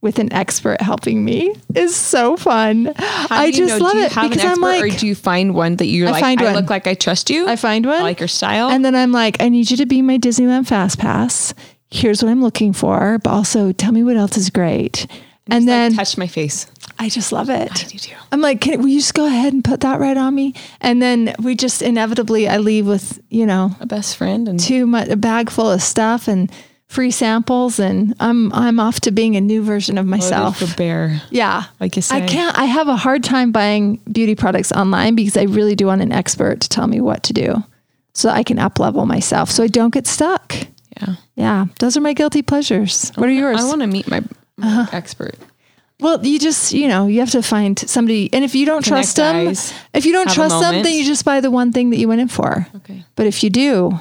with 0.00 0.20
an 0.20 0.32
expert 0.32 0.80
helping 0.80 1.24
me 1.24 1.52
is 1.74 1.94
so 1.96 2.36
fun. 2.36 2.92
How 2.96 3.26
I 3.30 3.50
just 3.50 3.78
know? 3.80 3.84
love 3.84 3.96
it 3.96 4.10
because 4.10 4.44
I'm 4.44 4.60
like, 4.60 4.80
or 4.82 4.88
do 4.90 5.06
you 5.08 5.14
find 5.16 5.54
one 5.54 5.74
that 5.76 5.86
you're 5.86 6.06
I 6.08 6.12
like, 6.12 6.20
find 6.22 6.40
I 6.40 6.44
one. 6.44 6.54
look 6.54 6.70
like 6.70 6.86
I 6.86 6.94
trust 6.94 7.30
you. 7.30 7.48
I 7.48 7.56
find 7.56 7.84
one. 7.84 7.96
I 7.98 8.02
like 8.02 8.20
your 8.20 8.28
style. 8.28 8.68
And 8.70 8.84
then 8.84 8.94
I'm 8.94 9.10
like, 9.10 9.42
I 9.42 9.48
need 9.48 9.70
you 9.72 9.76
to 9.78 9.86
be 9.86 10.00
my 10.02 10.16
Disneyland 10.18 10.68
Fast 10.68 10.98
Pass. 11.00 11.52
Here's 11.90 12.22
what 12.22 12.30
I'm 12.30 12.42
looking 12.42 12.72
for, 12.72 13.18
but 13.24 13.30
also 13.30 13.72
tell 13.72 13.90
me 13.92 14.04
what 14.04 14.16
else 14.16 14.36
is 14.36 14.50
great. 14.50 15.06
And 15.50 15.62
Just, 15.62 15.66
then 15.66 15.90
like, 15.92 15.98
touch 15.98 16.16
my 16.18 16.26
face. 16.26 16.66
I 16.98 17.08
just 17.08 17.30
love 17.30 17.48
it. 17.48 17.70
I 17.70 17.88
do 17.88 17.98
too. 17.98 18.14
I'm 18.32 18.40
like, 18.40 18.60
can, 18.60 18.80
will 18.80 18.88
you 18.88 18.98
just 18.98 19.14
go 19.14 19.26
ahead 19.26 19.52
and 19.52 19.64
put 19.64 19.80
that 19.80 20.00
right 20.00 20.16
on 20.16 20.34
me? 20.34 20.54
And 20.80 21.00
then 21.00 21.34
we 21.40 21.54
just 21.54 21.80
inevitably, 21.80 22.48
I 22.48 22.56
leave 22.56 22.86
with, 22.86 23.20
you 23.30 23.46
know, 23.46 23.76
A 23.80 23.86
best 23.86 24.16
friend 24.16 24.48
and 24.48 24.58
too 24.58 24.86
much, 24.86 25.08
a 25.08 25.16
bag 25.16 25.50
full 25.50 25.70
of 25.70 25.80
stuff 25.80 26.26
and 26.26 26.50
free 26.88 27.12
samples. 27.12 27.78
And 27.78 28.14
I'm, 28.18 28.52
I'm 28.52 28.80
off 28.80 29.00
to 29.00 29.12
being 29.12 29.36
a 29.36 29.40
new 29.40 29.62
version 29.62 29.96
of 29.96 30.06
myself. 30.06 30.76
bear. 30.76 31.22
Yeah. 31.30 31.64
Like 31.78 31.96
you 31.96 32.02
I 32.10 32.26
can't, 32.26 32.58
I 32.58 32.64
have 32.64 32.88
a 32.88 32.96
hard 32.96 33.22
time 33.22 33.52
buying 33.52 33.96
beauty 34.10 34.34
products 34.34 34.72
online 34.72 35.14
because 35.14 35.36
I 35.36 35.42
really 35.44 35.76
do 35.76 35.86
want 35.86 36.02
an 36.02 36.12
expert 36.12 36.60
to 36.62 36.68
tell 36.68 36.88
me 36.88 37.00
what 37.00 37.22
to 37.24 37.32
do 37.32 37.62
so 38.12 38.28
I 38.28 38.42
can 38.42 38.58
up 38.58 38.80
level 38.80 39.06
myself 39.06 39.50
so 39.50 39.62
I 39.62 39.68
don't 39.68 39.94
get 39.94 40.08
stuck. 40.08 40.54
Yeah. 41.00 41.14
Yeah. 41.36 41.66
Those 41.78 41.96
are 41.96 42.00
my 42.00 42.12
guilty 42.12 42.42
pleasures. 42.42 43.12
What 43.14 43.28
are 43.28 43.32
yours? 43.32 43.60
I 43.60 43.68
want 43.68 43.82
to 43.82 43.86
meet 43.86 44.08
my, 44.08 44.20
my 44.56 44.66
uh-huh. 44.66 44.96
expert. 44.96 45.36
Well, 46.00 46.24
you 46.24 46.38
just, 46.38 46.72
you 46.72 46.86
know, 46.86 47.06
you 47.08 47.18
have 47.20 47.30
to 47.32 47.42
find 47.42 47.76
somebody. 47.78 48.32
And 48.32 48.44
if 48.44 48.54
you 48.54 48.64
don't 48.66 48.84
Connect 48.84 49.04
trust 49.14 49.16
them, 49.16 49.48
eyes, 49.48 49.74
if 49.92 50.06
you 50.06 50.12
don't 50.12 50.30
trust 50.30 50.60
them, 50.60 50.82
then 50.82 50.92
you 50.92 51.04
just 51.04 51.24
buy 51.24 51.40
the 51.40 51.50
one 51.50 51.72
thing 51.72 51.90
that 51.90 51.96
you 51.96 52.06
went 52.08 52.20
in 52.20 52.28
for. 52.28 52.66
Okay. 52.76 53.04
But 53.16 53.26
if 53.26 53.42
you 53.42 53.50
do, 53.50 53.98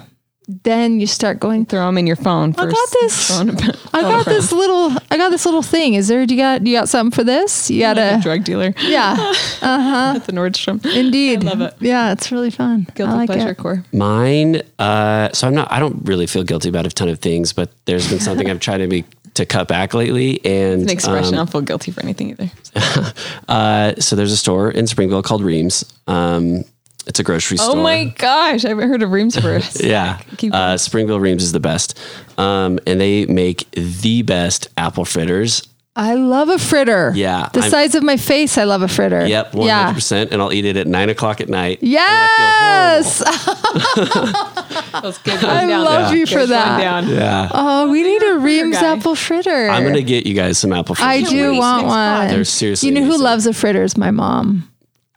then 0.64 1.02
you 1.02 1.08
start 1.08 1.42
going 1.42 1.66
Throw 1.66 1.86
them 1.88 1.98
in 1.98 2.08
your 2.08 2.16
phone 2.16 2.54
first. 2.54 2.74
got 2.76 2.90
this. 3.02 3.28
Phone- 3.28 3.50
I 3.94 4.02
got 4.02 4.26
this 4.26 4.54
little 4.54 4.92
I 5.12 5.18
got 5.18 5.30
this 5.30 5.46
little 5.46 5.62
thing. 5.62 5.96
Is 5.96 6.08
there 6.08 6.26
do 6.26 6.34
you 6.36 6.40
got 6.42 6.66
you 6.66 6.74
got 6.74 6.88
something 6.88 7.14
for 7.14 7.26
this? 7.26 7.70
You 7.70 7.82
got 7.82 7.98
a 7.98 8.16
a 8.16 8.22
drug 8.22 8.46
dealer 8.46 8.74
Yeah. 8.80 9.16
at 9.62 10.20
the 10.20 10.32
Nordstrom. 10.32 10.86
Indeed. 10.86 11.44
I 11.46 11.50
love 11.50 11.62
it. 11.62 11.74
Yeah, 11.82 12.14
it's 12.14 12.32
really 12.32 12.50
fun. 12.52 12.88
Guilty 12.96 13.12
I 13.12 13.16
like 13.16 13.28
pleasure 13.30 13.50
it. 13.50 13.58
core. 13.58 13.84
Mine, 13.92 14.62
uh, 14.80 15.30
so 15.34 15.48
I'm 15.48 15.54
not, 15.56 15.70
I 15.70 15.80
don't 15.80 16.06
really 16.08 16.28
feel 16.28 16.44
guilty 16.44 16.70
about 16.70 16.86
a 16.86 16.90
ton 16.92 17.10
of 17.10 17.20
things, 17.20 17.52
but 17.52 17.70
there's 17.86 18.08
been 18.10 18.20
something 18.22 18.50
I've 18.50 18.62
tried 18.62 18.78
to 18.78 18.88
be, 18.88 19.04
to 19.38 19.46
cut 19.46 19.68
back 19.68 19.94
lately. 19.94 20.44
And, 20.46 20.84
An 20.84 20.90
expression. 20.90 21.36
I 21.36 21.40
um, 21.40 21.46
don't 21.46 21.52
feel 21.52 21.62
guilty 21.62 21.92
for 21.92 22.02
anything 22.02 22.32
either. 22.32 22.52
uh, 23.48 23.96
so 23.96 24.16
there's 24.16 24.32
a 24.32 24.38
store 24.38 24.70
in 24.70 24.88
Springville 24.88 25.24
called 25.24 25.42
Reams. 25.42 25.86
Um, 26.08 26.64
it's 27.08 27.20
a 27.20 27.24
grocery 27.24 27.58
Oh 27.60 27.70
store. 27.70 27.78
Oh 27.78 27.84
my 27.84 28.06
gosh, 28.06 28.66
I 28.66 28.70
haven't 28.70 28.90
heard 28.90 29.02
of 29.02 29.12
Reams 29.12 29.38
us. 29.38 29.82
Yeah. 29.88 30.20
Uh, 30.52 30.78
Springville 30.78 31.20
Reams 31.20 31.44
is 31.44 31.54
the 31.54 31.60
best. 31.60 31.98
Um, 32.38 32.80
and 32.86 33.00
they 33.00 33.26
make 33.26 33.70
the 33.72 34.24
best 34.24 34.68
apple 34.78 35.06
fritters. 35.06 35.66
I 35.98 36.14
love 36.14 36.50
a 36.50 36.60
fritter. 36.60 37.12
Yeah, 37.16 37.50
The 37.54 37.62
I'm- 37.62 37.72
size 37.72 37.96
of 37.96 38.04
my 38.04 38.18
face, 38.18 38.58
I 38.58 38.66
love 38.66 38.82
a 38.84 38.88
fritter. 38.88 39.26
Yep. 39.26 39.54
100%. 39.54 40.12
Yeah. 40.12 40.26
And 40.32 40.42
I'll 40.42 40.54
eat 40.54 40.66
it 40.66 40.78
at 40.78 40.86
nine 40.88 41.10
o'clock 41.10 41.42
at 41.42 41.50
night. 41.50 41.82
when 41.82 41.90
I 41.90 41.92
Yes. 41.92 43.18
That's. 43.18 45.28
I 45.44 45.68
down. 45.68 45.84
love 45.84 46.12
Yeah. 46.12 46.18
you 46.20 46.26
for 46.26 46.46
that. 46.46 46.78
going 46.78 46.82
down. 46.82 47.06
feel 47.08 47.20
horrible. 47.20 47.20
Yeah. 47.20 47.50
Oh, 47.54 47.92
we 47.92 48.04
need 48.04 48.24
a 48.24 48.38
Reams 48.40 48.76
apple 48.78 49.16
fritter. 49.16 49.70
I'm 49.70 49.84
going 49.84 49.96
to 49.96 50.04
get 50.04 50.26
you 50.26 50.34
guys 50.34 50.58
some 50.58 50.74
apple 50.74 50.96
fritters. 50.96 51.28
I 51.28 51.30
do 51.30 51.52
wait. 51.52 51.60
want 51.60 51.84
Next 51.84 51.90
one. 51.96 52.28
They're 52.30 52.44
seriously 52.46 52.90
You 52.90 52.96
know 52.96 53.06
who 53.06 53.18
loves 53.18 53.46
a 53.48 53.54
fritter 53.54 53.84
is 53.84 53.98
My 53.98 54.12
mom. 54.12 54.70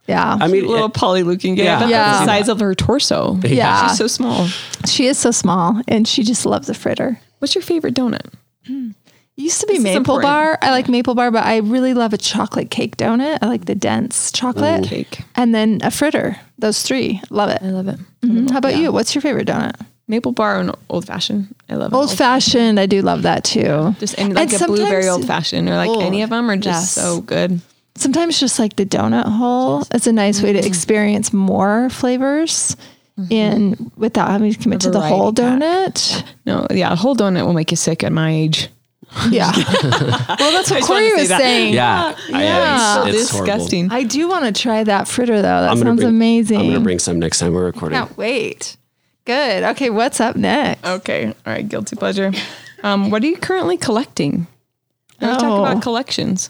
Yeah. 0.07 0.37
I 0.41 0.47
mean, 0.47 0.67
Little 0.67 0.85
eh, 0.85 0.89
Polly 0.93 1.23
looking 1.23 1.55
guy. 1.55 1.63
Yeah. 1.63 1.79
Yeah. 1.81 1.87
Yeah. 1.89 2.19
the 2.19 2.25
size 2.25 2.49
of 2.49 2.59
her 2.59 2.75
torso. 2.75 3.37
Yeah. 3.43 3.87
She's 3.89 3.97
so 3.97 4.07
small. 4.07 4.47
she 4.85 5.07
is 5.07 5.17
so 5.17 5.31
small 5.31 5.81
and 5.87 6.07
she 6.07 6.23
just 6.23 6.45
loves 6.45 6.69
a 6.69 6.73
fritter. 6.73 7.19
What's 7.39 7.55
your 7.55 7.61
favorite 7.61 7.95
donut? 7.95 8.27
It 8.65 8.95
used 9.41 9.61
to 9.61 9.67
be 9.67 9.73
This 9.73 9.83
maple 9.83 10.21
bar. 10.21 10.57
I 10.61 10.71
like 10.71 10.87
maple 10.89 11.15
bar, 11.15 11.31
but 11.31 11.43
I 11.43 11.57
really 11.57 11.93
love 11.93 12.13
a 12.13 12.17
chocolate 12.17 12.69
cake 12.71 12.97
donut. 12.97 13.39
I 13.41 13.47
like 13.47 13.65
the 13.65 13.75
dense 13.75 14.31
chocolate. 14.31 14.85
Cake. 14.85 15.21
And 15.35 15.53
then 15.53 15.79
a 15.83 15.91
fritter. 15.91 16.37
Those 16.59 16.81
three. 16.83 17.21
Love 17.29 17.49
it. 17.49 17.61
I 17.61 17.67
love 17.69 17.87
it. 17.87 17.99
Mhm. 18.23 18.49
How 18.51 18.57
about 18.59 18.75
you? 18.77 18.91
What's 18.91 19.13
your 19.15 19.21
favorite 19.21 19.47
donut? 19.47 19.75
Maple 20.07 20.31
bar 20.33 20.59
and 20.59 20.71
old 20.89 21.05
fashioned. 21.05 21.53
I 21.69 21.75
love 21.75 21.93
an 21.93 21.97
Old 21.97 22.11
fashioned. 22.11 22.79
I 22.79 22.85
do 22.85 23.01
love 23.01 23.21
that 23.21 23.43
too. 23.45 23.95
Just 23.99 24.15
any 24.19 24.33
like 24.33 24.51
And 24.51 24.61
a 24.61 24.65
blueberry 24.65 25.07
old 25.07 25.25
fashioned 25.25 25.69
or 25.69 25.75
like 25.75 25.89
Oh, 25.89 26.01
any 26.01 26.21
of 26.21 26.29
them 26.31 26.49
are 26.51 26.57
just 26.57 26.97
yes. 26.97 27.05
so 27.05 27.21
good. 27.21 27.61
Sometimes 27.95 28.39
just 28.39 28.59
like 28.59 28.75
the 28.75 28.85
donut 28.85 29.25
hole 29.25 29.83
is 29.93 30.07
a 30.07 30.11
nice 30.13 30.41
way 30.41 30.53
to 30.53 30.59
experience 30.65 31.31
more 31.31 31.89
flavors 31.89 32.75
in 33.29 33.91
without 33.97 34.29
having 34.29 34.51
to 34.51 34.57
commit 34.59 34.81
to 34.81 34.89
the 34.91 34.99
whole 34.99 35.31
pack. 35.33 35.59
donut. 35.59 36.23
No, 36.45 36.65
yeah, 36.71 36.91
a 36.91 36.95
whole 36.95 37.15
donut 37.15 37.45
will 37.45 37.53
make 37.53 37.71
you 37.71 37.77
sick 37.77 38.03
at 38.03 38.11
my 38.11 38.31
age. 38.31 38.69
Yeah. 39.29 39.51
well, 39.55 40.51
that's 40.51 40.71
what 40.71 40.77
just 40.79 40.87
Corey 40.87 41.09
to 41.09 41.15
say 41.15 41.19
was 41.21 41.29
that. 41.29 41.39
saying. 41.39 41.73
yeah. 41.73 42.15
I, 42.33 42.43
Yeah. 42.43 43.05
it's, 43.07 43.17
it's 43.21 43.29
horrible. 43.31 43.53
disgusting. 43.53 43.91
I 43.91 44.03
do 44.03 44.29
want 44.29 44.45
to 44.45 44.61
try 44.61 44.83
that 44.85 45.07
fritter 45.07 45.35
though. 45.41 45.61
That 45.61 45.71
I'm 45.71 45.77
sounds 45.79 45.97
bring- 46.01 46.09
amazing. 46.09 46.57
I'm 46.59 46.65
going 46.67 46.75
to 46.75 46.79
bring 46.83 46.99
some 46.99 47.19
next 47.19 47.39
time 47.39 47.53
we're 47.53 47.65
recording. 47.65 47.97
Can't 47.99 48.15
wait. 48.17 48.77
Good. 49.25 49.63
Okay, 49.63 49.89
what's 49.89 50.19
up 50.19 50.35
next? 50.35 50.85
Okay, 50.85 51.27
all 51.27 51.33
right, 51.45 51.67
guilty 51.67 51.95
pleasure. 51.95 52.31
Um, 52.83 53.11
what 53.11 53.21
are 53.23 53.27
you 53.27 53.37
currently 53.37 53.77
collecting? 53.77 54.47
Let's 55.19 55.41
talk 55.43 55.51
Oh. 55.51 55.65
about 55.65 55.83
collections. 55.83 56.49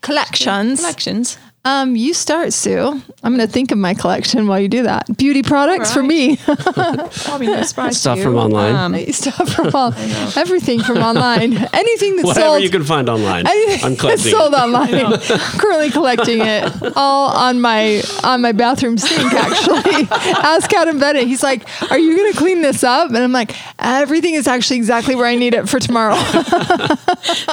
Collections. 0.00 0.78
Collections. 0.80 1.36
Um, 1.68 1.96
you 1.96 2.14
start, 2.14 2.52
Sue. 2.54 3.02
I'm 3.22 3.34
going 3.34 3.46
to 3.46 3.52
think 3.52 3.72
of 3.72 3.78
my 3.78 3.92
collection 3.92 4.46
while 4.46 4.58
you 4.60 4.68
do 4.68 4.84
that. 4.84 5.16
Beauty 5.18 5.42
products 5.42 5.92
for 5.92 6.02
me. 6.02 6.36
Probably 6.36 7.46
no 7.48 7.62
surprise. 7.62 8.00
Stuff 8.00 8.18
to 8.18 8.24
from 8.24 8.36
online. 8.36 8.74
Um, 8.74 9.12
Stuff 9.12 9.52
from 9.52 9.70
all, 9.74 9.92
everything 10.36 10.80
from 10.82 10.98
online. 10.98 11.52
Anything 11.74 12.16
that's 12.16 12.26
Whatever 12.26 12.46
sold. 12.46 12.62
you 12.62 12.70
can 12.70 12.84
find 12.84 13.08
online. 13.08 13.46
Anything 13.48 13.84
I'm 13.84 13.90
that's 13.96 14.00
collecting. 14.00 14.32
sold 14.32 14.54
it. 14.54 14.56
online. 14.56 15.18
Currently 15.60 15.90
collecting 15.90 16.40
it 16.40 16.96
all 16.96 17.30
on 17.36 17.60
my 17.60 18.02
on 18.24 18.40
my 18.40 18.52
bathroom 18.52 18.96
sink. 18.96 19.32
Actually, 19.32 20.08
ask 20.10 20.72
Adam 20.72 20.98
Bennett. 20.98 21.26
He's 21.26 21.42
like, 21.42 21.68
"Are 21.90 21.98
you 21.98 22.16
going 22.16 22.32
to 22.32 22.38
clean 22.38 22.62
this 22.62 22.82
up?" 22.84 23.08
And 23.08 23.18
I'm 23.18 23.32
like, 23.32 23.54
"Everything 23.78 24.34
is 24.34 24.46
actually 24.48 24.76
exactly 24.78 25.14
where 25.16 25.26
I 25.26 25.34
need 25.36 25.54
it 25.54 25.68
for 25.68 25.80
tomorrow." 25.80 26.16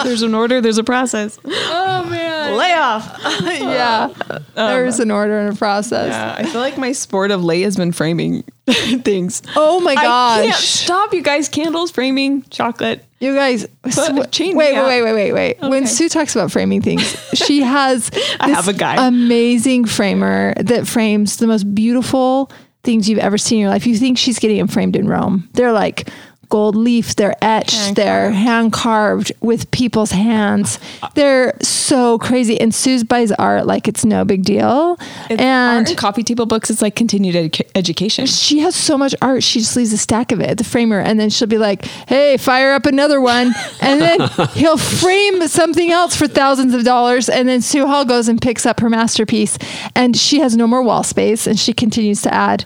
there's 0.03 0.21
an 0.21 0.35
order. 0.35 0.61
There's 0.61 0.77
a 0.77 0.83
process. 0.83 1.39
oh 1.45 2.05
man, 2.09 2.55
Layoff. 2.55 3.19
yeah. 3.41 4.04
Um, 4.57 4.69
There's 4.69 5.01
an 5.01 5.11
order 5.11 5.37
and 5.39 5.53
a 5.53 5.57
process. 5.57 6.11
Yeah, 6.11 6.35
I 6.37 6.45
feel 6.49 6.61
like 6.61 6.77
my 6.77 6.93
sport 6.93 7.31
of 7.31 7.43
late 7.43 7.63
has 7.63 7.75
been 7.75 7.91
framing 7.91 8.43
things. 9.03 9.41
Oh 9.55 9.81
my 9.81 9.95
gosh. 9.95 10.55
stop, 10.57 11.13
you 11.13 11.21
guys. 11.21 11.49
Candles, 11.49 11.91
framing, 11.91 12.43
chocolate. 12.43 13.03
You 13.19 13.35
guys, 13.35 13.63
sw- 13.89 14.11
wait, 14.11 14.55
wait, 14.55 14.55
wait, 14.55 15.01
wait, 15.01 15.13
wait, 15.13 15.33
wait. 15.33 15.57
When 15.59 15.85
Sue 15.87 16.07
talks 16.07 16.35
about 16.35 16.51
framing 16.53 16.81
things, 16.81 17.01
she 17.33 17.61
has 17.63 18.09
I 18.39 18.49
have 18.49 18.69
a 18.69 18.73
guy. 18.73 19.07
amazing 19.07 19.85
framer 19.85 20.53
that 20.55 20.87
frames 20.87 21.35
the 21.37 21.47
most 21.47 21.75
beautiful 21.75 22.49
things 22.85 23.09
you've 23.09 23.19
ever 23.19 23.37
seen 23.37 23.57
in 23.57 23.61
your 23.63 23.71
life. 23.71 23.85
You 23.85 23.97
think 23.97 24.17
she's 24.17 24.39
getting 24.39 24.57
them 24.57 24.67
framed 24.67 24.95
in 24.95 25.07
Rome? 25.07 25.49
They're 25.53 25.73
like 25.73 26.09
gold 26.55 26.75
leaf. 26.77 27.15
They're 27.15 27.35
etched. 27.41 27.75
Hand 27.75 27.95
they're 27.97 28.31
hand 28.31 28.71
carved 28.71 29.33
with 29.41 29.69
people's 29.71 30.11
hands. 30.11 30.79
They're 31.15 31.53
so 31.61 32.17
crazy. 32.17 32.59
And 32.61 32.73
Sue's 32.73 33.03
buys 33.03 33.31
art 33.33 33.65
like 33.67 33.89
it's 33.89 34.05
no 34.05 34.23
big 34.23 34.43
deal. 34.43 34.97
Art 34.97 35.01
and 35.31 35.41
and 35.89 35.97
coffee 35.97 36.23
table 36.23 36.45
books. 36.45 36.69
It's 36.69 36.81
like 36.81 36.95
continued 36.95 37.35
edu- 37.35 37.67
education. 37.75 38.25
she 38.25 38.59
has 38.59 38.73
so 38.73 38.97
much 38.97 39.13
art. 39.21 39.43
She 39.43 39.59
just 39.59 39.75
leaves 39.75 39.91
a 39.91 39.97
stack 39.97 40.31
of 40.31 40.39
it 40.39 40.49
at 40.49 40.57
the 40.57 40.63
framer, 40.63 40.99
and 41.01 41.19
then 41.19 41.29
she'll 41.29 41.47
be 41.47 41.57
like, 41.57 41.83
"Hey, 42.07 42.37
fire 42.37 42.71
up 42.71 42.85
another 42.85 43.19
one," 43.19 43.53
and 43.81 43.99
then 43.99 44.19
he'll 44.53 44.77
frame 44.77 45.45
something 45.47 45.91
else 45.91 46.15
for 46.15 46.27
thousands 46.27 46.73
of 46.73 46.83
dollars, 46.85 47.27
and 47.27 47.49
then 47.49 47.61
Sue 47.61 47.85
Hall 47.85 48.05
goes 48.05 48.29
and 48.29 48.41
picks 48.41 48.65
up 48.65 48.79
her 48.79 48.89
masterpiece, 48.89 49.57
and 49.95 50.15
she 50.15 50.39
has 50.39 50.55
no 50.55 50.67
more 50.67 50.81
wall 50.83 51.03
space, 51.03 51.47
and 51.47 51.59
she 51.59 51.73
continues 51.73 52.21
to 52.21 52.33
add. 52.33 52.63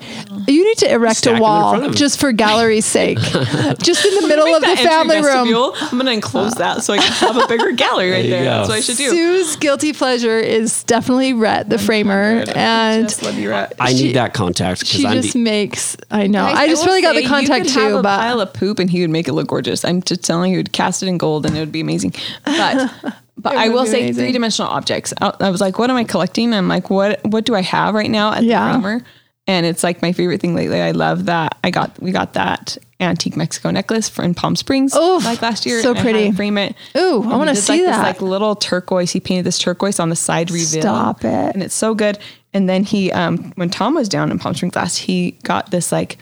You 0.47 0.63
need 0.63 0.77
to 0.79 0.91
erect 0.91 1.17
Stack 1.17 1.31
a 1.31 1.35
'em 1.35 1.37
in 1.37 1.41
wall 1.41 1.69
front 1.71 1.85
of 1.85 1.91
'em. 1.91 1.95
just 1.97 2.19
for 2.19 2.31
gallery's 2.31 2.85
sake, 2.85 3.17
just 3.81 4.05
in 4.05 4.15
the 4.21 4.27
middle 4.27 4.47
of 4.53 4.61
the 4.61 4.75
family 4.77 5.21
room. 5.21 5.73
I'm 5.81 5.97
gonna 5.97 6.11
enclose 6.11 6.53
that 6.55 6.83
so 6.83 6.93
I 6.93 6.97
can 6.97 7.11
have 7.13 7.37
a 7.37 7.47
bigger 7.47 7.71
gallery 7.71 8.11
right 8.11 8.15
There 8.17 8.23
you 8.23 8.29
there. 8.29 8.43
That's 8.45 8.69
what 8.69 8.77
I 8.77 8.81
should 8.81 8.97
do. 8.97 9.09
Sue's 9.09 9.55
guilty 9.55 9.93
pleasure 9.93 10.39
is 10.39 10.83
definitely 10.83 11.33
Rhett, 11.33 11.69
the 11.69 11.77
framer, 11.77 12.43
and 12.55 13.07
Just 13.09 13.23
love 13.23 13.37
you, 13.37 13.49
Rat. 13.49 13.73
I 13.79 13.93
need 13.93 14.15
that 14.15 14.33
contact 14.33 14.81
because 14.81 14.91
she 14.99 15.05
I'm 15.05 15.21
just 15.21 15.33
the, 15.33 15.39
makes. 15.39 15.97
I 16.11 16.27
know. 16.27 16.43
Guys, 16.45 16.57
I 16.57 16.67
just 16.67 16.81
will 16.83 16.87
really 16.89 17.01
got 17.01 17.13
the 17.15 17.21
say, 17.21 17.27
contact 17.27 17.65
you 17.65 17.71
could 17.73 17.81
have 17.81 17.93
a 17.93 18.01
but 18.03 18.19
pile 18.19 18.41
of 18.41 18.53
poop 18.53 18.79
and 18.79 18.89
he 18.89 19.01
would 19.01 19.09
make 19.09 19.27
it 19.27 19.33
look 19.33 19.47
gorgeous. 19.47 19.83
I'm 19.85 20.01
just 20.01 20.23
telling 20.23 20.51
you, 20.51 20.57
he 20.57 20.59
would 20.59 20.71
cast 20.73 21.03
it 21.03 21.07
in 21.07 21.17
gold 21.17 21.45
and 21.45 21.55
it 21.55 21.59
would 21.59 21.71
be 21.71 21.81
amazing. 21.81 22.13
But 22.45 22.91
but 23.37 23.55
I 23.55 23.69
will 23.69 23.85
say 23.85 24.11
three 24.13 24.31
dimensional 24.31 24.69
objects. 24.71 25.13
I, 25.21 25.33
I 25.39 25.49
was 25.49 25.61
like, 25.61 25.79
what 25.79 25.89
am 25.89 25.95
I 25.95 26.03
collecting? 26.03 26.53
I'm 26.53 26.67
like, 26.67 26.89
what 26.89 27.23
what 27.25 27.45
do 27.45 27.55
I 27.55 27.61
have 27.61 27.95
right 27.95 28.09
now 28.09 28.33
at 28.33 28.43
Yeah. 28.43 28.73
the 28.73 28.81
framer? 28.81 29.01
And 29.49 29.65
it's 29.65 29.83
like 29.83 30.01
my 30.03 30.11
favorite 30.13 30.39
thing 30.41 30.53
lately. 30.53 30.79
I 30.79 30.91
love 30.91 31.25
that 31.25 31.57
I 31.63 31.71
got 31.71 31.99
we 31.99 32.11
got 32.11 32.33
that 32.33 32.77
antique 32.99 33.35
Mexico 33.35 33.71
necklace 33.71 34.07
from 34.07 34.35
Palm 34.35 34.55
Springs 34.55 34.95
Oof, 34.95 35.25
like 35.25 35.41
last 35.41 35.65
year. 35.65 35.81
so 35.81 35.95
I 35.95 36.01
pretty. 36.01 36.31
frame 36.31 36.57
it. 36.59 36.75
Ooh, 36.95 36.99
I 36.99 37.23
And 37.23 37.25
he 37.31 37.37
wanna 37.37 37.55
see 37.55 37.73
like, 37.73 37.81
that. 37.85 37.97
This 37.97 38.21
like 38.21 38.21
little 38.21 38.55
turquoise. 38.55 39.11
He 39.11 39.19
painted 39.19 39.45
this 39.45 39.57
turquoise 39.57 39.99
on 39.99 40.09
the 40.09 40.15
side 40.15 40.51
reveal. 40.51 40.81
Stop 40.81 41.23
it. 41.25 41.53
And 41.55 41.63
it's 41.63 41.73
so 41.73 41.95
good. 41.95 42.19
And 42.53 42.69
then 42.69 42.83
he, 42.83 43.11
um, 43.11 43.51
when 43.55 43.69
Tom 43.69 43.95
was 43.95 44.07
down 44.09 44.31
in 44.31 44.37
Palm 44.39 44.53
Springs 44.53 44.75
last, 44.75 44.97
he 44.97 45.31
got 45.43 45.71
this 45.71 45.91
like 45.91 46.17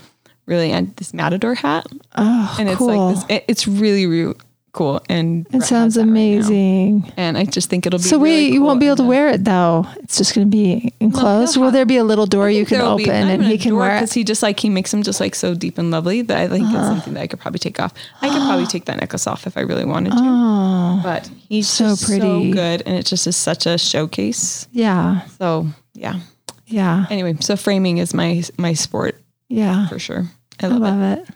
really 0.45 0.71
and 0.71 0.95
this 0.95 1.13
matador 1.13 1.55
hat. 1.55 1.85
oh, 2.15 2.55
And 2.59 2.69
it's 2.69 2.77
cool. 2.77 2.95
like 2.95 3.15
this. 3.15 3.25
It, 3.29 3.45
it's 3.49 3.67
really, 3.67 4.05
really 4.07 4.35
cool. 4.77 5.01
And 5.09 5.47
It 5.51 5.63
sounds 5.63 5.95
that 5.95 6.01
right 6.01 6.09
amazing. 6.09 7.11
and 7.17 7.37
I 7.37 7.45
just 7.45 7.69
think 7.69 7.85
it'll 7.85 7.99
be 7.99 8.03
so 8.03 8.17
really 8.19 8.45
wait, 8.45 8.53
you 8.53 8.61
won't 8.61 8.79
be 8.79 8.85
able 8.87 8.97
to 8.97 9.03
wear 9.03 9.29
it 9.29 9.43
though. 9.43 9.85
It's 10.03 10.17
just 10.17 10.33
going 10.35 10.45
to 10.47 10.51
be 10.51 10.93
enclosed. 10.99 11.55
he'll 11.55 11.71
there 11.71 11.85
be 11.85 11.97
a 11.97 12.03
little 12.03 12.25
door 12.25 12.49
you 12.49 12.65
can 12.65 12.81
open 12.81 13.03
be- 13.05 13.09
and 13.09 13.43
he 13.43 13.57
can 13.57 13.75
wear 13.75 13.95
it? 13.95 13.99
'cause 13.99 14.13
he 14.13 14.23
just 14.23 14.41
like 14.43 14.59
he 14.59 14.69
makes 14.69 14.91
them 14.91 15.01
just 15.03 15.19
like 15.19 15.35
so 15.35 15.53
deep 15.55 15.77
and 15.77 15.89
lovely 15.91 16.21
that 16.21 16.37
I 16.37 16.47
think 16.47 16.65
Uh-huh. 16.65 16.77
it's 16.77 16.87
something 16.87 17.13
that 17.15 17.21
I 17.23 17.27
could 17.27 17.39
probably 17.39 17.59
take 17.59 17.79
off. 17.79 17.93
I 18.21 18.29
could 18.29 18.41
probably 18.47 18.65
take 18.75 18.85
that 18.85 18.97
necklace 19.01 19.27
off 19.27 19.47
if 19.47 19.57
I 19.57 19.61
really 19.61 19.85
wanted 19.85 20.11
to. 20.11 20.99
but 21.03 21.29
he's 21.49 21.69
Oh, 21.81 21.95
so 21.95 22.05
pretty. 22.05 22.51
so 22.51 22.53
good, 22.53 22.83
and 22.85 22.95
it 22.95 23.05
just 23.05 23.25
is 23.27 23.35
such 23.35 23.65
a 23.65 23.77
showcase. 23.77 24.67
Yeah, 24.71 25.21
So 25.39 25.67
yeah. 25.93 26.19
yeah, 26.67 27.05
Anyway, 27.09 27.35
so 27.41 27.55
framing 27.55 27.97
is 27.97 28.13
my 28.13 28.43
my 28.57 28.73
sport 28.73 29.15
yeah. 29.49 29.87
for 29.87 29.97
sure. 29.99 30.25
I 30.61 30.65
I 30.65 30.69
love, 30.69 30.81
love 30.81 31.01
it. 31.01 31.19
it. 31.19 31.27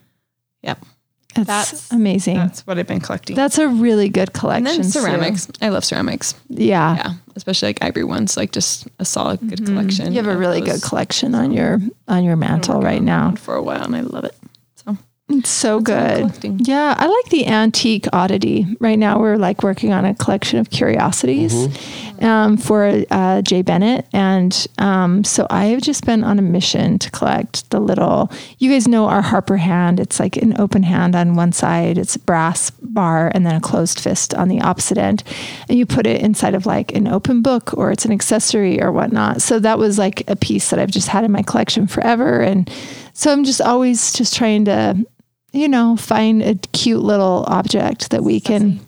Yep. 0.64 0.86
It's 1.36 1.48
That's- 1.48 1.92
amazing. 1.92 2.36
That's, 2.38 2.60
That's 2.60 2.68
what 2.68 2.78
I've 2.78 2.88
been 2.88 3.00
collecting. 3.00 3.36
That's 3.36 3.58
a 3.58 3.68
really 3.68 4.10
good 4.10 4.34
collection. 4.34 4.68
and 4.68 4.76
collection. 4.76 4.82
then 4.82 4.92
Sue. 4.92 5.00
ceramics. 5.00 5.48
I 5.62 5.70
love 5.70 5.86
ceramics. 5.86 6.36
Yeah. 6.50 6.96
Yeah, 6.96 7.14
especially 7.36 7.70
like 7.70 7.84
ivory 7.84 8.04
ones. 8.04 8.36
Like 8.36 8.52
just 8.52 8.88
a 9.00 9.06
solid, 9.06 9.40
good 9.48 9.66
collection. 9.66 10.06
Mm-hmm. 10.08 10.14
You 10.16 10.24
have 10.24 10.34
a 10.34 10.38
really 10.38 10.60
those. 10.60 10.82
good 10.82 10.84
collection 10.90 11.34
on 11.36 11.52
your 11.54 11.80
on 12.08 12.24
your 12.24 12.36
mantle 12.36 12.82
right 12.82 13.02
now. 13.02 13.32
for 13.36 13.56
a 13.56 13.62
while, 13.64 13.84
and 13.86 13.96
I 13.96 14.02
love 14.02 14.26
it. 14.26 14.36
So 14.76 14.98
It's 15.30 15.50
so 15.50 15.80
That's 15.80 16.40
good. 16.40 16.68
Yeah, 16.68 16.96
I 16.98 17.08
like 17.08 17.26
the 17.32 17.48
antique 17.48 18.08
oddity. 18.12 18.68
Right 18.82 19.00
now, 19.00 19.18
we're 19.20 19.38
like 19.38 19.64
working 19.64 19.94
on 19.94 20.04
a 20.04 20.14
collection 20.14 20.60
of 20.60 20.70
curiosities, 20.70 21.54
um, 22.22 22.58
for 22.58 23.04
uh, 23.10 23.42
Jay 23.42 23.62
Bennett, 23.62 24.06
and 24.14 24.68
um, 24.78 25.24
so 25.24 25.48
I 25.50 25.66
have 25.66 25.82
just 25.82 26.06
been 26.06 26.24
on 26.24 26.40
a 26.40 26.42
mission 26.42 27.00
to 27.00 27.12
collect 27.12 27.70
the 27.72 27.80
little. 27.80 28.32
You 28.60 28.72
guys 28.72 28.88
know 28.88 29.06
our 29.06 29.22
Harper 29.22 29.58
hand. 29.58 30.00
It's 30.00 30.20
like 30.20 30.38
an 30.38 30.60
open 30.60 30.84
hand 30.84 31.16
on 31.16 31.36
one 31.36 31.52
side. 31.52 31.98
It's 31.98 32.16
a 32.16 32.20
brass 32.20 32.70
bar, 32.70 33.32
and 33.34 33.46
then 33.46 33.56
a 33.56 33.62
closed 33.62 34.00
fist 34.00 34.34
on 34.34 34.48
the 34.48 34.62
opposite 34.62 34.98
end, 34.98 35.24
and 35.68 35.78
you 35.78 35.86
put 35.86 36.08
it 36.08 36.22
inside 36.22 36.54
of 36.54 36.66
like 36.66 36.94
an 36.94 37.08
open 37.08 37.42
book 37.42 37.74
or 37.76 37.92
it's 37.92 38.06
an 38.06 38.12
accessory 38.12 38.82
or 38.82 38.92
whatnot. 38.92 39.42
So 39.42 39.60
that 39.60 39.80
was 39.80 39.98
like 39.98 40.30
a 40.30 40.36
piece 40.36 40.70
that 40.70 40.80
I've 40.80 40.92
just 40.92 41.08
had 41.08 41.24
in 41.24 41.32
my 41.32 41.42
collection 41.42 41.88
forever, 41.88 42.42
and 42.42 42.72
so 43.14 43.32
I'm 43.32 43.44
just 43.44 43.62
always 43.62 44.14
just 44.14 44.36
trying 44.36 44.66
to, 44.66 45.06
you 45.52 45.68
know, 45.68 45.96
find 45.98 46.42
a 46.42 46.56
cute 46.72 47.02
little 47.02 47.46
object 47.48 48.12
that 48.12 48.24
we 48.24 48.40
can 48.40 48.80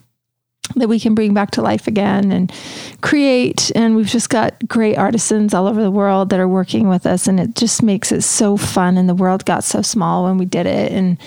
that 0.76 0.88
we 0.88 0.98
can 0.98 1.14
bring 1.14 1.34
back 1.34 1.50
to 1.52 1.62
life 1.62 1.86
again 1.86 2.32
and 2.32 2.52
create. 3.00 3.70
And 3.74 3.96
we've 3.96 4.06
just 4.06 4.30
got 4.30 4.54
great 4.66 4.96
artisans 4.96 5.54
all 5.54 5.66
over 5.66 5.82
the 5.82 5.90
world 5.90 6.30
that 6.30 6.40
are 6.40 6.48
working 6.48 6.88
with 6.88 7.06
us, 7.06 7.26
and 7.26 7.38
it 7.38 7.54
just 7.54 7.82
makes 7.82 8.10
it 8.12 8.22
so 8.22 8.56
fun. 8.56 8.96
And 8.96 9.08
the 9.08 9.14
world 9.14 9.44
got 9.44 9.64
so 9.64 9.82
small 9.82 10.24
when 10.24 10.38
we 10.38 10.44
did 10.44 10.66
it, 10.66 10.92
and 10.92 11.18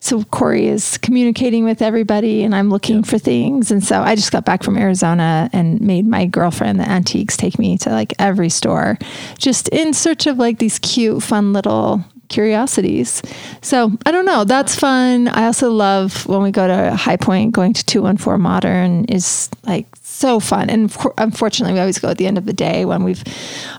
so 0.00 0.22
Corey 0.24 0.66
is 0.66 0.98
communicating 0.98 1.64
with 1.64 1.80
everybody, 1.80 2.42
and 2.42 2.54
I'm 2.54 2.68
looking 2.68 3.02
for 3.02 3.18
things. 3.18 3.70
And 3.70 3.82
so 3.82 4.02
I 4.02 4.14
just 4.14 4.32
got 4.32 4.44
back 4.44 4.62
from 4.62 4.76
Arizona 4.76 5.48
and 5.52 5.80
made 5.80 6.06
my 6.06 6.26
girlfriend, 6.26 6.78
the 6.78 6.86
antiques, 6.86 7.38
take 7.38 7.58
me 7.58 7.78
to 7.78 7.90
like 7.90 8.12
every 8.18 8.50
store, 8.50 8.98
just 9.38 9.68
in 9.70 9.94
search 9.94 10.26
of 10.26 10.36
like 10.36 10.58
these 10.58 10.78
cute, 10.78 11.22
fun 11.22 11.54
little 11.54 12.04
curiosities. 12.34 13.22
So 13.62 13.96
I 14.04 14.10
don't 14.10 14.26
know. 14.26 14.42
That's 14.42 14.74
fun. 14.74 15.28
I 15.28 15.46
also 15.46 15.70
love 15.70 16.26
when 16.26 16.42
we 16.42 16.50
go 16.50 16.66
to 16.66 16.96
High 16.96 17.16
Point, 17.16 17.52
going 17.52 17.72
to 17.74 17.84
214 17.84 18.40
Modern 18.40 19.04
is 19.04 19.48
like 19.62 19.86
so 20.02 20.40
fun. 20.40 20.68
And 20.68 20.94
unfortunately, 21.16 21.74
we 21.74 21.80
always 21.80 22.00
go 22.00 22.08
at 22.08 22.18
the 22.18 22.26
end 22.26 22.36
of 22.36 22.44
the 22.44 22.52
day 22.52 22.84
when 22.84 23.04
we've 23.04 23.22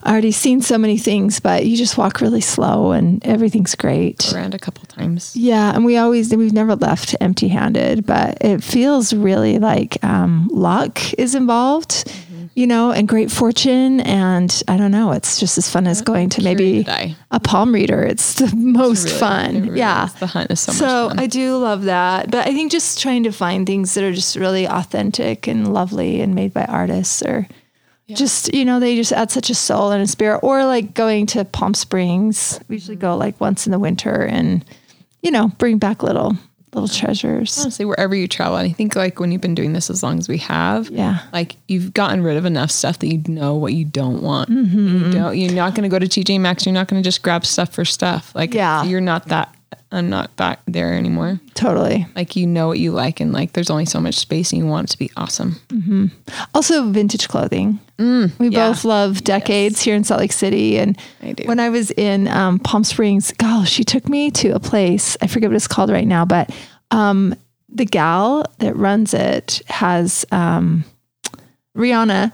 already 0.05 0.31
seen 0.31 0.61
so 0.61 0.77
many 0.77 0.97
things, 0.97 1.41
but 1.41 1.65
you 1.65 1.75
just 1.75 1.97
walk 1.97 2.21
really 2.21 2.39
slow 2.39 2.91
and 2.91 3.25
everything's 3.25 3.75
great. 3.75 4.33
Around 4.33 4.55
a 4.55 4.59
couple 4.59 4.85
times. 4.85 5.35
Yeah. 5.35 5.75
And 5.75 5.83
we 5.83 5.97
always, 5.97 6.33
we've 6.33 6.53
never 6.53 6.75
left 6.75 7.13
empty 7.19 7.49
handed, 7.49 8.05
but 8.05 8.37
it 8.39 8.63
feels 8.63 9.13
really 9.13 9.59
like 9.59 10.01
um, 10.01 10.47
luck 10.51 11.13
is 11.15 11.35
involved. 11.35 12.09
You 12.55 12.67
know, 12.67 12.93
and 12.93 13.05
great 13.05 13.29
fortune, 13.31 13.99
and 13.99 14.63
I 14.69 14.77
don't 14.77 14.91
know. 14.91 15.11
It's 15.11 15.41
just 15.41 15.57
as 15.57 15.69
fun 15.69 15.87
as 15.87 16.01
going 16.01 16.29
to 16.29 16.41
maybe 16.41 16.85
a 17.29 17.39
palm 17.41 17.73
reader. 17.73 18.01
It's 18.01 18.35
the 18.35 18.55
most 18.55 19.07
really- 19.07 19.19
fun. 19.19 19.61
really 19.63 19.79
yeah. 19.79 20.05
is. 20.05 20.13
The 20.13 20.27
hunt 20.27 20.51
is 20.51 20.61
so 20.61 20.71
much 20.71 20.79
So. 20.79 21.11
I 21.17 21.27
do 21.27 21.57
love 21.57 21.83
that. 21.83 22.31
But 22.31 22.47
I 22.47 22.53
think 22.53 22.71
just 22.71 23.01
trying 23.01 23.23
to 23.23 23.31
find 23.31 23.67
things 23.67 23.93
that 23.93 24.05
are 24.05 24.13
just 24.13 24.37
really 24.37 24.65
authentic 24.65 25.47
and 25.47 25.73
lovely 25.73 26.21
and 26.21 26.33
made 26.33 26.53
by 26.53 26.63
artists 26.63 27.21
or 27.23 27.45
just, 28.07 28.53
you 28.53 28.63
know, 28.63 28.79
they 28.79 28.95
just 28.95 29.11
add 29.11 29.31
such 29.31 29.49
a 29.49 29.55
soul 29.55 29.91
and 29.91 30.01
a 30.01 30.07
spirit. 30.07 30.39
Or 30.41 30.63
like 30.63 30.93
going 30.93 31.25
to 31.27 31.43
Palm 31.43 31.73
Springs. 31.73 32.59
We 32.69 32.77
usually 32.77 32.95
mm-hmm. 32.95 33.01
go 33.01 33.17
like 33.17 33.41
once 33.41 33.65
in 33.65 33.73
the 33.73 33.79
winter 33.79 34.23
and, 34.23 34.63
you 35.21 35.31
know, 35.31 35.49
bring 35.57 35.77
back 35.77 36.03
little 36.03 36.37
little 36.75 36.87
treasures. 36.89 37.57
honestly 37.59 37.85
wherever 37.85 38.13
you 38.15 38.27
travel 38.27 38.57
and 38.57 38.69
i 38.69 38.71
think 38.71 38.95
like 38.95 39.19
when 39.19 39.31
you've 39.31 39.41
been 39.41 39.55
doing 39.55 39.73
this 39.73 39.89
as 39.89 40.03
long 40.03 40.19
as 40.19 40.27
we 40.29 40.37
have 40.37 40.89
Yeah. 40.89 41.19
like 41.33 41.55
you've 41.67 41.93
gotten 41.93 42.21
rid 42.23 42.37
of 42.37 42.45
enough 42.45 42.69
stuff 42.69 42.99
that 42.99 43.07
you 43.07 43.23
know 43.27 43.55
what 43.55 43.73
you 43.73 43.85
don't 43.85 44.21
want 44.21 44.49
Mm-hmm. 44.49 44.87
you 45.05 45.11
don't 45.11 45.37
you're 45.37 45.53
not 45.53 45.73
going 45.73 45.89
to 45.89 45.89
go 45.89 45.97
to 45.99 46.05
tj 46.07 46.39
maxx 46.39 46.65
you're 46.65 46.73
not 46.73 46.87
going 46.87 47.01
to 47.01 47.07
just 47.07 47.23
grab 47.23 47.45
stuff 47.45 47.73
for 47.73 47.85
stuff 47.85 48.33
like 48.35 48.53
Yeah. 48.53 48.83
you're 48.83 49.01
not 49.01 49.27
that 49.29 49.53
i'm 49.91 50.09
not 50.09 50.35
that 50.37 50.59
there 50.67 50.93
anymore 50.93 51.39
Totally. 51.53 52.05
like 52.15 52.35
you 52.35 52.45
know 52.45 52.67
what 52.67 52.79
you 52.79 52.91
like 52.91 53.19
and 53.21 53.31
like 53.31 53.53
there's 53.53 53.69
only 53.69 53.85
so 53.85 53.99
much 54.01 54.15
space 54.15 54.51
and 54.51 54.61
you 54.61 54.67
want 54.67 54.89
it 54.89 54.91
to 54.91 54.97
be 54.99 55.09
awesome 55.15 55.55
Also, 56.53 56.89
vintage 56.91 57.27
clothing. 57.27 57.79
We 58.39 58.49
yeah. 58.49 58.69
both 58.69 58.83
love 58.83 59.23
decades 59.23 59.81
here 59.81 59.95
in 59.95 60.03
Salt 60.03 60.19
Lake 60.19 60.33
City. 60.33 60.77
And 60.77 60.97
I 61.21 61.35
when 61.45 61.59
I 61.59 61.69
was 61.69 61.91
in 61.91 62.27
um, 62.27 62.59
Palm 62.59 62.83
Springs, 62.83 63.31
gosh, 63.33 63.71
she 63.71 63.83
took 63.83 64.09
me 64.09 64.31
to 64.31 64.49
a 64.49 64.59
place. 64.59 65.15
I 65.21 65.27
forget 65.27 65.49
what 65.49 65.55
it's 65.55 65.67
called 65.67 65.89
right 65.89 66.07
now, 66.07 66.25
but 66.25 66.53
um, 66.91 67.35
the 67.69 67.85
gal 67.85 68.45
that 68.59 68.75
runs 68.75 69.13
it 69.13 69.61
has 69.67 70.25
um, 70.31 70.83
Rihanna. 71.75 72.33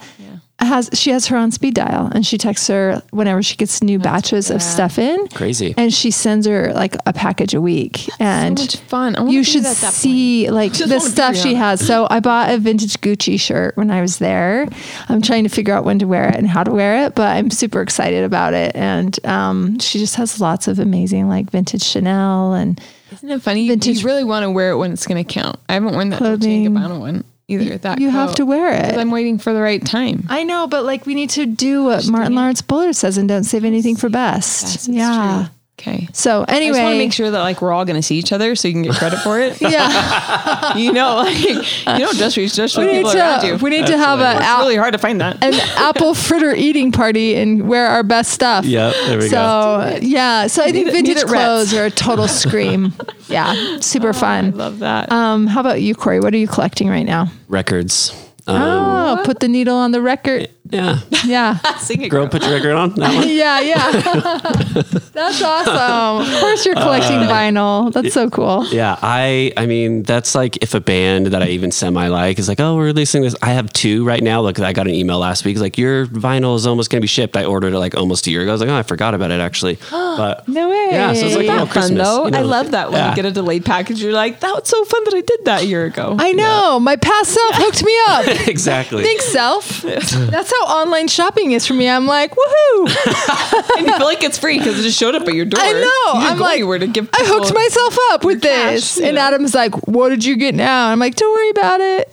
Has 0.61 0.89
she 0.93 1.09
has 1.09 1.25
her 1.27 1.37
on 1.37 1.51
speed 1.51 1.73
dial 1.73 2.07
and 2.13 2.25
she 2.25 2.37
texts 2.37 2.67
her 2.67 3.01
whenever 3.09 3.41
she 3.41 3.55
gets 3.55 3.81
new 3.81 3.97
batches 3.99 4.49
of 4.51 4.61
stuff 4.61 4.99
in, 4.99 5.27
Crazy. 5.29 5.73
and 5.75 5.91
she 5.93 6.11
sends 6.11 6.45
her 6.45 6.71
like 6.73 6.95
a 7.05 7.11
package 7.13 7.53
a 7.55 7.59
week. 7.59 8.07
and 8.19 8.59
so 8.59 8.63
much 8.65 8.77
fun 8.77 9.15
I 9.15 9.25
you 9.27 9.43
should 9.43 9.65
at 9.65 9.75
that 9.77 9.81
point. 9.81 9.93
see 9.95 10.49
like 10.51 10.73
the 10.77 10.99
stuff 10.99 11.35
she 11.35 11.55
has. 11.55 11.85
So 11.85 12.07
I 12.09 12.19
bought 12.19 12.51
a 12.51 12.57
vintage 12.59 12.93
Gucci 13.01 13.39
shirt 13.39 13.75
when 13.75 13.89
I 13.89 14.01
was 14.01 14.19
there. 14.19 14.67
I'm 15.09 15.21
trying 15.21 15.43
to 15.43 15.49
figure 15.49 15.73
out 15.73 15.83
when 15.83 15.97
to 15.99 16.07
wear 16.07 16.29
it 16.29 16.35
and 16.35 16.47
how 16.47 16.63
to 16.63 16.71
wear 16.71 17.05
it, 17.05 17.15
but 17.15 17.35
I'm 17.35 17.49
super 17.49 17.81
excited 17.81 18.23
about 18.23 18.53
it. 18.53 18.75
And 18.75 19.17
um, 19.25 19.79
she 19.79 19.97
just 19.99 20.15
has 20.15 20.39
lots 20.39 20.67
of 20.67 20.77
amazing 20.79 21.27
like 21.27 21.49
vintage 21.49 21.83
Chanel 21.83 22.53
and 22.53 22.79
isn't 23.11 23.29
it 23.29 23.41
funny 23.41 23.63
you, 23.63 23.71
vintage 23.71 23.99
you 24.01 24.05
really 24.05 24.23
want 24.23 24.43
to 24.43 24.51
wear 24.51 24.71
it 24.71 24.77
when 24.77 24.91
it's 24.93 25.05
going 25.05 25.21
to 25.21 25.33
count 25.33 25.59
i 25.67 25.73
haven't 25.73 25.91
worn 25.93 26.09
that 26.09 26.19
Dolce 26.19 26.37
clothing. 26.37 26.65
and 26.67 26.77
Gabbana 26.77 26.99
one 26.99 27.23
either 27.51 27.77
that 27.77 27.99
you 27.99 28.09
have 28.09 28.35
to 28.35 28.45
wear 28.45 28.73
it. 28.73 28.97
i'm 28.97 29.11
waiting 29.11 29.37
for 29.37 29.53
the 29.53 29.61
right 29.61 29.85
time 29.85 30.25
I 30.29 30.43
know, 30.43 30.67
but 30.67 30.85
like 30.85 31.05
we 31.05 31.13
need 31.13 31.29
to 31.31 31.45
do 31.45 31.83
what 31.83 32.07
Martin 32.07 32.35
Lawrence 32.35 32.61
Bullard 32.61 32.95
says 32.95 33.17
and 33.17 33.27
don't 33.27 33.43
save 33.43 33.65
anything 33.65 33.95
for 33.95 34.09
best. 34.09 34.63
Yes, 34.63 34.75
it's 34.75 34.87
yeah. 34.87 35.47
true. 35.47 35.55
Okay 35.81 36.07
So 36.13 36.43
anyway, 36.47 36.47
I 36.47 36.47
just 36.47 36.51
want 36.51 36.75
to 36.75 36.79
anyway, 36.81 36.97
make 36.99 37.13
sure 37.13 37.31
that 37.31 37.39
like 37.39 37.61
we're 37.61 37.71
all 37.73 37.85
going 37.85 37.95
to 37.95 38.01
see 38.01 38.17
each 38.17 38.31
other 38.31 38.55
so 38.55 38.67
you 38.67 38.73
can 38.75 38.83
get 38.83 38.95
credit 38.95 39.19
for 39.19 39.39
it. 39.39 39.59
yeah, 39.61 40.77
you 40.77 40.91
know, 40.93 41.15
like 41.17 41.37
you 41.39 41.63
don't 41.99 42.15
just 42.17 42.37
reach 42.37 42.53
just 42.55 42.75
for 42.75 42.81
we 42.81 42.87
need 42.87 42.97
people 43.05 43.17
around 43.17 43.41
to 43.41 43.47
you. 43.47 43.55
we 43.57 43.69
need 43.71 43.87
to 43.87 43.97
have 43.97 44.19
a, 44.19 44.37
it's 44.39 44.59
really 44.59 44.75
hard 44.75 44.93
to 44.93 44.99
find 44.99 45.19
that. 45.21 45.43
an 45.43 45.53
apple 45.77 46.13
fritter 46.13 46.53
eating 46.53 46.91
party 46.91 47.35
and 47.35 47.67
wear 47.67 47.87
our 47.87 48.03
best 48.03 48.31
stuff. 48.31 48.65
Yeah, 48.65 48.91
there 49.07 49.17
we 49.17 49.29
go. 49.29 49.91
so 49.91 49.99
yeah, 50.01 50.47
so 50.47 50.61
I 50.63 50.71
think 50.71 50.87
it- 50.87 50.93
need 50.93 51.05
vintage 51.07 51.23
it 51.23 51.27
clothes 51.27 51.73
are 51.73 51.85
a 51.85 51.91
total 51.91 52.27
scream. 52.27 52.93
yeah, 53.27 53.79
super 53.79 54.09
I 54.09 54.13
fun. 54.13 54.51
love 54.57 54.79
that. 54.79 55.11
Um, 55.11 55.47
how 55.47 55.59
about 55.61 55.81
you, 55.81 55.95
Corey? 55.95 56.19
What 56.19 56.33
are 56.33 56.37
you 56.37 56.47
collecting 56.47 56.89
right 56.89 57.05
now? 57.05 57.31
Records. 57.47 58.11
Um, 58.47 58.61
Oh, 58.61 59.21
put 59.25 59.39
the 59.39 59.47
needle 59.47 59.75
on 59.75 59.91
the 59.91 60.01
record. 60.01 60.49
Yeah. 60.71 60.99
Yeah. 61.25 61.57
Sing 61.77 62.01
it, 62.01 62.09
Girl, 62.09 62.27
put 62.27 62.41
your 62.43 62.53
record 62.53 62.71
on 62.73 62.93
that 62.95 63.13
one. 63.15 63.27
Yeah, 63.41 63.59
yeah. 63.59 63.91
That's 65.13 65.41
awesome. 65.41 66.33
Of 66.33 66.39
course 66.39 66.65
you're 66.65 66.77
uh, 66.77 66.83
collecting 66.83 67.17
vinyl. 67.27 67.91
That's 67.91 68.13
so 68.13 68.29
cool. 68.29 68.65
Yeah, 68.67 68.97
I 69.01 69.51
I 69.57 69.65
mean 69.65 70.03
that's 70.03 70.33
like 70.35 70.57
if 70.63 70.73
a 70.73 70.79
band 70.79 71.27
that 71.27 71.41
I 71.43 71.47
even 71.49 71.71
semi 71.71 72.07
like 72.07 72.39
is 72.39 72.47
like, 72.47 72.59
oh, 72.59 72.75
we're 72.75 72.85
releasing 72.85 73.21
this. 73.21 73.35
I 73.41 73.49
have 73.51 73.71
two 73.73 74.05
right 74.05 74.23
now. 74.23 74.41
Look, 74.41 74.59
I 74.59 74.73
got 74.73 74.87
an 74.87 74.93
email 74.93 75.19
last 75.19 75.43
week. 75.43 75.53
It's 75.55 75.61
like 75.61 75.77
your 75.77 76.05
vinyl 76.07 76.55
is 76.55 76.65
almost 76.65 76.89
gonna 76.89 77.01
be 77.01 77.07
shipped. 77.07 77.35
I 77.35 77.43
ordered 77.45 77.73
it 77.73 77.79
like 77.79 77.95
almost 77.95 78.27
a 78.27 78.31
year 78.31 78.41
ago. 78.41 78.51
I 78.51 78.53
was 78.53 78.61
like, 78.61 78.69
oh, 78.69 78.75
I 78.77 78.83
forgot 78.83 79.13
about 79.13 79.31
it 79.31 79.39
actually. 79.39 79.77
But 80.21 80.47
No 80.47 80.69
way. 80.69 80.89
Yeah, 80.91 81.13
so 81.13 81.25
it's 81.25 81.35
like, 81.35 81.45
Yeah. 81.45 81.55
oh, 81.61 81.65
fun 81.65 81.67
Christmas, 81.69 82.07
though. 82.07 82.25
you 82.25 82.31
know, 82.31 82.39
I 82.39 82.41
love 82.41 82.71
that 82.71 82.91
when 82.91 82.99
yeah. 82.99 83.09
you 83.09 83.15
get 83.15 83.25
a 83.25 83.31
delayed 83.31 83.63
package. 83.65 84.01
You're 84.03 84.11
like, 84.13 84.41
that 84.41 84.53
was 84.53 84.67
so 84.67 84.83
fun 84.85 85.03
that 85.05 85.13
I 85.15 85.21
did 85.21 85.45
that 85.45 85.61
a 85.61 85.65
year 85.65 85.85
ago. 85.85 86.15
I 86.19 86.31
know. 86.33 86.79
My 86.79 86.95
past 86.97 87.31
self 87.31 87.55
hooked 87.55 87.83
me 87.83 87.93
up. 88.09 88.47
exactly. 88.47 89.03
Thanks, 89.03 89.25
self. 89.25 89.81
That's 89.81 90.51
how 90.51 90.60
online 90.63 91.07
shopping 91.07 91.51
is 91.51 91.65
for 91.67 91.73
me. 91.73 91.89
I'm 91.89 92.05
like, 92.05 92.31
woohoo. 92.31 93.77
and 93.77 93.87
you 93.87 93.97
feel 93.97 94.05
like 94.05 94.23
it's 94.23 94.37
free 94.37 94.57
because 94.57 94.79
it 94.79 94.83
just 94.83 94.97
showed 94.97 95.15
up 95.15 95.23
at 95.27 95.33
your 95.33 95.45
door. 95.45 95.59
I 95.61 95.71
know. 95.71 95.79
You 95.79 96.19
didn't 96.19 96.31
I'm 96.31 96.37
go 96.37 96.43
like, 96.43 96.53
anywhere 96.55 96.79
to 96.79 96.87
give. 96.87 97.09
I 97.13 97.23
hooked 97.23 97.53
myself 97.53 97.97
up 98.11 98.23
with 98.25 98.41
cash, 98.41 98.73
this. 98.73 98.97
you 98.97 99.05
And 99.05 99.15
know. 99.15 99.21
Adam's 99.21 99.53
like, 99.53 99.87
what 99.87 100.09
did 100.09 100.23
you 100.25 100.35
get 100.37 100.55
now? 100.55 100.87
I'm 100.89 100.99
like, 100.99 101.15
don't 101.15 101.31
worry 101.33 101.49
about 101.51 101.81
it. 101.81 102.09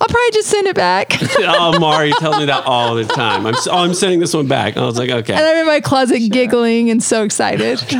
I'll 0.00 0.08
probably 0.08 0.30
just 0.32 0.48
send 0.48 0.66
it 0.66 0.76
back. 0.76 1.16
oh, 1.38 1.78
Mari 1.78 2.12
tells 2.18 2.38
me 2.38 2.46
that 2.46 2.64
all 2.66 2.94
the 2.94 3.04
time. 3.04 3.46
I'm 3.46 3.54
oh, 3.56 3.78
I'm 3.78 3.94
sending 3.94 4.20
this 4.20 4.34
one 4.34 4.46
back. 4.48 4.76
I 4.76 4.84
was 4.84 4.98
like, 4.98 5.10
okay. 5.10 5.34
And 5.34 5.42
I'm 5.44 5.56
in 5.58 5.66
my 5.66 5.80
closet 5.80 6.20
giggling 6.30 6.90
and 6.90 7.02
so 7.02 7.22
excited. 7.24 7.78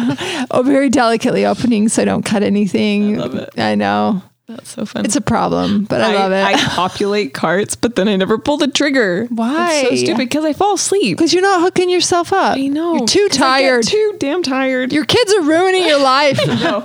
oh, 0.50 0.62
very 0.64 0.88
delicately 0.88 1.44
opening 1.46 1.88
so 1.88 2.02
I 2.02 2.04
don't 2.04 2.24
cut 2.24 2.42
anything. 2.42 3.16
I 3.20 3.24
love 3.24 3.34
it. 3.34 3.50
I 3.58 3.74
know. 3.74 4.22
That's 4.50 4.70
so 4.70 4.84
fun. 4.84 5.04
It's 5.04 5.14
a 5.14 5.20
problem, 5.20 5.84
but 5.84 6.00
I, 6.00 6.12
love 6.14 6.32
it. 6.32 6.44
I 6.44 6.54
populate 6.74 7.34
carts, 7.34 7.76
but 7.76 7.94
then 7.94 8.08
I 8.08 8.16
never 8.16 8.36
pull 8.36 8.56
the 8.56 8.66
trigger. 8.66 9.26
Why? 9.26 9.72
It's 9.74 9.88
so 9.90 9.96
stupid 9.96 10.28
because 10.28 10.44
I 10.44 10.52
fall 10.52 10.74
asleep. 10.74 11.16
Because 11.16 11.32
you're 11.32 11.42
not 11.42 11.60
hooking 11.60 11.88
yourself 11.88 12.32
up. 12.32 12.56
I 12.56 12.66
know. 12.66 12.96
You're 12.96 13.06
too 13.06 13.28
'Cause 13.28 13.40
I 13.40 13.60
get 13.60 13.66
tired. 13.68 13.86
Too 13.86 14.16
damn 14.18 14.42
tired. 14.42 14.92
Your 14.92 15.04
kids 15.04 15.32
are 15.34 15.42
ruining 15.42 15.86
your 15.86 16.00
life. 16.00 16.40
no, 16.46 16.84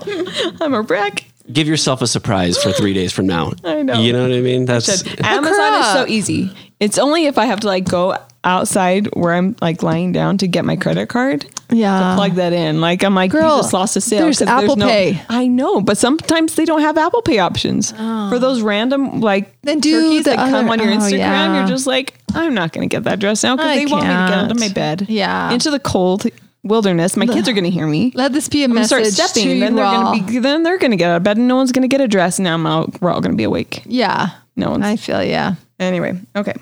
I'm 0.61 0.75
a 0.75 0.81
wreck. 0.81 1.25
Give 1.51 1.67
yourself 1.67 2.01
a 2.03 2.07
surprise 2.07 2.61
for 2.61 2.71
three 2.71 2.93
days 2.93 3.11
from 3.11 3.25
now. 3.27 3.53
I 3.63 3.81
know. 3.81 3.99
You 3.99 4.13
know 4.13 4.23
what 4.23 4.31
I 4.31 4.41
mean? 4.41 4.65
That's 4.65 5.03
Amazon 5.23 5.79
is 5.81 5.85
so 5.93 6.05
easy. 6.07 6.51
It's 6.79 6.97
only 6.99 7.25
if 7.25 7.37
I 7.37 7.45
have 7.45 7.61
to 7.61 7.67
like 7.67 7.85
go 7.85 8.17
outside 8.45 9.07
where 9.13 9.33
I'm 9.33 9.55
like 9.61 9.83
lying 9.83 10.11
down 10.11 10.37
to 10.39 10.47
get 10.47 10.63
my 10.63 10.75
credit 10.75 11.09
card. 11.09 11.45
Yeah. 11.69 12.11
To 12.11 12.15
plug 12.15 12.33
that 12.33 12.53
in. 12.53 12.79
Like 12.79 13.03
I'm 13.03 13.15
like, 13.15 13.31
Girl, 13.31 13.57
you 13.57 13.61
just 13.61 13.73
lost 13.73 13.97
a 13.97 14.01
sale. 14.01 14.21
there's 14.21 14.41
Apple 14.41 14.75
no, 14.75 14.87
Pay. 14.87 15.21
I 15.29 15.47
know, 15.47 15.81
but 15.81 15.97
sometimes 15.97 16.55
they 16.55 16.65
don't 16.65 16.81
have 16.81 16.97
Apple 16.97 17.21
Pay 17.21 17.39
options 17.39 17.93
oh. 17.97 18.29
for 18.29 18.39
those 18.39 18.61
random 18.61 19.19
like 19.19 19.59
Then 19.63 19.79
do 19.79 20.01
turkeys 20.01 20.23
the 20.23 20.29
that 20.31 20.49
come 20.49 20.69
on 20.69 20.79
your 20.79 20.91
oh, 20.91 20.97
Instagram. 20.97 21.17
yeah. 21.17 21.59
You're 21.59 21.67
just 21.67 21.87
like, 21.87 22.13
I'm 22.33 22.53
not 22.53 22.71
going 22.71 22.87
to 22.87 22.95
get 22.95 23.03
that 23.05 23.19
dress 23.19 23.43
now 23.43 23.55
because 23.55 23.75
they 23.75 23.85
want 23.87 24.03
me 24.03 24.09
to 24.09 24.13
get 24.13 24.29
can't. 24.29 24.51
into 24.51 24.61
my 24.61 24.73
bed. 24.73 25.05
Yeah. 25.09 25.51
into 25.51 25.71
the 25.71 25.79
cold 25.79 26.25
wilderness. 26.63 27.15
My 27.15 27.27
kids 27.27 27.47
are 27.47 27.53
going 27.53 27.63
to 27.63 27.69
hear 27.69 27.87
me. 27.87 28.11
Let 28.15 28.33
this 28.33 28.49
be 28.49 28.63
a 28.63 28.65
I'm 28.65 28.73
message 28.73 29.07
start 29.13 29.29
stepping, 29.29 29.49
to 29.49 29.59
then 29.59 29.75
they're 29.75 29.85
gonna 29.85 30.23
be 30.23 30.39
then 30.39 30.63
they're 30.63 30.77
gonna 30.77 30.95
get 30.95 31.11
out 31.11 31.17
of 31.17 31.23
bed, 31.23 31.37
and 31.37 31.47
no 31.47 31.55
one's 31.55 31.71
gonna 31.71 31.87
get 31.87 32.01
a 32.01 32.07
dress. 32.07 32.39
Now 32.39 32.55
I'm 32.55 32.65
out, 32.65 33.01
we're 33.01 33.11
all 33.11 33.21
gonna 33.21 33.35
be 33.35 33.43
awake. 33.43 33.83
Yeah. 33.85 34.29
No 34.55 34.71
one's 34.71 34.85
I 34.85 34.95
feel 34.95 35.23
yeah. 35.23 35.55
Anyway, 35.79 36.19
okay. 36.35 36.55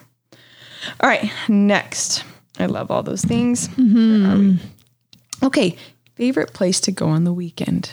All 0.99 1.09
right, 1.09 1.31
next. 1.47 2.23
I 2.59 2.67
love 2.67 2.91
all 2.91 3.03
those 3.03 3.23
things. 3.23 3.67
Mm-hmm. 3.69 4.23
Where 4.23 4.31
are 4.31 4.37
we? 4.37 4.59
Okay, 5.43 5.77
favorite 6.15 6.53
place 6.53 6.79
to 6.81 6.91
go 6.91 7.07
on 7.07 7.23
the 7.23 7.33
weekend. 7.33 7.91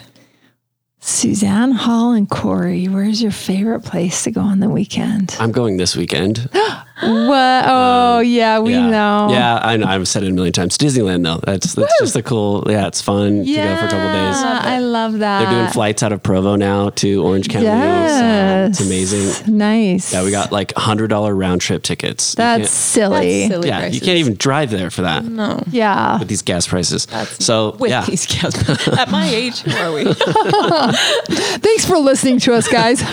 Suzanne 0.99 1.71
Hall 1.71 2.13
and 2.13 2.29
Corey, 2.29 2.87
where's 2.87 3.21
your 3.21 3.31
favorite 3.31 3.83
place 3.83 4.23
to 4.25 4.31
go 4.31 4.41
on 4.41 4.59
the 4.59 4.69
weekend? 4.69 5.35
I'm 5.39 5.51
going 5.51 5.77
this 5.77 5.95
weekend. 5.95 6.47
What? 7.01 7.63
Oh, 7.67 8.17
um, 8.19 8.25
yeah, 8.25 8.59
we 8.59 8.73
yeah. 8.73 8.89
know. 8.89 9.27
Yeah, 9.31 9.59
I 9.61 9.77
know. 9.77 9.87
I've 9.87 10.07
said 10.07 10.23
it 10.23 10.29
a 10.29 10.33
million 10.33 10.53
times. 10.53 10.77
Disneyland, 10.77 11.23
though. 11.23 11.39
That's 11.43 11.73
that's 11.73 11.99
just 11.99 12.15
a 12.15 12.21
cool. 12.23 12.63
Yeah, 12.69 12.87
it's 12.87 13.01
fun 13.01 13.43
to 13.43 13.55
go 13.55 13.75
for 13.77 13.85
a 13.85 13.89
couple 13.89 14.11
days. 14.11 14.35
I 14.37 14.79
love 14.79 15.19
that. 15.19 15.43
They're 15.43 15.51
doing 15.61 15.71
flights 15.71 16.03
out 16.03 16.11
of 16.13 16.21
Provo 16.21 16.55
now 16.55 16.89
to 16.91 17.23
Orange 17.23 17.49
County. 17.49 17.67
Um, 17.67 17.73
so 17.73 17.81
Yes. 17.81 18.69
it's 18.79 18.87
amazing. 18.87 19.57
Nice. 19.57 20.13
Yeah, 20.13 20.23
we 20.23 20.31
got 20.31 20.51
like 20.51 20.73
hundred 20.75 21.07
dollar 21.07 21.33
round 21.35 21.61
trip 21.61 21.83
tickets. 21.83 22.35
That's 22.35 22.69
silly. 22.69 23.47
That's 23.47 23.53
silly 23.53 23.67
yeah, 23.69 23.79
prices. 23.79 23.95
you 23.95 24.01
can't 24.05 24.17
even 24.19 24.35
drive 24.35 24.69
there 24.71 24.89
for 24.91 25.01
that 25.03 25.25
No. 25.25 25.63
Yeah. 25.71 26.19
with 26.19 26.27
these 26.27 26.41
gas 26.41 26.67
prices. 26.67 27.07
so 27.39 27.75
With 27.79 27.89
yeah, 27.91 28.05
these 28.05 28.25
gas. 28.25 28.87
At 28.99 29.09
my 29.09 29.27
age, 29.27 29.59
who 29.61 29.71
are 29.75 29.91
we? 29.93 30.13
Thanks 30.13 31.85
for 31.85 31.97
listening 31.97 32.39
to 32.41 32.53
us, 32.53 32.67
guys. 32.67 33.01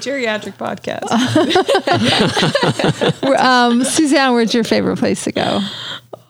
Geriatric 0.00 0.54
podcast. 0.56 1.10
um, 3.38 3.84
Suzanne, 3.84 4.32
where's 4.32 4.54
your 4.54 4.64
favorite 4.64 4.98
place 4.98 5.24
to 5.24 5.32
go? 5.32 5.60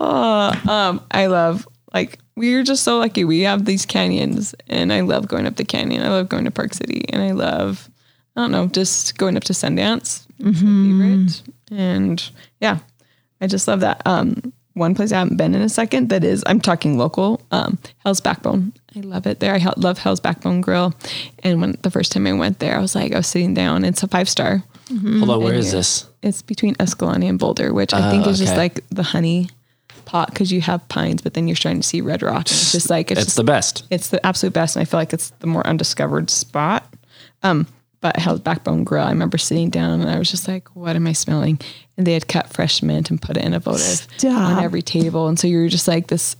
Um, 0.00 1.04
I 1.10 1.26
love 1.26 1.68
like 1.92 2.18
we're 2.36 2.62
just 2.62 2.84
so 2.84 2.98
lucky. 2.98 3.24
We 3.24 3.40
have 3.40 3.64
these 3.64 3.84
canyons, 3.84 4.54
and 4.68 4.92
I 4.92 5.00
love 5.00 5.28
going 5.28 5.46
up 5.46 5.56
the 5.56 5.64
canyon. 5.64 6.02
I 6.02 6.08
love 6.08 6.28
going 6.28 6.44
to 6.44 6.50
Park 6.50 6.74
City, 6.74 7.04
and 7.10 7.22
I 7.22 7.32
love 7.32 7.90
I 8.36 8.40
don't 8.40 8.52
know 8.52 8.66
just 8.66 9.18
going 9.18 9.36
up 9.36 9.44
to 9.44 9.52
Sundance. 9.52 10.26
My 10.38 10.52
favorite, 10.52 11.42
and 11.70 12.30
yeah, 12.60 12.78
I 13.40 13.46
just 13.46 13.68
love 13.68 13.80
that. 13.80 14.02
Um, 14.06 14.52
one 14.74 14.94
place 14.94 15.12
I 15.12 15.18
haven't 15.18 15.36
been 15.36 15.54
in 15.54 15.62
a 15.62 15.68
second 15.68 16.08
that 16.08 16.24
is 16.24 16.42
I'm 16.46 16.60
talking 16.60 16.96
local. 16.96 17.42
Um, 17.50 17.78
Hell's 17.98 18.20
Backbone. 18.20 18.72
I 18.96 19.00
love 19.00 19.26
it 19.26 19.40
there. 19.40 19.54
I 19.54 19.72
love 19.76 19.98
Hell's 19.98 20.20
Backbone 20.20 20.62
Grill, 20.62 20.94
and 21.40 21.60
when 21.60 21.76
the 21.82 21.90
first 21.90 22.12
time 22.12 22.26
I 22.26 22.32
went 22.32 22.60
there, 22.60 22.76
I 22.76 22.80
was 22.80 22.94
like 22.94 23.12
I 23.12 23.16
was 23.18 23.26
sitting 23.26 23.52
down. 23.52 23.84
It's 23.84 24.02
a 24.02 24.08
five 24.08 24.28
star. 24.28 24.62
Hold 24.90 25.30
on. 25.30 25.42
Where 25.42 25.54
is 25.54 25.72
this? 25.72 26.06
It's 26.22 26.42
between 26.42 26.74
Escalante 26.80 27.26
and 27.26 27.38
Boulder, 27.38 27.72
which 27.72 27.94
I 27.94 28.10
think 28.10 28.26
Oh, 28.26 28.30
is 28.30 28.38
just 28.38 28.56
like 28.56 28.84
the 28.90 29.02
honey 29.02 29.48
pot 30.04 30.28
because 30.30 30.50
you 30.52 30.60
have 30.60 30.86
pines, 30.88 31.22
but 31.22 31.34
then 31.34 31.46
you're 31.46 31.56
starting 31.56 31.80
to 31.80 31.86
see 31.86 32.00
red 32.00 32.22
rock. 32.22 32.36
And 32.38 32.46
it's 32.50 32.72
just 32.72 32.90
like 32.90 33.10
it's, 33.10 33.20
It's 33.20 33.26
just, 33.28 33.36
the 33.36 33.44
best. 33.44 33.84
it's 33.90 34.08
the 34.08 34.24
absolute 34.26 34.52
best, 34.52 34.76
and 34.76 34.82
I 34.82 34.84
feel 34.84 34.98
like 35.00 35.12
it's 35.12 35.30
the 35.40 35.46
more 35.46 35.66
undiscovered 35.66 36.30
spot. 36.30 36.92
Um, 37.42 37.66
but 38.00 38.16
Hell's 38.16 38.40
Backbone 38.40 38.84
Grill, 38.84 39.04
I 39.04 39.10
remember 39.10 39.36
sitting 39.38 39.68
down 39.70 40.00
and 40.00 40.08
I 40.10 40.18
was 40.18 40.30
just 40.30 40.48
like, 40.48 40.74
"What 40.74 40.96
am 40.96 41.06
I 41.06 41.12
smelling?" 41.12 41.60
And 41.96 42.06
they 42.06 42.14
had 42.14 42.26
cut 42.28 42.48
fresh 42.48 42.82
mint 42.82 43.10
and 43.10 43.20
put 43.20 43.36
it 43.36 43.44
in 43.44 43.52
a 43.54 43.60
votive 43.60 44.06
Stop. 44.16 44.32
on 44.58 44.64
every 44.64 44.82
table, 44.82 45.28
and 45.28 45.38
so 45.38 45.46
you're 45.46 45.68
just 45.68 45.86
like 45.86 46.06
this 46.08 46.34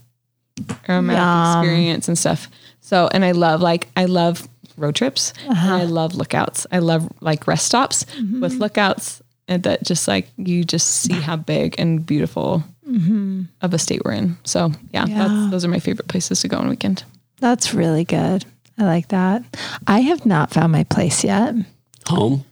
aromatic 0.89 1.21
Yum. 1.21 1.59
experience 1.63 2.07
and 2.07 2.17
stuff. 2.17 2.47
So, 2.81 3.09
and 3.13 3.23
I 3.23 3.31
love 3.31 3.61
like 3.61 3.87
I 3.95 4.05
love 4.05 4.47
road 4.81 4.95
trips 4.95 5.33
and 5.47 5.57
I 5.57 5.83
uh-huh. 5.83 5.85
love 5.85 6.15
lookouts. 6.15 6.67
I 6.71 6.79
love 6.79 7.09
like 7.21 7.47
rest 7.47 7.65
stops 7.65 8.03
mm-hmm. 8.05 8.41
with 8.41 8.53
lookouts 8.53 9.21
and 9.47 9.63
that 9.63 9.83
just 9.83 10.07
like 10.07 10.29
you 10.37 10.63
just 10.63 10.87
see 10.87 11.13
how 11.13 11.35
big 11.35 11.75
and 11.77 12.05
beautiful 12.05 12.63
mm-hmm. 12.87 13.43
of 13.61 13.73
a 13.73 13.79
state 13.79 14.01
we're 14.05 14.13
in. 14.13 14.37
So 14.43 14.71
yeah, 14.91 15.05
Yeah. 15.07 15.27
That's, 15.27 15.51
those 15.51 15.65
are 15.65 15.69
my 15.69 15.79
favorite 15.79 16.07
places 16.07 16.41
to 16.41 16.47
go 16.47 16.57
on 16.57 16.69
weekend. 16.69 17.03
That's 17.39 17.73
really 17.73 18.05
good. 18.05 18.45
I 18.77 18.85
like 18.85 19.09
that. 19.09 19.43
I 19.87 19.99
have 20.01 20.25
not 20.25 20.51
found 20.51 20.71
my 20.71 20.83
place 20.85 21.23
yet. 21.23 21.55
Home. 22.07 22.45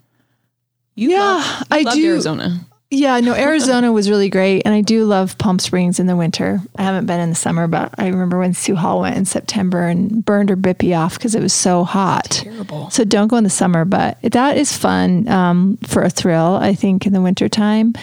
You 0.96 1.12
Yeah, 1.12 1.20
love, 1.20 1.60
you 1.60 1.66
I 1.72 1.82
loved 1.82 1.98
do. 1.98 2.10
Arizona. 2.10 2.60
Yeah, 2.92 3.20
no, 3.20 3.36
Arizona 3.36 3.92
was 3.92 4.10
really 4.10 4.30
great. 4.30 4.64
And 4.66 4.74
I 4.74 4.82
do 4.82 5.06
love 5.06 5.38
Palm 5.38 5.60
Springs 5.60 6.00
in 6.00 6.08
the 6.08 6.16
winter. 6.16 6.60
I 6.76 6.82
haven't 6.82 7.06
been 7.06 7.20
in 7.20 7.30
the 7.30 7.36
summer, 7.36 7.68
but 7.68 7.94
I 8.00 8.08
remember 8.08 8.40
when 8.40 8.56
Sue 8.56 8.76
Hall 8.76 9.02
went 9.02 9.16
in 9.16 9.26
September 9.26 9.84
and 9.84 10.26
burned 10.26 10.50
her 10.50 10.58
bippy 10.58 10.98
off 10.98 11.14
because 11.14 11.36
it 11.36 11.42
was 11.42 11.54
so 11.54 11.84
hot. 11.84 12.32
Terrible. 12.32 12.90
So 12.90 13.04
don't 13.04 13.28
go 13.28 13.38
in 13.38 13.44
the 13.44 13.50
summer, 13.52 13.86
but 13.86 14.20
that 14.24 14.58
is 14.58 14.76
fun 14.76 15.28
um, 15.28 15.78
for 15.86 16.02
a 16.02 16.10
thrill, 16.10 16.56
I 16.56 16.74
think, 16.74 17.06
in 17.06 17.14
the 17.14 17.22
wintertime. 17.22 17.94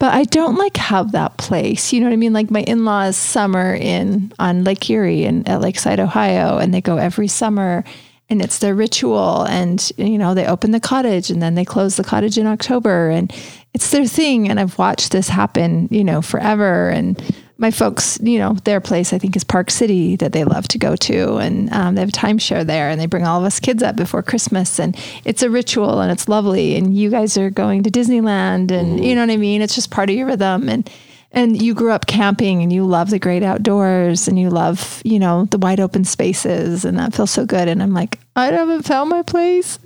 But 0.00 0.14
I 0.14 0.24
don't 0.24 0.56
like 0.56 0.76
have 0.78 1.12
that 1.12 1.36
place. 1.36 1.92
You 1.92 2.00
know 2.00 2.06
what 2.06 2.12
I 2.12 2.16
mean? 2.16 2.32
Like 2.32 2.50
my 2.50 2.62
in-laws 2.62 3.16
summer 3.16 3.72
in 3.72 4.32
on 4.40 4.64
Lake 4.64 4.90
Erie 4.90 5.24
and 5.24 5.48
at 5.48 5.60
Lakeside, 5.60 6.00
Ohio, 6.00 6.58
and 6.58 6.74
they 6.74 6.80
go 6.80 6.96
every 6.96 7.28
summer 7.28 7.84
and 8.28 8.42
it's 8.42 8.58
their 8.58 8.74
ritual 8.74 9.44
and 9.44 9.92
you 9.96 10.18
know, 10.18 10.34
they 10.34 10.46
open 10.46 10.72
the 10.72 10.80
cottage 10.80 11.30
and 11.30 11.40
then 11.40 11.54
they 11.54 11.64
close 11.64 11.96
the 11.96 12.04
cottage 12.04 12.36
in 12.36 12.46
October 12.46 13.10
and 13.10 13.32
it's 13.74 13.90
their 13.90 14.06
thing. 14.06 14.48
And 14.48 14.58
I've 14.58 14.78
watched 14.78 15.12
this 15.12 15.28
happen, 15.28 15.88
you 15.90 16.04
know, 16.04 16.22
forever. 16.22 16.88
And 16.88 17.20
my 17.58 17.70
folks, 17.70 18.18
you 18.22 18.38
know, 18.38 18.54
their 18.64 18.80
place 18.80 19.12
I 19.12 19.18
think 19.18 19.36
is 19.36 19.44
Park 19.44 19.70
City 19.70 20.16
that 20.16 20.32
they 20.32 20.44
love 20.44 20.66
to 20.68 20.78
go 20.78 20.96
to, 20.96 21.36
and 21.36 21.72
um, 21.72 21.94
they 21.94 22.00
have 22.00 22.08
a 22.08 22.12
timeshare 22.12 22.66
there, 22.66 22.90
and 22.90 23.00
they 23.00 23.06
bring 23.06 23.24
all 23.24 23.38
of 23.38 23.46
us 23.46 23.60
kids 23.60 23.82
up 23.82 23.94
before 23.94 24.22
Christmas, 24.22 24.80
and 24.80 24.96
it's 25.24 25.42
a 25.42 25.48
ritual 25.48 26.00
and 26.00 26.10
it's 26.10 26.28
lovely. 26.28 26.76
And 26.76 26.96
you 26.96 27.10
guys 27.10 27.38
are 27.38 27.50
going 27.50 27.84
to 27.84 27.90
Disneyland, 27.90 28.72
and 28.72 29.04
you 29.04 29.14
know 29.14 29.20
what 29.22 29.30
I 29.30 29.36
mean. 29.36 29.62
It's 29.62 29.74
just 29.74 29.90
part 29.90 30.10
of 30.10 30.16
your 30.16 30.26
rhythm, 30.26 30.68
and 30.68 30.90
and 31.34 31.60
you 31.60 31.74
grew 31.74 31.92
up 31.92 32.06
camping, 32.06 32.62
and 32.62 32.72
you 32.72 32.84
love 32.84 33.10
the 33.10 33.18
great 33.18 33.42
outdoors, 33.42 34.28
and 34.28 34.38
you 34.38 34.50
love 34.50 35.02
you 35.04 35.18
know 35.18 35.44
the 35.46 35.58
wide 35.58 35.80
open 35.80 36.04
spaces, 36.04 36.84
and 36.84 36.98
that 36.98 37.14
feels 37.14 37.30
so 37.30 37.44
good. 37.44 37.68
And 37.68 37.82
I'm 37.82 37.92
like, 37.92 38.18
I 38.36 38.46
haven't 38.46 38.82
found 38.82 39.10
my 39.10 39.22
place. 39.22 39.78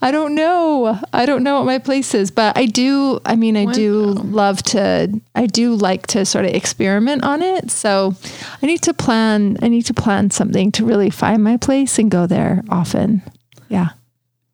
I 0.00 0.10
don't 0.10 0.34
know. 0.34 0.98
I 1.12 1.26
don't 1.26 1.42
know 1.42 1.58
what 1.58 1.66
my 1.66 1.78
place 1.78 2.14
is, 2.14 2.30
but 2.30 2.56
I 2.56 2.66
do. 2.66 3.20
I 3.24 3.36
mean, 3.36 3.56
I 3.56 3.66
do 3.72 4.06
love 4.12 4.62
to. 4.64 5.20
I 5.34 5.46
do 5.46 5.74
like 5.74 6.06
to 6.08 6.24
sort 6.24 6.44
of 6.44 6.52
experiment 6.52 7.22
on 7.24 7.42
it. 7.42 7.70
So 7.70 8.14
I 8.62 8.66
need 8.66 8.82
to 8.82 8.94
plan. 8.94 9.58
I 9.62 9.68
need 9.68 9.86
to 9.86 9.94
plan 9.94 10.30
something 10.30 10.72
to 10.72 10.84
really 10.84 11.10
find 11.10 11.44
my 11.44 11.56
place 11.56 11.98
and 11.98 12.10
go 12.10 12.26
there 12.26 12.62
often. 12.68 13.22
Yeah. 13.68 13.90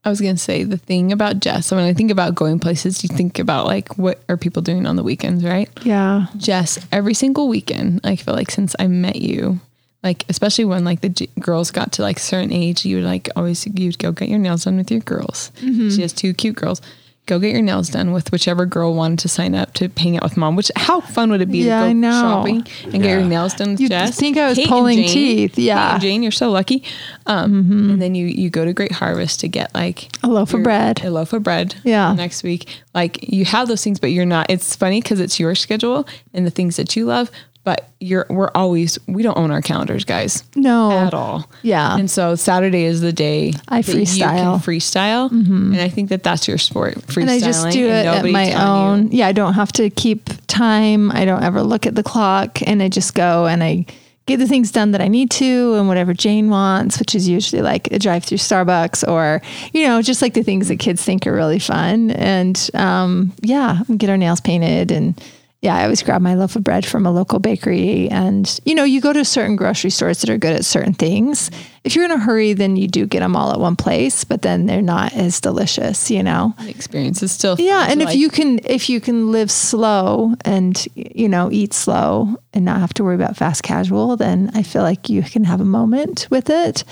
I 0.09 0.11
was 0.11 0.21
gonna 0.23 0.39
say 0.39 0.65
the 0.65 0.79
thing 0.79 1.13
about 1.13 1.41
Jess. 1.41 1.67
So 1.67 1.77
when 1.77 1.85
I 1.85 1.93
think 1.93 2.11
about 2.11 2.35
going 2.35 2.59
places, 2.59 3.03
you 3.03 3.09
think 3.09 3.39
about 3.39 3.67
like 3.67 3.99
what 3.99 4.21
are 4.29 4.39
people 4.39 4.63
doing 4.63 4.87
on 4.87 4.97
the 4.97 5.03
weekends, 5.03 5.45
right? 5.45 5.69
Yeah. 5.85 6.27
Jess, 6.39 6.79
every 6.91 7.15
single 7.15 7.47
weekend, 7.49 8.01
I 8.05 8.17
feel 8.17 8.35
like 8.35 8.51
since 8.51 8.75
I 8.79 8.87
met 8.87 9.17
you, 9.17 9.61
like 10.03 10.25
especially 10.31 10.65
when 10.65 10.83
like 10.85 11.03
the 11.03 11.11
g- 11.11 11.29
girls 11.39 11.71
got 11.71 11.93
to 11.93 12.03
like 12.03 12.19
certain 12.19 12.53
age, 12.53 12.87
you 12.87 12.97
would 12.97 13.05
like 13.05 13.29
always 13.37 13.67
you'd 13.67 13.99
go 13.99 14.13
get 14.13 14.31
your 14.31 14.39
nails 14.39 14.65
done 14.65 14.79
with 14.79 14.91
your 14.91 15.01
girls. 15.01 15.53
Mm-hmm. 15.61 15.91
She 15.91 16.03
has 16.03 16.15
two 16.15 16.33
cute 16.33 16.57
girls. 16.57 16.81
Go 17.29 17.39
get 17.39 17.53
your 17.53 17.61
nails 17.63 17.89
done 17.91 18.13
with 18.13 18.33
whichever 18.33 18.67
girl 18.67 18.95
wanted 18.95 19.19
to 19.21 19.29
sign 19.29 19.55
up 19.55 19.73
to 19.75 19.89
hang 19.97 20.17
out 20.17 20.23
with 20.25 20.37
mom. 20.37 20.57
Which 20.57 20.73
how 20.77 21.01
fun 21.01 21.31
would 21.31 21.41
it 21.43 21.51
be 21.51 21.59
Yeah, 21.59 21.81
to 21.81 21.85
go 21.85 21.91
I 21.91 21.93
know. 21.93 22.11
shopping 22.11 22.67
and 22.85 23.03
get 23.03 23.11
your 23.11 23.23
nails 23.23 23.55
done 23.55 23.73
with 23.73 23.81
You'd 23.81 23.91
Jess? 23.91 24.17
think 24.19 24.37
I 24.37 24.49
was 24.49 24.57
Kate 24.59 24.67
pulling 24.69 24.99
Jane. 24.99 25.09
teeth, 25.09 25.53
Kate 25.57 25.65
yeah. 25.65 25.93
and 25.93 26.03
Jane, 26.03 26.23
you're 26.23 26.33
so 26.33 26.51
lucky. 26.51 26.83
Um, 27.27 27.91
And 27.91 28.01
then 28.03 28.15
you 28.15 28.27
you 28.27 28.51
go 28.51 28.65
to 28.65 28.73
Great 28.73 28.93
Harvest 28.93 29.41
to 29.41 29.49
get 29.49 29.75
like 29.75 30.09
A 30.23 30.29
loaf 30.29 30.55
of 30.55 30.63
bread. 30.63 31.05
a 31.05 31.11
loaf 31.11 31.33
of 31.33 31.43
bread. 31.43 31.75
Yeah. 31.85 32.15
Next 32.15 32.43
week, 32.43 32.67
like 32.95 33.19
you 33.23 33.45
have 33.45 33.69
those 33.69 33.85
things, 33.85 34.01
but 34.01 34.11
you're 34.11 34.25
not. 34.27 34.47
It's 34.51 34.75
funny 34.75 35.01
because 35.03 35.21
it's 35.21 35.39
your 35.39 35.55
schedule 35.55 36.07
and 36.35 36.47
the 36.47 36.51
things 36.51 36.77
that 36.77 36.97
you 36.97 37.05
love. 37.05 37.31
But 37.69 37.87
you're 38.01 38.25
we're 38.31 38.51
always 38.55 38.99
we 39.07 39.23
don't 39.23 39.37
own 39.37 39.51
our 39.51 39.61
calendars, 39.61 40.07
guys. 40.07 40.43
No. 40.57 40.91
At 40.91 41.13
all. 41.13 41.51
Yeah. 41.61 41.99
And 41.99 42.11
so 42.11 42.35
Saturday 42.35 42.85
is 42.85 43.03
the 43.03 43.13
day 43.13 43.53
I 43.69 43.83
that 43.83 43.95
you 43.95 44.05
freestyle. 44.05 44.31
can 44.31 44.59
freestyle, 44.61 45.31
and 45.31 45.77
I 45.79 45.91
think 45.91 46.09
that 46.09 46.23
that's 46.23 46.49
your 46.49 46.57
sport. 46.57 46.95
Freestyling. 46.95 47.21
and 47.21 47.31
I 47.31 47.41
just 47.41 47.69
do 47.69 47.87
it 47.87 48.07
at 48.07 48.25
my 48.25 48.49
telling 48.49 48.55
you. 48.55 49.05
own. 49.05 49.13
Yeah, 49.13 49.27
I 49.27 49.33
don't 49.33 49.53
have 49.53 49.71
to 49.73 49.91
keep 49.91 50.31
time. 50.47 51.11
I 51.13 51.27
don't 51.27 51.43
ever 51.43 51.63
look 51.63 51.87
at 51.87 51.95
the 51.95 52.03
clock, 52.03 52.67
and 52.67 52.83
I 52.83 52.89
just 52.89 53.15
go 53.15 53.45
and 53.45 53.63
I 53.63 53.85
get 54.25 54.39
the 54.39 54.49
things 54.49 54.73
done 54.73 54.93
that 54.93 55.03
I 55.03 55.09
need 55.09 55.31
to, 55.33 55.75
and 55.75 55.89
whatever 55.89 56.15
Jane 56.15 56.49
wants, 56.49 56.99
which 56.99 57.15
is 57.15 57.29
usually 57.29 57.61
like 57.61 57.93
a 57.93 57.99
drive 57.99 58.25
through 58.25 58.39
Starbucks 58.39 59.07
or 59.07 59.43
you 59.75 59.87
know 59.87 60.01
just 60.01 60.23
like 60.23 60.33
the 60.33 60.43
things 60.43 60.69
that 60.69 60.79
kids 60.79 61.05
think 61.05 61.27
are 61.27 61.35
really 61.35 61.59
fun. 61.59 62.13
And 62.13 62.71
um, 62.73 63.35
yeah, 63.43 63.83
get 63.95 64.09
our 64.09 64.17
nails 64.17 64.41
painted 64.41 64.91
and. 64.91 65.23
Yeah, 65.61 65.75
I 65.75 65.83
always 65.83 66.05
grab 66.05 66.23
my 66.23 66.35
loaf 66.35 66.55
of 66.55 66.63
bread 66.63 66.87
from 66.87 67.05
a 67.05 67.11
local 67.11 67.41
bakery. 67.41 68.09
And, 68.11 68.61
you 68.65 68.77
know, 68.77 68.85
you 68.85 69.01
go 69.01 69.13
to 69.13 69.25
certain 69.25 69.57
grocery 69.57 69.91
stores 69.91 70.21
that 70.21 70.31
are 70.31 70.39
good 70.39 70.55
at 70.55 70.65
certain 70.65 70.95
things. 70.95 71.51
If 71.83 71.97
you're 71.97 72.05
in 72.05 72.13
a 72.13 72.19
hurry, 72.19 72.53
then 72.53 72.77
you 72.77 72.87
do 72.87 73.07
get 73.07 73.21
them 73.21 73.35
all 73.35 73.51
at 73.51 73.59
one 73.59 73.75
place, 73.75 74.23
but 74.23 74.43
then 74.43 74.67
they're 74.67 74.81
not 74.81 75.15
as 75.15 75.41
delicious, 75.41 76.13
you 76.13 76.23
know? 76.23 76.55
The 76.63 76.71
experience 76.71 77.25
is 77.25 77.33
still 77.33 77.57
Yeah, 77.59 77.89
and 77.91 78.01
if 78.01 78.07
like- 78.07 78.19
you 78.19 78.29
can 78.31 78.61
if 78.65 78.89
you 78.89 79.01
can 79.01 79.33
live 79.33 79.51
slow 79.51 80.35
and 80.45 80.87
you 80.95 81.29
know 81.29 81.51
eat 81.51 81.75
slow 81.75 82.37
and 82.55 82.65
not 82.65 82.79
have 82.79 82.95
to 82.95 83.05
worry 83.05 83.17
about 83.17 83.37
fast 83.37 83.65
casual, 83.65 84.17
then 84.17 84.53
I 84.55 84.63
feel 84.63 84.83
like 84.83 85.09
you 85.09 85.23
can 85.23 85.43
have 85.43 85.61
a 85.61 85.65
moment 85.65 86.29
with 86.31 86.51
it 86.51 86.85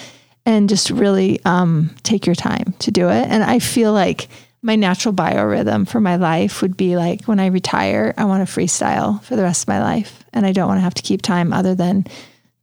and 0.44 0.68
just 0.68 0.90
really 0.90 1.40
um, 1.44 1.90
take 2.02 2.26
your 2.26 2.34
time 2.34 2.74
to 2.80 2.90
do 2.90 3.10
it. 3.10 3.28
And 3.28 3.44
I 3.44 3.58
feel 3.58 3.92
like 3.92 4.28
my 4.62 4.76
natural 4.76 5.14
biorhythm 5.14 5.86
for 5.86 6.00
my 6.00 6.16
life 6.16 6.62
would 6.62 6.76
be 6.76 6.96
like 6.96 7.24
when 7.24 7.40
I 7.40 7.46
retire, 7.46 8.14
I 8.16 8.24
want 8.24 8.46
to 8.46 8.52
freestyle 8.52 9.22
for 9.22 9.36
the 9.36 9.42
rest 9.42 9.64
of 9.64 9.68
my 9.68 9.80
life, 9.80 10.24
and 10.32 10.44
I 10.44 10.52
don't 10.52 10.68
want 10.68 10.78
to 10.78 10.82
have 10.82 10.94
to 10.94 11.02
keep 11.02 11.22
time 11.22 11.52
other 11.52 11.74
than 11.74 12.06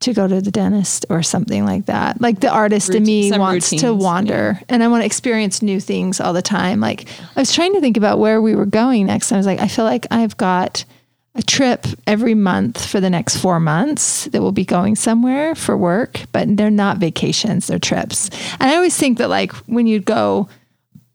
to 0.04 0.14
go 0.14 0.28
to 0.28 0.42
the 0.42 0.52
dentist 0.52 1.06
or 1.10 1.24
something 1.24 1.66
like 1.66 1.86
that. 1.86 2.20
Like 2.20 2.42
the 2.42 2.50
artist 2.50 2.94
in 2.94 3.04
me 3.04 3.32
wants 3.32 3.70
to 3.70 3.76
routines, 3.76 4.04
wander 4.04 4.60
and 4.68 4.84
I 4.84 4.90
want 4.90 5.02
to 5.02 5.06
experience 5.06 5.62
new 5.62 5.80
things 5.80 6.20
all 6.20 6.34
the 6.34 6.42
time. 6.42 6.82
Like 6.82 7.08
I 7.36 7.40
was 7.40 7.54
trying 7.54 7.74
to 7.74 7.82
think 7.82 7.96
about 7.96 8.20
where 8.20 8.42
we 8.42 8.54
were 8.56 8.66
going 8.66 9.06
next. 9.06 9.32
I 9.32 9.38
was 9.38 9.46
like, 9.46 9.60
I 9.60 9.68
feel 9.68 9.86
like 9.86 10.06
I've 10.12 10.36
got 10.36 10.84
a 11.36 11.42
trip 11.42 11.88
every 12.06 12.36
month 12.36 12.86
for 12.86 13.00
the 13.00 13.10
next 13.10 13.38
four 13.38 13.60
months 13.60 14.26
that 14.26 14.42
will 14.42 14.52
be 14.52 14.66
going 14.66 14.96
somewhere 14.96 15.56
for 15.56 15.76
work, 15.76 16.22
but 16.32 16.58
they're 16.58 16.70
not 16.70 16.98
vacations, 16.98 17.68
they're 17.68 17.80
trips. 17.80 18.30
And 18.60 18.70
I 18.70 18.76
always 18.76 18.96
think 18.96 19.18
that 19.18 19.30
like 19.30 19.52
when 19.68 19.88
you 19.88 20.00
go 20.00 20.50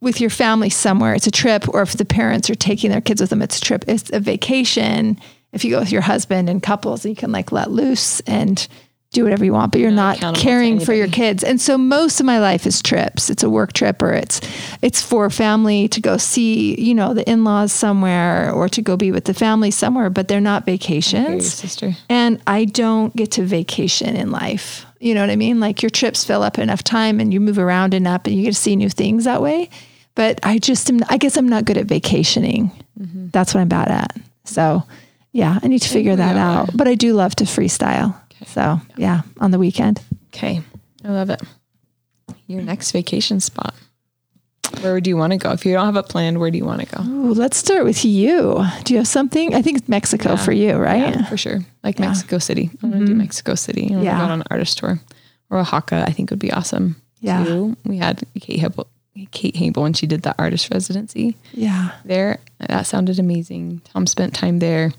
with 0.01 0.21
your 0.21 0.31
family 0.31 0.71
somewhere, 0.71 1.15
it's 1.15 1.27
a 1.27 1.31
trip, 1.31 1.69
or 1.69 1.83
if 1.83 1.97
the 1.97 2.05
parents 2.05 2.49
are 2.49 2.55
taking 2.55 2.91
their 2.91 3.01
kids 3.01 3.21
with 3.21 3.31
them, 3.31 3.43
it's 3.43 3.59
a 3.59 3.61
trip. 3.61 3.85
It's 3.89 4.11
a 4.13 4.21
vacation. 4.21 5.19
If 5.53 5.65
you 5.65 5.71
go 5.71 5.81
with 5.81 5.93
your 5.93 6.03
husband 6.03 6.49
and 6.49 6.63
couples, 6.63 7.05
you 7.05 7.17
can 7.17 7.33
like 7.33 7.53
let 7.53 7.71
loose 7.71 8.21
and 8.21 8.67
do 9.11 9.25
whatever 9.25 9.43
you 9.45 9.55
want, 9.55 9.73
but 9.73 9.81
you're 9.81 9.91
not 9.91 10.19
to 10.19 10.35
caring 10.35 10.79
for 10.79 10.93
your 10.93 11.09
kids. 11.09 11.43
And 11.43 11.59
so 11.59 11.79
most 11.79 12.21
of 12.21 12.27
my 12.27 12.39
life 12.41 12.67
is 12.67 12.83
trips. 12.83 13.31
It's 13.31 13.43
a 13.43 13.49
work 13.49 13.73
trip 13.73 14.03
or 14.03 14.13
it's 14.13 14.41
it's 14.83 15.01
for 15.01 15.31
family 15.31 15.89
to 15.89 16.01
go 16.01 16.19
see, 16.19 16.79
you 16.79 16.95
know, 16.95 17.15
the 17.15 17.29
in-laws 17.29 17.73
somewhere 17.73 18.53
or 18.53 18.69
to 18.69 18.83
go 18.83 18.99
be 18.99 19.11
with 19.11 19.25
the 19.25 19.33
family 19.33 19.71
somewhere, 19.71 20.11
but 20.11 20.29
they're 20.29 20.41
not 20.43 20.67
vacations. 20.67 21.55
sister. 21.55 21.97
And 22.11 22.43
I 22.47 22.67
don't 22.67 23.17
get 23.17 23.33
to 23.33 23.45
vacation 23.45 24.15
in 24.15 24.31
life. 24.31 24.85
You 25.01 25.15
know 25.15 25.23
what 25.23 25.31
I 25.31 25.37
mean? 25.37 25.59
Like 25.59 25.83
your 25.83 25.91
trips 25.91 26.25
fill 26.25 26.43
up 26.43 26.59
enough 26.59 26.85
time 26.85 27.19
and 27.19 27.33
you 27.33 27.41
move 27.41 27.59
around 27.59 27.95
enough 27.95 28.23
and 28.27 28.35
you 28.35 28.43
get 28.43 28.55
to 28.55 28.61
see 28.61 28.77
new 28.77 28.91
things 28.91 29.25
that 29.25 29.41
way. 29.41 29.71
But 30.19 30.41
I 30.43 30.59
just 30.59 30.91
am, 30.91 30.99
I 31.09 31.17
guess 31.17 31.37
I'm 31.37 31.49
not 31.49 31.65
good 31.65 31.77
at 31.79 31.87
vacationing. 31.87 32.73
Mm-hmm. 33.01 33.29
That's 33.29 33.55
what 33.55 33.61
I'm 33.61 33.69
bad 33.69 33.89
at. 33.89 34.17
So 34.43 34.83
yeah, 35.31 35.61
I 35.63 35.69
need 35.69 35.83
to 35.83 35.89
figure 35.89 36.17
that 36.17 36.37
out. 36.37 36.77
But 36.77 36.89
I 36.89 36.97
do 36.97 37.15
love 37.15 37.37
to 37.37 37.45
freestyle. 37.45 38.17
So 38.47 38.81
yeah, 38.97 39.23
on 39.39 39.53
the 39.53 39.61
weekend. 39.61 40.03
Okay. 40.35 40.61
I 41.05 41.09
love 41.11 41.31
it. 41.31 41.41
Your 42.49 42.63
next 42.63 42.91
vacation 42.91 43.39
spot. 43.39 43.77
Where 44.81 45.01
do 45.01 45.09
you 45.09 45.17
want 45.17 45.35
to 45.35 45.37
go? 45.39 45.53
If 45.53 45.65
you 45.65 45.73
don't 45.73 45.87
have 45.87 45.95
a 45.95 46.03
plan, 46.03 46.41
where 46.41 46.51
do 46.51 46.59
you 46.59 46.65
want 46.65 46.81
to 46.81 46.87
go? 46.87 47.01
Ooh, 47.05 47.33
let's 47.33 47.57
start 47.57 47.85
with 47.85 48.05
you. 48.05 48.65
Do 48.83 48.95
you 48.95 48.99
have 48.99 49.07
something? 49.07 49.55
I 49.55 49.63
think 49.63 49.89
Mexico 49.89 50.35
for 50.35 50.51
you, 50.51 50.75
right? 50.75 51.15
Yeah, 51.15 51.27
for 51.27 51.37
sure. 51.37 51.61
Like 51.85 52.01
Mexico 52.01 52.39
City. 52.39 52.71
I 52.83 52.87
want 52.87 52.99
to 52.99 53.07
do 53.07 53.13
mm-hmm. 53.13 53.19
Mexico 53.19 53.55
City. 53.55 53.87
I 53.91 53.93
want 53.93 54.01
to 54.01 54.05
Yeah. 54.05 54.19
go 54.19 54.25
on 54.25 54.41
an 54.41 54.43
artist 54.51 54.79
tour. 54.79 54.99
Or 55.49 55.59
Oaxaca, 55.59 56.05
I 56.05 56.11
think 56.11 56.31
would 56.31 56.41
be 56.41 56.51
awesome. 56.51 56.97
Yeah. 57.21 57.45
Too. 57.45 57.77
We 57.85 57.99
had 57.99 58.25
Kate 58.41 58.59
Hable, 58.59 58.89
Kate 59.31 59.57
Hable 59.57 59.83
when 59.83 59.93
she 59.93 60.07
did 60.07 60.23
the 60.23 60.35
artist 60.39 60.71
residency 60.73 61.37
Yeah. 61.53 61.93
there. 62.05 62.39
That 62.61 62.87
sounded 62.87 63.19
amazing. 63.19 63.81
Tom 63.93 64.07
spent 64.07 64.35
time 64.35 64.59
there. 64.59 64.93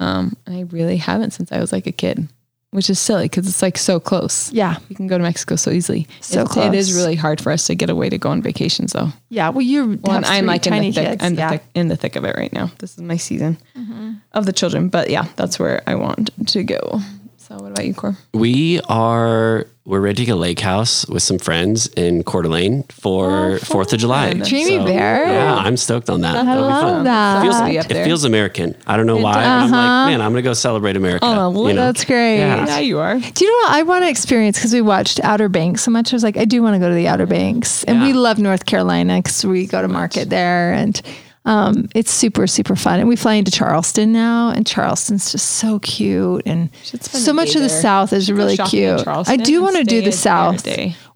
Um, 0.00 0.36
and 0.46 0.56
I 0.56 0.60
really 0.62 0.96
haven't 0.96 1.32
since 1.32 1.50
I 1.50 1.58
was 1.60 1.72
like 1.72 1.86
a 1.86 1.92
kid, 1.92 2.28
which 2.70 2.88
is 2.88 2.98
silly 2.98 3.24
because 3.24 3.48
it's 3.48 3.62
like 3.62 3.76
so 3.76 3.98
close. 3.98 4.52
Yeah. 4.52 4.76
We 4.88 4.94
can 4.94 5.06
go 5.08 5.18
to 5.18 5.22
Mexico 5.24 5.56
so 5.56 5.70
easily. 5.70 6.06
So 6.20 6.42
It- 6.42 6.56
It 6.56 6.74
is 6.74 6.92
really 6.94 7.16
hard 7.16 7.40
for 7.40 7.50
us 7.50 7.66
to 7.66 7.74
get 7.74 7.90
away 7.90 8.08
to 8.08 8.18
go 8.18 8.30
on 8.30 8.40
vacations 8.42 8.92
though. 8.92 9.12
Yeah. 9.28 9.48
Well, 9.48 9.62
you're 9.62 9.86
Well, 9.96 10.22
I'm 10.24 10.46
like 10.46 10.66
in 10.66 10.80
the 10.80 10.92
thick. 10.92 11.22
I'm 11.22 11.34
the 11.34 11.48
thick, 11.48 11.64
in 11.74 11.88
the 11.88 11.96
thick 11.96 12.14
of 12.16 12.24
it 12.24 12.36
right 12.36 12.52
now. 12.52 12.70
This 12.78 12.92
is 12.92 12.98
my 13.02 13.16
season 13.16 13.56
of 14.32 14.46
the 14.46 14.52
children. 14.52 14.88
But 14.88 15.10
yeah, 15.10 15.26
that's 15.36 15.58
where 15.58 15.82
I 15.86 15.94
want 15.96 16.30
to 16.48 16.62
go. 16.62 17.00
So 17.48 17.56
what 17.56 17.72
about 17.72 17.86
you, 17.86 17.94
Cor? 17.94 18.14
We 18.34 18.78
are 18.90 19.66
we're 19.86 20.00
renting 20.00 20.28
a 20.28 20.36
lake 20.36 20.60
house 20.60 21.08
with 21.08 21.22
some 21.22 21.38
friends 21.38 21.86
in 21.86 22.22
Coeur 22.22 22.42
d'Alene 22.42 22.82
for 22.90 23.52
oh, 23.52 23.58
Fourth 23.60 23.90
of 23.94 23.98
July. 23.98 24.34
Dreamy 24.34 24.84
Bear. 24.84 25.24
Yeah, 25.24 25.54
I'm 25.54 25.78
stoked 25.78 26.10
on 26.10 26.20
that. 26.20 26.36
I 26.36 26.44
That'll 26.44 26.64
be 26.64 26.68
love 26.68 26.82
fun. 26.82 27.04
that. 27.04 27.42
Feels 27.42 27.58
to 27.58 27.64
be 27.64 27.78
up 27.78 27.90
It 27.90 28.04
feels 28.04 28.24
American. 28.24 28.76
I 28.86 28.98
don't 28.98 29.06
know 29.06 29.16
why. 29.16 29.32
but 29.32 29.46
I'm 29.46 29.70
like, 29.70 29.78
uh-huh. 29.78 30.06
man, 30.08 30.20
I'm 30.20 30.32
gonna 30.32 30.42
go 30.42 30.52
celebrate 30.52 30.96
America. 30.98 31.24
Oh, 31.24 31.66
you 31.66 31.72
know? 31.72 31.86
That's 31.86 32.04
great. 32.04 32.36
Yeah. 32.36 32.66
yeah, 32.66 32.80
you 32.80 32.98
are. 32.98 33.18
Do 33.18 33.44
you 33.44 33.50
know 33.50 33.68
what 33.68 33.78
I 33.78 33.82
want 33.82 34.04
to 34.04 34.10
experience? 34.10 34.58
Because 34.58 34.74
we 34.74 34.82
watched 34.82 35.18
Outer 35.24 35.48
Banks 35.48 35.84
so 35.84 35.90
much. 35.90 36.12
I 36.12 36.16
was 36.16 36.22
like, 36.22 36.36
I 36.36 36.44
do 36.44 36.62
want 36.62 36.74
to 36.74 36.78
go 36.78 36.90
to 36.90 36.94
the 36.94 37.08
Outer 37.08 37.24
Banks. 37.24 37.82
And 37.84 38.02
we 38.02 38.12
love 38.12 38.38
North 38.38 38.66
Carolina 38.66 39.20
because 39.20 39.42
we 39.46 39.66
go 39.66 39.80
to 39.80 39.88
market 39.88 40.28
there. 40.28 40.74
And 40.74 41.00
um, 41.48 41.88
it's 41.94 42.10
super, 42.10 42.46
super 42.46 42.76
fun. 42.76 43.00
And 43.00 43.08
we 43.08 43.16
fly 43.16 43.34
into 43.34 43.50
Charleston 43.50 44.12
now. 44.12 44.50
And 44.50 44.66
Charleston's 44.66 45.32
just 45.32 45.52
so 45.52 45.78
cute. 45.78 46.42
And 46.44 46.68
so 46.82 47.32
much 47.32 47.56
of 47.56 47.62
the 47.62 47.68
there. 47.68 47.80
South 47.80 48.12
is 48.12 48.30
really 48.30 48.58
cute. 48.58 49.06
I 49.08 49.36
do 49.36 49.62
want 49.62 49.76
to 49.76 49.84
do 49.84 50.02
the 50.02 50.12
South. 50.12 50.68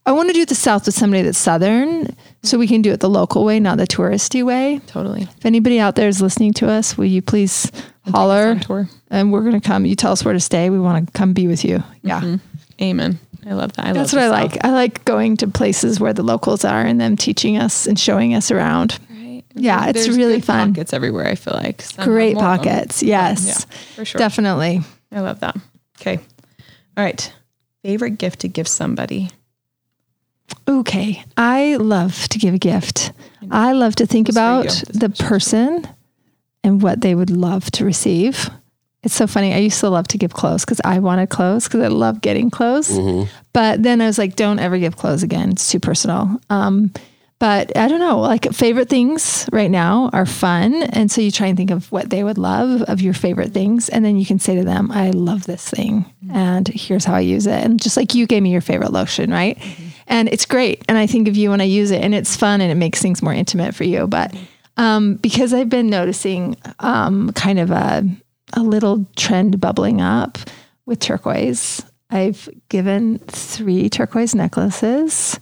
I 0.04 0.10
want 0.10 0.30
to 0.30 0.32
do 0.32 0.46
the 0.46 0.54
South 0.54 0.86
with 0.86 0.94
somebody 0.94 1.22
that's 1.22 1.38
Southern 1.38 2.16
so 2.42 2.58
we 2.58 2.66
can 2.66 2.80
do 2.80 2.92
it 2.92 3.00
the 3.00 3.10
local 3.10 3.44
way, 3.44 3.60
not 3.60 3.76
the 3.76 3.86
touristy 3.86 4.42
way. 4.42 4.80
Totally. 4.86 5.22
If 5.22 5.44
anybody 5.44 5.78
out 5.78 5.96
there 5.96 6.08
is 6.08 6.22
listening 6.22 6.54
to 6.54 6.68
us, 6.68 6.96
will 6.96 7.04
you 7.04 7.20
please 7.20 7.70
holler? 8.10 8.58
tour. 8.58 8.88
And 9.10 9.32
we're 9.32 9.42
going 9.42 9.60
to 9.60 9.60
come. 9.60 9.84
You 9.84 9.94
tell 9.94 10.12
us 10.12 10.24
where 10.24 10.34
to 10.34 10.40
stay. 10.40 10.70
We 10.70 10.80
want 10.80 11.06
to 11.06 11.12
come 11.12 11.34
be 11.34 11.46
with 11.46 11.62
you. 11.62 11.84
Yeah. 12.02 12.38
Amen. 12.80 13.18
I 13.46 13.52
love 13.52 13.74
that. 13.74 13.86
I 13.86 13.92
That's 13.92 14.12
love 14.14 14.30
what 14.30 14.34
I 14.34 14.42
like. 14.42 14.64
I 14.64 14.70
like 14.70 15.04
going 15.04 15.36
to 15.38 15.46
places 15.46 16.00
where 16.00 16.14
the 16.14 16.22
locals 16.22 16.64
are 16.64 16.80
and 16.80 17.00
them 17.00 17.16
teaching 17.16 17.58
us 17.58 17.86
and 17.86 17.98
showing 17.98 18.34
us 18.34 18.50
around. 18.50 18.98
South, 19.54 19.56
Right. 19.56 19.64
Yeah, 19.64 19.86
it's 19.88 20.04
There's 20.04 20.16
really 20.16 20.34
good 20.36 20.44
fun. 20.44 20.72
Pockets 20.74 20.92
everywhere. 20.92 21.26
I 21.26 21.34
feel 21.34 21.54
like 21.54 21.82
Some 21.82 22.04
Great 22.04 22.34
more 22.34 22.44
of 22.44 22.62
them. 22.62 22.64
pockets. 22.74 23.02
Yes. 23.02 23.46
Yeah, 23.46 23.76
for 23.96 24.04
sure. 24.04 24.18
Definitely. 24.18 24.80
I 25.12 25.20
love 25.20 25.40
that. 25.40 25.56
Okay. 26.00 26.18
All 26.96 27.04
right. 27.04 27.32
Favorite 27.82 28.18
gift 28.18 28.40
to 28.40 28.48
give 28.48 28.68
somebody. 28.68 29.28
Okay. 30.68 31.24
I 31.36 31.76
love 31.76 32.28
to 32.28 32.38
give 32.38 32.54
a 32.54 32.58
gift. 32.58 33.12
I 33.50 33.72
love 33.72 33.94
to 33.96 34.06
think 34.06 34.26
This 34.28 34.36
about 34.36 34.64
the 34.64 35.06
is 35.06 35.16
for 35.16 35.22
you. 35.24 35.28
person 35.28 35.88
and 36.62 36.80
what 36.82 37.00
they 37.00 37.14
would 37.14 37.30
love 37.30 37.70
to 37.72 37.84
receive. 37.84 38.48
It's 39.02 39.14
so 39.14 39.26
funny. 39.26 39.52
I 39.52 39.58
used 39.58 39.80
to 39.80 39.90
love 39.90 40.06
to 40.08 40.18
give 40.18 40.32
clothes 40.32 40.64
because 40.64 40.80
I 40.84 41.00
wanted 41.00 41.28
clothes 41.28 41.64
because 41.64 41.80
I 41.80 41.88
love 41.88 42.20
getting 42.20 42.50
clothes. 42.50 42.88
Mm-hmm. 42.90 43.28
But 43.52 43.82
then 43.82 44.00
I 44.00 44.06
was 44.06 44.16
like, 44.18 44.36
don't 44.36 44.60
ever 44.60 44.78
give 44.78 44.96
clothes 44.96 45.24
again. 45.24 45.50
It's 45.50 45.68
too 45.70 45.80
personal. 45.80 46.40
Um, 46.50 46.92
but 47.42 47.76
I 47.76 47.88
don't 47.88 47.98
know, 47.98 48.20
like 48.20 48.52
favorite 48.52 48.88
things 48.88 49.48
right 49.50 49.68
now 49.68 50.10
are 50.12 50.26
fun. 50.26 50.84
And 50.84 51.10
so 51.10 51.20
you 51.20 51.32
try 51.32 51.48
and 51.48 51.56
think 51.56 51.72
of 51.72 51.90
what 51.90 52.08
they 52.08 52.22
would 52.22 52.38
love 52.38 52.82
of 52.82 53.00
your 53.00 53.14
favorite 53.14 53.52
things. 53.52 53.88
And 53.88 54.04
then 54.04 54.16
you 54.16 54.24
can 54.24 54.38
say 54.38 54.54
to 54.54 54.62
them, 54.62 54.92
I 54.92 55.10
love 55.10 55.42
this 55.42 55.68
thing. 55.68 56.04
And 56.32 56.68
here's 56.68 57.04
how 57.04 57.14
I 57.14 57.20
use 57.22 57.48
it. 57.48 57.64
And 57.64 57.82
just 57.82 57.96
like 57.96 58.14
you 58.14 58.28
gave 58.28 58.44
me 58.44 58.52
your 58.52 58.60
favorite 58.60 58.92
lotion, 58.92 59.32
right? 59.32 59.60
And 60.06 60.28
it's 60.28 60.46
great. 60.46 60.84
And 60.88 60.96
I 60.96 61.08
think 61.08 61.26
of 61.26 61.36
you 61.36 61.50
when 61.50 61.60
I 61.60 61.64
use 61.64 61.90
it 61.90 62.04
and 62.04 62.14
it's 62.14 62.36
fun 62.36 62.60
and 62.60 62.70
it 62.70 62.76
makes 62.76 63.02
things 63.02 63.22
more 63.22 63.34
intimate 63.34 63.74
for 63.74 63.82
you. 63.82 64.06
But 64.06 64.32
um, 64.76 65.16
because 65.16 65.52
I've 65.52 65.68
been 65.68 65.90
noticing 65.90 66.56
um, 66.78 67.32
kind 67.32 67.58
of 67.58 67.72
a, 67.72 68.08
a 68.52 68.60
little 68.62 69.04
trend 69.16 69.60
bubbling 69.60 70.00
up 70.00 70.38
with 70.86 71.00
turquoise. 71.00 71.82
I've 72.08 72.48
given 72.68 73.18
three 73.18 73.90
turquoise 73.90 74.32
necklaces 74.32 75.40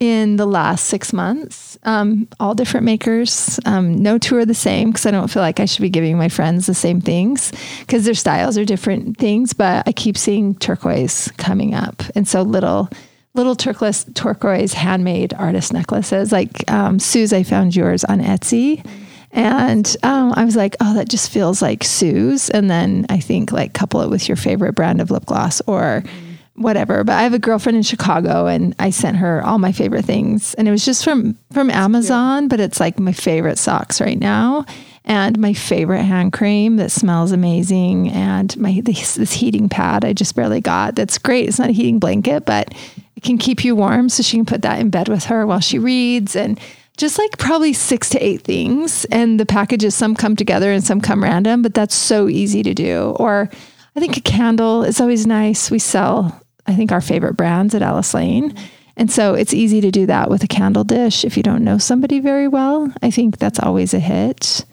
in 0.00 0.36
the 0.36 0.46
last 0.46 0.86
six 0.86 1.12
months, 1.12 1.78
um, 1.84 2.26
all 2.40 2.54
different 2.54 2.86
makers. 2.86 3.60
Um, 3.66 4.02
no 4.02 4.16
two 4.16 4.36
are 4.38 4.46
the 4.46 4.54
same 4.54 4.90
because 4.90 5.04
I 5.04 5.10
don't 5.10 5.28
feel 5.28 5.42
like 5.42 5.60
I 5.60 5.66
should 5.66 5.82
be 5.82 5.90
giving 5.90 6.16
my 6.16 6.30
friends 6.30 6.66
the 6.66 6.74
same 6.74 7.02
things 7.02 7.52
because 7.80 8.06
their 8.06 8.14
styles 8.14 8.56
are 8.56 8.64
different 8.64 9.18
things. 9.18 9.52
But 9.52 9.86
I 9.86 9.92
keep 9.92 10.16
seeing 10.16 10.54
turquoise 10.54 11.30
coming 11.36 11.74
up, 11.74 12.02
and 12.16 12.26
so 12.26 12.40
little 12.42 12.88
little 13.34 13.54
turquoise 13.54 14.06
turquoise 14.14 14.72
handmade 14.72 15.34
artist 15.34 15.72
necklaces 15.72 16.32
like 16.32 16.68
um, 16.70 16.98
Sue's. 16.98 17.32
I 17.32 17.42
found 17.42 17.76
yours 17.76 18.02
on 18.04 18.20
Etsy. 18.20 18.84
And 19.32 19.96
um, 20.02 20.32
I 20.34 20.44
was 20.44 20.56
like, 20.56 20.74
oh, 20.80 20.94
that 20.94 21.08
just 21.08 21.30
feels 21.30 21.62
like 21.62 21.84
Sue's. 21.84 22.50
And 22.50 22.68
then 22.68 23.06
I 23.08 23.20
think 23.20 23.52
like 23.52 23.74
couple 23.74 24.00
it 24.00 24.10
with 24.10 24.26
your 24.26 24.34
favorite 24.34 24.72
brand 24.72 25.00
of 25.00 25.12
lip 25.12 25.24
gloss 25.24 25.60
or 25.68 26.02
whatever. 26.60 27.02
But 27.04 27.14
I 27.14 27.22
have 27.22 27.34
a 27.34 27.38
girlfriend 27.38 27.76
in 27.76 27.82
Chicago 27.82 28.46
and 28.46 28.74
I 28.78 28.90
sent 28.90 29.16
her 29.16 29.42
all 29.44 29.58
my 29.58 29.72
favorite 29.72 30.04
things. 30.04 30.54
And 30.54 30.68
it 30.68 30.70
was 30.70 30.84
just 30.84 31.02
from 31.04 31.36
from 31.52 31.70
Amazon, 31.70 32.48
but 32.48 32.60
it's 32.60 32.78
like 32.78 32.98
my 32.98 33.12
favorite 33.12 33.58
socks 33.58 34.00
right 34.00 34.18
now. 34.18 34.64
And 35.06 35.38
my 35.38 35.54
favorite 35.54 36.04
hand 36.04 36.34
cream 36.34 36.76
that 36.76 36.92
smells 36.92 37.32
amazing, 37.32 38.10
and 38.10 38.54
my 38.58 38.80
this, 38.84 39.14
this 39.14 39.32
heating 39.32 39.68
pad 39.68 40.04
I 40.04 40.12
just 40.12 40.36
barely 40.36 40.60
got. 40.60 40.94
That's 40.94 41.16
great. 41.16 41.48
It's 41.48 41.58
not 41.58 41.70
a 41.70 41.72
heating 41.72 41.98
blanket, 41.98 42.44
but 42.44 42.72
it 43.16 43.22
can 43.22 43.38
keep 43.38 43.64
you 43.64 43.74
warm, 43.74 44.10
so 44.10 44.22
she 44.22 44.36
can 44.36 44.44
put 44.44 44.62
that 44.62 44.78
in 44.78 44.90
bed 44.90 45.08
with 45.08 45.24
her 45.24 45.46
while 45.46 45.58
she 45.58 45.78
reads. 45.78 46.36
And 46.36 46.60
just 46.98 47.18
like 47.18 47.38
probably 47.38 47.72
six 47.72 48.10
to 48.10 48.24
eight 48.24 48.42
things. 48.42 49.06
And 49.06 49.40
the 49.40 49.46
packages, 49.46 49.94
some 49.94 50.14
come 50.14 50.36
together 50.36 50.70
and 50.70 50.84
some 50.84 51.00
come 51.00 51.24
random, 51.24 51.62
but 51.62 51.72
that's 51.72 51.94
so 51.94 52.28
easy 52.28 52.62
to 52.62 52.74
do. 52.74 53.16
Or 53.18 53.48
I 53.96 54.00
think 54.00 54.18
a 54.18 54.20
candle 54.20 54.84
is 54.84 55.00
always 55.00 55.26
nice. 55.26 55.70
We 55.70 55.78
sell, 55.78 56.40
I 56.66 56.74
think, 56.74 56.92
our 56.92 57.00
favorite 57.00 57.34
brands 57.36 57.74
at 57.74 57.82
Alice 57.82 58.14
Lane. 58.14 58.54
And 58.96 59.10
so 59.10 59.34
it's 59.34 59.54
easy 59.54 59.80
to 59.80 59.90
do 59.90 60.06
that 60.06 60.28
with 60.28 60.42
a 60.42 60.48
candle 60.48 60.84
dish 60.84 61.24
if 61.24 61.36
you 61.36 61.42
don't 61.42 61.64
know 61.64 61.78
somebody 61.78 62.20
very 62.20 62.48
well. 62.48 62.92
I 63.02 63.10
think 63.10 63.38
that's 63.38 63.58
always 63.58 63.94
a 63.94 63.98
hit. 63.98 64.64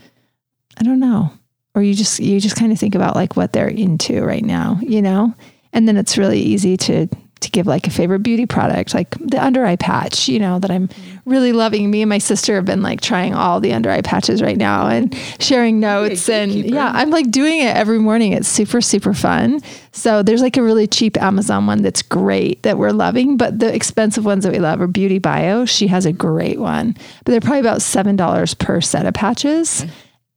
I 0.77 0.83
don't 0.83 0.99
know. 0.99 1.31
Or 1.75 1.81
you 1.81 1.93
just 1.93 2.19
you 2.19 2.39
just 2.39 2.55
kind 2.55 2.71
of 2.71 2.79
think 2.79 2.95
about 2.95 3.15
like 3.15 3.35
what 3.35 3.53
they're 3.53 3.67
into 3.67 4.23
right 4.23 4.43
now, 4.43 4.79
you 4.81 5.01
know? 5.01 5.33
And 5.73 5.87
then 5.87 5.95
it's 5.95 6.17
really 6.17 6.39
easy 6.39 6.75
to 6.77 7.07
to 7.41 7.51
give 7.51 7.67
like 7.67 7.87
a 7.87 7.89
favorite 7.89 8.19
beauty 8.19 8.45
product, 8.45 8.93
like 8.93 9.11
the 9.19 9.43
under 9.43 9.65
eye 9.65 9.75
patch, 9.75 10.27
you 10.27 10.39
know, 10.39 10.59
that 10.59 10.71
I'm 10.71 10.89
really 11.25 11.51
loving. 11.51 11.91
Me 11.91 12.01
and 12.01 12.09
my 12.09 12.17
sister 12.17 12.55
have 12.55 12.65
been 12.65 12.81
like 12.81 13.01
trying 13.01 13.33
all 13.33 13.59
the 13.59 13.73
under 13.73 13.89
eye 13.89 14.01
patches 14.01 14.41
right 14.41 14.57
now 14.57 14.87
and 14.87 15.15
sharing 15.39 15.79
notes. 15.79 16.29
And 16.29 16.53
yeah, 16.53 16.91
I'm 16.93 17.09
like 17.09 17.31
doing 17.31 17.61
it 17.61 17.75
every 17.75 17.99
morning. 17.99 18.33
It's 18.33 18.47
super, 18.47 18.81
super 18.81 19.13
fun. 19.13 19.61
So 19.91 20.23
there's 20.23 20.41
like 20.41 20.57
a 20.57 20.63
really 20.63 20.87
cheap 20.87 21.17
Amazon 21.21 21.67
one 21.67 21.81
that's 21.81 22.01
great 22.01 22.63
that 22.63 22.77
we're 22.77 22.91
loving, 22.91 23.37
but 23.37 23.59
the 23.59 23.73
expensive 23.73 24.25
ones 24.25 24.43
that 24.43 24.53
we 24.53 24.59
love 24.59 24.81
are 24.81 24.87
Beauty 24.87 25.19
Bio. 25.19 25.65
She 25.65 25.87
has 25.87 26.05
a 26.05 26.13
great 26.13 26.59
one, 26.59 26.93
but 27.25 27.31
they're 27.31 27.41
probably 27.41 27.59
about 27.59 27.79
$7 27.79 28.59
per 28.59 28.81
set 28.81 29.05
of 29.05 29.13
patches. 29.13 29.85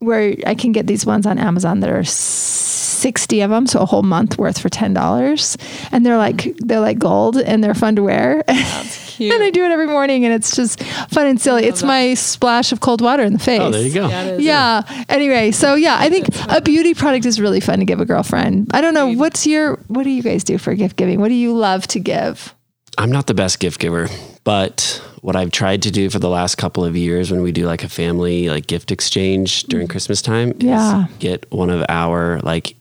Where 0.01 0.35
I 0.47 0.55
can 0.55 0.73
get 0.73 0.87
these 0.87 1.05
ones 1.05 1.27
on 1.27 1.39
Amazon 1.39 1.81
that 1.81 1.91
are 1.91 2.05
60 2.05 3.41
of 3.43 3.51
them, 3.51 3.67
so 3.67 3.81
a 3.81 3.87
whole 3.87 4.03
month 4.03 4.39
worth 4.39 4.59
for 4.59 4.69
$10. 4.71 5.89
And 5.93 6.05
they're 6.07 6.17
like, 6.17 6.57
they're 6.57 6.81
like 6.81 6.99
gold 6.99 7.37
and 7.37 7.63
they're 7.63 7.75
fun 7.75 7.97
to 7.97 8.03
wear. 8.03 8.43
Cute. 8.49 9.35
and 9.35 9.43
I 9.43 9.51
do 9.51 9.63
it 9.63 9.71
every 9.71 9.87
morning 9.87 10.25
and 10.25 10.33
it's 10.33 10.57
just 10.57 10.83
fun 10.83 11.27
and 11.27 11.39
silly. 11.39 11.65
It's 11.67 11.83
my 11.83 12.15
splash 12.15 12.73
of 12.73 12.81
cold 12.81 13.03
water 13.03 13.23
in 13.23 13.35
the 13.35 13.39
face. 13.39 13.61
Oh, 13.61 13.71
there 13.71 13.83
you 13.83 13.93
go. 13.93 14.09
Yeah, 14.09 14.25
it 14.25 14.35
is. 14.37 14.43
Yeah. 14.43 15.05
Anyway, 15.11 15.51
so 15.51 15.75
yeah, 15.75 15.97
I 15.99 16.09
think 16.09 16.29
a 16.49 16.63
beauty 16.63 16.95
product 16.95 17.27
is 17.27 17.39
really 17.39 17.61
fun 17.61 17.81
to 17.81 17.85
give 17.85 18.01
a 18.01 18.07
girlfriend. 18.07 18.71
I 18.73 18.81
don't 18.81 18.95
know 18.95 19.09
what's 19.13 19.47
your 19.47 19.77
what 19.89 20.05
do 20.05 20.11
you 20.11 20.23
guys 20.23 20.43
do 20.45 20.57
for 20.57 20.75
gift 20.75 20.97
giving? 20.97 21.21
What 21.21 21.29
do 21.29 21.35
you 21.35 21.53
love 21.55 21.87
to 21.89 22.01
give? 22.01 22.55
I'm 22.97 23.13
not 23.13 23.27
the 23.27 23.35
best 23.35 23.61
gift 23.61 23.79
giver, 23.79 24.09
but 24.45 25.03
what 25.23 25.37
I've 25.37 25.51
tried 25.51 25.83
to 25.83 25.91
do 25.91 26.09
for 26.11 26.19
the 26.19 26.29
last 26.29 26.57
couple 26.57 26.85
of 26.85 26.97
years 26.97 27.31
when 27.31 27.43
we 27.43 27.53
do 27.53 27.67
like 27.67 27.85
a 27.85 27.89
family 27.89 28.49
like 28.49 28.67
gift 28.67 28.91
exchange 28.91 29.65
during 29.65 29.87
Christmas 29.89 30.23
time 30.23 30.55
Yeah. 30.59 31.07
is 31.07 31.17
get 31.19 31.51
one 31.53 31.71
of 31.71 31.85
our 31.89 32.41
like 32.41 32.77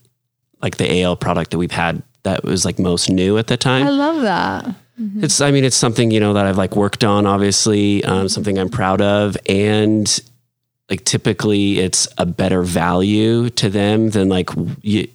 like 0.62 0.76
the 0.76 1.02
AL 1.02 1.16
product 1.16 1.50
that 1.52 1.58
we've 1.58 1.70
had 1.70 2.02
that 2.22 2.44
was 2.44 2.64
like 2.64 2.78
most 2.78 3.08
new 3.08 3.38
at 3.38 3.46
the 3.46 3.56
time. 3.56 3.86
I 3.86 3.90
love 3.90 4.22
that. 4.22 4.74
It's, 5.22 5.40
I 5.40 5.50
mean, 5.50 5.64
it's 5.64 5.76
something, 5.76 6.10
you 6.10 6.20
know, 6.20 6.34
that 6.34 6.44
I've 6.44 6.58
like 6.58 6.76
worked 6.76 7.04
on, 7.04 7.24
obviously, 7.24 8.04
um, 8.04 8.28
something 8.28 8.58
I'm 8.58 8.68
proud 8.68 9.00
of. 9.00 9.34
And 9.48 10.20
like 10.90 11.06
typically 11.06 11.78
it's 11.78 12.06
a 12.18 12.26
better 12.26 12.62
value 12.62 13.48
to 13.48 13.70
them 13.70 14.10
than 14.10 14.28
like, 14.28 14.50
you, 14.82 15.08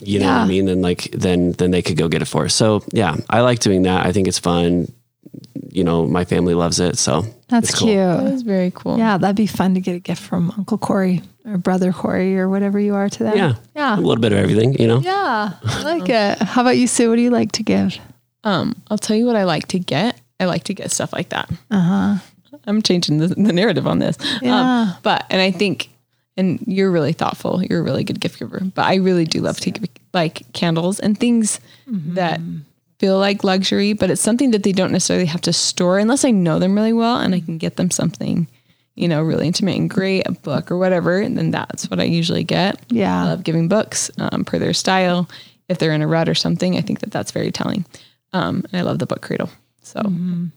you 0.00 0.18
know 0.18 0.26
what 0.26 0.38
I 0.40 0.46
mean? 0.48 0.64
Than 0.64 0.82
like, 0.82 1.12
then 1.12 1.52
then 1.52 1.70
they 1.70 1.82
could 1.82 1.96
go 1.96 2.08
get 2.08 2.20
it 2.20 2.24
for. 2.24 2.48
So 2.48 2.82
yeah, 2.92 3.16
I 3.30 3.42
like 3.42 3.60
doing 3.60 3.82
that. 3.82 4.04
I 4.04 4.10
think 4.10 4.26
it's 4.26 4.40
fun. 4.40 4.92
You 5.70 5.84
know, 5.84 6.06
my 6.06 6.24
family 6.24 6.54
loves 6.54 6.80
it. 6.80 6.98
So 6.98 7.24
That's 7.48 7.70
it's 7.70 7.78
cool. 7.78 7.88
cute. 7.88 7.98
That 7.98 8.32
is 8.32 8.42
very 8.42 8.70
cool. 8.74 8.98
Yeah, 8.98 9.18
that'd 9.18 9.36
be 9.36 9.46
fun 9.46 9.74
to 9.74 9.80
get 9.80 9.94
a 9.96 9.98
gift 9.98 10.22
from 10.22 10.52
Uncle 10.56 10.78
Corey 10.78 11.22
or 11.44 11.58
Brother 11.58 11.92
Corey 11.92 12.38
or 12.38 12.48
whatever 12.48 12.78
you 12.78 12.94
are 12.94 13.08
to 13.08 13.24
them. 13.24 13.36
Yeah. 13.36 13.54
Yeah. 13.74 13.96
A 13.96 14.00
little 14.00 14.20
bit 14.20 14.32
of 14.32 14.38
everything, 14.38 14.74
you 14.74 14.86
know? 14.86 15.00
Yeah. 15.00 15.52
I 15.64 15.82
like 15.82 16.08
it. 16.08 16.38
How 16.42 16.62
about 16.62 16.76
you, 16.76 16.86
Sue? 16.86 17.08
What 17.08 17.16
do 17.16 17.22
you 17.22 17.30
like 17.30 17.52
to 17.52 17.62
give? 17.62 17.98
Um, 18.44 18.80
I'll 18.90 18.98
tell 18.98 19.16
you 19.16 19.26
what 19.26 19.36
I 19.36 19.44
like 19.44 19.68
to 19.68 19.78
get. 19.78 20.20
I 20.40 20.44
like 20.44 20.64
to 20.64 20.74
get 20.74 20.90
stuff 20.90 21.12
like 21.12 21.30
that. 21.30 21.50
Uh 21.70 21.80
huh. 21.80 22.14
I'm 22.66 22.82
changing 22.82 23.18
the, 23.18 23.28
the 23.28 23.52
narrative 23.52 23.86
on 23.86 23.98
this. 23.98 24.16
Yeah. 24.42 24.82
Um, 24.82 24.94
but 25.02 25.24
and 25.30 25.40
I 25.40 25.50
think 25.50 25.90
and 26.36 26.62
you're 26.66 26.90
really 26.90 27.12
thoughtful. 27.12 27.62
You're 27.62 27.80
a 27.80 27.82
really 27.82 28.04
good 28.04 28.20
gift 28.20 28.38
giver. 28.38 28.60
But 28.60 28.86
I 28.86 28.94
really 28.96 29.24
do 29.24 29.40
love 29.40 29.58
to 29.60 29.70
give 29.70 29.88
like 30.14 30.50
candles 30.52 31.00
and 31.00 31.18
things 31.18 31.60
that 31.86 32.40
feel 32.98 33.18
like 33.18 33.44
luxury, 33.44 33.92
but 33.92 34.10
it's 34.10 34.20
something 34.22 34.50
that 34.50 34.62
they 34.62 34.72
don't 34.72 34.92
necessarily 34.92 35.26
have 35.26 35.40
to 35.42 35.52
store 35.52 35.98
unless 35.98 36.24
I 36.24 36.30
know 36.30 36.58
them 36.58 36.74
really 36.74 36.92
well 36.92 37.16
and 37.18 37.34
I 37.34 37.40
can 37.40 37.56
get 37.58 37.76
them 37.76 37.90
something, 37.90 38.48
you 38.96 39.06
know, 39.08 39.22
really 39.22 39.46
intimate 39.46 39.76
and 39.76 39.88
great, 39.88 40.26
a 40.26 40.32
book 40.32 40.70
or 40.70 40.78
whatever. 40.78 41.20
And 41.20 41.38
then 41.38 41.50
that's 41.52 41.88
what 41.90 42.00
I 42.00 42.04
usually 42.04 42.44
get. 42.44 42.80
Yeah. 42.88 43.22
I 43.22 43.24
love 43.26 43.44
giving 43.44 43.68
books 43.68 44.10
um, 44.18 44.44
per 44.44 44.58
their 44.58 44.74
style. 44.74 45.28
If 45.68 45.78
they're 45.78 45.92
in 45.92 46.02
a 46.02 46.08
rut 46.08 46.28
or 46.28 46.34
something, 46.34 46.76
I 46.76 46.80
think 46.80 47.00
that 47.00 47.10
that's 47.10 47.30
very 47.30 47.52
telling. 47.52 47.84
Um, 48.32 48.64
and 48.72 48.80
I 48.80 48.82
love 48.82 48.98
the 48.98 49.06
book 49.06 49.22
cradle. 49.22 49.50
So 49.82 50.00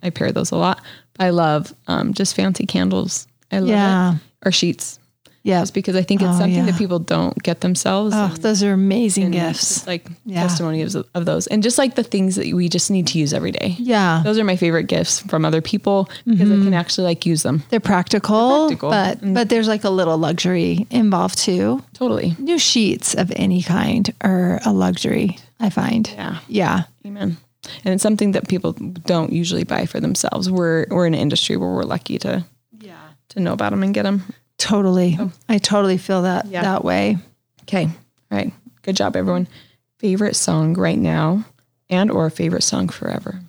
I 0.04 0.10
pair 0.10 0.32
those 0.32 0.52
a 0.52 0.58
lot. 0.58 0.82
I 1.20 1.30
love 1.30 1.74
um, 1.88 2.14
just 2.14 2.36
fancy 2.36 2.66
candles. 2.66 3.28
I 3.52 3.60
love 3.60 3.70
Yeah. 3.70 4.14
it. 4.16 4.20
Or 4.46 4.52
sheets. 4.52 5.00
Yeah. 5.44 5.62
Just 5.62 5.74
because 5.74 5.96
I 5.96 6.04
think 6.04 6.22
it's 6.22 6.30
Oh, 6.30 6.40
something 6.40 6.66
yeah. 6.66 6.66
that 6.66 6.78
people 6.78 7.00
don't 7.00 7.36
get 7.42 7.62
themselves. 7.62 8.14
Oh, 8.16 8.26
and- 8.26 8.38
those 8.38 8.62
are 8.64 8.74
amazing 8.74 9.32
gifts. 9.32 9.88
like 9.88 10.08
Yeah. 10.26 10.44
testimonies 10.44 10.94
of, 10.96 11.08
of 11.16 11.26
those. 11.26 11.48
And 11.48 11.64
just 11.64 11.78
like 11.78 11.96
the 11.96 12.04
things 12.04 12.36
that 12.36 12.54
we 12.54 12.70
just 12.70 12.92
need 12.92 13.08
to 13.08 13.18
use 13.18 13.34
every 13.34 13.52
day. 13.52 13.76
Yeah. 13.80 14.22
Those 14.24 14.38
are 14.38 14.44
my 14.44 14.56
favorite 14.56 14.88
gifts 14.88 15.20
from 15.22 15.44
other 15.46 15.62
people 15.62 16.10
because 16.26 16.50
I 16.52 16.56
can 16.56 16.64
mm-hmm. 16.66 16.74
actually 16.74 17.06
like 17.06 17.26
use 17.26 17.42
them. 17.44 17.64
They're 17.70 17.80
practical, 17.80 18.68
practical. 18.68 18.90
but 18.92 19.18
mm-hmm. 19.18 19.34
but 19.34 19.50
there's 19.50 19.68
like 19.68 19.84
a 19.84 19.90
little 19.90 20.18
luxury 20.18 20.86
involved 20.92 21.38
too. 21.40 21.84
Totally. 21.94 22.36
New 22.38 22.60
sheets 22.60 23.16
of 23.16 23.32
any 23.36 23.62
kind 23.64 24.14
are 24.22 24.60
a 24.66 24.72
luxury, 24.72 25.38
I 25.60 25.70
find. 25.70 26.08
Yeah. 26.10 26.38
Yeah. 26.48 26.84
Amen. 27.06 27.38
And 27.86 27.94
it's 27.94 28.04
something 28.04 28.32
that 28.34 28.48
people 28.48 28.74
don't 28.74 29.32
usually 29.32 29.64
buy 29.64 29.86
for 29.86 30.00
themselves. 30.00 30.50
We're 30.50 30.86
we're 30.90 31.08
in 31.08 31.14
an 31.14 31.20
industry 31.20 31.58
where 31.58 31.70
we're 31.70 31.84
lucky 31.84 32.18
to 32.20 32.44
Yeah. 32.80 32.96
to 33.30 33.40
know 33.40 33.54
about 33.54 33.72
them 33.72 33.84
and 33.84 33.94
get 33.94 34.04
them. 34.04 34.24
Totally. 34.62 35.18
I 35.50 35.58
totally 35.58 35.98
feel 35.98 36.22
that 36.22 36.46
Yeah. 36.46 36.62
that 36.62 36.86
way. 36.86 37.18
Okay. 37.64 37.86
All 37.86 38.38
right. 38.38 38.54
Good 38.84 38.96
job, 38.96 39.16
everyone. 39.16 39.48
Favorite 39.98 40.36
song 40.36 40.74
right 40.76 40.98
now 41.00 41.46
and 41.90 42.12
or 42.12 42.30
favorite 42.30 42.64
song 42.64 42.88
forever. 42.90 43.40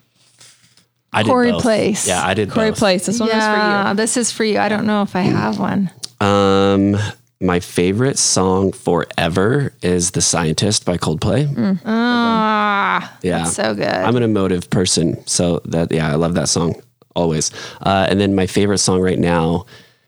I 1.13 1.23
did 1.23 1.29
Corey 1.29 1.53
both. 1.53 1.63
Place. 1.63 2.09
Yeah, 2.09 2.25
I 2.25 2.33
did 2.33 2.51
Corey 2.51 2.71
both. 2.71 2.79
Place. 2.79 3.05
This 3.07 3.21
one 3.21 3.29
yeah, 3.29 3.83
is 3.83 3.85
for 3.85 3.91
you. 3.91 3.97
this 3.97 4.17
is 4.17 4.33
for 4.33 4.45
you. 4.45 4.59
I 4.59 4.69
don't 4.71 4.87
know 4.87 5.03
if 5.03 5.15
I 5.15 5.21
have 5.21 5.59
one. 5.59 5.91
Um, 6.21 6.97
my 7.41 7.61
favorite 7.61 8.17
song 8.19 8.73
forever 8.73 9.75
is 9.83 10.13
"The 10.13 10.23
Scientist" 10.23 10.87
by 10.87 10.97
Coldplay. 10.97 11.47
Mm. 11.55 11.81
Ah, 11.85 13.19
Yeah, 13.23 13.39
that's 13.39 13.53
so 13.57 13.75
good. 13.75 13.85
I'm 13.87 14.17
an 14.17 14.23
emotive 14.23 14.71
person, 14.71 15.23
so 15.27 15.61
that 15.67 15.93
yeah, 15.93 16.11
I 16.11 16.15
love 16.15 16.33
that 16.35 16.49
song 16.49 16.81
always. 17.15 17.51
Uh, 17.83 18.07
and 18.09 18.19
then 18.19 18.35
my 18.35 18.47
favorite 18.47 18.79
song 18.79 19.01
right 19.03 19.19
now 19.19 19.67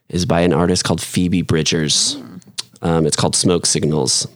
is 0.09 0.27
by 0.27 0.41
an 0.43 0.53
artist 0.53 0.85
called 0.85 1.01
Phoebe 1.01 1.43
Bridgers. 1.43 2.17
Um, 2.83 3.07
it's 3.07 3.17
called 3.17 3.35
"Smoke 3.37 3.67
Signals," 3.67 4.27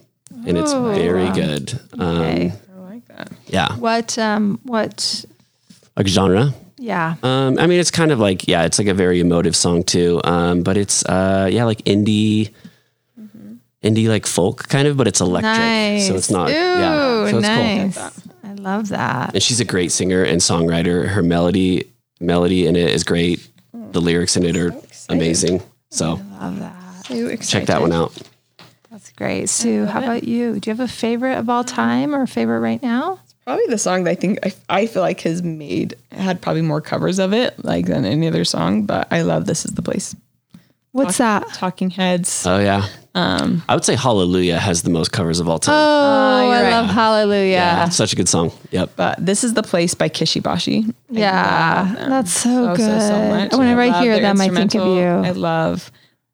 and 0.47 0.57
it's 0.57 0.73
very 0.73 1.29
good. 1.31 1.79
Um, 1.97 2.17
okay. 2.21 2.53
I 2.75 2.79
like 2.79 3.05
that. 3.07 3.31
Yeah, 3.47 3.75
What 3.77 4.17
um 4.17 4.59
what 4.63 5.25
like 5.95 6.07
genre. 6.07 6.53
yeah. 6.77 7.15
Um, 7.23 7.59
I 7.59 7.67
mean, 7.67 7.79
it's 7.79 7.91
kind 7.91 8.11
of 8.11 8.19
like 8.19 8.47
yeah, 8.47 8.63
it's 8.63 8.79
like 8.79 8.87
a 8.87 8.93
very 8.93 9.19
emotive 9.19 9.55
song 9.55 9.83
too. 9.83 10.21
Um, 10.23 10.63
but 10.63 10.77
it's 10.77 11.05
uh, 11.05 11.47
yeah, 11.51 11.65
like 11.65 11.79
indie, 11.85 12.51
indie 13.83 14.07
like 14.07 14.25
folk 14.25 14.67
kind 14.67 14.87
of, 14.87 14.97
but 14.97 15.07
it's 15.07 15.21
electric, 15.21 15.55
Nice. 15.57 16.07
so 16.07 16.15
it's 16.15 16.31
not 16.31 16.49
Ooh, 16.49 16.53
yeah, 16.53 17.29
so 17.29 17.37
it's 17.37 17.47
cool. 17.47 17.55
nice. 17.55 17.97
I 18.43 18.53
love 18.53 18.89
that. 18.89 19.33
And 19.35 19.43
she's 19.43 19.59
a 19.59 19.65
great 19.65 19.91
singer 19.91 20.23
and 20.23 20.41
songwriter. 20.41 21.07
Her 21.07 21.21
melody 21.23 21.85
melody 22.19 22.65
in 22.67 22.75
it 22.75 22.89
is 22.89 23.03
great. 23.03 23.47
The 23.91 24.01
lyrics 24.01 24.35
in 24.37 24.43
it 24.45 24.55
are 24.57 24.73
amazing. 25.09 25.61
So 25.89 26.21
Love 26.39 26.59
that. 26.59 27.05
So 27.05 27.35
check 27.37 27.65
that 27.67 27.81
one 27.81 27.91
out. 27.91 28.15
That's 28.91 29.11
great. 29.13 29.49
Sue, 29.49 29.85
how 29.85 29.99
about 29.99 30.23
you? 30.23 30.59
Do 30.59 30.69
you 30.69 30.75
have 30.75 30.79
a 30.79 30.91
favorite 30.91 31.37
of 31.37 31.49
all 31.49 31.63
time 31.63 32.15
or 32.15 32.23
a 32.23 32.27
favorite 32.27 32.59
right 32.59 32.81
now? 32.81 33.19
It's 33.23 33.33
probably 33.45 33.65
the 33.67 33.77
song 33.77 34.03
that 34.03 34.11
I 34.11 34.15
think 34.15 34.39
I, 34.45 34.53
I 34.69 34.87
feel 34.87 35.01
like 35.01 35.21
has 35.21 35.41
made 35.43 35.95
had 36.11 36.41
probably 36.41 36.61
more 36.61 36.81
covers 36.81 37.19
of 37.19 37.33
it 37.33 37.63
like 37.63 37.85
than 37.85 38.05
any 38.05 38.27
other 38.27 38.45
song, 38.45 38.85
but 38.85 39.07
I 39.11 39.21
love 39.21 39.45
"This 39.45 39.65
Is 39.65 39.73
the 39.73 39.81
Place." 39.81 40.15
What's 40.91 41.17
that? 41.19 41.47
Talking 41.53 41.91
Heads. 41.91 42.45
Oh 42.47 42.59
yeah. 42.59 42.87
Um, 43.19 43.63
I 43.67 43.75
would 43.75 43.83
say 43.85 43.95
Hallelujah 43.95 44.57
has 44.59 44.83
the 44.83 44.89
most 44.89 45.11
covers 45.11 45.39
of 45.39 45.49
all 45.49 45.59
time. 45.59 45.75
Oh, 45.75 46.45
you're 46.47 46.55
I 46.55 46.61
right. 46.63 46.69
love 46.71 46.85
Hallelujah. 46.89 47.51
yeah, 47.51 47.77
Yeah, 47.83 47.89
such 47.89 48.13
a 48.13 48.15
good 48.15 48.29
song. 48.29 48.51
Yep. 48.71 48.91
But 48.95 49.25
"This 49.25 49.43
Is 49.43 49.53
the 49.53 49.63
Place" 49.63 49.93
by 49.93 50.09
Kishi 50.09 50.41
Bashi. 50.41 50.85
I 51.15 51.83
love 51.99 52.09
that's 52.09 52.31
so, 52.31 52.75
good. 52.75 52.85
so, 52.85 52.99
so 52.99 53.29
much. 53.29 53.51
Whenever 53.53 53.81
I, 53.81 53.87
love 53.87 54.03
hear 54.03 54.19
them, 54.19 54.39
I 54.39 54.47
think 54.49 54.75
of 54.75 54.87
you. 54.87 55.03
I 55.03 55.31
love 55.31 55.91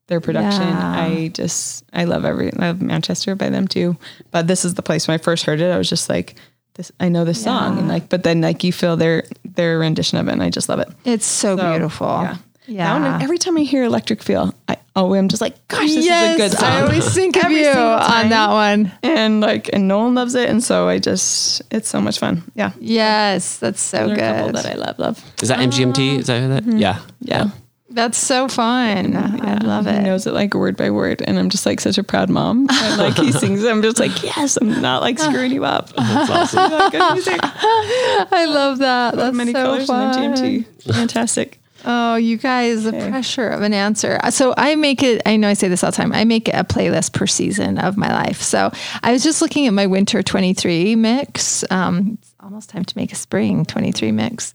their 0.08 0.22
production. 0.22 0.62
Yeah. 0.68 1.02
I 1.04 1.28
just 1.34 1.84
I 1.94 2.04
love 2.06 2.26
every 2.26 2.54
I 2.54 2.68
love 2.68 2.82
Manchester 2.82 3.36
by 3.36 3.50
them 3.50 3.68
too. 3.68 3.98
But 4.32 4.48
this 4.48 4.64
is 4.66 4.76
the 4.76 4.84
place 4.84 5.08
when 5.08 5.16
I 5.16 5.18
first 5.18 5.46
heard 5.46 5.60
it, 5.62 5.72
I 5.72 5.78
was 5.78 5.90
just 5.90 6.10
like, 6.10 6.36
this 6.76 6.92
I 7.00 7.10
know 7.10 7.26
this 7.26 7.42
song. 7.44 7.80
And 7.80 7.88
like 7.88 8.10
but 8.10 8.24
then 8.24 8.42
like 8.42 8.64
you 8.64 8.72
feel 8.72 8.98
their 8.98 9.24
their 9.44 9.80
rendition 9.80 10.18
of 10.20 10.28
it 10.28 10.34
and 10.34 10.44
I 10.44 10.50
just 10.50 10.70
love 10.70 10.80
it. 10.80 10.90
it's 11.06 11.26
so, 11.26 11.58
So, 11.58 11.72
beautiful. 11.72 12.08
Yeah. 12.08 12.38
Yeah. 12.68 12.98
Now, 12.98 13.20
every 13.22 13.38
time 13.38 13.58
I 13.58 13.62
hear 13.62 13.84
Electric 13.84 14.22
Feel, 14.24 14.54
I 14.68 14.78
oh 14.96 15.14
I'm 15.14 15.28
just 15.28 15.42
like, 15.42 15.68
gosh, 15.68 15.90
this 15.94 16.06
yes, 16.06 16.30
is 16.30 16.36
a 16.36 16.38
good 16.50 16.58
song. 16.58 16.70
I 16.72 16.82
always 16.82 17.14
think 17.14 17.36
of 17.44 17.52
you 17.52 17.68
on 17.70 18.30
that 18.30 18.50
one. 18.50 18.92
and 19.04 19.42
like 19.42 19.70
and 19.74 19.88
Nolan 19.88 20.16
loves 20.16 20.36
it. 20.36 20.50
And 20.50 20.64
so 20.64 20.88
I 20.88 21.00
just 21.00 21.62
it's 21.72 21.90
so 21.90 22.00
much 22.02 22.20
fun. 22.20 22.44
Yeah. 22.56 22.72
Yes, 22.80 23.58
that's 23.58 23.82
so 23.82 24.08
There 24.08 24.16
are 24.16 24.18
couple 24.18 24.46
good. 24.54 24.56
that 24.56 24.66
I 24.66 24.76
love, 24.76 25.00
love. 25.00 25.34
Is 25.42 25.50
that 25.50 25.60
MGMT? 25.60 26.16
Ah. 26.16 26.20
Is 26.20 26.28
that 26.28 26.42
who 26.42 26.48
that? 26.50 26.64
Mm-hmm. 26.64 26.78
Yeah. 26.78 27.00
Yeah. 27.22 27.50
That's 27.92 28.18
so 28.18 28.50
fun. 28.50 29.16
I 29.16 29.58
love 29.64 29.86
He 29.86 29.92
it. 29.92 30.02
knows 30.02 30.28
it 30.28 30.34
like 30.34 30.54
word 30.54 30.76
by 30.76 30.90
word, 30.90 31.22
and 31.22 31.40
I'm 31.40 31.50
just 31.50 31.66
like 31.66 31.80
such 31.80 31.98
a 31.98 32.04
proud 32.04 32.30
mom. 32.30 32.68
And 32.70 32.98
like 32.98 33.16
he 33.16 33.32
sings, 33.42 33.64
it, 33.64 33.72
I'm 33.72 33.82
just 33.82 34.00
like, 34.02 34.22
yes, 34.22 34.58
I'm 34.58 34.82
not 34.82 35.02
like 35.02 35.18
screwing 35.18 35.52
you 35.54 35.64
up. 35.64 35.94
That's 35.96 36.30
awesome. 36.56 36.92
Good 36.92 37.14
music, 37.14 37.40
I 37.44 38.46
love 38.50 38.80
that. 38.80 39.16
That's 39.16 39.36
many 39.36 39.54
so 39.54 39.64
colors 39.64 39.88
fun. 39.88 40.22
in 40.24 40.32
the 40.32 40.38
GMT. 40.42 40.94
Fantastic. 40.94 41.60
Oh, 41.86 42.16
you 42.16 42.38
guys, 42.38 42.84
the 42.84 42.92
pressure 42.92 43.48
of 43.48 43.62
an 43.62 43.74
answer. 43.74 44.20
So 44.32 44.54
I 44.58 44.76
make 44.76 45.04
it, 45.04 45.22
I 45.26 45.38
know 45.38 45.48
I 45.48 45.54
say 45.54 45.68
this 45.68 45.84
all 45.84 45.92
the 45.92 45.98
time, 45.98 46.12
I 46.14 46.24
make 46.26 46.48
a 46.48 46.64
playlist 46.64 47.14
per 47.14 47.28
season 47.28 47.78
of 47.78 47.96
my 47.96 48.12
life. 48.12 48.42
So 48.42 48.72
I 49.04 49.12
was 49.12 49.24
just 49.24 49.42
looking 49.42 49.68
at 49.68 49.74
my 49.74 49.86
winter 49.86 50.24
23 50.24 50.96
mix. 50.96 51.64
Um, 51.72 52.18
it's 52.20 52.34
almost 52.40 52.70
time 52.70 52.86
to 52.86 52.98
make 52.98 53.12
a 53.12 53.16
spring 53.16 53.66
23 53.66 54.12
mix. 54.12 54.54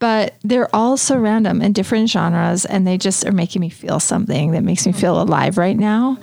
But 0.00 0.34
they're 0.42 0.74
all 0.74 0.96
so 0.96 1.16
random 1.16 1.62
and 1.62 1.72
different 1.72 2.10
genres, 2.10 2.64
and 2.64 2.84
they 2.84 2.98
just 2.98 3.24
are 3.24 3.30
making 3.30 3.60
me 3.60 3.68
feel 3.68 4.00
something 4.00 4.50
that 4.50 4.64
makes 4.64 4.84
me 4.84 4.92
feel 4.92 5.22
alive 5.22 5.56
right 5.58 5.76
now. 5.76 6.18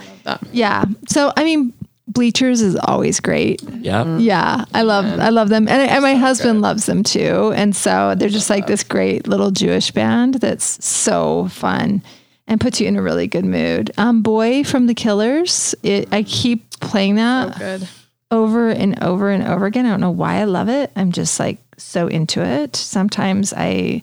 Yeah. 0.51 0.83
So 1.07 1.31
I 1.37 1.45
mean, 1.45 1.73
Bleachers 2.09 2.61
is 2.61 2.75
always 2.75 3.19
great. 3.19 3.61
Yeah. 3.63 4.17
Yeah, 4.17 4.65
I 4.73 4.81
love 4.81 5.05
I 5.19 5.29
love 5.29 5.49
them, 5.49 5.67
and, 5.67 5.89
and 5.89 6.01
my 6.01 6.15
husband 6.15 6.61
loves 6.61 6.85
them 6.85 7.03
too. 7.03 7.53
And 7.55 7.75
so 7.75 8.15
they're 8.17 8.29
just 8.29 8.49
like 8.49 8.67
this 8.67 8.83
great 8.83 9.27
little 9.27 9.51
Jewish 9.51 9.91
band 9.91 10.35
that's 10.35 10.83
so 10.83 11.47
fun 11.49 12.01
and 12.47 12.59
puts 12.59 12.81
you 12.81 12.87
in 12.87 12.95
a 12.95 13.01
really 13.01 13.27
good 13.27 13.45
mood. 13.45 13.91
Um, 13.97 14.21
Boy 14.23 14.63
from 14.63 14.87
the 14.87 14.95
Killers, 14.95 15.75
it, 15.83 16.09
I 16.11 16.23
keep 16.23 16.79
playing 16.79 17.15
that 17.15 17.57
Good. 17.59 17.87
over 18.31 18.69
and 18.69 19.01
over 19.03 19.29
and 19.29 19.47
over 19.47 19.67
again. 19.67 19.85
I 19.85 19.89
don't 19.89 20.01
know 20.01 20.09
why 20.09 20.37
I 20.37 20.45
love 20.45 20.67
it. 20.67 20.91
I'm 20.95 21.11
just 21.11 21.39
like 21.39 21.59
so 21.77 22.07
into 22.07 22.43
it. 22.43 22.75
Sometimes 22.75 23.53
I, 23.55 24.01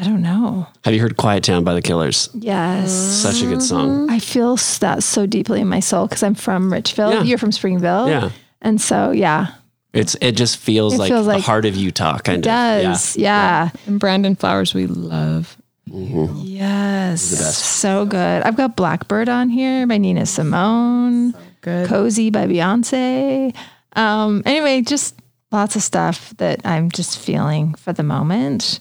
I 0.00 0.04
don't 0.04 0.22
know. 0.22 0.66
Have 0.84 0.94
you 0.94 1.00
heard 1.00 1.16
Quiet 1.18 1.44
Town 1.44 1.62
by 1.62 1.74
the 1.74 1.82
Killers? 1.82 2.30
Yes. 2.34 2.90
Such 2.90 3.42
a 3.42 3.46
good 3.46 3.60
song. 3.62 4.08
I 4.08 4.18
feel 4.18 4.54
s- 4.54 4.78
that 4.78 5.02
so 5.02 5.26
deeply 5.26 5.60
in 5.60 5.68
my 5.68 5.80
soul 5.80 6.06
because 6.06 6.22
I'm 6.22 6.34
from 6.34 6.70
Richville. 6.70 7.12
Yeah. 7.12 7.22
You're 7.22 7.38
from 7.38 7.52
Springville. 7.52 8.08
Yeah. 8.08 8.30
And 8.62 8.80
so, 8.80 9.10
yeah, 9.10 9.48
It's 9.92 10.16
it 10.22 10.32
just 10.36 10.56
feels 10.56 10.94
It 10.94 10.98
like 10.98 11.10
feels 11.12 11.26
the 11.26 11.32
like- 11.34 11.44
heart 11.44 11.66
of 11.66 11.76
Utah 11.76 12.18
kind 12.18 12.38
it 12.38 12.44
does. 12.44 13.16
Yeah. 13.16 13.70
And 13.86 14.00
Brandon 14.00 14.36
Flowers, 14.36 14.72
we 14.72 14.86
love. 14.86 15.56
Yes. 15.92 17.22
So 17.58 18.06
good. 18.06 18.42
I've 18.42 18.56
got 18.56 18.76
Blackbird 18.76 19.28
on 19.28 19.48
here 19.50 19.86
by 19.86 19.98
Nina 19.98 20.26
Simone, 20.26 21.34
Good. 21.62 21.88
Cozy 21.88 22.30
by 22.30 22.46
Beyonce. 22.46 23.54
Um, 23.94 24.42
anyway, 24.46 24.82
just 24.82 25.14
lots 25.52 25.76
of 25.76 25.82
stuff 25.82 26.32
that 26.38 26.60
I'm 26.64 26.90
just 26.90 27.18
feeling 27.18 27.74
for 27.74 27.92
the 27.92 28.02
moment. 28.04 28.80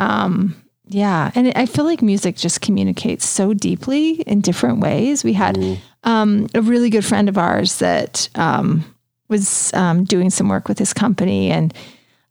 Um, 0.00 0.56
yeah. 0.86 1.30
And 1.36 1.52
I 1.54 1.66
feel 1.66 1.84
like 1.84 2.02
music 2.02 2.36
just 2.36 2.60
communicates 2.60 3.24
so 3.24 3.54
deeply 3.54 4.22
in 4.22 4.40
different 4.40 4.80
ways. 4.80 5.22
We 5.22 5.34
had 5.34 5.78
um, 6.02 6.48
a 6.52 6.60
really 6.60 6.90
good 6.90 7.04
friend 7.04 7.28
of 7.28 7.38
ours 7.38 7.78
that 7.78 8.28
um, 8.34 8.84
was 9.28 9.72
um, 9.74 10.02
doing 10.02 10.30
some 10.30 10.48
work 10.48 10.66
with 10.66 10.80
his 10.80 10.92
company 10.92 11.52
and 11.52 11.72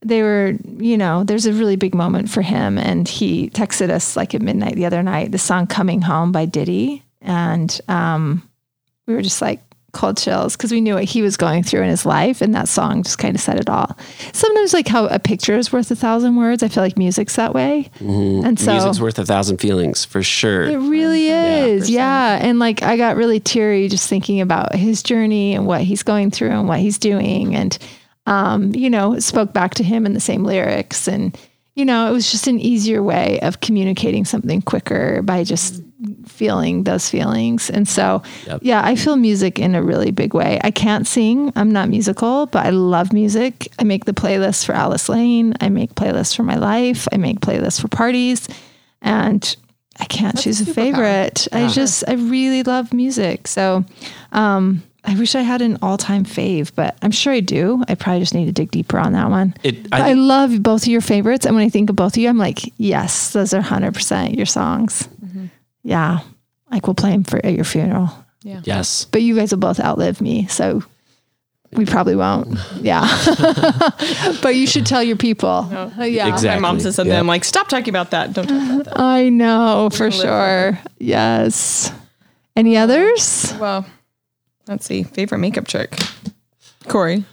they 0.02 0.22
were, 0.22 0.56
you 0.78 0.98
know, 0.98 1.24
there's 1.24 1.46
a 1.46 1.54
really 1.54 1.76
big 1.76 1.94
moment 1.94 2.30
for 2.30 2.42
him. 2.42 2.78
And 2.78 3.08
he 3.08 3.50
texted 3.50 3.90
us 3.90 4.16
like 4.16 4.34
at 4.34 4.42
midnight 4.42 4.76
the 4.76 4.86
other 4.86 5.04
night, 5.04 5.32
the 5.32 5.38
song 5.38 5.68
Coming 5.68 6.02
Home 6.02 6.32
by 6.32 6.46
Diddy. 6.46 7.04
And 7.22 7.80
um, 7.88 8.50
we 9.08 9.14
were 9.14 9.22
just 9.22 9.42
like 9.42 9.62
cold 9.92 10.18
chills 10.18 10.56
because 10.56 10.72
we 10.72 10.82
knew 10.82 10.96
what 10.96 11.04
he 11.04 11.22
was 11.22 11.38
going 11.38 11.64
through 11.64 11.82
in 11.82 11.90
his 11.90 12.06
life. 12.06 12.42
And 12.42 12.54
that 12.56 12.68
song 12.68 13.04
just 13.04 13.18
kind 13.18 13.36
of 13.36 13.42
said 13.42 13.60
it 13.60 13.70
all. 13.70 13.98
Sometimes, 14.34 14.74
like 14.74 14.88
how 14.88 15.08
a 15.08 15.20
picture 15.20 15.56
is 15.56 15.72
worth 15.72 15.90
a 15.92 15.96
thousand 15.96 16.36
words, 16.36 16.64
I 16.64 16.68
feel 16.68 16.84
like 16.84 16.98
music's 16.98 17.36
that 17.36 17.54
way. 17.54 17.90
And 18.00 18.60
so 18.60 18.72
Music's 18.74 19.00
worth 19.00 19.20
a 19.20 19.26
thousand 19.26 19.58
feelings 19.58 20.06
for 20.06 20.22
sure. 20.24 20.64
it 20.64 20.78
really 20.78 21.28
is. 21.28 21.90
Yeah. 21.90 22.40
And 22.42 22.60
like 22.60 22.84
I 22.84 22.98
got 22.98 23.16
really 23.16 23.40
teary 23.40 23.88
just 23.88 24.10
thinking 24.10 24.42
about 24.42 24.76
his 24.76 25.04
journey 25.04 25.56
and 25.56 25.66
what 25.66 25.82
he's 25.82 26.04
going 26.04 26.32
through 26.32 26.52
and 26.52 26.68
what 26.68 26.80
he's 26.80 26.98
doing. 26.98 27.56
And, 27.56 27.78
um, 28.26 28.74
you 28.76 28.90
know, 28.90 29.20
spoke 29.20 29.54
back 29.54 29.74
to 29.76 29.84
him 29.84 30.06
in 30.06 30.14
the 30.14 30.20
same 30.20 30.44
lyrics. 30.44 31.08
And, 31.08 31.38
you 31.76 31.86
know, 31.86 32.10
it 32.10 32.12
was 32.12 32.30
just 32.30 32.48
an 32.48 32.60
easier 32.60 33.02
way 33.02 33.40
of 33.42 33.62
communicating 33.62 34.26
something 34.26 34.62
quicker 34.62 35.22
by 35.22 35.44
just 35.44 35.82
feeling 36.26 36.84
those 36.84 37.10
feelings. 37.10 37.70
And 37.70 37.88
so, 37.88 38.22
Yep. 38.48 38.60
yeah, 38.64 38.82
I 38.84 38.96
feel 38.96 39.16
music 39.18 39.60
in 39.60 39.76
a 39.76 39.84
really 39.84 40.12
big 40.12 40.34
way. 40.34 40.60
I 40.64 40.72
can't 40.72 41.06
sing, 41.06 41.52
I'm 41.56 41.72
not 41.72 41.90
musical, 41.90 42.46
but 42.46 42.66
I 42.66 42.70
love 42.70 43.12
music. 43.12 43.68
I 43.80 43.84
make 43.84 44.06
the 44.06 44.14
playlist 44.14 44.66
for 44.66 44.74
Alice 44.74 45.10
Lane, 45.10 45.54
I 45.60 45.70
make 45.70 45.96
playlists 45.96 46.36
for 46.36 46.44
my 46.44 46.56
life, 46.56 47.08
I 47.12 47.18
make 47.18 47.42
playlists 47.42 47.82
for 47.82 47.88
parties. 47.90 48.48
And 49.02 49.56
I 50.00 50.06
can't 50.06 50.38
choose 50.40 50.62
a 50.62 50.66
favorite. 50.66 51.48
I 51.52 51.68
just, 51.68 52.04
I 52.08 52.14
really 52.14 52.64
love 52.64 52.94
music. 52.94 53.48
So, 53.48 53.84
um, 54.32 54.84
I 55.06 55.16
wish 55.16 55.34
I 55.34 55.42
had 55.42 55.62
an 55.62 55.78
all-time 55.82 56.26
fave, 56.26 56.72
but 56.76 56.98
I'm 57.02 57.12
sure 57.12 57.32
I 57.34 57.40
do. 57.40 57.84
I 57.88 57.96
probably 57.96 58.20
just 58.20 58.34
need 58.34 58.46
to 58.46 58.52
dig 58.52 58.70
deeper 58.72 59.00
on 59.00 59.14
that 59.14 59.30
one. 59.30 59.54
It- 59.64 59.88
I- 59.94 60.12
I, 60.12 60.14
love 60.14 60.62
both 60.62 60.84
of 60.84 60.88
your 60.90 61.00
favorites, 61.02 61.46
and 61.46 61.56
when 61.56 61.66
I 61.66 61.70
think 61.70 61.90
of 61.90 61.96
both 61.96 62.14
of 62.14 62.18
you, 62.18 62.28
I'm 62.30 62.38
like, 62.38 62.60
yes, 62.78 63.32
those 63.32 63.54
are 63.54 63.62
100 63.62 63.94
percent 63.94 64.36
your 64.36 64.46
songs. 64.46 65.08
Yeah, 65.84 66.20
like 66.72 66.88
we'll 66.88 66.94
play 66.96 67.12
them 67.12 67.24
for 67.24 67.44
at 67.46 67.54
your 67.54 67.66
funeral. 67.66 68.10
Yeah. 68.44 68.62
Yes. 68.64 69.06
But 69.06 69.22
you 69.22 69.36
guys 69.36 69.52
will 69.52 69.60
both 69.60 69.80
outlive 69.80 70.22
me, 70.22 70.48
so 70.48 70.84
we 71.74 71.86
probably 71.86 72.16
won't. 72.16 72.58
Yeah, 72.78 73.02
but 74.42 74.56
you 74.56 74.66
should 74.66 74.86
tell 74.86 75.04
your 75.04 75.18
people. 75.18 75.68
Oh, 75.72 76.04
yeah, 76.04 76.28
Exactly. 76.28 76.50
My 76.62 76.68
mom 76.68 76.80
says 76.80 76.96
something. 76.96 77.12
Yeah. 77.14 77.20
I'm 77.20 77.28
like, 77.28 77.44
stop 77.44 77.68
talking 77.68 77.90
about 77.90 78.12
that. 78.12 78.34
Don't 78.34 78.48
talk 78.48 78.70
about 78.72 78.86
that. 78.86 79.00
I 79.00 79.30
know 79.30 79.90
for 79.92 80.10
sure. 80.12 80.80
Yes. 81.00 81.92
Any 82.56 82.76
others? 82.78 83.54
Well, 83.60 83.86
let's 84.68 84.86
see. 84.86 85.04
Favorite 85.04 85.40
makeup 85.40 85.68
trick. 85.68 85.96
Corey. 86.90 87.24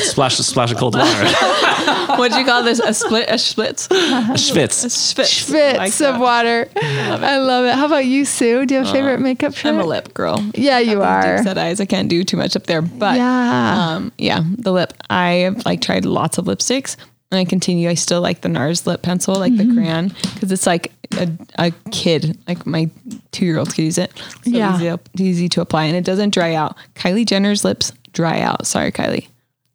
Splash 0.00 0.38
a 0.38 0.42
splash 0.42 0.72
of 0.72 0.78
cold 0.78 0.94
water. 0.96 1.24
What'd 2.18 2.36
you 2.36 2.44
call 2.44 2.62
this? 2.62 2.78
A 2.80 2.92
split? 2.94 3.28
A 3.28 3.38
split? 3.38 3.86
A 3.90 4.34
schwitz. 4.36 4.88
Spitz. 4.90 5.44
Fits 5.50 5.78
Like 5.78 5.92
of 5.92 5.98
that. 5.98 6.20
water. 6.20 6.68
I 6.76 7.38
love 7.38 7.64
it. 7.66 7.74
How 7.74 7.86
about 7.86 8.06
you, 8.06 8.24
Sue? 8.24 8.66
Do 8.66 8.74
you 8.74 8.80
have 8.80 8.88
a 8.88 8.92
favorite 8.92 9.20
makeup 9.20 9.54
trick? 9.54 9.72
I'm 9.74 9.80
a 9.80 9.84
lip 9.86 10.12
girl. 10.14 10.42
Yeah, 10.54 10.78
you 10.78 11.02
are. 11.02 11.36
Deep 11.36 11.44
set 11.44 11.58
eyes. 11.58 11.80
I 11.80 11.84
can't 11.86 12.08
do 12.08 12.24
too 12.24 12.36
much 12.36 12.56
up 12.56 12.64
there, 12.64 12.82
but 12.82 13.16
Yeah. 13.16 13.94
um, 13.96 14.12
yeah, 14.18 14.40
the 14.58 14.72
lip. 14.72 14.92
I 15.10 15.30
have 15.44 15.64
like 15.66 15.80
tried 15.80 16.04
lots 16.04 16.38
of 16.38 16.46
lipsticks, 16.46 16.96
and 17.30 17.38
I 17.38 17.44
continue. 17.44 17.88
I 17.88 17.94
still 17.94 18.20
like 18.20 18.40
the 18.42 18.48
NARS 18.48 18.86
lip 18.86 19.02
pencil, 19.02 19.34
like 19.36 19.52
Mm-hmm. 19.52 19.68
the 19.68 19.74
crayon, 19.74 20.08
because 20.34 20.52
it's 20.52 20.66
like 20.66 20.92
a, 21.18 21.28
a 21.58 21.70
kid, 21.90 22.38
like 22.48 22.66
my 22.66 22.88
two 23.30 23.44
year 23.46 23.58
old 23.58 23.68
could 23.74 23.84
use 23.84 23.98
it. 23.98 24.12
So 24.44 24.50
Yeah. 24.50 24.76
easy, 24.76 24.98
easy 25.24 25.48
to 25.50 25.60
apply, 25.60 25.84
and 25.84 25.96
it 25.96 26.04
doesn't 26.04 26.30
dry 26.32 26.54
out. 26.54 26.76
Kylie 26.94 27.26
Jenner's 27.26 27.64
lips 27.64 27.92
dry 28.12 28.40
out. 28.40 28.66
Sorry, 28.66 28.92
Kylie. 28.92 29.28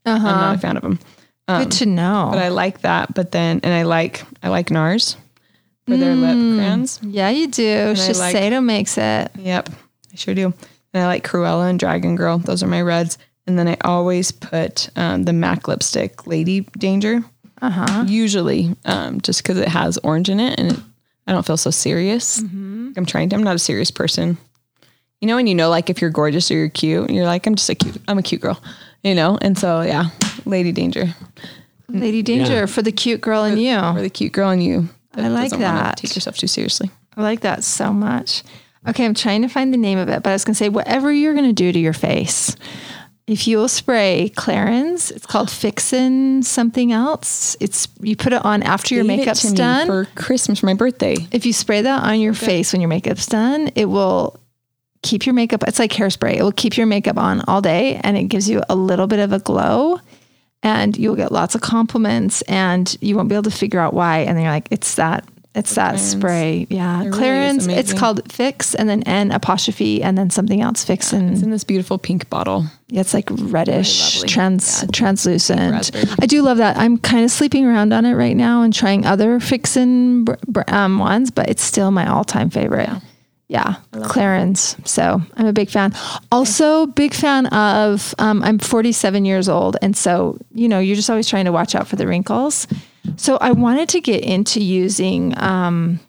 I'm 0.06 0.22
not 0.24 0.56
a 0.56 0.60
fan 0.60 0.78
of 0.78 0.84
them. 0.84 1.00
Good 1.48 1.72
to 1.72 1.86
know. 1.86 2.30
But 2.32 2.40
I 2.40 2.50
like 2.50 2.82
that. 2.82 3.14
But 3.14 3.32
then, 3.32 3.60
and 3.64 3.74
I 3.74 3.84
like 3.84 4.24
I 4.44 4.50
like 4.50 4.68
NARS 4.68 5.16
for 5.88 5.96
their 5.98 6.16
lip 6.16 6.36
crayons. 6.58 7.00
yeah, 7.04 7.30
you 7.30 7.48
do. 7.48 7.94
Shiseido 7.94 8.64
makes 8.64 8.98
it. 8.98 9.32
Yep, 9.38 9.70
I 10.14 10.16
sure 10.16 10.36
do. 10.36 10.54
And 10.94 11.04
I 11.04 11.08
like 11.08 11.26
Cruella 11.28 11.70
and 11.70 11.80
Dragon 11.80 12.16
Girl. 12.16 12.38
Those 12.38 12.64
are 12.64 12.68
my 12.68 12.82
reds. 12.82 13.18
And 13.46 13.58
then 13.58 13.68
I 13.68 13.78
always 13.82 14.32
put 14.32 14.90
um, 14.98 15.24
the 15.24 15.32
MAC 15.32 15.68
lipstick, 15.70 16.28
Lady 16.28 16.62
Danger. 16.78 17.24
Uh 17.62 17.70
huh. 17.70 18.04
Usually, 18.08 18.76
um, 18.86 19.22
just 19.22 19.42
because 19.42 19.58
it 19.58 19.70
has 19.70 19.98
orange 20.00 20.30
in 20.30 20.40
it, 20.40 20.60
and 20.60 20.74
it, 20.74 20.80
I 21.28 21.32
don't 21.32 21.46
feel 21.46 21.58
so 21.58 21.72
serious. 21.72 22.40
I'm 22.40 23.06
trying 23.06 23.30
to. 23.30 23.36
I'm 23.36 23.44
not 23.44 23.56
a 23.56 23.60
serious 23.60 23.90
person. 23.92 24.38
You 25.22 25.28
know, 25.28 25.36
when 25.36 25.48
you 25.48 25.56
know, 25.56 25.70
like 25.70 25.90
if 25.90 26.00
you're 26.02 26.12
gorgeous 26.12 26.52
or 26.52 26.56
you're 26.56 26.70
cute, 26.70 27.10
you're 27.10 27.26
like, 27.26 27.48
I'm 27.48 27.56
just 27.56 27.70
a 27.70 27.76
cute. 27.76 27.98
I'm 28.08 28.18
a 28.20 28.24
cute 28.24 28.42
girl. 28.42 28.62
You 29.04 29.16
know, 29.16 29.38
and 29.42 29.58
so 29.58 29.82
yeah, 29.82 30.06
Lady 30.46 30.72
Danger 30.72 31.14
Lady 31.88 32.22
Danger 32.22 32.54
Yeah. 32.54 32.66
for 32.66 32.82
the 32.82 32.92
cute 32.92 33.22
girl 33.22 33.44
in 33.46 33.58
you. 33.58 33.78
for 33.80 34.02
the 34.02 34.10
cute 34.10 34.34
girl 34.34 34.50
in 34.52 34.60
you. 34.62 34.90
I 35.16 35.30
like 35.30 35.52
that. 35.52 35.98
Take 35.98 36.16
yourself 36.16 36.38
too 36.38 36.48
seriously. 36.48 36.92
I 37.16 37.22
like 37.24 37.42
that 37.42 37.64
so 37.64 37.92
much. 37.94 38.44
Okay, 38.88 39.06
I'm 39.06 39.14
trying 39.14 39.42
to 39.42 39.48
find 39.48 39.74
the 39.74 39.78
name 39.78 39.98
of 39.98 40.08
it, 40.10 40.22
but 40.24 40.30
I 40.30 40.34
was 40.34 40.46
going 40.46 40.54
to 40.54 40.58
say 40.58 40.70
whatever 40.70 41.12
you're 41.12 41.34
going 41.34 41.48
to 41.48 41.54
do 41.54 41.72
to 41.72 41.80
your 41.80 41.94
face, 41.94 42.56
if 43.26 43.48
you'll 43.48 43.68
spray 43.68 44.32
Clarins, 44.36 45.12
it's 45.12 45.26
called 45.26 45.50
Fixin' 45.50 46.44
something 46.44 46.92
else. 46.92 47.58
It's 47.60 47.88
you 48.02 48.16
put 48.16 48.34
it 48.34 48.46
on 48.46 48.64
after 48.64 48.94
your 48.96 49.04
Gave 49.04 49.14
it 49.14 49.18
makeup's 49.26 49.42
to 49.42 49.50
me 49.52 49.56
done. 49.58 49.88
for 49.88 50.06
Christmas 50.16 50.60
for 50.60 50.68
my 50.68 50.74
birthday. 50.74 51.16
if 51.32 51.46
you 51.46 51.54
spray 51.54 51.82
that 51.82 52.04
on 52.04 52.20
your 52.20 52.34
face 52.34 52.72
when 52.72 52.82
your 52.82 52.90
makeup's 52.90 53.26
done, 53.26 53.72
it 53.76 53.86
will 53.86 54.40
keep 55.08 55.26
your 55.26 55.34
makeup. 55.34 55.64
It's 55.68 55.80
like 55.80 55.92
hairspray. 55.92 56.36
It 56.36 56.44
will 56.44 56.52
keep 56.52 56.78
your 56.78 56.86
makeup 56.88 57.18
on 57.18 57.42
all 57.48 57.62
day 57.62 58.00
and 58.04 58.18
it 58.18 58.24
gives 58.24 58.50
you 58.50 58.62
a 58.70 58.76
little 58.76 59.08
bit 59.08 59.20
of 59.20 59.32
a 59.34 59.40
glow 59.40 60.00
and 60.64 60.98
you'll 60.98 61.16
get 61.16 61.32
lots 61.32 61.56
of 61.56 61.62
compliments 61.62 62.42
and 62.44 62.98
you 63.02 63.16
won't 63.16 63.30
be 63.30 63.36
able 63.36 63.44
to 63.44 63.52
figure 63.52 63.80
out 63.80 63.94
why. 63.94 64.20
And 64.20 64.36
then 64.36 64.44
you're 64.44 64.52
like, 64.54 64.68
it's 64.72 64.96
that, 64.96 65.24
it's 65.56 65.76
that 65.76 65.96
Clarins. 65.96 66.00
spray. 66.18 66.68
Yeah. 66.70 67.02
It 67.02 67.06
really 67.06 67.20
Clarins, 67.20 67.78
it's 67.78 67.94
called 67.94 68.32
Fix 68.32 68.76
and 68.76 68.88
then 68.90 69.02
N 69.04 69.32
apostrophe 69.32 70.04
and 70.04 70.18
then 70.18 70.30
something 70.30 70.62
else 70.62 70.84
Fix 70.84 71.08
It's 71.08 71.14
and 71.14 71.42
in 71.44 71.52
this 71.52 71.64
beautiful 71.64 71.98
pink 71.98 72.30
bottle. 72.30 72.66
yeah, 72.90 73.02
it's 73.02 73.14
like 73.14 73.30
reddish, 73.32 74.16
lovely. 74.18 74.30
trans 74.30 74.86
translucent. 74.92 75.92
I 76.22 76.26
do 76.26 76.42
love 76.42 76.58
that. 76.58 76.78
I'm 76.78 76.98
kind 76.98 77.24
of 77.24 77.32
sleeping 77.32 77.66
around 77.66 77.94
on 77.94 78.06
it 78.06 78.14
right 78.16 78.36
now 78.36 78.62
and 78.64 78.74
trying 78.74 79.06
other 79.06 79.40
fixin' 79.40 80.26
br- 80.26 80.34
br- 80.48 80.62
um, 80.68 81.00
ones, 81.00 81.32
but 81.32 81.50
it's 81.50 81.64
still 81.64 81.92
my 81.92 82.08
all 82.08 82.24
time 82.24 82.50
favorite. 82.50 82.90
Yeah, 82.90 83.00
Clarins. 83.50 84.76
So 84.88 85.22
I'm 85.36 85.46
a 85.46 85.54
big 85.54 85.70
fan. 85.70 85.94
Also, 86.32 86.86
big 86.88 87.14
fan 87.14 87.46
of. 87.48 88.14
Um, 88.20 88.44
I'm 88.44 88.60
47 88.60 89.26
years 89.26 89.48
old, 89.50 89.78
and 89.82 89.96
so 89.96 90.38
you 90.54 90.68
know 90.68 90.80
you're 90.80 90.96
just 90.96 91.10
always 91.10 91.28
trying 91.28 91.46
to 91.46 91.52
watch 91.52 91.76
out 91.76 91.88
for 91.88 91.96
the 91.96 92.08
wrinkles. 92.08 92.68
So 93.16 93.38
I 93.38 93.52
wanted 93.52 93.90
to 93.90 94.02
get 94.02 94.24
into 94.24 94.62
using 94.62 95.34
um, 95.42 96.00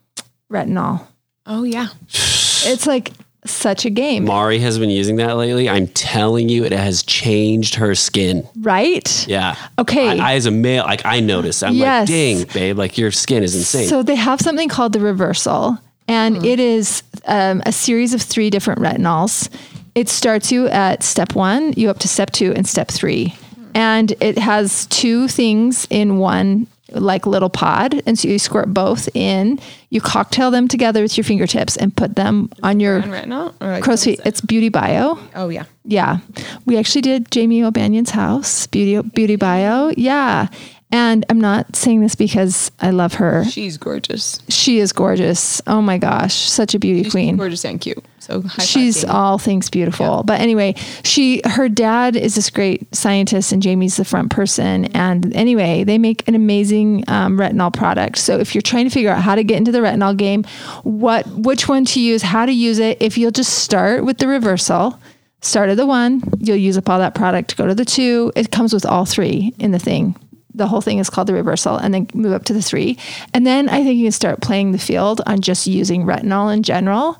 retinol. 0.51 1.07
Oh 1.47 1.65
yeah. 1.65 1.89
It's 2.61 2.89
like 2.89 3.13
such 3.47 3.85
a 3.87 3.91
game, 3.91 4.25
Mari 4.25 4.59
has 4.59 4.81
been 4.81 4.91
using 4.91 5.15
that 5.17 5.37
lately. 5.37 5.69
I'm 5.69 5.87
telling 5.87 6.49
you, 6.49 6.65
it 6.65 6.73
has 6.73 7.05
changed 7.05 7.77
her 7.77 7.95
skin. 7.95 8.47
right? 8.61 9.27
Yeah. 9.29 9.55
Okay. 9.79 10.19
I, 10.21 10.33
I 10.33 10.35
as 10.35 10.47
a 10.47 10.51
male, 10.51 10.83
like 10.85 11.07
I 11.07 11.21
noticed. 11.21 11.63
I'm 11.63 11.75
Yes. 11.75 12.01
like, 12.01 12.09
dang, 12.09 12.45
babe, 12.53 12.77
like 12.77 12.99
your 12.99 13.13
skin 13.13 13.45
is 13.45 13.55
insane. 13.55 13.87
So 13.89 14.03
they 14.03 14.17
have 14.17 14.41
something 14.41 14.69
called 14.69 14.93
the 14.93 14.99
reversal, 15.01 15.79
and 16.09 16.45
it 16.45 16.59
is 16.59 17.03
um, 17.27 17.63
a 17.67 17.73
series 17.73 18.15
of 18.15 18.23
three 18.23 18.51
different 18.51 18.81
retinols. 18.81 19.49
It 19.95 20.09
starts 20.09 20.51
you 20.53 20.69
at 20.69 21.03
step 21.03 21.35
one, 21.35 21.73
you 21.75 21.91
up 21.91 21.99
to 22.01 22.09
step 22.09 22.31
two, 22.31 22.53
and 22.55 22.67
step 22.67 22.89
three, 22.89 23.35
and 23.75 24.13
it 24.21 24.39
has 24.39 24.87
two 24.87 25.29
things 25.29 25.87
in 25.91 26.19
one 26.19 26.67
like 26.93 27.27
little 27.27 27.51
pod, 27.51 28.03
and 28.07 28.19
so 28.19 28.29
you 28.29 28.39
squirt 28.39 28.73
both 28.73 29.09
in. 29.15 29.59
You 29.91 30.01
cocktail 30.01 30.51
them 30.51 30.69
together 30.69 31.03
with 31.03 31.17
your 31.17 31.25
fingertips 31.25 31.77
and 31.77 31.95
put 31.95 32.17
them 32.17 32.51
on 32.63 32.81
your 32.81 33.03
retinol? 33.03 33.55
Or 33.61 33.97
feet. 33.97 34.21
It's 34.25 34.41
Beauty 34.41 34.69
Bio. 34.69 35.19
oh 35.35 35.49
yeah. 35.49 35.65
Yeah. 35.85 36.19
We 36.67 36.77
actually 36.77 37.03
did 37.03 37.31
Jamie 37.31 37.63
O'Banion's 37.63 38.11
house, 38.11 38.67
Beauty 38.67 39.07
Beauty 39.11 39.37
Bio. 39.37 39.93
Yeah. 39.97 40.49
And 40.91 41.27
I'm 41.29 41.41
not 41.41 41.77
saying 41.77 42.01
this 42.01 42.15
because 42.15 42.73
I 42.81 42.91
love 42.91 43.15
her. 43.15 43.45
She's 43.45 43.77
gorgeous. 43.77 44.41
She 44.49 44.79
is 44.79 44.93
gorgeous. 44.93 45.61
Oh 45.67 45.83
my 45.83 45.99
gosh, 45.99 46.35
such 46.35 46.75
a 46.75 46.79
beauty 46.79 47.03
She's 47.05 47.13
queen. 47.13 47.37
gorgeous 47.37 47.65
and 47.67 47.79
cute. 47.79 48.03
So 48.21 48.41
high 48.41 48.63
She's 48.65 49.05
all 49.05 49.37
things 49.39 49.69
beautiful. 49.69 50.23
But 50.23 50.41
anyway, 50.41 50.75
she 51.05 51.43
her 51.45 51.69
dad 51.69 52.17
is 52.17 52.35
this 52.37 52.49
great 52.49 52.95
scientist 52.95 53.53
and 53.53 53.63
Jamie's 53.63 53.99
the 53.99 54.05
front 54.05 54.31
person. 54.31 54.87
And 54.87 55.35
anyway, 55.37 55.85
they 55.85 55.99
make 55.99 56.27
an 56.27 56.35
amazing 56.35 57.05
um, 57.07 57.39
retinol 57.39 57.73
product. 57.73 58.17
So 58.17 58.39
if 58.39 58.55
you're 58.55 58.63
trying 58.63 58.85
to 58.85 58.91
figure 58.91 59.11
out 59.11 59.21
how 59.21 59.35
to 59.35 59.45
get 59.45 59.59
into 59.59 59.73
the 59.73 59.81
retinol 59.81 60.17
game, 60.17 60.45
what 60.85 61.27
which 61.27 61.69
one 61.69 61.85
to 61.87 62.01
use, 62.01 62.23
how 62.23 62.47
to 62.47 62.53
use 62.53 62.79
it, 62.79 62.97
if 63.03 63.19
you'll 63.19 63.31
just 63.31 63.59
start 63.59 64.07
with 64.07 64.19
the 64.19 64.27
reversal, 64.27 64.99
start 65.43 65.69
at 65.69 65.77
the 65.77 65.87
one, 65.87 66.23
you'll 66.39 66.57
use 66.57 66.79
up 66.79 66.89
all 66.89 66.99
that 66.99 67.15
product, 67.15 67.59
go 67.59 67.67
to 67.67 67.75
the 67.75 67.85
two. 67.85 68.33
It 68.35 68.51
comes 68.51 68.73
with 68.73 68.87
all 68.87 69.05
three 69.05 69.53
in 69.59 69.73
the 69.73 69.79
thing. 69.79 70.17
The 70.59 70.67
whole 70.67 70.81
thing 70.81 70.99
is 70.99 71.09
called 71.09 71.29
the 71.29 71.35
reversal, 71.35 71.77
and 71.77 71.95
then 71.95 72.09
move 72.15 72.33
up 72.33 72.45
to 72.45 72.53
the 72.53 72.63
three. 72.63 72.99
And 73.33 73.47
then 73.47 73.69
I 73.69 73.83
think 73.83 73.97
you 73.97 74.05
can 74.05 74.13
start 74.13 74.41
playing 74.43 74.73
the 74.73 74.79
field 74.79 75.21
on 75.27 75.41
just 75.41 75.67
using 75.67 76.05
retinol 76.05 76.53
in 76.53 76.63
general. 76.63 77.19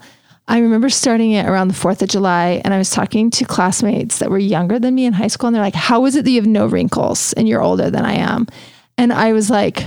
I 0.49 0.61
remember 0.61 0.89
starting 0.89 1.33
it 1.33 1.47
around 1.47 1.69
the 1.69 1.75
4th 1.75 2.01
of 2.01 2.09
July, 2.09 2.63
and 2.65 2.73
I 2.73 2.79
was 2.79 2.91
talking 2.91 3.31
to 3.31 3.45
classmates 3.45 4.19
that 4.19 4.31
were 4.31 4.39
younger 4.39 4.79
than 4.79 4.95
me 4.95 5.05
in 5.05 5.13
high 5.13 5.27
school, 5.29 5.47
and 5.47 5.55
they're 5.55 5.63
like, 5.63 5.75
How 5.75 6.05
is 6.07 6.17
it 6.17 6.25
that 6.25 6.31
you 6.31 6.41
have 6.41 6.47
no 6.47 6.67
wrinkles 6.67 7.33
and 7.35 7.49
you're 7.49 7.63
older 7.63 7.91
than 7.91 8.05
I 8.05 8.15
am? 8.15 8.47
And 8.97 9.13
I 9.13 9.33
was 9.33 9.51
like, 9.51 9.85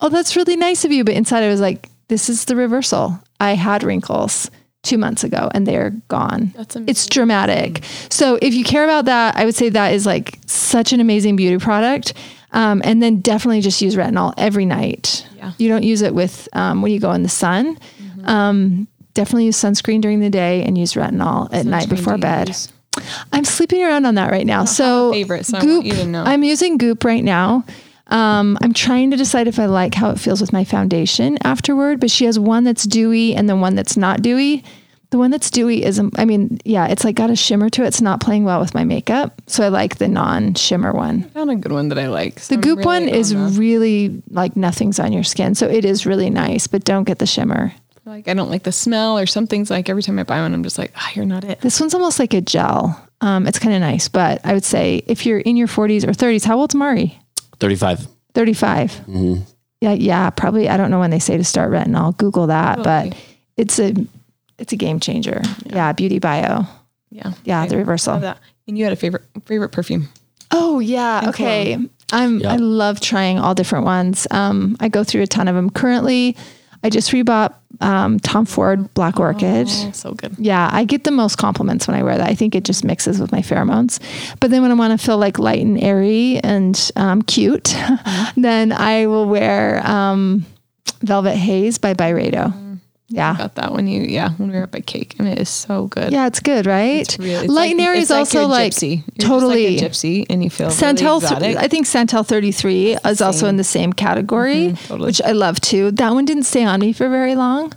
Oh, 0.00 0.08
that's 0.08 0.34
really 0.34 0.56
nice 0.56 0.84
of 0.84 0.90
you. 0.90 1.04
But 1.04 1.14
inside, 1.14 1.44
I 1.44 1.48
was 1.48 1.60
like, 1.60 1.88
This 2.08 2.28
is 2.28 2.46
the 2.46 2.56
reversal. 2.56 3.20
I 3.38 3.54
had 3.54 3.82
wrinkles 3.82 4.50
two 4.82 4.98
months 4.98 5.24
ago, 5.24 5.50
and 5.54 5.66
they're 5.66 5.90
gone. 6.08 6.52
That's 6.56 6.74
amazing. 6.76 6.90
It's 6.90 7.06
dramatic. 7.06 7.84
So 8.10 8.38
if 8.42 8.54
you 8.54 8.64
care 8.64 8.84
about 8.84 9.04
that, 9.04 9.36
I 9.36 9.44
would 9.44 9.54
say 9.54 9.68
that 9.68 9.92
is 9.92 10.06
like 10.06 10.38
such 10.46 10.92
an 10.92 11.00
amazing 11.00 11.36
beauty 11.36 11.62
product. 11.62 12.14
Um, 12.52 12.82
and 12.84 13.02
then 13.02 13.20
definitely 13.20 13.60
just 13.62 13.80
use 13.80 13.96
retinol 13.96 14.34
every 14.36 14.66
night. 14.66 15.26
Yeah. 15.36 15.52
You 15.58 15.68
don't 15.68 15.82
use 15.82 16.02
it 16.02 16.14
with 16.14 16.48
um, 16.52 16.82
when 16.82 16.92
you 16.92 17.00
go 17.00 17.12
in 17.12 17.22
the 17.22 17.28
sun. 17.28 17.78
Um, 18.24 18.86
definitely 19.14 19.46
use 19.46 19.56
sunscreen 19.56 20.00
during 20.00 20.20
the 20.20 20.30
day 20.30 20.62
and 20.62 20.78
use 20.78 20.94
retinol 20.94 21.48
at 21.52 21.66
night 21.66 21.88
before 21.88 22.18
bed. 22.18 22.48
use? 22.48 22.72
I'm 23.32 23.44
sleeping 23.44 23.82
around 23.82 24.06
on 24.06 24.14
that 24.16 24.30
right 24.30 24.46
now. 24.46 24.64
So 24.64 25.12
favorite, 25.12 25.46
so 25.46 25.60
Goop, 25.60 25.84
you 25.84 25.94
to 25.94 26.06
know. 26.06 26.24
I'm 26.24 26.44
using 26.44 26.76
Goop 26.76 27.04
right 27.04 27.24
now. 27.24 27.64
Um, 28.08 28.58
I'm 28.60 28.74
trying 28.74 29.10
to 29.12 29.16
decide 29.16 29.48
if 29.48 29.58
I 29.58 29.66
like 29.66 29.94
how 29.94 30.10
it 30.10 30.20
feels 30.20 30.40
with 30.40 30.52
my 30.52 30.64
foundation 30.64 31.38
afterward, 31.42 32.00
but 32.00 32.10
she 32.10 32.26
has 32.26 32.38
one 32.38 32.64
that's 32.64 32.84
dewy 32.84 33.34
and 33.34 33.48
then 33.48 33.60
one 33.60 33.74
that's 33.74 33.96
not 33.96 34.20
dewy. 34.20 34.64
The 35.12 35.18
one 35.18 35.30
that's 35.30 35.50
dewy 35.50 35.84
isn't, 35.84 36.18
I 36.18 36.24
mean, 36.24 36.58
yeah, 36.64 36.86
it's 36.88 37.04
like 37.04 37.16
got 37.16 37.28
a 37.28 37.36
shimmer 37.36 37.68
to 37.70 37.84
it. 37.84 37.86
It's 37.88 38.00
not 38.00 38.20
playing 38.22 38.44
well 38.44 38.60
with 38.60 38.72
my 38.72 38.82
makeup. 38.84 39.42
So 39.46 39.62
I 39.62 39.68
like 39.68 39.98
the 39.98 40.08
non 40.08 40.54
shimmer 40.54 40.90
one. 40.92 41.24
found 41.30 41.50
a 41.50 41.54
good 41.54 41.70
one 41.70 41.90
that 41.90 41.98
I 41.98 42.08
like. 42.08 42.38
So 42.40 42.48
The 42.48 42.54
I'm 42.54 42.60
Goop 42.62 42.78
really 42.78 42.86
one 42.86 43.08
is 43.10 43.30
the- 43.30 43.38
really 43.60 44.22
like 44.30 44.56
nothing's 44.56 44.98
on 44.98 45.12
your 45.12 45.22
skin. 45.22 45.54
So 45.54 45.68
it 45.68 45.84
is 45.84 46.06
really 46.06 46.30
nice, 46.30 46.66
but 46.66 46.84
don't 46.84 47.04
get 47.04 47.18
the 47.18 47.26
shimmer. 47.26 47.72
like 48.06 48.26
I 48.26 48.32
don't 48.34 48.50
like 48.50 48.62
the 48.62 48.72
smell 48.72 49.18
or 49.18 49.26
something's 49.26 49.70
like 49.70 49.90
every 49.90 50.02
time 50.02 50.18
I 50.18 50.22
buy 50.22 50.40
one, 50.40 50.54
I'm 50.54 50.62
just 50.64 50.78
like, 50.78 50.92
ah, 50.96 51.10
you're 51.14 51.26
not 51.26 51.44
it. 51.44 51.60
This 51.60 51.78
one's 51.78 51.94
almost 51.94 52.18
like 52.18 52.32
a 52.34 52.40
gel. 52.40 52.98
Um, 53.20 53.46
it's 53.46 53.58
kind 53.58 53.74
of 53.74 53.80
nice, 53.82 54.08
but 54.08 54.40
I 54.44 54.54
would 54.54 54.64
say 54.64 55.02
if 55.06 55.24
you're 55.26 55.38
in 55.40 55.56
your 55.56 55.68
40s 55.68 56.04
or 56.04 56.12
30s, 56.12 56.44
how 56.44 56.58
old's 56.58 56.74
Mari? 56.74 57.20
35. 57.60 58.08
35. 58.34 59.00
Yeah, 59.82 59.92
yeah, 59.92 60.30
probably. 60.30 60.68
I 60.70 60.76
don't 60.78 60.90
know 60.90 60.98
when 61.00 61.10
they 61.10 61.18
say 61.18 61.36
to 61.36 61.44
start 61.44 61.70
retinol. 61.70 62.16
Google 62.16 62.46
that, 62.46 62.82
but 62.82 63.14
it's 63.58 63.78
a 63.78 63.94
it's 64.62 64.72
a 64.72 64.76
game 64.76 65.00
changer. 65.00 65.42
Yeah, 65.66 65.92
Beauty 65.92 66.18
Bio. 66.18 66.62
Yeah. 67.10 67.32
Yeah, 67.44 67.66
the 67.66 67.76
reversal. 67.76 68.18
Love. 68.18 68.38
And 68.66 68.78
you 68.78 68.84
had 68.84 68.92
a 68.92 68.96
favorite 68.96 69.24
favorite 69.44 69.70
perfume. 69.70 70.08
Oh 70.50 70.78
yeah, 70.78 71.28
okay. 71.28 71.76
I'm 72.12 72.38
Yeah. 72.38 72.52
I 72.52 72.56
love 72.56 73.00
trying 73.00 73.38
all 73.38 73.54
different 73.54 73.84
ones. 73.84 74.26
Um, 74.30 74.76
I 74.80 74.88
go 74.88 75.02
through 75.02 75.22
a 75.22 75.26
ton 75.26 75.48
of 75.48 75.54
them. 75.54 75.68
Currently, 75.68 76.36
I 76.84 76.90
just 76.90 77.10
rebought 77.10 77.54
um, 77.80 78.20
Tom 78.20 78.44
Ford 78.46 78.92
Black 78.94 79.18
Orchid. 79.18 79.66
Oh, 79.68 79.90
so 79.92 80.12
good. 80.12 80.36
Yeah, 80.38 80.68
I 80.72 80.84
get 80.84 81.04
the 81.04 81.10
most 81.10 81.36
compliments 81.38 81.88
when 81.88 81.96
I 81.96 82.02
wear 82.02 82.16
that. 82.18 82.28
I 82.28 82.34
think 82.34 82.54
it 82.54 82.64
just 82.64 82.84
mixes 82.84 83.18
with 83.20 83.32
my 83.32 83.40
pheromones. 83.40 83.98
But 84.40 84.50
then 84.50 84.62
when 84.62 84.70
I 84.70 84.74
want 84.74 84.98
to 84.98 85.04
feel 85.04 85.18
like 85.18 85.38
light 85.38 85.60
and 85.60 85.82
airy 85.82 86.38
and 86.44 86.90
um, 86.96 87.22
cute, 87.22 87.74
then 88.36 88.72
I 88.72 89.06
will 89.06 89.26
wear 89.26 89.84
um, 89.86 90.44
Velvet 91.00 91.34
Haze 91.36 91.78
by 91.78 91.94
Byredo. 91.94 92.71
Yeah. 93.08 93.36
Got 93.36 93.56
that 93.56 93.72
when 93.72 93.86
you 93.88 94.02
yeah 94.02 94.30
when 94.38 94.50
we 94.50 94.56
were 94.56 94.62
up 94.64 94.74
at 94.74 94.86
Cake 94.86 95.16
and 95.18 95.28
it 95.28 95.38
is 95.38 95.48
so 95.50 95.86
good. 95.88 96.12
Yeah, 96.12 96.26
it's 96.26 96.40
good, 96.40 96.64
right? 96.64 97.00
It's 97.02 97.18
really, 97.18 97.44
it's 97.44 97.52
light 97.52 97.76
like- 97.76 97.96
it's 97.98 98.04
is 98.04 98.10
also 98.10 98.38
you're 98.38 98.48
a 98.48 98.50
like 98.50 98.72
gypsy. 98.72 99.04
You're 99.18 99.28
totally 99.28 99.76
like 99.76 99.84
gypsy 99.90 100.24
and 100.30 100.42
you 100.42 100.48
feel 100.48 100.70
Santal, 100.70 101.20
really. 101.20 101.56
I 101.58 101.68
think 101.68 101.86
Santal 101.86 102.22
33 102.22 102.96
is 103.04 103.20
also 103.20 103.48
in 103.48 103.56
the 103.56 103.64
same 103.64 103.92
category, 103.92 104.68
Mm-hmm, 104.68 104.86
totally. 104.86 105.06
which 105.06 105.20
I 105.22 105.32
love 105.32 105.60
too. 105.60 105.90
That 105.90 106.12
one 106.14 106.24
didn't 106.24 106.44
stay 106.44 106.64
on 106.64 106.80
me 106.80 106.92
for 106.94 107.08
very 107.10 107.34
long, 107.34 107.74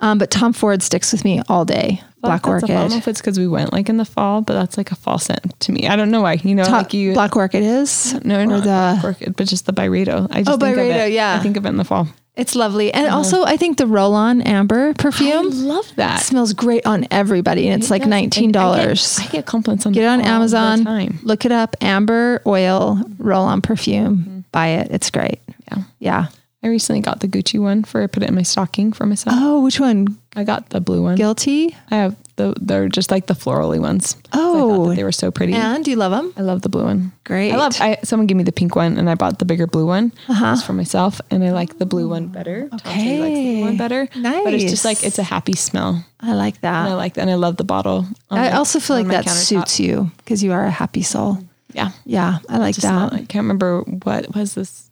um, 0.00 0.18
but 0.18 0.30
Tom 0.30 0.52
Ford 0.52 0.82
sticks 0.82 1.12
with 1.12 1.24
me 1.24 1.40
all 1.48 1.64
day. 1.64 2.02
Black 2.20 2.42
That's 2.42 2.64
I 2.64 2.66
don't 2.68 2.90
know 2.90 2.96
if 2.96 3.06
it's 3.08 3.20
because 3.20 3.38
we 3.38 3.46
went 3.46 3.72
like 3.74 3.88
in 3.90 3.98
the 3.98 4.04
fall, 4.06 4.40
but 4.40 4.54
that's 4.54 4.78
like 4.78 4.90
a 4.90 4.94
fall 4.96 5.18
scent 5.18 5.58
to 5.60 5.72
me. 5.72 5.86
I 5.88 5.94
don't 5.94 6.10
know 6.10 6.22
why. 6.22 6.34
You 6.42 6.54
know, 6.54 6.64
Ta- 6.64 6.78
like 6.78 6.94
you 6.94 7.12
Black 7.12 7.36
Orchid 7.36 7.62
is 7.62 8.14
no, 8.24 8.42
not 8.46 8.56
the 8.60 8.62
Black 8.64 9.04
Orchid, 9.04 9.36
but 9.36 9.46
just 9.46 9.66
the 9.66 9.72
Byredo. 9.74 10.26
I 10.30 10.38
just 10.42 10.48
Oh, 10.50 10.56
think 10.56 10.76
of 10.78 10.82
Byredo, 10.84 11.06
it- 11.08 11.12
yeah. 11.12 11.36
I 11.38 11.42
think 11.42 11.56
of 11.58 11.64
it 11.66 11.68
in 11.70 11.76
the 11.76 11.84
fall. 11.84 12.08
It's 12.36 12.56
lovely. 12.56 12.92
And 12.92 13.06
uh-huh. 13.06 13.16
also, 13.16 13.44
I 13.44 13.56
think 13.56 13.78
the 13.78 13.86
roll 13.86 14.14
on 14.14 14.42
amber 14.42 14.92
perfume 14.94 15.46
I 15.46 15.54
love 15.54 15.92
that. 15.96 16.20
smells 16.22 16.52
great 16.52 16.84
on 16.84 17.06
everybody. 17.10 17.68
And 17.68 17.80
it's 17.80 17.90
like 17.90 18.02
It 18.02 18.10
does. 18.10 18.22
$19. 18.52 18.56
I 18.56 19.22
get, 19.22 19.28
I 19.28 19.32
get 19.32 19.46
compliments 19.46 19.86
on 19.86 19.92
Get 19.92 20.02
it 20.02 20.06
on 20.08 20.20
Amazon. 20.20 20.84
time. 20.84 21.20
Look 21.22 21.44
it 21.44 21.52
up. 21.52 21.76
Amber 21.80 22.42
oil 22.44 23.00
roll 23.18 23.44
on 23.44 23.62
perfume. 23.62 24.18
Mm-hmm. 24.18 24.40
Buy 24.50 24.68
it. 24.68 24.88
It's 24.90 25.10
great. 25.10 25.40
Yeah. 25.70 25.82
Yeah. 26.00 26.26
I 26.64 26.68
recently 26.68 27.02
got 27.02 27.20
the 27.20 27.28
Gucci 27.28 27.60
one 27.60 27.84
for 27.84 28.02
I 28.02 28.06
put 28.06 28.22
it 28.22 28.28
in 28.30 28.34
my 28.34 28.42
stocking 28.42 28.92
for 28.92 29.04
myself. 29.06 29.36
Oh, 29.38 29.62
which 29.62 29.78
one? 29.78 30.18
I 30.34 30.44
got 30.44 30.70
the 30.70 30.80
blue 30.80 31.02
one. 31.02 31.14
Guilty? 31.14 31.76
I 31.90 31.96
have 31.96 32.16
the 32.36 32.54
they're 32.60 32.88
just 32.88 33.10
like 33.10 33.26
the 33.26 33.34
florally 33.34 33.78
ones. 33.80 34.16
Oh. 34.32 34.76
thought 34.84 34.88
that 34.90 34.96
they 34.96 35.04
were 35.04 35.12
so 35.12 35.30
pretty. 35.30 35.52
And 35.54 35.84
do 35.84 35.90
you 35.90 35.96
love 35.96 36.10
them? 36.12 36.32
I 36.36 36.42
love 36.42 36.62
the 36.62 36.68
blue 36.68 36.84
one. 36.84 37.12
Great. 37.24 37.52
I 37.52 37.56
love. 37.56 37.74
I 37.80 37.98
someone 38.02 38.26
gave 38.26 38.36
me 38.36 38.42
the 38.44 38.52
pink 38.52 38.74
one, 38.76 38.98
and 38.98 39.08
I 39.08 39.14
bought 39.14 39.38
the 39.38 39.44
bigger 39.44 39.66
blue 39.66 39.86
one 39.86 40.12
Uh-huh. 40.28 40.56
for 40.60 40.72
myself. 40.72 41.20
And 41.30 41.44
I 41.44 41.52
like 41.52 41.78
the 41.78 41.86
blue 41.86 42.08
one 42.08 42.26
better. 42.28 42.68
Shea 42.84 43.20
likes 43.20 43.34
the 43.38 43.52
blue 43.54 43.60
one 43.60 43.68
Okay. 43.68 43.76
better. 43.78 44.08
But 44.44 44.54
it's 44.54 44.64
just 44.70 44.84
like 44.84 45.02
it's 45.04 45.18
a 45.18 45.22
happy 45.22 45.54
smell. 45.54 46.04
I 46.20 46.34
like 46.34 46.60
that. 46.62 46.84
And 46.86 46.92
I 46.92 46.96
like 46.96 47.14
that. 47.14 47.22
And 47.22 47.30
I 47.30 47.34
love 47.36 47.56
the 47.56 47.64
bottle. 47.64 48.06
I 48.30 48.36
my- 48.36 48.52
also 48.52 48.80
feel 48.80 48.96
like 48.96 49.08
that 49.08 49.28
suits 49.28 49.78
you 49.78 50.10
because 50.18 50.42
you 50.42 50.52
are 50.52 50.64
a 50.64 50.70
happy 50.70 51.02
soul. 51.02 51.38
Yeah. 51.72 51.90
Yeah, 52.04 52.38
I 52.48 52.58
like 52.58 52.74
Just 52.74 52.86
smell- 52.86 53.10
that. 53.10 53.14
I 53.14 53.18
can't 53.26 53.42
remember 53.44 53.80
what 53.82 54.34
was 54.34 54.54
this 54.54 54.90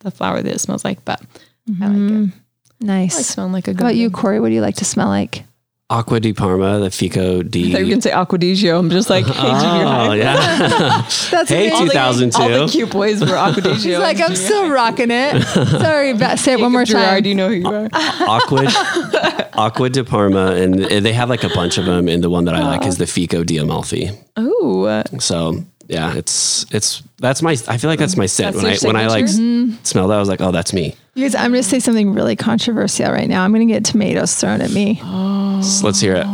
the 0.00 0.10
flower 0.10 0.42
that 0.42 0.52
it 0.54 0.60
smells 0.60 0.84
like, 0.84 1.04
but 1.04 1.20
I 1.80 1.86
like 1.88 1.96
it. 1.96 2.00
Mm, 2.00 2.28
I 2.28 2.84
like 2.84 3.10
nice. 3.10 3.26
smelling 3.26 3.52
like 3.52 3.66
a 3.66 3.72
How 3.72 3.76
good. 3.76 3.80
about 3.82 3.96
you, 3.96 4.10
Corey? 4.10 4.40
What 4.40 4.48
do 4.48 4.54
you 4.54 4.60
like 4.60 4.76
to 4.76 4.84
smell 4.84 5.08
like? 5.08 5.44
Acqua 5.88 6.18
di 6.18 6.32
Parma, 6.32 6.80
the 6.80 6.90
Fico 6.90 7.42
di. 7.42 7.68
I 7.68 7.72
thought 7.72 7.78
you 7.78 7.84
were 7.84 7.90
gonna 7.90 8.02
say 8.02 8.10
Acqua 8.10 8.38
di 8.38 8.54
Gio. 8.54 8.76
I'm 8.76 8.90
just 8.90 9.08
like, 9.08 9.24
hey, 9.24 9.32
junior 9.32 9.84
Oh, 9.84 9.86
high. 9.86 10.14
yeah. 10.16 10.34
That's 11.30 11.48
Hey, 11.48 11.68
amazing. 11.68 12.30
2002. 12.30 12.42
All 12.42 12.48
the 12.48 12.72
cute 12.72 12.90
boys 12.90 13.20
were 13.20 13.36
Acqua 13.36 13.62
di 13.62 13.70
Gio. 13.70 13.82
He's 13.90 13.98
like, 14.00 14.20
I'm 14.20 14.34
still 14.34 14.68
rocking 14.68 15.12
it. 15.12 15.42
Sorry, 15.44 16.12
ba- 16.14 16.36
say 16.36 16.54
it 16.54 16.60
one 16.60 16.72
more 16.72 16.84
time. 16.84 16.96
Gerard, 17.02 17.22
time. 17.22 17.28
you 17.28 17.34
know 17.36 17.48
who 17.48 17.54
you 17.54 17.66
are. 17.68 17.88
Acqua, 17.92 18.64
Acqua 19.56 19.88
di 19.88 20.02
Parma, 20.02 20.56
and 20.56 20.74
they 20.74 21.12
have 21.12 21.28
like 21.28 21.44
a 21.44 21.50
bunch 21.50 21.78
of 21.78 21.84
them. 21.86 22.08
And 22.08 22.22
the 22.24 22.30
one 22.30 22.46
that 22.46 22.56
I 22.56 22.62
like 22.64 22.84
is 22.84 22.98
the 22.98 23.06
Fico 23.06 23.44
di 23.44 23.58
Amalfi. 23.58 24.10
Oh, 24.36 25.02
So 25.20 25.62
yeah, 25.86 26.16
it's 26.16 26.66
it's 26.72 27.04
that's 27.18 27.42
my. 27.42 27.52
I 27.68 27.78
feel 27.78 27.88
like 27.90 27.98
that's 27.98 28.16
my 28.16 28.26
scent 28.26 28.56
That's 28.56 28.82
when 28.84 28.96
I 28.96 29.02
your 29.04 29.10
when 29.10 29.10
I 29.10 29.14
like 29.14 29.24
Mm-hmm. 29.24 29.82
smell 29.84 30.08
that. 30.08 30.16
I 30.16 30.20
was 30.20 30.28
like, 30.28 30.40
oh, 30.40 30.50
that's 30.52 30.72
me. 30.72 30.94
You 31.14 31.24
guys, 31.24 31.34
I'm 31.34 31.50
going 31.50 31.62
to 31.62 31.68
say 31.68 31.80
something 31.80 32.12
really 32.12 32.36
controversial 32.36 33.10
right 33.10 33.28
now. 33.28 33.42
I'm 33.44 33.52
going 33.52 33.66
to 33.66 33.72
get 33.72 33.84
tomatoes 33.84 34.34
thrown 34.34 34.60
at 34.60 34.70
me. 34.70 34.96
So 35.62 35.86
let's 35.86 36.00
hear 36.00 36.14
it. 36.16 36.26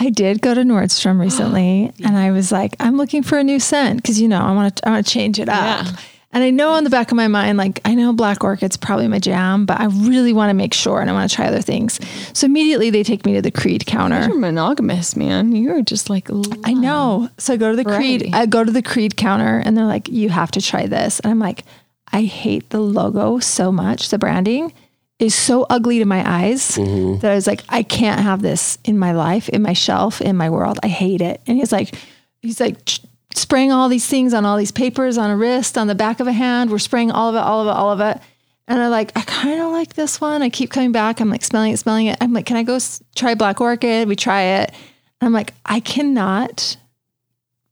I 0.00 0.10
did 0.10 0.40
go 0.42 0.54
to 0.54 0.62
Nordstrom 0.62 1.20
recently, 1.20 1.92
and 2.04 2.16
I 2.16 2.30
was 2.32 2.50
like, 2.52 2.74
I'm 2.80 2.96
looking 2.96 3.22
for 3.22 3.38
a 3.38 3.44
new 3.44 3.58
scent 3.60 4.02
because 4.02 4.20
you 4.20 4.28
know 4.28 4.40
I 4.40 4.52
want 4.54 4.76
to 4.76 4.88
I 4.88 4.92
want 4.92 5.06
to 5.06 5.12
change 5.12 5.38
it 5.38 5.48
up. 5.48 5.86
Yeah. 5.86 5.92
And 6.30 6.44
I 6.44 6.50
know 6.50 6.76
in 6.76 6.84
the 6.84 6.90
back 6.90 7.10
of 7.10 7.16
my 7.16 7.26
mind, 7.26 7.56
like, 7.56 7.80
I 7.86 7.94
know 7.94 8.12
Black 8.12 8.44
Orchid's 8.44 8.76
probably 8.76 9.08
my 9.08 9.18
jam, 9.18 9.64
but 9.64 9.80
I 9.80 9.86
really 9.86 10.34
want 10.34 10.50
to 10.50 10.54
make 10.54 10.74
sure 10.74 11.00
and 11.00 11.08
I 11.08 11.14
want 11.14 11.30
to 11.30 11.34
try 11.34 11.46
other 11.46 11.62
things. 11.62 11.98
So 12.34 12.44
immediately 12.44 12.90
they 12.90 13.02
take 13.02 13.24
me 13.24 13.32
to 13.34 13.42
the 13.42 13.50
Creed 13.50 13.86
counter. 13.86 14.26
You're 14.26 14.36
monogamous, 14.36 15.16
man. 15.16 15.56
You're 15.56 15.80
just 15.80 16.10
like 16.10 16.28
I 16.64 16.74
know. 16.74 17.30
So 17.38 17.54
I 17.54 17.56
go 17.56 17.70
to 17.70 17.76
the 17.76 17.84
Variety. 17.84 18.18
Creed, 18.24 18.34
I 18.34 18.44
go 18.44 18.62
to 18.62 18.70
the 18.70 18.82
Creed 18.82 19.16
counter 19.16 19.62
and 19.64 19.74
they're 19.74 19.86
like, 19.86 20.08
you 20.08 20.28
have 20.28 20.50
to 20.50 20.60
try 20.60 20.86
this. 20.86 21.18
And 21.20 21.30
I'm 21.30 21.38
like, 21.38 21.64
I 22.12 22.22
hate 22.22 22.70
the 22.70 22.80
logo 22.80 23.38
so 23.38 23.72
much. 23.72 24.10
The 24.10 24.18
branding 24.18 24.74
is 25.18 25.34
so 25.34 25.66
ugly 25.68 25.98
to 25.98 26.04
my 26.04 26.22
eyes 26.28 26.76
mm-hmm. 26.76 27.20
that 27.20 27.32
I 27.32 27.34
was 27.34 27.46
like, 27.46 27.62
I 27.68 27.82
can't 27.82 28.20
have 28.20 28.42
this 28.42 28.78
in 28.84 28.98
my 28.98 29.12
life, 29.12 29.48
in 29.48 29.62
my 29.62 29.72
shelf, 29.72 30.20
in 30.20 30.36
my 30.36 30.50
world. 30.50 30.78
I 30.82 30.88
hate 30.88 31.20
it. 31.20 31.40
And 31.46 31.56
he's 31.56 31.72
like, 31.72 31.94
he's 32.40 32.60
like 32.60 32.84
ch- 32.84 33.00
spraying 33.34 33.72
all 33.72 33.88
these 33.88 34.06
things 34.06 34.34
on 34.34 34.44
all 34.44 34.56
these 34.56 34.72
papers 34.72 35.18
on 35.18 35.30
a 35.30 35.36
wrist, 35.36 35.76
on 35.78 35.86
the 35.86 35.94
back 35.94 36.20
of 36.20 36.26
a 36.26 36.32
hand. 36.32 36.70
We're 36.70 36.78
spraying 36.78 37.10
all 37.10 37.28
of 37.30 37.34
it, 37.34 37.38
all 37.38 37.60
of 37.62 37.66
it, 37.68 37.78
all 37.78 37.90
of 37.92 38.00
it. 38.00 38.20
And 38.66 38.80
I'm 38.80 38.90
like, 38.90 39.16
I 39.16 39.22
kind 39.22 39.60
of 39.62 39.72
like 39.72 39.94
this 39.94 40.20
one. 40.20 40.42
I 40.42 40.50
keep 40.50 40.70
coming 40.70 40.92
back. 40.92 41.20
I'm 41.20 41.30
like 41.30 41.44
smelling 41.44 41.72
it, 41.72 41.78
smelling 41.78 42.06
it. 42.06 42.18
I'm 42.20 42.32
like, 42.32 42.44
can 42.46 42.56
I 42.56 42.62
go 42.62 42.74
s- 42.74 43.02
try 43.14 43.34
Black 43.34 43.60
Orchid? 43.60 44.08
We 44.08 44.16
try 44.16 44.42
it. 44.42 44.70
And 45.20 45.26
I'm 45.26 45.32
like, 45.32 45.54
I 45.64 45.80
cannot 45.80 46.76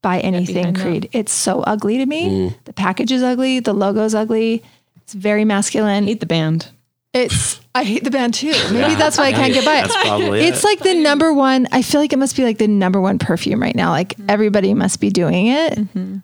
buy 0.03 0.21
anything 0.21 0.55
behind 0.55 0.77
that. 0.77 0.83
Creed. 0.83 1.09
It's 1.13 1.33
so 1.33 1.61
ugly 1.63 1.99
to 1.99 2.07
me. 2.07 2.49
Mm. 2.51 2.55
The 2.65 2.73
package 2.73 3.13
is 3.13 3.23
ugly. 3.23 3.61
The 3.61 3.75
logo's 3.75 4.15
ugly. 4.15 4.63
It's 5.03 5.13
very 5.13 5.45
masculine. 5.45 6.05
hate 6.05 6.21
the 6.21 6.27
band. 6.27 6.69
It's 7.13 7.61
I 7.77 7.85
hate 7.85 8.05
the 8.05 8.11
band 8.11 8.35
too. 8.35 8.53
Maybe 8.73 8.95
that's 8.95 9.19
why 9.19 9.25
I 9.27 9.33
can't 9.33 9.53
get 9.53 9.65
by 9.65 9.79
it. 9.79 9.83
That's 9.89 9.97
probably 10.09 10.41
It's 10.41 10.63
it. 10.63 10.67
like 10.67 10.79
the 10.81 10.95
number 10.95 11.33
one. 11.33 11.67
I 11.73 11.83
feel 11.83 12.01
like 12.01 12.13
it 12.13 12.19
must 12.19 12.37
be 12.37 12.43
like 12.45 12.59
the 12.59 12.69
number 12.69 13.01
one 13.01 13.19
perfume 13.19 13.61
right 13.61 13.75
now. 13.77 13.91
Like 13.91 14.15
everybody 14.29 14.75
must 14.75 15.01
be 15.01 15.11
doing 15.11 15.47
it. 15.49 15.75
Mm-hmm. 15.75 16.17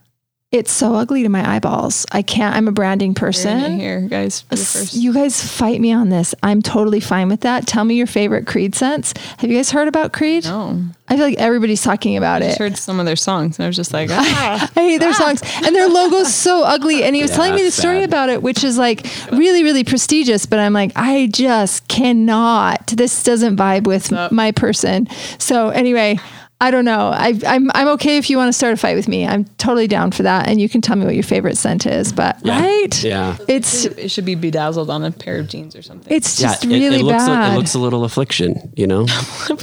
It's 0.52 0.70
so 0.70 0.94
ugly 0.94 1.22
to 1.22 1.30
my 1.30 1.56
eyeballs. 1.56 2.04
I 2.12 2.20
can't. 2.20 2.54
I'm 2.54 2.68
a 2.68 2.72
branding 2.72 3.12
Hearing 3.12 3.16
it 3.16 3.20
person. 3.20 3.80
here, 3.80 4.00
guys. 4.02 4.42
First. 4.42 4.94
You 4.94 5.14
guys 5.14 5.42
fight 5.42 5.80
me 5.80 5.92
on 5.92 6.10
this. 6.10 6.34
I'm 6.42 6.60
totally 6.60 7.00
fine 7.00 7.28
with 7.28 7.40
that. 7.40 7.66
Tell 7.66 7.84
me 7.84 7.94
your 7.94 8.06
favorite 8.06 8.46
Creed 8.46 8.74
scents. 8.74 9.14
Have 9.38 9.50
you 9.50 9.56
guys 9.56 9.70
heard 9.70 9.88
about 9.88 10.12
Creed? 10.12 10.44
no, 10.44 10.82
I 11.08 11.16
feel 11.16 11.24
like 11.24 11.38
everybody's 11.38 11.82
talking 11.82 12.18
about 12.18 12.42
it. 12.42 12.46
I 12.46 12.48
it. 12.50 12.58
heard 12.58 12.76
some 12.76 13.00
of 13.00 13.06
their 13.06 13.16
songs, 13.16 13.58
and 13.58 13.64
I 13.64 13.66
was 13.66 13.76
just 13.76 13.94
like, 13.94 14.10
ah. 14.12 14.70
I 14.76 14.80
hate 14.80 14.98
their 14.98 15.14
songs 15.14 15.40
and 15.64 15.74
their 15.74 15.88
logo's 15.88 16.34
so 16.34 16.64
ugly. 16.64 17.02
And 17.02 17.16
he 17.16 17.22
was 17.22 17.30
telling 17.30 17.54
me 17.54 17.62
the 17.62 17.70
story 17.70 18.00
sad. 18.00 18.08
about 18.10 18.28
it, 18.28 18.42
which 18.42 18.62
is 18.62 18.76
like 18.76 19.06
really, 19.32 19.62
really 19.64 19.84
prestigious. 19.84 20.44
But 20.44 20.58
I'm 20.58 20.74
like, 20.74 20.92
I 20.96 21.28
just 21.32 21.88
cannot. 21.88 22.88
This 22.88 23.22
doesn't 23.22 23.56
vibe 23.56 23.86
with 23.86 24.12
my 24.30 24.52
person. 24.52 25.08
So 25.38 25.70
anyway, 25.70 26.18
I 26.64 26.70
don't 26.70 26.84
know. 26.84 27.08
I, 27.12 27.38
I'm 27.46 27.70
I'm 27.74 27.88
okay 27.96 28.18
if 28.18 28.30
you 28.30 28.36
want 28.36 28.48
to 28.48 28.52
start 28.52 28.72
a 28.72 28.76
fight 28.76 28.94
with 28.94 29.08
me. 29.08 29.26
I'm 29.26 29.44
totally 29.58 29.88
down 29.88 30.12
for 30.12 30.22
that. 30.22 30.46
And 30.48 30.60
you 30.60 30.68
can 30.68 30.80
tell 30.80 30.94
me 30.96 31.04
what 31.04 31.14
your 31.14 31.24
favorite 31.24 31.58
scent 31.58 31.86
is. 31.86 32.12
But 32.12 32.38
right, 32.44 33.02
Yeah. 33.02 33.36
it's 33.48 33.84
it 33.86 34.10
should 34.12 34.24
be 34.24 34.36
bedazzled 34.36 34.88
on 34.88 35.02
a 35.04 35.10
pair 35.10 35.38
of 35.40 35.48
jeans 35.48 35.74
or 35.74 35.82
something. 35.82 36.12
it's 36.14 36.40
Yeah, 36.40 36.48
just 36.50 36.64
it, 36.64 36.68
really 36.68 37.00
it 37.00 37.02
looks 37.04 37.26
bad. 37.26 37.50
A, 37.50 37.54
it 37.54 37.58
looks 37.58 37.74
a 37.74 37.80
little 37.80 38.04
affliction, 38.04 38.72
you 38.76 38.86
know. 38.86 39.06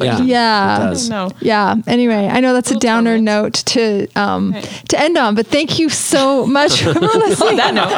yeah, 0.01 0.21
Yeah. 0.23 0.75
it 0.75 0.81
I 0.83 0.89
does. 0.89 1.09
no. 1.09 1.31
Yeah. 1.39 1.75
Anyway, 1.87 2.27
I 2.27 2.41
know 2.41 2.53
that's 2.53 2.69
a 2.69 2.73
Little 2.73 2.87
downer 2.89 3.11
torment. 3.17 3.23
note 3.25 3.53
to 3.73 4.07
um 4.15 4.51
Right. 4.51 4.83
to 4.89 4.99
end 4.99 5.17
on, 5.17 5.35
but 5.35 5.47
thank 5.47 5.79
you 5.79 5.87
so 5.89 6.45
much 6.59 6.81
for 6.83 6.91
listening. 6.91 7.55
that 7.57 7.73
note. 7.73 7.95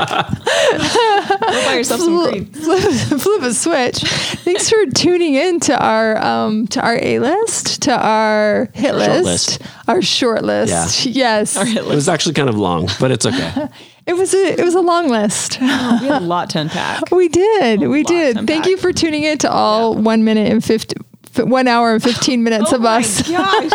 Go 1.52 1.66
buy 1.66 1.74
yourself 1.76 2.02
some 2.02 2.20
flip, 2.30 2.54
flip, 2.64 3.20
flip 3.22 3.42
a 3.42 3.54
switch. 3.54 3.98
Thanks 4.44 4.70
for 4.70 4.86
tuning 4.94 5.34
in 5.36 5.60
to 5.62 5.78
our 5.84 6.18
um, 6.24 6.68
to 6.68 6.82
our 6.82 6.98
A 7.02 7.20
list, 7.20 7.82
to 7.84 7.92
our 7.98 8.70
hit 8.74 8.91
list, 8.96 9.26
list. 9.60 9.62
our 9.88 10.02
short 10.02 10.44
list. 10.44 11.06
Yes, 11.06 11.56
It 11.58 11.86
was 11.86 12.08
actually 12.10 12.34
kind 12.34 12.50
of 12.50 12.56
long, 12.58 12.90
but 13.00 13.12
it's 13.12 13.26
okay. 13.26 13.68
it 14.08 14.14
was 14.14 14.34
a 14.34 14.60
it 14.60 14.64
was 14.64 14.76
a 14.76 14.82
long 14.82 15.08
list. 15.10 15.58
Oh, 15.62 16.00
we 16.02 16.08
had 16.08 16.22
a 16.22 16.26
lot 16.26 16.50
to 16.52 16.60
unpack. 16.62 17.12
we 17.12 17.28
did, 17.28 17.82
we 17.82 18.04
did. 18.04 18.48
Thank 18.48 18.66
you 18.66 18.78
for 18.78 18.92
tuning 18.94 19.24
in 19.24 19.38
to 19.40 19.52
all 19.52 19.96
one 19.96 20.24
minute 20.24 20.52
and 20.52 20.64
fifty. 20.64 20.96
f- 21.36 21.46
One 21.46 21.68
hour 21.68 21.94
and 21.94 22.04
fifteen 22.04 22.44
minutes 22.48 22.72
Oh 22.74 22.76
of 22.78 22.82
my 22.82 22.98
us. 23.00 23.22
gosh, 23.30 23.72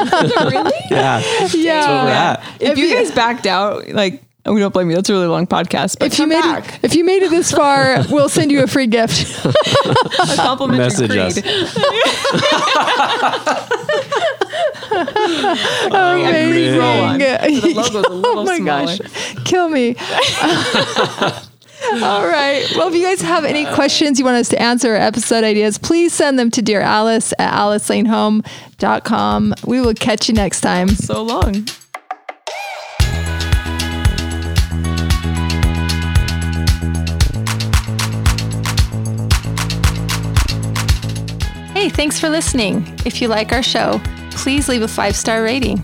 really? 0.53 0.73
Yeah, 0.91 1.21
Yeah. 1.21 1.21
that's 1.21 1.55
where 1.55 2.05
we're 2.05 2.11
at. 2.11 2.43
If, 2.61 2.71
If 2.73 2.79
you 2.79 2.87
you- 2.87 2.95
guys 2.97 3.11
backed 3.13 3.47
out, 3.47 3.89
like 3.89 4.23
we 4.45 4.61
don't 4.61 4.73
blame 4.73 4.89
you. 4.91 4.95
That's 4.97 5.11
a 5.11 5.13
really 5.13 5.27
long 5.27 5.49
podcast. 5.49 5.99
But 5.99 6.13
If 6.13 6.19
you 6.21 6.27
made 6.29 6.41
back, 6.41 6.75
it, 6.77 6.85
if 6.85 6.95
you 6.95 7.05
made 7.05 7.25
it 7.25 7.31
this 7.31 7.51
far, 7.51 8.05
we'll 8.11 8.29
send 8.29 8.53
you 8.53 8.63
a 8.63 8.69
free 8.69 8.87
gift. 8.87 9.45
a 9.45 10.37
complimentary 10.37 11.09
Message 11.09 11.45
us. 11.45 11.75
Oh, 14.99 16.19
Creed. 16.23 16.75
Amazing. 16.75 17.19
The 17.19 17.75
logo's 17.75 17.95
a 17.95 18.01
little 18.11 18.39
oh 18.41 18.45
my 18.45 18.57
smaller. 18.59 18.97
gosh, 18.97 19.45
kill 19.45 19.69
me. 19.69 19.95
All 22.03 22.27
right. 22.27 22.67
Well, 22.77 22.89
if 22.89 22.95
you 22.95 23.03
guys 23.05 23.21
have 23.21 23.45
any 23.45 23.65
questions 23.67 24.19
you 24.19 24.25
want 24.25 24.39
us 24.39 24.49
to 24.49 24.61
answer 24.61 24.95
or 24.95 24.97
episode 24.97 25.45
ideas, 25.45 25.79
please 25.79 26.13
send 26.13 26.37
them 26.39 26.51
to 26.53 26.63
Dear 26.63 26.81
Alice 26.81 27.33
at 27.39 27.53
alicelanehome.com. 27.53 29.55
We 29.67 29.81
will 29.81 29.95
catch 29.95 30.29
you 30.29 30.35
next 30.35 30.63
time. 30.63 30.89
So 30.89 31.23
long. 31.23 31.67
Hey, 41.75 41.91
thanks 41.91 42.19
for 42.19 42.31
listening. 42.31 42.87
If 43.05 43.21
you 43.21 43.29
like 43.29 43.53
our 43.53 43.63
show, 43.63 44.01
please 44.37 44.69
leave 44.69 44.83
a 44.83 44.89
five 44.89 45.17
star 45.17 45.43
rating. 45.43 45.79